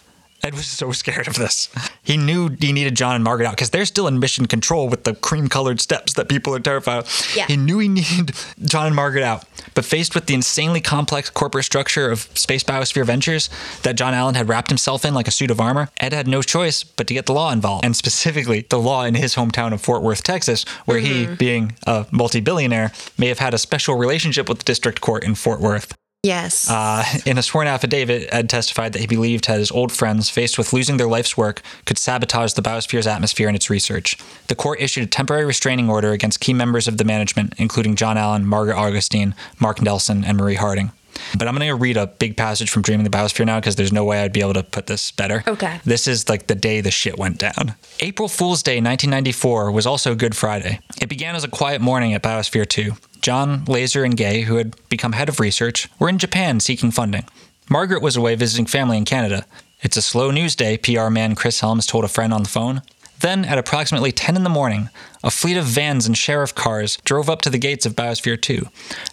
Ed 0.43 0.55
was 0.55 0.67
so 0.67 0.93
scared 0.93 1.27
of 1.27 1.35
this. 1.35 1.69
He 2.03 2.17
knew 2.17 2.49
he 2.61 2.73
needed 2.73 2.95
John 2.95 3.17
and 3.17 3.25
Margaret 3.25 3.47
out 3.47 3.53
because 3.53 3.71
they're 3.71 3.85
still 3.85 4.07
in 4.07 4.21
mission 4.21 4.47
control 4.47 4.89
with 4.89 5.03
the 5.03 5.15
cream 5.15 5.49
colored 5.49 5.81
steps 5.81 6.13
that 6.15 6.29
people 6.29 6.55
are 6.55 6.61
terrified 6.61 6.99
of. 6.99 7.33
Yeah. 7.35 7.47
He 7.47 7.57
knew 7.57 7.79
he 7.81 7.89
needed 7.89 8.35
John 8.65 8.87
and 8.87 8.97
Margaret 8.97 9.25
out. 9.25 9.45
But 9.75 9.85
faced 9.85 10.15
with 10.15 10.27
the 10.27 10.35
insanely 10.35 10.81
complex 10.81 11.29
corporate 11.29 11.65
structure 11.65 12.11
of 12.11 12.21
Space 12.35 12.63
Biosphere 12.63 13.05
Ventures 13.05 13.51
that 13.83 13.97
John 13.97 14.15
Allen 14.15 14.37
had 14.37 14.49
wrapped 14.49 14.71
himself 14.71 15.05
in 15.05 15.13
like 15.13 15.29
a 15.29 15.33
suit 15.33 15.51
of 15.51 15.61
armor, 15.61 15.89
Ed 15.99 16.13
had 16.13 16.29
no 16.29 16.43
choice 16.43 16.85
but 16.85 17.07
to 17.09 17.15
get 17.15 17.27
the 17.27 17.33
law 17.33 17.53
involved. 17.53 17.85
And 17.85 17.97
specifically, 17.97 18.67
the 18.69 18.79
law 18.79 19.05
in 19.05 19.15
his 19.15 19.35
hometown 19.35 19.73
of 19.73 19.81
Fort 19.81 20.03
Worth, 20.03 20.23
Texas, 20.23 20.65
where 20.85 20.99
he, 20.99 21.27
mm-hmm. 21.27 21.35
being 21.35 21.77
a 21.87 22.07
multi 22.11 22.41
billionaire, 22.41 22.93
may 23.19 23.27
have 23.27 23.39
had 23.41 23.55
a 23.55 23.59
special 23.59 23.97
relationship 23.97 24.49
with 24.49 24.59
the 24.59 24.65
district 24.65 25.01
court 25.01 25.25
in 25.25 25.35
Fort 25.35 25.61
Worth. 25.61 25.97
Yes. 26.23 26.71
Uh, 26.71 27.05
in 27.27 27.39
a 27.39 27.43
sworn 27.43 27.67
affidavit, 27.67 28.29
Ed 28.33 28.49
testified 28.49 28.93
that 28.93 29.01
he 29.01 29.07
believed 29.07 29.47
that 29.47 29.59
his 29.59 29.71
old 29.71 29.93
friends, 29.93 30.31
faced 30.31 30.59
with 30.59 30.73
losing 30.73 30.97
their 30.97 31.09
life's 31.09 31.37
work, 31.37 31.63
could 31.85 31.99
sabotage 31.99 32.53
the 32.53 32.63
biosphere's 32.63 33.07
atmosphere 33.07 33.49
and 33.49 33.57
its 33.57 33.71
research. 33.71 34.17
The 34.49 34.55
court 34.55 34.81
issued 34.81 35.05
a 35.05 35.07
temporary 35.07 35.45
restraining 35.45 35.89
order 35.89 36.13
against 36.13 36.41
key 36.41 36.53
members 36.55 36.89
of 36.89 36.99
the 36.99 37.05
management, 37.05 37.55
including 37.59 37.97
John 37.97 38.19
Allen, 38.19 38.47
Margaret 38.47 38.77
Augustine, 38.77 39.35
Mark 39.61 39.81
Nelson, 39.81 40.25
and 40.25 40.37
Marie 40.37 40.55
Harding. 40.55 40.93
But 41.37 41.49
I'm 41.49 41.55
going 41.55 41.69
to 41.69 41.75
read 41.75 41.97
a 41.97 42.07
big 42.07 42.37
passage 42.37 42.71
from 42.71 42.83
Dreaming 42.83 43.05
the 43.05 43.11
Biosphere 43.11 43.47
now 43.47 43.61
because 43.61 43.77
there's 43.77 43.93
no 43.93 44.05
way 44.05 44.23
I'd 44.23 44.33
be 44.33 44.41
able 44.41 44.55
to 44.55 44.63
put 44.63 44.87
this 44.87 45.11
better. 45.11 45.45
Okay. 45.47 45.81
This 45.85 46.07
is 46.07 46.29
like 46.29 46.47
the 46.47 46.55
day 46.55 46.81
the 46.81 46.91
shit 46.91 47.19
went 47.19 47.39
down. 47.39 47.75
April 48.01 48.29
Fool's 48.29 48.63
Day 48.63 48.77
1994 48.77 49.71
was 49.71 49.87
also 49.87 50.15
Good 50.15 50.37
Friday. 50.37 50.81
It 51.01 51.09
began 51.09 51.35
as 51.35 51.45
a 51.45 51.49
quiet 51.49 51.81
morning 51.81 52.15
at 52.15 52.23
Biosphere 52.23 52.69
2. 52.69 52.93
John, 53.21 53.65
Laser, 53.65 54.05
and 54.05 54.17
Gaie, 54.17 54.43
who 54.43 54.57
had 54.57 54.77
become 54.89 55.13
head 55.13 55.29
of 55.29 55.41
research, 55.41 55.89
were 55.99 56.09
in 56.09 56.19
Japan 56.19 56.61
seeking 56.61 56.91
funding. 56.91 57.25
Margaret 57.69 58.03
was 58.03 58.17
away 58.17 58.35
visiting 58.35 58.67
family 58.67 58.97
in 58.97 59.05
Canada. 59.05 59.45
It's 59.81 59.97
a 59.97 60.03
slow 60.03 60.31
news 60.31 60.57
day, 60.57 60.77
PR 60.79 61.09
man 61.09 61.35
Chris 61.35 61.61
Helms 61.61 61.87
told 61.87 62.05
a 62.05 62.09
friend 62.09 62.33
on 62.33 62.43
the 62.43 62.49
phone. 62.49 62.83
Then, 63.21 63.45
at 63.45 63.59
approximately 63.59 64.13
10 64.13 64.37
in 64.37 64.45
the 64.45 64.51
morning, 64.51 64.91
a 65.25 65.31
fleet 65.31 65.57
of 65.57 65.65
vans 65.65 66.07
and 66.07 66.17
sheriff 66.17 66.55
cars 66.55 66.99
drove 67.05 67.29
up 67.29 67.41
to 67.43 67.51
the 67.51 67.59
gates 67.59 67.85
of 67.85 67.97
Biosphere 67.97 68.41
2. 68.41 68.69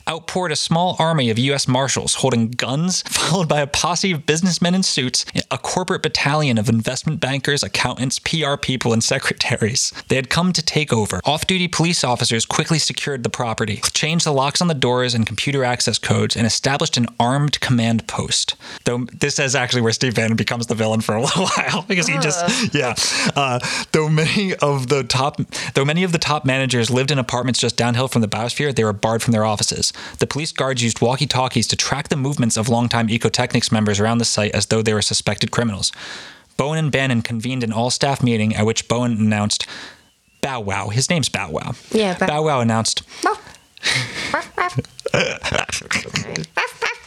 Out 0.06 0.28
poured 0.28 0.52
a 0.52 0.56
small 0.56 0.96
army 1.00 1.32
of 1.32 1.40
U.S. 1.40 1.68
Marshals 1.68 2.16
holding 2.16 2.52
guns, 2.52 3.02
followed 3.08 3.48
by 3.48 3.62
a 3.62 3.68
posse 3.68 4.12
of 4.12 4.26
businessmen 4.26 4.76
in 4.76 4.84
suits, 4.84 5.26
a 5.50 5.58
corporate 5.58 6.04
battalion 6.04 6.58
of 6.58 6.70
investment 6.70 7.20
bankers, 7.20 7.64
accountants, 7.64 8.20
PR 8.20 8.56
people, 8.56 8.94
and 8.94 9.04
secretaries. 9.16 9.92
They 10.08 10.16
had 10.16 10.30
come 10.30 10.54
to 10.54 10.62
take 10.64 10.94
over. 10.94 11.22
Off 11.26 11.48
duty 11.48 11.68
police 11.68 12.04
officers 12.04 12.46
quickly 12.46 12.78
secured 12.78 13.24
the 13.24 13.30
property, 13.30 13.82
changed 13.94 14.26
the 14.26 14.34
locks 14.34 14.62
on 14.62 14.68
the 14.68 14.74
doors 14.76 15.16
and 15.16 15.26
computer 15.26 15.64
access 15.64 15.98
codes, 15.98 16.36
and 16.36 16.46
established 16.46 16.98
an 16.98 17.08
armed 17.20 17.60
command 17.62 18.08
post. 18.08 18.56
Though 18.84 19.06
this 19.12 19.40
is 19.40 19.56
actually 19.56 19.82
where 19.82 19.94
Steve 19.94 20.16
Bannon 20.16 20.38
becomes 20.38 20.68
the 20.68 20.76
villain 20.76 21.02
for 21.02 21.16
a 21.16 21.22
little 21.26 21.48
while 21.48 21.82
because 21.88 22.08
he 22.08 22.18
just, 22.20 22.74
yeah. 22.76 22.94
Uh, 23.36 23.60
though 23.96 24.10
many 24.10 24.54
of 24.56 24.90
the 24.90 25.04
top, 25.04 25.40
though 25.74 25.86
many 25.86 26.04
of 26.04 26.12
the 26.12 26.18
top 26.18 26.44
managers 26.44 26.90
lived 26.90 27.12
in 27.12 27.18
apartments 27.18 27.62
just 27.62 27.78
downhill 27.78 28.10
from 28.10 28.22
the 28.22 28.28
biosphere, 28.28 28.76
they 28.76 28.84
were 28.84 28.92
barred 28.92 29.24
from 29.24 29.32
their 29.32 29.46
offices. 29.46 29.94
The 30.20 30.28
police 30.28 30.52
guards 30.52 30.84
used 30.84 31.00
walkie-talkies 31.02 31.66
to 31.68 31.78
track 31.78 32.10
the 32.10 32.18
movements 32.18 32.58
of 32.58 32.68
longtime 32.68 33.08
Ecotechnics 33.08 33.72
members 33.72 34.00
around 34.02 34.18
the 34.18 34.26
site 34.26 34.52
as 34.54 34.66
though 34.66 34.82
they 34.82 34.94
were 34.94 35.02
suspected 35.02 35.50
criminals. 35.52 35.94
Bowen 36.58 36.78
and 36.78 36.92
Bannon 36.92 37.22
convened 37.22 37.64
an 37.64 37.72
all-staff 37.72 38.22
meeting 38.22 38.54
at 38.54 38.66
which 38.66 38.88
Bowen 38.90 39.14
announced 39.14 39.66
Bow 40.42 40.60
Wow. 40.60 40.90
His 40.90 41.10
name's 41.10 41.30
Bow 41.30 41.50
Wow. 41.52 41.72
Yeah, 41.92 42.18
Bow- 42.18 42.28
Bow 42.28 42.44
Wow 42.44 42.60
announced 42.60 43.02
Bow 43.24 43.38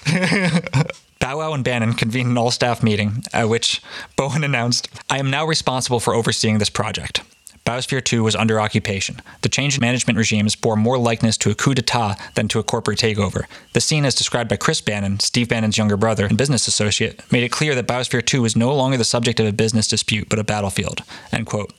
Wow 1.21 1.53
and 1.53 1.65
Bannon 1.65 1.95
convened 1.95 2.31
an 2.31 2.39
all 2.39 2.51
staff 2.51 2.83
meeting 2.83 3.23
at 3.33 3.49
which 3.49 3.83
Bowen 4.17 4.45
announced, 4.45 4.89
I 5.11 5.19
am 5.19 5.31
now 5.31 5.47
responsible 5.47 6.01
for 6.01 6.15
overseeing 6.15 6.59
this 6.59 6.71
project. 6.71 7.23
Biosphere 7.69 8.03
2 8.03 8.23
was 8.23 8.35
under 8.35 8.59
occupation. 8.59 9.21
The 9.43 9.51
change 9.51 9.77
in 9.77 9.83
management 9.83 10.17
regimes 10.17 10.57
bore 10.57 10.75
more 10.75 10.97
likeness 10.97 11.37
to 11.39 11.51
a 11.51 11.55
coup 11.55 11.75
d'etat 11.75 12.17
than 12.35 12.49
to 12.49 12.59
a 12.59 12.63
corporate 12.63 12.99
takeover. 12.99 13.45
The 13.75 13.83
scene, 13.83 14.07
as 14.07 14.15
described 14.15 14.49
by 14.49 14.57
Chris 14.57 14.81
Bannon, 14.81 15.21
Steve 15.21 15.51
Bannon's 15.51 15.77
younger 15.77 15.99
brother 15.99 16.25
and 16.25 16.39
business 16.39 16.67
associate, 16.67 17.21
made 17.31 17.45
it 17.45 17.53
clear 17.53 17.75
that 17.75 17.87
Biosphere 17.87 18.25
2 18.25 18.41
was 18.41 18.57
no 18.57 18.75
longer 18.75 18.97
the 18.97 19.05
subject 19.05 19.39
of 19.39 19.47
a 19.47 19.53
business 19.53 19.87
dispute, 19.87 20.31
but 20.31 20.39
a 20.39 20.45
battlefield. 20.45 21.03
End 21.31 21.45
quote. 21.45 21.75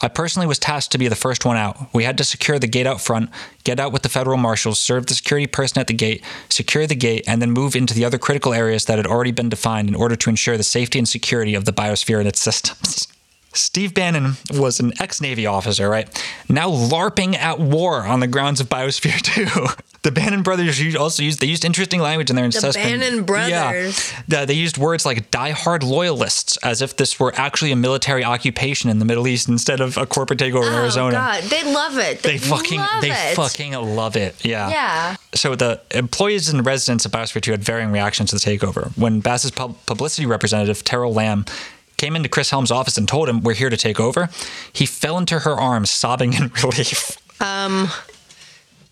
I 0.00 0.08
personally 0.08 0.46
was 0.46 0.58
tasked 0.58 0.92
to 0.92 0.98
be 0.98 1.08
the 1.08 1.16
first 1.16 1.44
one 1.44 1.56
out. 1.56 1.92
We 1.94 2.04
had 2.04 2.18
to 2.18 2.24
secure 2.24 2.58
the 2.58 2.66
gate 2.66 2.86
out 2.86 3.00
front, 3.00 3.30
get 3.62 3.78
out 3.80 3.92
with 3.92 4.02
the 4.02 4.08
federal 4.08 4.36
marshals, 4.36 4.78
serve 4.78 5.06
the 5.06 5.14
security 5.14 5.46
person 5.46 5.78
at 5.80 5.86
the 5.86 5.94
gate, 5.94 6.22
secure 6.48 6.86
the 6.86 6.96
gate, 6.96 7.24
and 7.26 7.40
then 7.40 7.52
move 7.52 7.76
into 7.76 7.94
the 7.94 8.04
other 8.04 8.18
critical 8.18 8.52
areas 8.52 8.84
that 8.86 8.98
had 8.98 9.06
already 9.06 9.32
been 9.32 9.48
defined 9.48 9.88
in 9.88 9.94
order 9.94 10.16
to 10.16 10.30
ensure 10.30 10.56
the 10.56 10.62
safety 10.62 10.98
and 10.98 11.08
security 11.08 11.54
of 11.54 11.64
the 11.64 11.72
biosphere 11.72 12.18
and 12.18 12.28
its 12.28 12.40
systems. 12.40 13.08
Steve 13.54 13.94
Bannon 13.94 14.36
was 14.52 14.80
an 14.80 14.92
ex 15.00 15.20
Navy 15.20 15.46
officer, 15.46 15.88
right? 15.88 16.08
Now 16.48 16.68
LARPing 16.70 17.36
at 17.36 17.58
war 17.60 18.04
on 18.04 18.20
the 18.20 18.26
grounds 18.26 18.60
of 18.60 18.68
Biosphere 18.68 19.20
2. 19.76 19.82
The 20.02 20.10
Bannon 20.12 20.42
brothers 20.42 20.94
also 20.96 21.22
used 21.22 21.40
they 21.40 21.46
used 21.46 21.64
interesting 21.64 21.98
language 22.00 22.28
in 22.28 22.36
their 22.36 22.44
assessment. 22.44 23.00
Bannon 23.00 23.24
brothers. 23.24 24.12
Yeah, 24.28 24.40
The- 24.40 24.44
they 24.46 24.52
used 24.54 24.76
words 24.76 25.06
like 25.06 25.30
"diehard 25.30 25.82
loyalists" 25.82 26.58
as 26.58 26.82
if 26.82 26.96
this 26.96 27.18
were 27.18 27.32
actually 27.36 27.72
a 27.72 27.76
military 27.76 28.22
occupation 28.22 28.90
in 28.90 28.98
the 28.98 29.06
Middle 29.06 29.26
East 29.26 29.48
instead 29.48 29.80
of 29.80 29.96
a 29.96 30.04
corporate 30.04 30.38
takeover 30.38 30.66
in 30.68 30.74
oh 30.74 30.82
Arizona. 30.82 31.12
God, 31.12 31.44
they 31.44 31.62
love 31.72 31.96
it. 31.96 32.22
They, 32.22 32.32
They 32.32 32.38
fucking 32.38 32.78
love 32.80 33.00
they 33.00 33.12
it. 33.12 33.34
fucking 33.34 33.72
love 33.72 34.16
it. 34.16 34.44
Yeah. 34.44 34.68
Yeah. 34.68 35.16
So 35.34 35.54
the 35.54 35.80
employees 35.92 36.50
and 36.50 36.64
residents 36.66 37.06
of 37.06 37.12
Biosphere 37.12 37.40
2 37.40 37.52
had 37.52 37.64
varying 37.64 37.90
reactions 37.90 38.30
to 38.30 38.36
the 38.36 38.40
takeover. 38.40 38.94
When 38.98 39.20
Bass's 39.20 39.52
pub- 39.52 39.76
publicity 39.86 40.26
representative, 40.26 40.84
Terrell 40.84 41.14
Lamb, 41.14 41.46
came 41.96 42.16
into 42.16 42.28
Chris 42.28 42.50
Helms' 42.50 42.70
office 42.70 42.96
and 42.96 43.06
told 43.08 43.28
him, 43.28 43.40
We're 43.42 43.54
here 43.54 43.70
to 43.70 43.76
take 43.76 43.98
over, 44.00 44.28
he 44.72 44.86
fell 44.86 45.18
into 45.18 45.40
her 45.40 45.52
arms, 45.58 45.90
sobbing 45.90 46.32
in 46.34 46.50
relief. 46.62 47.16
Um. 47.40 47.88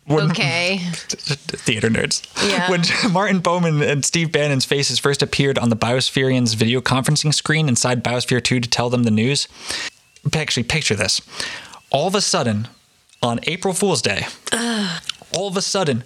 When- 0.04 0.30
Okay. 0.32 0.78
Theater 0.88 1.88
nerds. 1.88 2.26
Yeah. 2.48 2.68
When 2.68 2.82
Martin 3.12 3.38
Bowen 3.38 3.80
and 3.82 4.04
Steve 4.04 4.32
Bannon's 4.32 4.64
faces 4.64 4.98
first 4.98 5.22
appeared 5.22 5.58
on 5.58 5.68
the 5.68 5.76
Biospherians 5.76 6.56
video 6.56 6.80
conferencing 6.80 7.32
screen 7.32 7.68
inside 7.68 8.02
Biosphere 8.02 8.42
2 8.42 8.58
to 8.58 8.68
tell 8.68 8.90
them 8.90 9.04
the 9.04 9.12
news, 9.12 9.46
actually 10.34 10.64
picture 10.64 10.96
this. 10.96 11.20
All 11.90 12.08
of 12.08 12.16
a 12.16 12.20
sudden, 12.20 12.66
on 13.22 13.38
April 13.44 13.72
Fool's 13.74 14.02
Day, 14.02 14.26
all 15.32 15.46
of 15.46 15.56
a 15.56 15.62
sudden, 15.62 16.02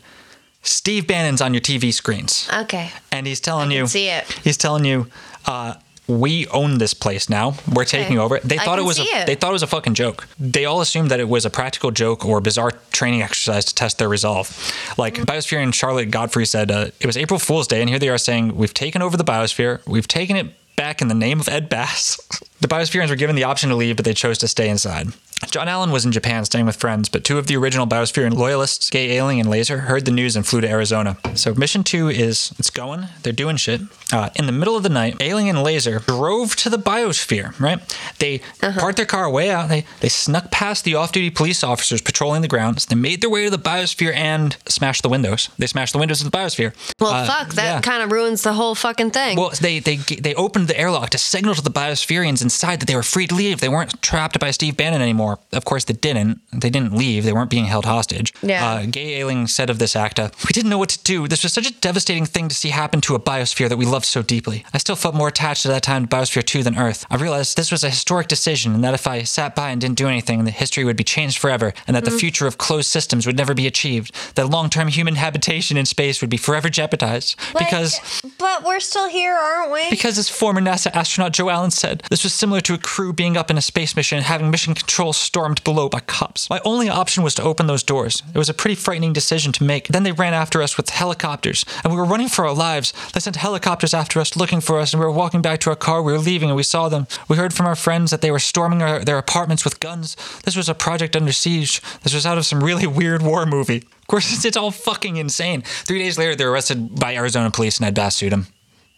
Steve 0.63 1.07
Bannon's 1.07 1.41
on 1.41 1.55
your 1.55 1.63
TV 1.63 1.91
screens, 1.95 2.49
Okay. 2.53 2.91
and 3.11 3.27
he's 3.27 3.41
telling 3.41 3.71
can 3.71 3.79
you, 3.79 3.87
see 3.87 4.09
it. 4.09 4.31
he's 4.45 4.59
telling 4.59 4.85
you, 4.85 5.07
uh, 5.47 5.75
we 6.09 6.47
own 6.49 6.79
this 6.79 6.95
place 6.95 7.29
now. 7.29 7.55
We're 7.73 7.85
taking 7.85 8.19
over. 8.19 8.39
They 8.41 8.59
I 8.59 8.65
thought 8.65 8.79
it 8.79 8.85
was 8.85 8.99
a, 8.99 9.03
it. 9.03 9.27
they 9.27 9.35
thought 9.35 9.51
it 9.51 9.55
was 9.55 9.63
a 9.63 9.67
fucking 9.67 9.95
joke. 9.95 10.29
They 10.39 10.65
all 10.65 10.81
assumed 10.81 11.11
that 11.11 11.19
it 11.21 11.29
was 11.29 11.45
a 11.45 11.51
practical 11.51 11.91
joke 11.91 12.25
or 12.25 12.41
bizarre 12.41 12.73
training 12.93 13.23
exercise 13.23 13.65
to 13.67 13.75
test 13.75 13.99
their 13.99 14.09
resolve. 14.09 14.49
Like 14.97 15.15
Mm-hmm. 15.17 15.25
Biosphere 15.25 15.63
and 15.63 15.75
Charlotte 15.75 16.11
Godfrey 16.11 16.45
said, 16.47 16.71
uh, 16.71 16.91
it 17.01 17.07
was 17.07 17.17
April 17.17 17.39
Fool's 17.39 17.67
Day, 17.67 17.81
and 17.81 17.89
here 17.89 17.99
they 17.99 18.09
are 18.09 18.19
saying 18.19 18.55
we've 18.57 18.75
taken 18.75 19.01
over 19.03 19.17
the 19.17 19.25
Biosphere. 19.25 19.85
We've 19.87 20.07
taken 20.07 20.37
it 20.37 20.49
back 20.77 21.01
in 21.01 21.09
the 21.09 21.15
name 21.15 21.41
of 21.41 21.49
Ed 21.49 21.69
Bass. 21.69 22.17
the 22.61 22.69
Biospherians 22.69 23.09
were 23.09 23.17
given 23.17 23.35
the 23.35 23.45
option 23.45 23.71
to 23.71 23.77
leave, 23.77 23.97
but 23.97 24.05
they 24.05 24.13
chose 24.15 24.37
to 24.39 24.49
stay 24.49 24.69
inside. 24.69 25.09
John 25.51 25.69
Allen 25.69 25.91
was 25.91 26.05
in 26.07 26.13
Japan 26.13 26.45
staying 26.47 26.65
with 26.65 26.77
friends, 26.77 27.09
but 27.11 27.23
two 27.23 27.37
of 27.39 27.47
the 27.47 27.57
original 27.57 27.87
Biospherian 27.87 28.35
loyalists, 28.35 28.89
Gaie 28.91 29.19
Alling 29.19 29.39
and 29.39 29.49
Laser, 29.51 29.79
heard 29.81 30.07
the 30.07 30.11
news 30.11 30.35
and 30.35 30.47
flew 30.47 30.63
to 30.63 30.69
Arizona. 30.69 31.19
So 31.35 31.55
mission 31.55 31.85
two 31.85 32.09
is 32.09 32.53
it's 32.59 32.71
going. 32.71 33.07
They're 33.23 33.35
doing 33.35 33.57
shit. 33.57 33.83
Uh, 34.13 34.31
in 34.35 34.47
the 34.47 34.53
middle 34.53 34.77
of 34.77 34.83
the 34.83 34.89
night, 34.89 35.21
Alling 35.21 35.49
and 35.51 35.63
Laser 35.63 35.99
drove 36.01 36.57
to 36.57 36.71
the 36.71 36.79
Biosphere. 36.79 37.59
Right? 37.61 37.81
They 38.19 38.41
parked 38.61 38.97
their 38.97 39.05
car 39.07 39.29
way 39.31 39.51
out. 39.51 39.69
They 39.69 39.85
they 40.01 40.09
snuck 40.09 40.51
past 40.51 40.85
the 40.85 40.95
off-duty 40.95 41.31
police 41.31 41.63
officers 41.63 42.01
patrolling 42.01 42.41
the 42.41 42.49
grounds. 42.49 42.87
They 42.87 42.97
made 42.97 43.21
their 43.21 43.31
way 43.31 43.45
to 43.45 43.51
the 43.51 43.59
Biosphere 43.59 44.15
and 44.15 44.57
smashed 44.67 45.03
the 45.03 45.09
windows. 45.11 45.51
They 45.59 45.67
smashed 45.67 45.93
the 45.93 45.99
windows 45.99 46.23
of 46.25 46.31
the 46.31 46.37
Biosphere. 46.37 46.73
Well, 46.99 47.11
Uh, 47.13 47.27
fuck. 47.27 47.55
That 47.55 47.65
yeah. 47.65 47.81
kind 47.83 48.03
of 48.03 48.11
ruins 48.11 48.43
the 48.43 48.55
whole 48.55 48.75
fucking 48.75 49.11
thing. 49.11 49.37
Well, 49.39 49.53
they 49.61 49.81
they 49.81 49.97
they 49.97 50.35
opened 50.35 50.69
the 50.69 50.79
airlock 50.79 51.11
to 51.11 51.19
signal 51.19 51.55
to 51.55 51.63
the 51.63 51.71
Biospherians 51.71 52.41
inside 52.43 52.81
that 52.81 52.87
they 52.87 52.97
were 52.97 53.03
free 53.03 53.27
to 53.27 53.35
leave. 53.35 53.61
They 53.61 53.69
weren't 53.69 54.01
trapped 54.03 54.39
by 54.41 54.51
Steve 54.51 54.77
Bannon 54.79 55.03
anymore. 55.03 55.26
Of 55.53 55.65
course, 55.65 55.85
they 55.85 55.95
didn't. 55.95 56.41
They 56.53 56.71
didn't 56.71 56.93
leave. 56.95 57.25
They 57.25 57.33
weren't 57.33 57.51
being 57.51 57.67
held 57.67 57.85
hostage. 57.85 58.33
Yeah. 58.43 58.65
Uh, 58.67 58.87
Gaie 58.87 59.23
Alling 59.23 59.47
said 59.47 59.71
of 59.71 59.79
this 59.79 59.95
act, 59.97 60.19
uh, 60.19 60.31
"We 60.47 60.53
didn't 60.53 60.71
know 60.71 60.79
what 60.79 60.89
to 60.91 61.03
do. 61.03 61.29
This 61.29 61.43
was 61.43 61.53
such 61.53 61.69
a 61.69 61.73
devastating 61.73 62.27
thing 62.27 62.49
to 62.49 62.55
see 62.55 62.71
happen 62.71 63.01
to 63.03 63.15
a 63.15 63.21
biosphere 63.21 63.69
that 63.69 63.77
we 63.77 63.87
loved 63.87 64.07
so 64.07 64.23
deeply. 64.23 64.65
I 64.73 64.79
still 64.79 64.97
felt 64.97 65.15
more 65.15 65.29
attached 65.29 65.63
to 65.63 65.69
that 65.69 65.83
time 65.83 66.07
to 66.07 66.17
Biosphere 66.17 66.45
2 66.45 66.63
than 66.63 66.79
Earth. 66.79 67.05
I 67.11 67.17
realized 67.17 67.57
this 67.57 67.73
was 67.73 67.85
a 67.85 67.91
historic 67.91 68.29
decision, 68.29 68.75
and 68.75 68.85
that 68.85 68.95
if 68.95 69.07
I 69.07 69.23
sat 69.23 69.55
by 69.55 69.71
and 69.71 69.81
didn't 69.81 69.99
do 69.99 70.09
anything, 70.09 70.45
the 70.45 70.51
history 70.51 70.85
would 70.85 70.97
be 70.97 71.05
changed 71.05 71.39
forever, 71.39 71.75
and 71.87 71.97
that 71.97 72.05
the 72.05 72.11
future 72.11 72.47
of 72.47 72.59
closed 72.59 72.89
systems 72.89 73.27
would 73.27 73.37
never 73.37 73.55
be 73.55 73.67
achieved. 73.67 74.15
That 74.35 74.51
long-term 74.51 74.89
human 74.89 75.17
habitation 75.17 75.77
in 75.77 75.87
space 75.87 76.21
would 76.21 76.31
be 76.31 76.37
forever 76.37 76.69
jeopardized 76.69 77.37
because." 77.59 78.01
but 78.39 78.65
we're 78.65 78.81
still 78.81 79.09
here, 79.09 79.35
aren't 79.35 79.73
we? 79.73 79.91
Because 79.91 80.19
as 80.19 80.29
former 80.29 80.61
NASA 80.61 80.91
astronaut 80.95 81.33
Joe 81.33 81.51
Allen 81.51 81.71
said, 81.71 82.03
this 82.11 82.23
was 82.25 82.33
similar 82.33 82.61
to 82.63 82.75
a 82.75 82.79
crew 82.79 83.13
being 83.13 83.37
up 83.37 83.51
in 83.51 83.59
a 83.59 83.63
space 83.63 83.97
mission 83.97 84.19
and 84.19 84.27
having 84.27 84.51
mission 84.51 84.75
control 84.75 85.13
stormed 85.17 85.63
below 85.65 85.89
by 85.89 86.01
cops. 86.01 86.49
My 86.51 86.61
only 86.65 86.89
option 86.89 87.23
was 87.23 87.35
to 87.37 87.43
open 87.43 87.67
those 87.67 87.83
doors. 87.83 88.23
It 88.35 88.39
was 88.39 88.49
a 88.49 88.55
pretty 88.55 88.75
frightening 88.75 89.13
decision 89.13 89.53
to 89.53 89.65
make. 89.65 89.89
Then 89.89 90.03
they 90.03 90.13
ran 90.13 90.35
after 90.35 90.63
us 90.63 90.77
with 90.77 90.91
helicopters, 90.91 91.65
and 91.83 91.93
we 91.93 91.99
were 91.99 92.05
running 92.05 92.29
for 92.29 92.47
our 92.47 92.55
lives. 92.55 92.93
They 93.13 93.21
sent 93.21 93.37
helicopters 93.37 93.95
after 93.95 94.21
us 94.21 94.37
looking 94.37 94.61
for 94.61 94.79
us, 94.79 94.93
and 94.93 95.01
we 95.01 95.07
were 95.07 95.13
walking 95.13 95.43
back 95.43 95.61
to 95.61 95.71
our 95.71 95.77
car. 95.77 96.03
We 96.03 96.13
were 96.13 96.19
leaving, 96.19 96.49
and 96.51 96.57
we 96.57 96.63
saw 96.63 96.89
them. 96.89 97.07
We 97.29 97.37
heard 97.37 97.55
from 97.55 97.67
our 97.67 97.77
friends 97.77 98.11
that 98.11 98.21
they 98.21 98.31
were 98.31 98.39
storming 98.39 98.83
our, 98.83 99.05
their 99.05 99.19
apartments 99.19 99.65
with 99.65 99.81
guns. 99.81 100.17
This 100.45 100.57
was 100.57 100.69
a 100.69 100.75
project 100.75 101.17
under 101.17 101.33
siege. 101.33 101.81
This 102.03 102.15
was 102.15 102.27
out 102.27 102.39
of 102.39 102.47
some 102.47 102.63
really 102.63 102.87
weird 103.01 103.23
war 103.23 103.47
movie. 103.47 103.79
Of 104.01 104.07
course, 104.09 104.33
it's, 104.33 104.45
it's 104.45 104.57
all 104.57 104.71
fucking 104.71 105.17
insane. 105.17 105.63
Three 105.63 105.99
days 105.99 106.19
later, 106.19 106.35
they're 106.37 106.51
arrested 106.53 106.99
by 106.99 107.15
Arizona 107.17 107.51
police, 107.51 107.79
and 107.79 107.87
Ed 107.87 107.95
Bass 107.95 108.17
sued 108.17 108.33
them. 108.33 108.47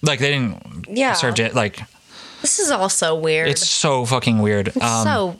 Like 0.02 0.20
they 0.20 0.30
didn't 0.30 0.86
Yeah. 0.90 1.14
serve 1.14 1.40
it. 1.40 1.54
Like 1.54 1.80
This 2.42 2.58
is 2.58 2.70
all 2.70 2.88
so 2.88 3.14
weird. 3.14 3.48
it's 3.48 3.68
so 3.68 4.04
fucking 4.04 4.38
weird. 4.40 4.68
Um, 4.80 5.04
so 5.04 5.36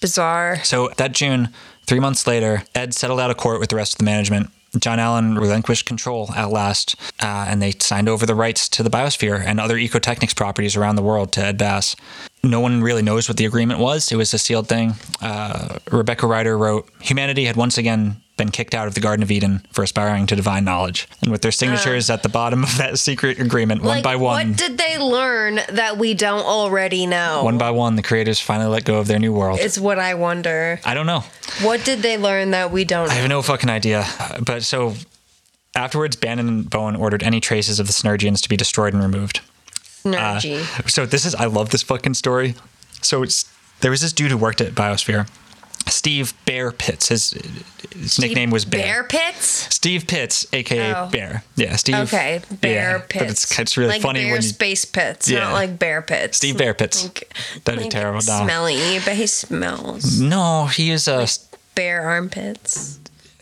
bizarre. 0.00 0.62
so 0.64 0.90
that 0.96 1.12
June, 1.12 1.50
three 1.86 2.00
months 2.00 2.26
later, 2.26 2.62
Ed 2.74 2.94
settled 2.94 3.20
out 3.20 3.30
of 3.30 3.36
court 3.36 3.60
with 3.60 3.68
the 3.70 3.76
rest 3.76 3.94
of 3.94 3.98
the 3.98 4.04
management. 4.04 4.50
John 4.78 4.98
Allen 5.00 5.36
relinquished 5.36 5.86
control 5.86 6.30
at 6.34 6.50
last, 6.50 6.94
uh, 7.22 7.46
and 7.48 7.60
they 7.62 7.72
signed 7.72 8.06
over 8.08 8.26
the 8.26 8.34
rights 8.34 8.68
to 8.70 8.82
the 8.82 8.90
biosphere 8.90 9.42
and 9.42 9.58
other 9.58 9.76
ecotechnics 9.76 10.36
properties 10.36 10.76
around 10.76 10.96
the 10.96 11.02
world 11.02 11.32
to 11.32 11.42
Ed 11.42 11.56
Bass. 11.56 11.96
No 12.44 12.60
one 12.60 12.82
really 12.82 13.00
knows 13.02 13.28
what 13.28 13.38
the 13.38 13.46
agreement 13.46 13.80
was. 13.80 14.12
It 14.12 14.16
was 14.16 14.32
a 14.34 14.38
sealed 14.38 14.68
thing. 14.68 14.94
Uh, 15.22 15.78
Rebecca 15.90 16.26
Reider 16.26 16.58
wrote 16.58 16.88
Humanity 17.00 17.46
had 17.46 17.56
once 17.56 17.78
again 17.78 18.20
been 18.38 18.50
kicked 18.50 18.74
out 18.74 18.88
of 18.88 18.94
the 18.94 19.00
Garden 19.00 19.22
of 19.22 19.30
Eden 19.30 19.66
for 19.70 19.82
aspiring 19.82 20.26
to 20.28 20.36
divine 20.36 20.64
knowledge. 20.64 21.06
And 21.20 21.30
with 21.30 21.42
their 21.42 21.50
ah. 21.50 21.52
signatures 21.52 22.08
at 22.08 22.22
the 22.22 22.28
bottom 22.30 22.62
of 22.64 22.78
that 22.78 22.98
secret 22.98 23.38
agreement, 23.38 23.82
one 23.82 24.02
by 24.02 24.16
one, 24.16 24.48
what 24.48 24.56
did 24.56 24.78
they 24.78 24.96
learn 24.96 25.60
that 25.68 25.98
we 25.98 26.14
don't 26.14 26.44
already 26.44 27.06
know? 27.06 27.44
one 27.44 27.58
by 27.58 27.70
one, 27.70 27.96
the 27.96 28.02
creators 28.02 28.40
finally 28.40 28.70
let 28.70 28.84
go 28.84 28.98
of 28.98 29.06
their 29.06 29.18
new 29.18 29.32
world. 29.32 29.58
It's 29.60 29.78
what 29.78 29.98
I 29.98 30.14
wonder. 30.14 30.80
I 30.84 30.94
don't 30.94 31.06
know. 31.06 31.24
What 31.60 31.84
did 31.84 32.00
they 32.00 32.16
learn 32.16 32.52
that 32.52 32.70
we 32.70 32.84
don't 32.84 33.10
I 33.10 33.14
know? 33.14 33.20
have 33.20 33.28
no 33.28 33.42
fucking 33.42 33.68
idea. 33.68 34.06
But 34.44 34.62
so 34.62 34.94
afterwards, 35.74 36.16
Bannon 36.16 36.48
and 36.48 36.70
Bowen 36.70 36.96
ordered 36.96 37.22
any 37.22 37.40
traces 37.40 37.80
of 37.80 37.86
the 37.86 37.92
Synergians 37.92 38.40
to 38.42 38.48
be 38.48 38.56
destroyed 38.56 38.94
and 38.94 39.02
removed. 39.02 39.40
Uh, 40.04 40.10
Energy. 40.16 40.62
So 40.86 41.04
this 41.06 41.26
is 41.26 41.34
I 41.34 41.46
love 41.46 41.70
this 41.70 41.82
fucking 41.82 42.14
story. 42.14 42.54
So 43.02 43.22
it's 43.22 43.52
there 43.80 43.90
was 43.90 44.00
this 44.00 44.12
dude 44.12 44.30
who 44.30 44.36
worked 44.36 44.60
at 44.60 44.72
Biosphere, 44.72 45.28
Steve 45.88 46.32
Bear 46.44 46.70
Pitts. 46.72 47.08
His, 47.08 47.30
his 47.92 48.18
nickname 48.18 48.50
was 48.50 48.64
Bear. 48.64 48.80
Bear 48.82 49.04
pits? 49.04 49.46
Steve 49.74 50.06
Pitts, 50.06 50.46
aka 50.52 50.94
Oh. 50.94 51.08
Bear. 51.10 51.42
Yeah, 51.56 51.76
Steve. 51.76 51.96
Okay, 51.96 52.40
bear 52.60 52.98
yeah, 52.98 53.02
pits. 53.08 53.18
But 53.24 53.30
it's, 53.30 53.58
it's 53.58 53.76
really 53.76 53.92
like 53.92 54.02
funny 54.02 54.20
bear 54.24 54.32
when 54.32 54.42
you 54.42 54.48
space 54.48 54.84
pits, 54.84 55.28
Yeah. 55.28 55.40
not 55.40 55.52
like 55.52 55.78
bear 55.78 56.02
pits. 56.02 56.36
Steve 56.38 56.56
Bear 56.58 56.74
Pitts. 56.74 57.04
Like, 57.04 57.32
That'd 57.64 57.78
be 57.78 57.84
like 57.84 57.92
terrible. 57.92 58.20
No. 58.26 58.44
Smelly, 58.44 58.98
but 59.04 59.14
he 59.16 59.26
smells. 59.26 60.20
No, 60.20 60.66
he 60.66 60.90
is 60.90 61.08
a. 61.08 61.26
Bear 61.74 62.02
armpits 62.02 62.98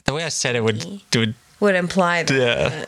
the 0.07 0.15
way 0.15 0.25
I 0.25 0.29
said 0.29 0.57
it 0.57 0.65
would 0.65 0.85
would 1.15 1.35
would 1.61 1.75
imply 1.75 2.23
that. 2.23 2.35
Yeah. 2.35 2.85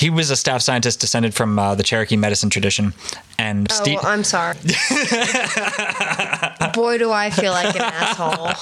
He 0.00 0.08
was 0.08 0.30
a 0.30 0.36
staff 0.36 0.62
scientist 0.62 0.98
descended 0.98 1.34
from 1.34 1.58
uh, 1.58 1.74
the 1.74 1.82
Cherokee 1.82 2.16
medicine 2.16 2.48
tradition, 2.48 2.94
and 3.38 3.70
Oh, 3.70 3.74
Steve. 3.74 3.98
I'm 4.02 4.24
sorry. 4.24 4.54
Boy, 6.72 6.96
do 6.96 7.12
I 7.12 7.28
feel 7.28 7.52
like 7.52 7.76
an 7.76 7.82
asshole. 7.82 8.54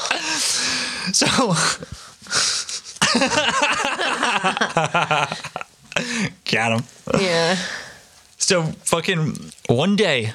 So. 1.12 1.26
Got 6.50 6.80
him. 6.80 6.84
Yeah. 7.20 7.56
So 8.38 8.64
fucking 8.84 9.36
one 9.68 9.94
day, 9.94 10.32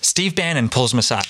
Steve 0.00 0.34
Bannon 0.34 0.70
pulls 0.70 0.92
him 0.92 0.98
aside. 0.98 1.26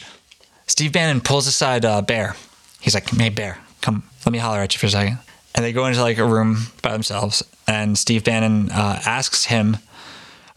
Steve 0.67 0.93
Bannon 0.93 1.21
pulls 1.21 1.47
aside 1.47 1.85
uh, 1.85 2.01
Bear. 2.01 2.35
He's 2.81 2.95
like, 2.95 3.11
"Hey, 3.11 3.29
Bear, 3.29 3.59
come, 3.83 4.05
let 4.25 4.33
me 4.33 4.39
holler 4.39 4.61
at 4.61 4.73
you 4.75 4.79
for 4.79 4.87
a 4.87 4.91
second. 4.91 5.19
And 5.55 5.65
they 5.65 5.73
go 5.73 5.87
into 5.87 6.03
like 6.03 6.19
a 6.19 6.25
room 6.27 6.67
by 6.83 6.93
themselves, 6.93 7.43
and 7.69 7.97
Steve 7.97 8.25
Bannon 8.25 8.71
uh, 8.71 9.01
asks 9.07 9.45
him 9.45 9.77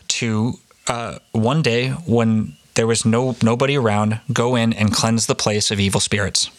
to 0.08 0.54
uh, 0.88 1.20
one 1.34 1.62
day 1.62 1.90
when 1.90 2.54
there 2.74 2.88
was 2.88 3.06
no 3.06 3.36
nobody 3.44 3.78
around, 3.78 4.20
go 4.34 4.56
in 4.56 4.74
and 4.74 4.92
cleanse 4.92 5.28
the 5.28 5.36
place 5.36 5.70
of 5.72 5.80
evil 5.80 6.00
spirits. 6.00 6.50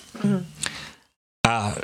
Uh, 1.44 1.74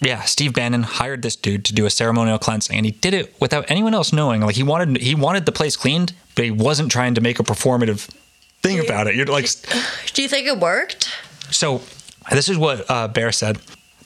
yeah, 0.00 0.22
Steve 0.22 0.52
Bannon 0.54 0.82
hired 0.82 1.22
this 1.22 1.36
dude 1.36 1.64
to 1.66 1.74
do 1.74 1.86
a 1.86 1.90
ceremonial 1.90 2.38
cleansing, 2.38 2.76
and 2.76 2.84
he 2.84 2.92
did 2.92 3.14
it 3.14 3.34
without 3.40 3.64
anyone 3.70 3.94
else 3.94 4.12
knowing. 4.12 4.40
Like 4.40 4.56
he 4.56 4.62
wanted, 4.64 5.00
he 5.00 5.14
wanted 5.14 5.46
the 5.46 5.52
place 5.52 5.76
cleaned, 5.76 6.12
but 6.34 6.44
he 6.44 6.50
wasn't 6.50 6.90
trying 6.90 7.14
to 7.14 7.20
make 7.20 7.38
a 7.38 7.44
performative 7.44 8.08
thing 8.62 8.80
about 8.80 9.06
it. 9.06 9.14
You're 9.14 9.26
like, 9.26 9.46
Do 10.12 10.22
you 10.22 10.28
think 10.28 10.46
it 10.48 10.58
worked? 10.58 11.08
so 11.50 11.82
this 12.30 12.48
is 12.48 12.56
what 12.58 12.90
uh, 12.90 13.08
Bear 13.08 13.30
said. 13.30 13.58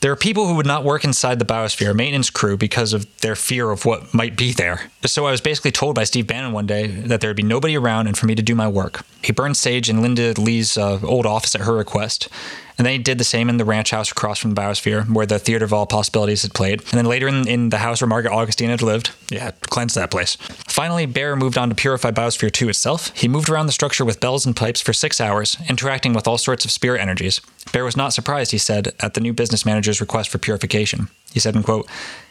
There 0.07 0.13
are 0.13 0.15
people 0.15 0.47
who 0.47 0.55
would 0.55 0.65
not 0.65 0.85
work 0.85 1.03
inside 1.03 1.37
the 1.37 1.43
biosphere 1.43 1.93
maintenance 1.93 2.29
crew 2.29 2.55
because 2.55 2.93
of 2.93 3.05
their 3.17 3.35
fear 3.35 3.71
of 3.71 3.83
what 3.83 4.13
might 4.13 4.37
be 4.37 4.53
there. 4.53 4.89
So 5.03 5.25
I 5.25 5.31
was 5.31 5.41
basically 5.41 5.73
told 5.73 5.95
by 5.95 6.05
Steve 6.05 6.27
Bannon 6.27 6.53
one 6.53 6.65
day 6.65 6.87
that 6.87 7.19
there 7.19 7.29
would 7.29 7.35
be 7.35 7.43
nobody 7.43 7.75
around 7.75 8.07
and 8.07 8.17
for 8.17 8.25
me 8.25 8.33
to 8.33 8.41
do 8.41 8.55
my 8.55 8.69
work. 8.69 9.01
He 9.21 9.33
burned 9.33 9.57
sage 9.57 9.89
in 9.89 10.01
Linda 10.01 10.33
Leigh's 10.39 10.77
uh, 10.77 11.01
old 11.03 11.25
office 11.25 11.55
at 11.55 11.61
her 11.61 11.75
request. 11.75 12.29
And 12.77 12.85
then 12.85 12.93
he 12.93 12.99
did 12.99 13.17
the 13.17 13.23
same 13.23 13.49
in 13.49 13.57
the 13.57 13.65
ranch 13.65 13.91
house 13.91 14.11
across 14.11 14.39
from 14.39 14.53
the 14.53 14.61
biosphere 14.61 15.09
where 15.11 15.25
the 15.25 15.39
Theater 15.39 15.65
of 15.65 15.73
All 15.73 15.85
Possibilities 15.85 16.43
had 16.43 16.53
played. 16.53 16.81
And 16.81 16.91
then 16.91 17.05
later 17.05 17.27
in, 17.27 17.47
in 17.47 17.69
the 17.69 17.79
house 17.79 18.01
where 18.01 18.07
Margaret 18.07 18.33
Augustine 18.33 18.69
had 18.69 18.81
lived, 18.81 19.11
yeah, 19.29 19.51
cleansed 19.61 19.95
that 19.95 20.11
place. 20.11 20.35
Finally, 20.67 21.07
Bear 21.07 21.35
moved 21.35 21.57
on 21.57 21.69
to 21.69 21.75
purify 21.75 22.11
Biosphere 22.11 22.51
2 22.51 22.69
itself. 22.69 23.11
He 23.15 23.27
moved 23.27 23.49
around 23.49 23.65
the 23.65 23.71
structure 23.71 24.05
with 24.05 24.19
bells 24.19 24.45
and 24.45 24.55
pipes 24.55 24.81
for 24.81 24.93
six 24.93 25.19
hours, 25.19 25.57
interacting 25.67 26.13
with 26.13 26.27
all 26.27 26.37
sorts 26.37 26.65
of 26.65 26.71
spirit 26.71 27.01
energies. 27.01 27.41
Bear 27.73 27.83
was 27.83 27.97
not 27.97 28.13
surprised, 28.13 28.51
he 28.51 28.57
said, 28.57 28.93
at 28.99 29.15
the 29.15 29.21
new 29.21 29.33
business 29.33 29.65
manager's 29.65 29.99
request 29.99 30.29
for 30.29 30.37
purification. 30.37 31.09
He 31.33 31.39
said, 31.39 31.55
in 31.55 31.63
quote, 31.63 31.87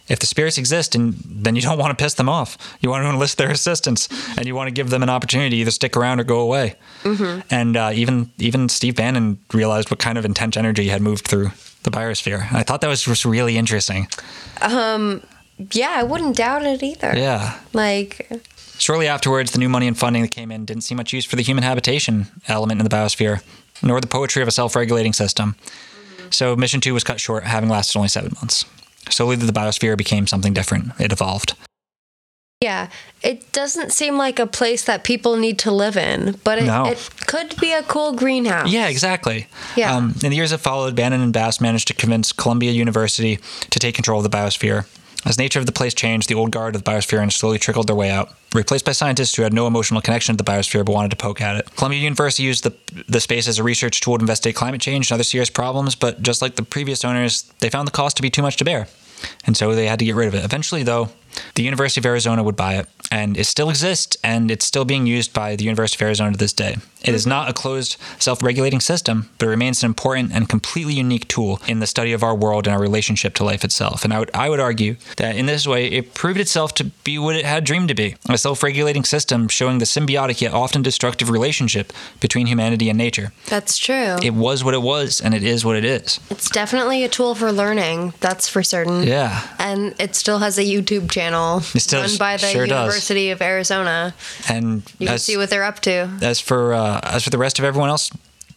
if 0.09 0.19
the 0.19 0.27
spirits 0.27 0.59
exist, 0.59 0.95
and 0.95 1.15
then 1.25 1.57
you 1.57 1.63
don't 1.63 1.79
want 1.79 1.97
to 1.97 2.03
piss 2.03 2.15
them 2.15 2.29
off. 2.29 2.57
You 2.81 2.91
want 2.91 3.05
to 3.05 3.09
enlist 3.09 3.39
their 3.39 3.51
assistance, 3.51 4.09
and 4.37 4.47
you 4.47 4.55
want 4.55 4.69
to 4.69 4.73
give 4.73 4.91
them 4.91 5.03
an 5.03 5.11
opportunity 5.11 5.51
to 5.51 5.57
either 5.57 5.71
stick 5.71 5.97
around 5.97 6.21
or 6.21 6.25
go 6.25 6.41
away. 6.41 6.77
Mm-hmm. 7.03 7.41
And 7.51 7.77
uh, 7.77 7.91
even 7.95 8.31
even 8.39 8.69
Steve 8.69 8.97
Bannon 8.97 9.39
realized 9.53 9.91
what 9.91 9.99
kind 9.99 10.19
of 10.19 10.25
intense 10.25 10.57
energy 10.57 10.89
had 10.89 11.03
moved 11.03 11.27
through 11.27 11.51
the 11.83 11.91
biosphere. 11.91 12.53
I 12.53 12.63
thought 12.63 12.81
that 12.81 12.89
was 12.89 13.03
just 13.03 13.25
really 13.25 13.57
interesting. 13.57 14.09
Um, 14.61 15.23
yeah, 15.73 15.95
I 15.97 16.03
wouldn't 16.03 16.37
doubt 16.37 16.65
it 16.65 16.83
either. 16.83 17.13
Yeah. 17.17 17.59
Like, 17.73 18.29
Shortly 18.79 19.09
afterwards, 19.09 19.53
the 19.53 19.59
new 19.59 19.71
money 19.71 19.87
and 19.87 19.99
funding 19.99 20.23
that 20.23 20.31
came 20.31 20.51
in 20.51 20.67
didn't 20.67 20.83
see 20.83 20.95
much 20.95 21.13
use 21.13 21.25
for 21.25 21.37
the 21.37 21.43
human 21.43 21.65
habitation 21.65 22.27
element 22.47 22.81
in 22.81 22.85
the 22.85 22.95
biosphere, 22.95 23.43
nor 23.83 24.01
the 24.01 24.07
poetry 24.07 24.43
of 24.43 24.49
a 24.49 24.51
self 24.51 24.77
regulating 24.77 25.15
system. 25.15 25.55
Mm-hmm. 25.55 26.31
So 26.31 26.57
Mission 26.57 26.81
2 26.81 26.93
was 26.93 27.03
cut 27.03 27.19
short, 27.19 27.45
having 27.45 27.71
lasted 27.71 27.97
only 27.97 28.09
seven 28.09 28.33
months. 28.37 28.67
Slowly, 29.11 29.37
the 29.37 29.53
biosphere 29.53 29.97
became 29.97 30.27
something 30.27 30.53
different. 30.53 30.93
It 31.01 31.13
evolved. 31.13 31.55
Yeah, 32.63 32.89
it 33.23 33.53
doesn't 33.53 33.93
seem 33.93 34.17
like 34.17 34.39
a 34.39 34.47
place 34.47 34.83
that 34.85 35.05
people 35.05 35.37
need 35.37 35.59
to 35.61 35.71
live 35.71 35.97
in, 35.97 36.39
but 36.43 36.59
it, 36.59 36.65
No. 36.65 36.87
it 36.87 37.11
could 37.27 37.55
be 37.61 37.73
a 37.75 37.83
cool 37.83 38.13
greenhouse. 38.15 38.71
Yeah, 38.71 38.89
exactly. 38.89 39.47
Yeah. 39.77 39.95
Um, 39.95 40.15
in 40.25 40.31
the 40.31 40.37
years 40.37 40.51
that 40.53 40.59
followed, 40.59 40.97
Bannon 40.97 41.21
and 41.21 41.33
Bass 41.35 41.61
managed 41.61 41.87
to 41.89 41.95
convince 41.95 42.33
Columbia 42.33 42.73
University 42.73 43.39
to 43.71 43.79
take 43.79 43.95
control 43.95 44.25
of 44.25 44.31
the 44.31 44.35
biosphere. 44.35 44.87
As 45.27 45.39
nature 45.39 45.59
of 45.59 45.67
the 45.67 45.73
place 45.73 45.93
changed, 45.93 46.29
the 46.29 46.37
old 46.37 46.53
guard 46.53 46.77
of 46.77 46.85
the 46.85 46.89
biosphere 46.91 47.31
slowly 47.33 47.59
trickled 47.59 47.89
their 47.89 47.97
way 47.97 48.11
out, 48.11 48.33
replaced 48.55 48.85
by 48.85 48.93
scientists 48.93 49.35
who 49.35 49.43
had 49.43 49.53
no 49.53 49.67
emotional 49.67 50.01
connection 50.01 50.37
to 50.37 50.43
the 50.43 50.49
biosphere 50.49 50.85
but 50.87 50.93
wanted 50.93 51.11
to 51.11 51.17
poke 51.17 51.41
at 51.41 51.57
it. 51.57 51.69
Columbia 51.75 52.01
University 52.01 52.45
used 52.45 52.63
the, 52.63 52.73
the 53.09 53.19
space 53.19 53.49
as 53.49 53.59
a 53.59 53.65
research 53.65 54.01
tool 54.01 54.17
to 54.17 54.23
investigate 54.23 54.55
climate 54.55 54.81
change 54.81 55.11
and 55.11 55.17
other 55.17 55.25
serious 55.25 55.51
problems, 55.51 55.97
but 55.97 56.23
just 56.23 56.43
like 56.43 56.55
the 56.55 56.63
previous 56.63 57.05
owners, 57.05 57.53
they 57.59 57.69
found 57.69 57.89
the 57.89 57.93
cost 57.93 58.17
to 58.17 58.23
be 58.23 58.31
too 58.31 58.41
much 58.43 58.57
to 58.59 58.65
bear. 58.65 58.87
And 59.47 59.57
so 59.57 59.75
they 59.75 59.89
had 59.89 59.99
to 59.99 60.05
get 60.05 60.15
rid 60.15 60.29
of 60.29 60.35
it. 60.37 60.45
Eventually, 60.45 60.85
though, 60.85 61.09
the 61.55 61.63
University 61.63 62.01
of 62.01 62.07
Arizona 62.07 62.43
would 62.43 62.57
buy 62.57 62.75
it, 62.75 62.87
and 63.11 63.37
it 63.37 63.45
still 63.45 63.71
exists, 63.71 64.17
and 64.23 64.51
it's 64.51 64.65
still 64.65 64.85
being 64.85 65.07
used 65.07 65.33
by 65.33 65.57
the 65.57 65.65
University 65.65 66.03
of 66.03 66.07
Arizona 66.07 66.33
to 66.33 66.39
this 66.39 66.53
day. 66.53 66.77
It 67.03 67.15
is 67.15 67.23
mm-hmm. 67.23 67.31
not 67.31 67.49
a 67.49 67.53
closed, 67.53 67.97
self 68.19 68.43
regulating 68.43 68.81
system, 68.81 69.31
but 69.39 69.47
it 69.47 69.51
remains 69.51 69.83
an 69.83 69.87
important 69.87 70.33
and 70.33 70.49
completely 70.49 70.95
unique 70.95 71.29
tool 71.29 71.61
in 71.67 71.79
the 71.79 71.87
study 71.87 72.13
of 72.13 72.23
our 72.23 72.35
world 72.35 72.67
and 72.67 72.75
our 72.75 72.81
relationship 72.83 73.35
to 73.35 73.45
life 73.45 73.65
itself. 73.65 74.05
And 74.05 74.13
I 74.13 74.19
would, 74.19 74.31
I 74.35 74.49
would 74.49 74.61
argue 74.61 74.97
that 75.17 75.37
in 75.37 75.47
this 75.47 75.67
way, 75.67 75.87
it 75.87 76.15
proved 76.15 76.41
itself 76.41 76.75
to 76.75 76.85
be 76.85 77.19
what 77.19 77.37
it 77.37 77.45
had 77.45 77.65
dreamed 77.65 77.89
to 77.89 77.95
be 77.95 78.17
a 78.29 78.39
self 78.39 78.63
regulating 78.63 79.05
system 79.05 79.49
showing 79.49 79.79
the 79.79 79.85
symbiotic 79.85 80.41
yet 80.41 80.53
often 80.53 80.83
destructive 80.83 81.31
relationship 81.31 81.93
between 82.21 82.47
humanity 82.47 82.89
and 82.89 82.99
nature. 82.99 83.33
That's 83.47 83.79
true. 83.79 84.17
It 84.23 84.35
was 84.35 84.65
what 84.65 84.75
it 84.75 84.83
was, 84.83 85.21
and 85.21 85.35
it 85.35 85.45
is 85.45 85.65
what 85.65 85.77
it 85.77 85.85
is. 85.85 86.19
it's 86.31 86.51
definitely 86.51 87.05
a 87.05 87.09
tool 87.09 87.35
for 87.35 87.53
learning, 87.53 88.15
that's 88.21 88.49
for 88.49 88.63
certain. 88.63 89.05
Yeah. 89.05 89.47
And 89.59 89.95
it 90.01 90.17
still 90.17 90.39
has 90.39 90.59
a 90.59 90.65
YouTube 90.65 91.11
channel 91.11 91.26
It 91.75 91.81
still 91.81 92.01
run 92.03 92.17
by 92.19 92.37
the 92.37 92.47
sure 92.47 92.67
does. 92.67 92.85
University 92.87 93.31
of 93.31 93.41
Arizona. 93.43 94.15
And 94.49 94.83
You 94.99 95.07
can 95.07 95.15
as- 95.17 95.23
see 95.25 95.37
what 95.37 95.51
they're 95.51 95.65
up 95.65 95.81
to. 95.81 96.09
as 96.23 96.41
for 96.41 96.75
uh, 96.75 97.01
as 97.03 97.23
for 97.25 97.31
the 97.31 97.39
rest 97.39 97.59
of 97.59 97.65
everyone 97.65 97.89
else, 97.91 98.11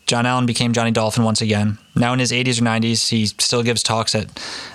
John 0.07 0.25
Allen 0.25 0.45
became 0.47 0.73
Johnny 0.73 0.89
Dolphin 0.91 1.23
once 1.23 1.39
again. 1.41 1.77
Now 1.95 2.13
in 2.13 2.19
his 2.19 2.31
80s 2.31 2.59
or 2.59 2.63
90s, 2.65 3.09
he 3.09 3.27
still 3.27 3.61
gives 3.61 3.83
talks 3.83 4.15
at 4.15 4.27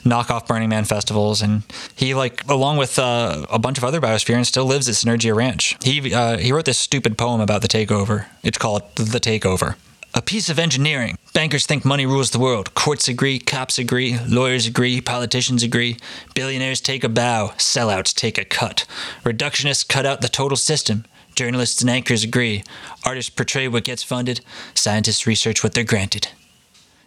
knockoff 0.05 0.47
Burning 0.47 0.69
Man 0.69 0.85
festivals, 0.85 1.43
and 1.43 1.63
he 1.97 2.15
like 2.15 2.49
along 2.49 2.77
with 2.77 2.99
uh, 2.99 3.45
a 3.51 3.59
bunch 3.59 3.77
of 3.79 3.85
other 3.85 4.01
biospheres 4.01 4.47
still 4.47 4.65
lives 4.65 4.89
at 4.89 4.95
Synergia 4.95 5.35
Ranch. 5.35 5.77
He 5.83 6.15
uh, 6.15 6.39
he 6.39 6.53
wrote 6.53 6.67
this 6.67 6.79
stupid 6.79 7.19
poem 7.19 7.41
about 7.41 7.63
the 7.63 7.69
takeover. 7.69 8.27
It's 8.45 8.59
called 8.59 8.83
The 8.97 9.19
Takeover. 9.21 9.75
A 10.17 10.23
piece 10.23 10.49
of 10.49 10.61
engineering. 10.61 11.19
Bankers 11.33 11.67
think 11.67 11.85
money 11.85 12.07
rules 12.07 12.31
the 12.31 12.39
world. 12.39 12.73
Courts 12.75 13.09
agree, 13.09 13.41
cops 13.41 13.79
agree, 13.79 14.17
lawyers 14.29 14.65
agree, 14.65 15.01
politicians 15.01 15.65
agree. 15.65 15.97
Billionaires 16.35 16.81
take 16.81 17.03
a 17.03 17.09
bow, 17.09 17.53
sellouts 17.59 18.15
take 18.15 18.39
a 18.39 18.45
cut. 18.45 18.87
Reductionists 19.25 19.87
cut 19.87 20.07
out 20.07 20.21
the 20.21 20.29
total 20.29 20.57
system. 20.57 21.05
Journalists 21.35 21.81
and 21.81 21.91
anchors 21.91 22.23
agree. 22.23 22.63
Artists 23.05 23.29
portray 23.29 23.67
what 23.67 23.83
gets 23.83 24.05
funded. 24.05 24.41
Scientists 24.73 25.27
research 25.27 25.65
what 25.65 25.75
they're 25.75 25.83
granted. 25.83 26.29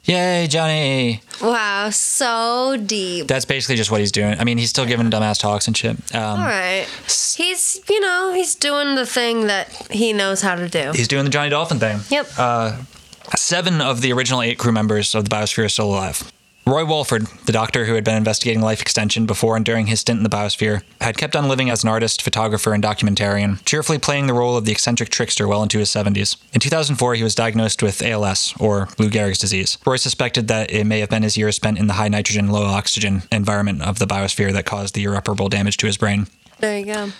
Yay, 0.04 0.48
Johnny! 0.48 1.22
Wow, 1.42 1.90
so 1.90 2.78
deep. 2.86 3.28
That's 3.28 3.46
basically 3.46 3.76
just 3.76 3.92
what 3.92 4.00
he's 4.00 4.12
doing. 4.12 4.40
I 4.40 4.44
mean, 4.46 4.58
he's 4.58 4.70
still 4.70 4.86
giving 4.86 5.10
dumbass 5.10 5.40
talks 5.40 5.68
and 5.68 5.76
shit. 5.76 5.98
Um, 6.16 6.40
All 6.40 6.46
right. 6.46 6.88
He's, 7.36 7.82
you 7.90 8.00
know, 8.00 8.34
he's 8.34 8.56
doing 8.56 8.96
the 8.96 9.06
thing 9.06 9.48
that 9.48 9.70
he 9.92 10.14
knows 10.14 10.42
how 10.42 10.56
to 10.56 10.70
do. 10.70 10.92
He's 10.94 11.10
doing 11.10 11.26
the 11.26 11.30
Johnny 11.30 11.50
Dolphin 11.50 11.80
thing. 11.80 12.00
Yep. 12.10 12.28
Uh, 12.38 12.78
seven 13.36 13.82
of 13.82 14.02
the 14.02 14.14
original 14.14 14.42
eight 14.42 14.58
crew 14.58 14.72
members 14.72 15.16
of 15.16 15.24
the 15.24 15.36
Biosphere 15.36 15.66
are 15.66 15.70
still 15.70 15.88
alive. 15.88 16.32
Roy 16.68 16.84
Walford, 16.84 17.28
the 17.46 17.54
doctor 17.54 17.86
who 17.86 17.94
had 17.94 18.04
been 18.04 18.18
investigating 18.18 18.62
life 18.62 18.82
extension 18.82 19.26
before 19.26 19.56
and 19.56 19.64
during 19.64 19.88
his 19.88 20.02
stint 20.02 20.18
in 20.18 20.24
the 20.24 20.30
biosphere, 20.30 20.84
had 21.00 21.18
kept 21.18 21.34
on 21.34 21.48
living 21.48 21.70
as 21.70 21.82
an 21.82 21.90
artist, 21.90 22.22
photographer, 22.22 22.74
and 22.74 22.84
documentarian, 22.84 23.64
cheerfully 23.64 23.98
playing 23.98 24.28
the 24.28 24.34
role 24.34 24.58
of 24.58 24.66
the 24.66 24.74
eccentric 24.74 25.08
trickster 25.08 25.48
well 25.48 25.64
into 25.64 25.80
his 25.80 25.90
70s. 25.90 26.36
In 26.52 26.60
2004, 26.60 27.16
he 27.16 27.24
was 27.24 27.36
diagnosed 27.36 27.82
with 27.82 28.02
ALS, 28.02 28.54
or 28.60 28.90
Lou 28.98 29.10
Gehrig's 29.10 29.40
disease. 29.40 29.78
Roy 29.86 29.96
suspected 29.96 30.50
that 30.50 30.70
it 30.70 30.84
may 30.84 31.00
have 31.00 31.10
been 31.10 31.24
his 31.24 31.38
years 31.38 31.56
spent 31.56 31.80
in 31.80 31.88
the 31.88 31.94
high 31.94 32.10
nitrogen, 32.10 32.50
low 32.50 32.66
oxygen 32.66 33.24
environment 33.32 33.82
of 33.82 34.00
the 34.00 34.06
biosphere 34.06 34.52
that 34.52 34.66
caused 34.66 34.94
the 34.94 35.06
irreparable 35.06 35.48
damage 35.48 35.78
to 35.78 35.88
his 35.88 35.96
brain. 35.96 36.28
There 36.60 36.78
you 36.78 36.86
go. 36.86 37.12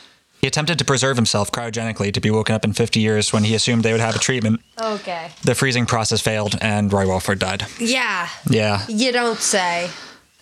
He 0.42 0.48
attempted 0.48 0.78
to 0.80 0.86
preserve 0.86 1.16
himself 1.18 1.52
cryogenically 1.52 2.14
to 2.14 2.22
be 2.22 2.30
woken 2.30 2.54
up 2.56 2.64
in 2.64 2.74
50 2.74 3.00
years 3.00 3.34
when 3.34 3.44
he 3.44 3.56
assumed 3.56 3.84
they 3.84 3.92
would 3.92 4.02
have 4.02 4.16
a 4.16 4.20
treatment. 4.20 4.62
Okay. 4.80 5.32
The 5.44 5.56
freezing 5.56 5.86
process 5.88 6.22
failed, 6.22 6.56
and 6.62 6.94
Roy 6.94 7.08
Walford 7.08 7.40
died. 7.40 7.66
Yeah. 7.80 8.30
Yeah, 8.50 8.86
You 8.88 9.12
don't 9.12 9.40
say. 9.40 9.90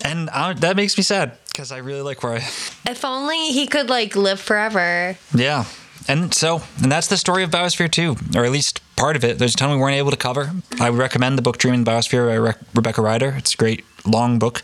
and 0.02 0.30
uh, 0.34 0.54
that 0.54 0.76
makes 0.76 0.98
me 0.98 1.04
sad 1.04 1.38
because 1.48 1.72
I 1.72 1.78
really 1.78 2.02
like 2.02 2.22
Roy. 2.24 2.38
If 2.86 3.06
only 3.06 3.52
he 3.54 3.66
could 3.68 3.90
like 3.90 4.16
live 4.18 4.40
forever. 4.42 5.18
Yeah, 5.34 5.64
and 6.10 6.34
so 6.34 6.62
and 6.84 6.92
that's 6.92 7.08
the 7.08 7.16
story 7.18 7.44
of 7.44 7.50
Biosphere 7.50 7.90
2, 7.90 8.18
or 8.38 8.44
at 8.44 8.52
least 8.52 8.82
part 8.98 9.16
of 9.16 9.24
it. 9.24 9.40
There's 9.40 9.54
a 9.54 9.58
ton 9.58 9.72
we 9.72 9.78
weren't 9.78 9.96
able 9.96 10.12
to 10.12 10.18
cover. 10.18 10.52
I 10.82 10.90
would 10.90 11.00
recommend 11.00 11.38
the 11.38 11.42
book 11.42 11.58
Dreaming 11.58 11.86
Biosphere 11.86 12.28
by 12.28 12.36
Re- 12.36 12.54
Rebecca 12.74 13.00
Reider. 13.02 13.38
It's 13.38 13.54
a 13.54 13.58
great 13.58 13.86
long 14.06 14.38
book. 14.40 14.62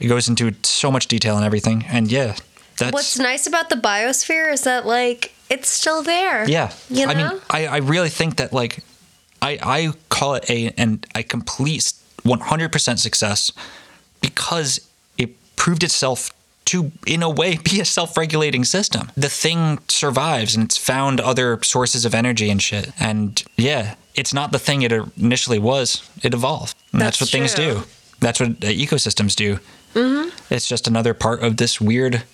It 0.00 0.08
goes 0.08 0.26
into 0.28 0.54
so 0.62 0.90
much 0.90 1.06
detail 1.06 1.36
and 1.36 1.44
everything, 1.44 1.84
and 1.86 2.10
yeah, 2.10 2.34
that's 2.78 2.92
What's 2.92 3.18
nice 3.18 3.46
about 3.46 3.68
the 3.68 3.76
biosphere 3.76 4.52
is 4.52 4.62
that 4.62 4.86
like 4.86 5.34
it's 5.50 5.68
still 5.68 6.02
there. 6.02 6.48
Yeah. 6.48 6.72
You 6.90 7.06
know? 7.06 7.12
I 7.12 7.14
mean, 7.14 7.40
I, 7.50 7.66
I 7.66 7.76
really 7.78 8.08
think 8.08 8.36
that 8.36 8.52
like 8.52 8.82
I 9.42 9.58
I 9.62 9.92
call 10.08 10.34
it 10.34 10.48
a 10.50 10.68
an 10.78 11.04
a 11.14 11.22
complete 11.22 11.92
100% 12.24 12.98
success 12.98 13.52
because 14.20 14.80
it 15.18 15.30
proved 15.56 15.84
itself 15.84 16.32
to 16.66 16.90
in 17.06 17.22
a 17.22 17.28
way 17.28 17.56
be 17.64 17.80
a 17.80 17.84
self-regulating 17.84 18.64
system. 18.64 19.12
The 19.16 19.28
thing 19.28 19.78
survives 19.88 20.54
and 20.54 20.64
it's 20.64 20.78
found 20.78 21.20
other 21.20 21.62
sources 21.62 22.04
of 22.04 22.14
energy 22.14 22.50
and 22.50 22.60
shit. 22.60 22.90
And 22.98 23.42
yeah, 23.56 23.96
it's 24.14 24.32
not 24.32 24.52
the 24.52 24.58
thing 24.58 24.82
it 24.82 24.92
initially 24.92 25.58
was. 25.58 26.08
It 26.22 26.34
evolved. 26.34 26.76
And 26.92 27.00
that's, 27.00 27.18
That's 27.18 27.32
what 27.32 27.38
things 27.38 27.54
do. 27.54 27.82
That's 28.20 28.40
what 28.40 28.50
uh, 28.50 28.68
ecosystems 28.68 29.34
do. 29.34 29.58
Mm-hmm. 29.94 30.30
It's 30.52 30.66
just 30.66 30.88
another 30.88 31.14
part 31.14 31.42
of 31.42 31.56
this 31.56 31.80
weird 31.80 32.24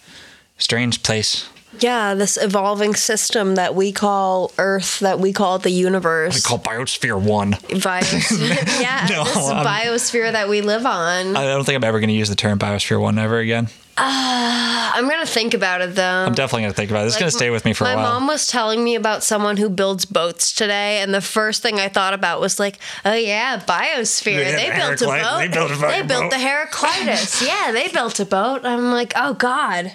strange 0.60 1.02
place. 1.02 1.48
yeah, 1.80 2.14
this 2.14 2.36
evolving 2.36 2.94
system 2.94 3.54
that 3.56 3.74
we 3.74 3.90
call 3.92 4.52
Earth, 4.58 5.00
that 5.00 5.18
we 5.18 5.32
call 5.32 5.58
the 5.58 5.70
universe. 5.70 6.34
We 6.36 6.40
call 6.42 6.58
Biosphere 6.58 7.20
1. 7.20 7.52
Biosphere. 7.52 8.80
yeah, 8.80 9.06
No, 9.10 9.24
this 9.24 9.36
I'm- 9.36 9.58
um, 9.58 9.66
biosphere 9.66 10.30
that 10.32 10.48
we 10.48 10.60
live 10.60 10.84
on. 10.86 11.36
I 11.36 11.44
don't 11.44 11.64
think 11.64 11.76
I'm 11.76 11.84
ever 11.84 11.98
going 12.00 12.08
to 12.08 12.14
use 12.14 12.28
the 12.28 12.34
term 12.36 12.58
biosphere 12.58 13.00
one 13.00 13.18
ever 13.18 13.38
again. 13.38 13.68
Uh, 14.02 14.92
I'm 14.94 15.08
gonna 15.10 15.26
think 15.26 15.52
about 15.52 15.82
it 15.82 15.94
though. 15.94 16.02
I'm 16.26 16.32
definitely 16.32 16.62
going 16.62 16.72
to 16.72 16.76
think 16.76 16.90
about 16.90 17.02
it. 17.04 17.06
It's 17.08 17.16
Like, 17.16 17.20
going 17.20 17.30
to 17.32 17.36
stay 17.36 17.50
with 17.50 17.66
me 17.66 17.74
for 17.74 17.84
a 17.84 17.88
while. 17.88 17.96
My 17.96 18.02
mom 18.02 18.26
was 18.28 18.46
telling 18.46 18.82
me 18.82 18.94
about 18.94 19.22
someone 19.22 19.58
who 19.58 19.68
builds 19.68 20.06
boats 20.06 20.52
today, 20.54 21.02
and 21.02 21.12
the 21.12 21.20
first 21.20 21.60
thing 21.62 21.78
I 21.78 21.88
thought 21.88 22.14
about 22.14 22.40
was 22.40 22.58
like, 22.58 22.78
oh 23.04 23.12
yeah, 23.12 23.58
biosphere. 23.58 24.42
Yeah, 24.42 24.56
they 24.56 24.70
the 24.70 24.76
built 24.76 25.02
a 25.02 25.04
boat. 25.22 25.38
they 25.38 25.48
built 25.48 25.70
a 25.70 25.76
They 25.76 26.02
built 26.02 26.22
boat." 26.22 26.30
the 26.30 26.38
Heraclitus. 26.38 27.42
yeah, 27.46 27.72
they 27.72 27.88
built 27.88 28.18
a 28.20 28.24
boat. 28.24 28.64
I'm 28.64 28.90
like, 28.90 29.12
oh 29.16 29.34
god. 29.34 29.92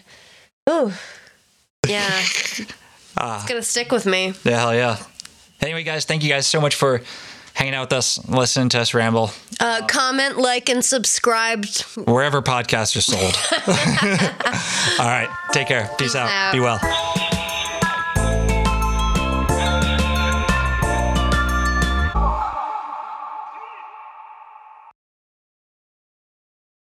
Ooh. 0.70 0.92
Yeah. 1.88 2.22
Ah. 3.18 3.38
it's 3.40 3.48
gonna 3.48 3.62
stick 3.64 3.94
with 3.94 4.06
me. 4.06 4.34
yeah, 4.44 4.60
hell 4.60 4.76
yeah. 4.76 4.98
Anyway, 5.62 5.84
guys, 5.84 6.04
thank 6.04 6.22
you 6.22 6.28
guys 6.28 6.46
so 6.46 6.60
much 6.60 6.76
for 6.76 7.02
hanging 7.54 7.74
out 7.74 7.86
with 7.86 7.94
us, 7.94 8.20
listening 8.28 8.68
to 8.68 8.82
us 8.82 8.94
ramble, 8.94 9.32
Uh, 9.58 9.86
comment, 9.88 10.38
like, 10.38 10.68
and 10.68 10.84
subscribe. 10.84 11.66
wherever 12.06 12.42
podcasts 12.42 12.94
are 12.98 13.00
sold. 13.00 13.22
All 15.00 15.08
right, 15.08 15.30
take 15.54 15.68
care. 15.70 15.90
Peace 15.98 16.14
out. 16.14 16.30
out. 16.30 16.52
Be 16.52 16.60
well. 16.60 16.78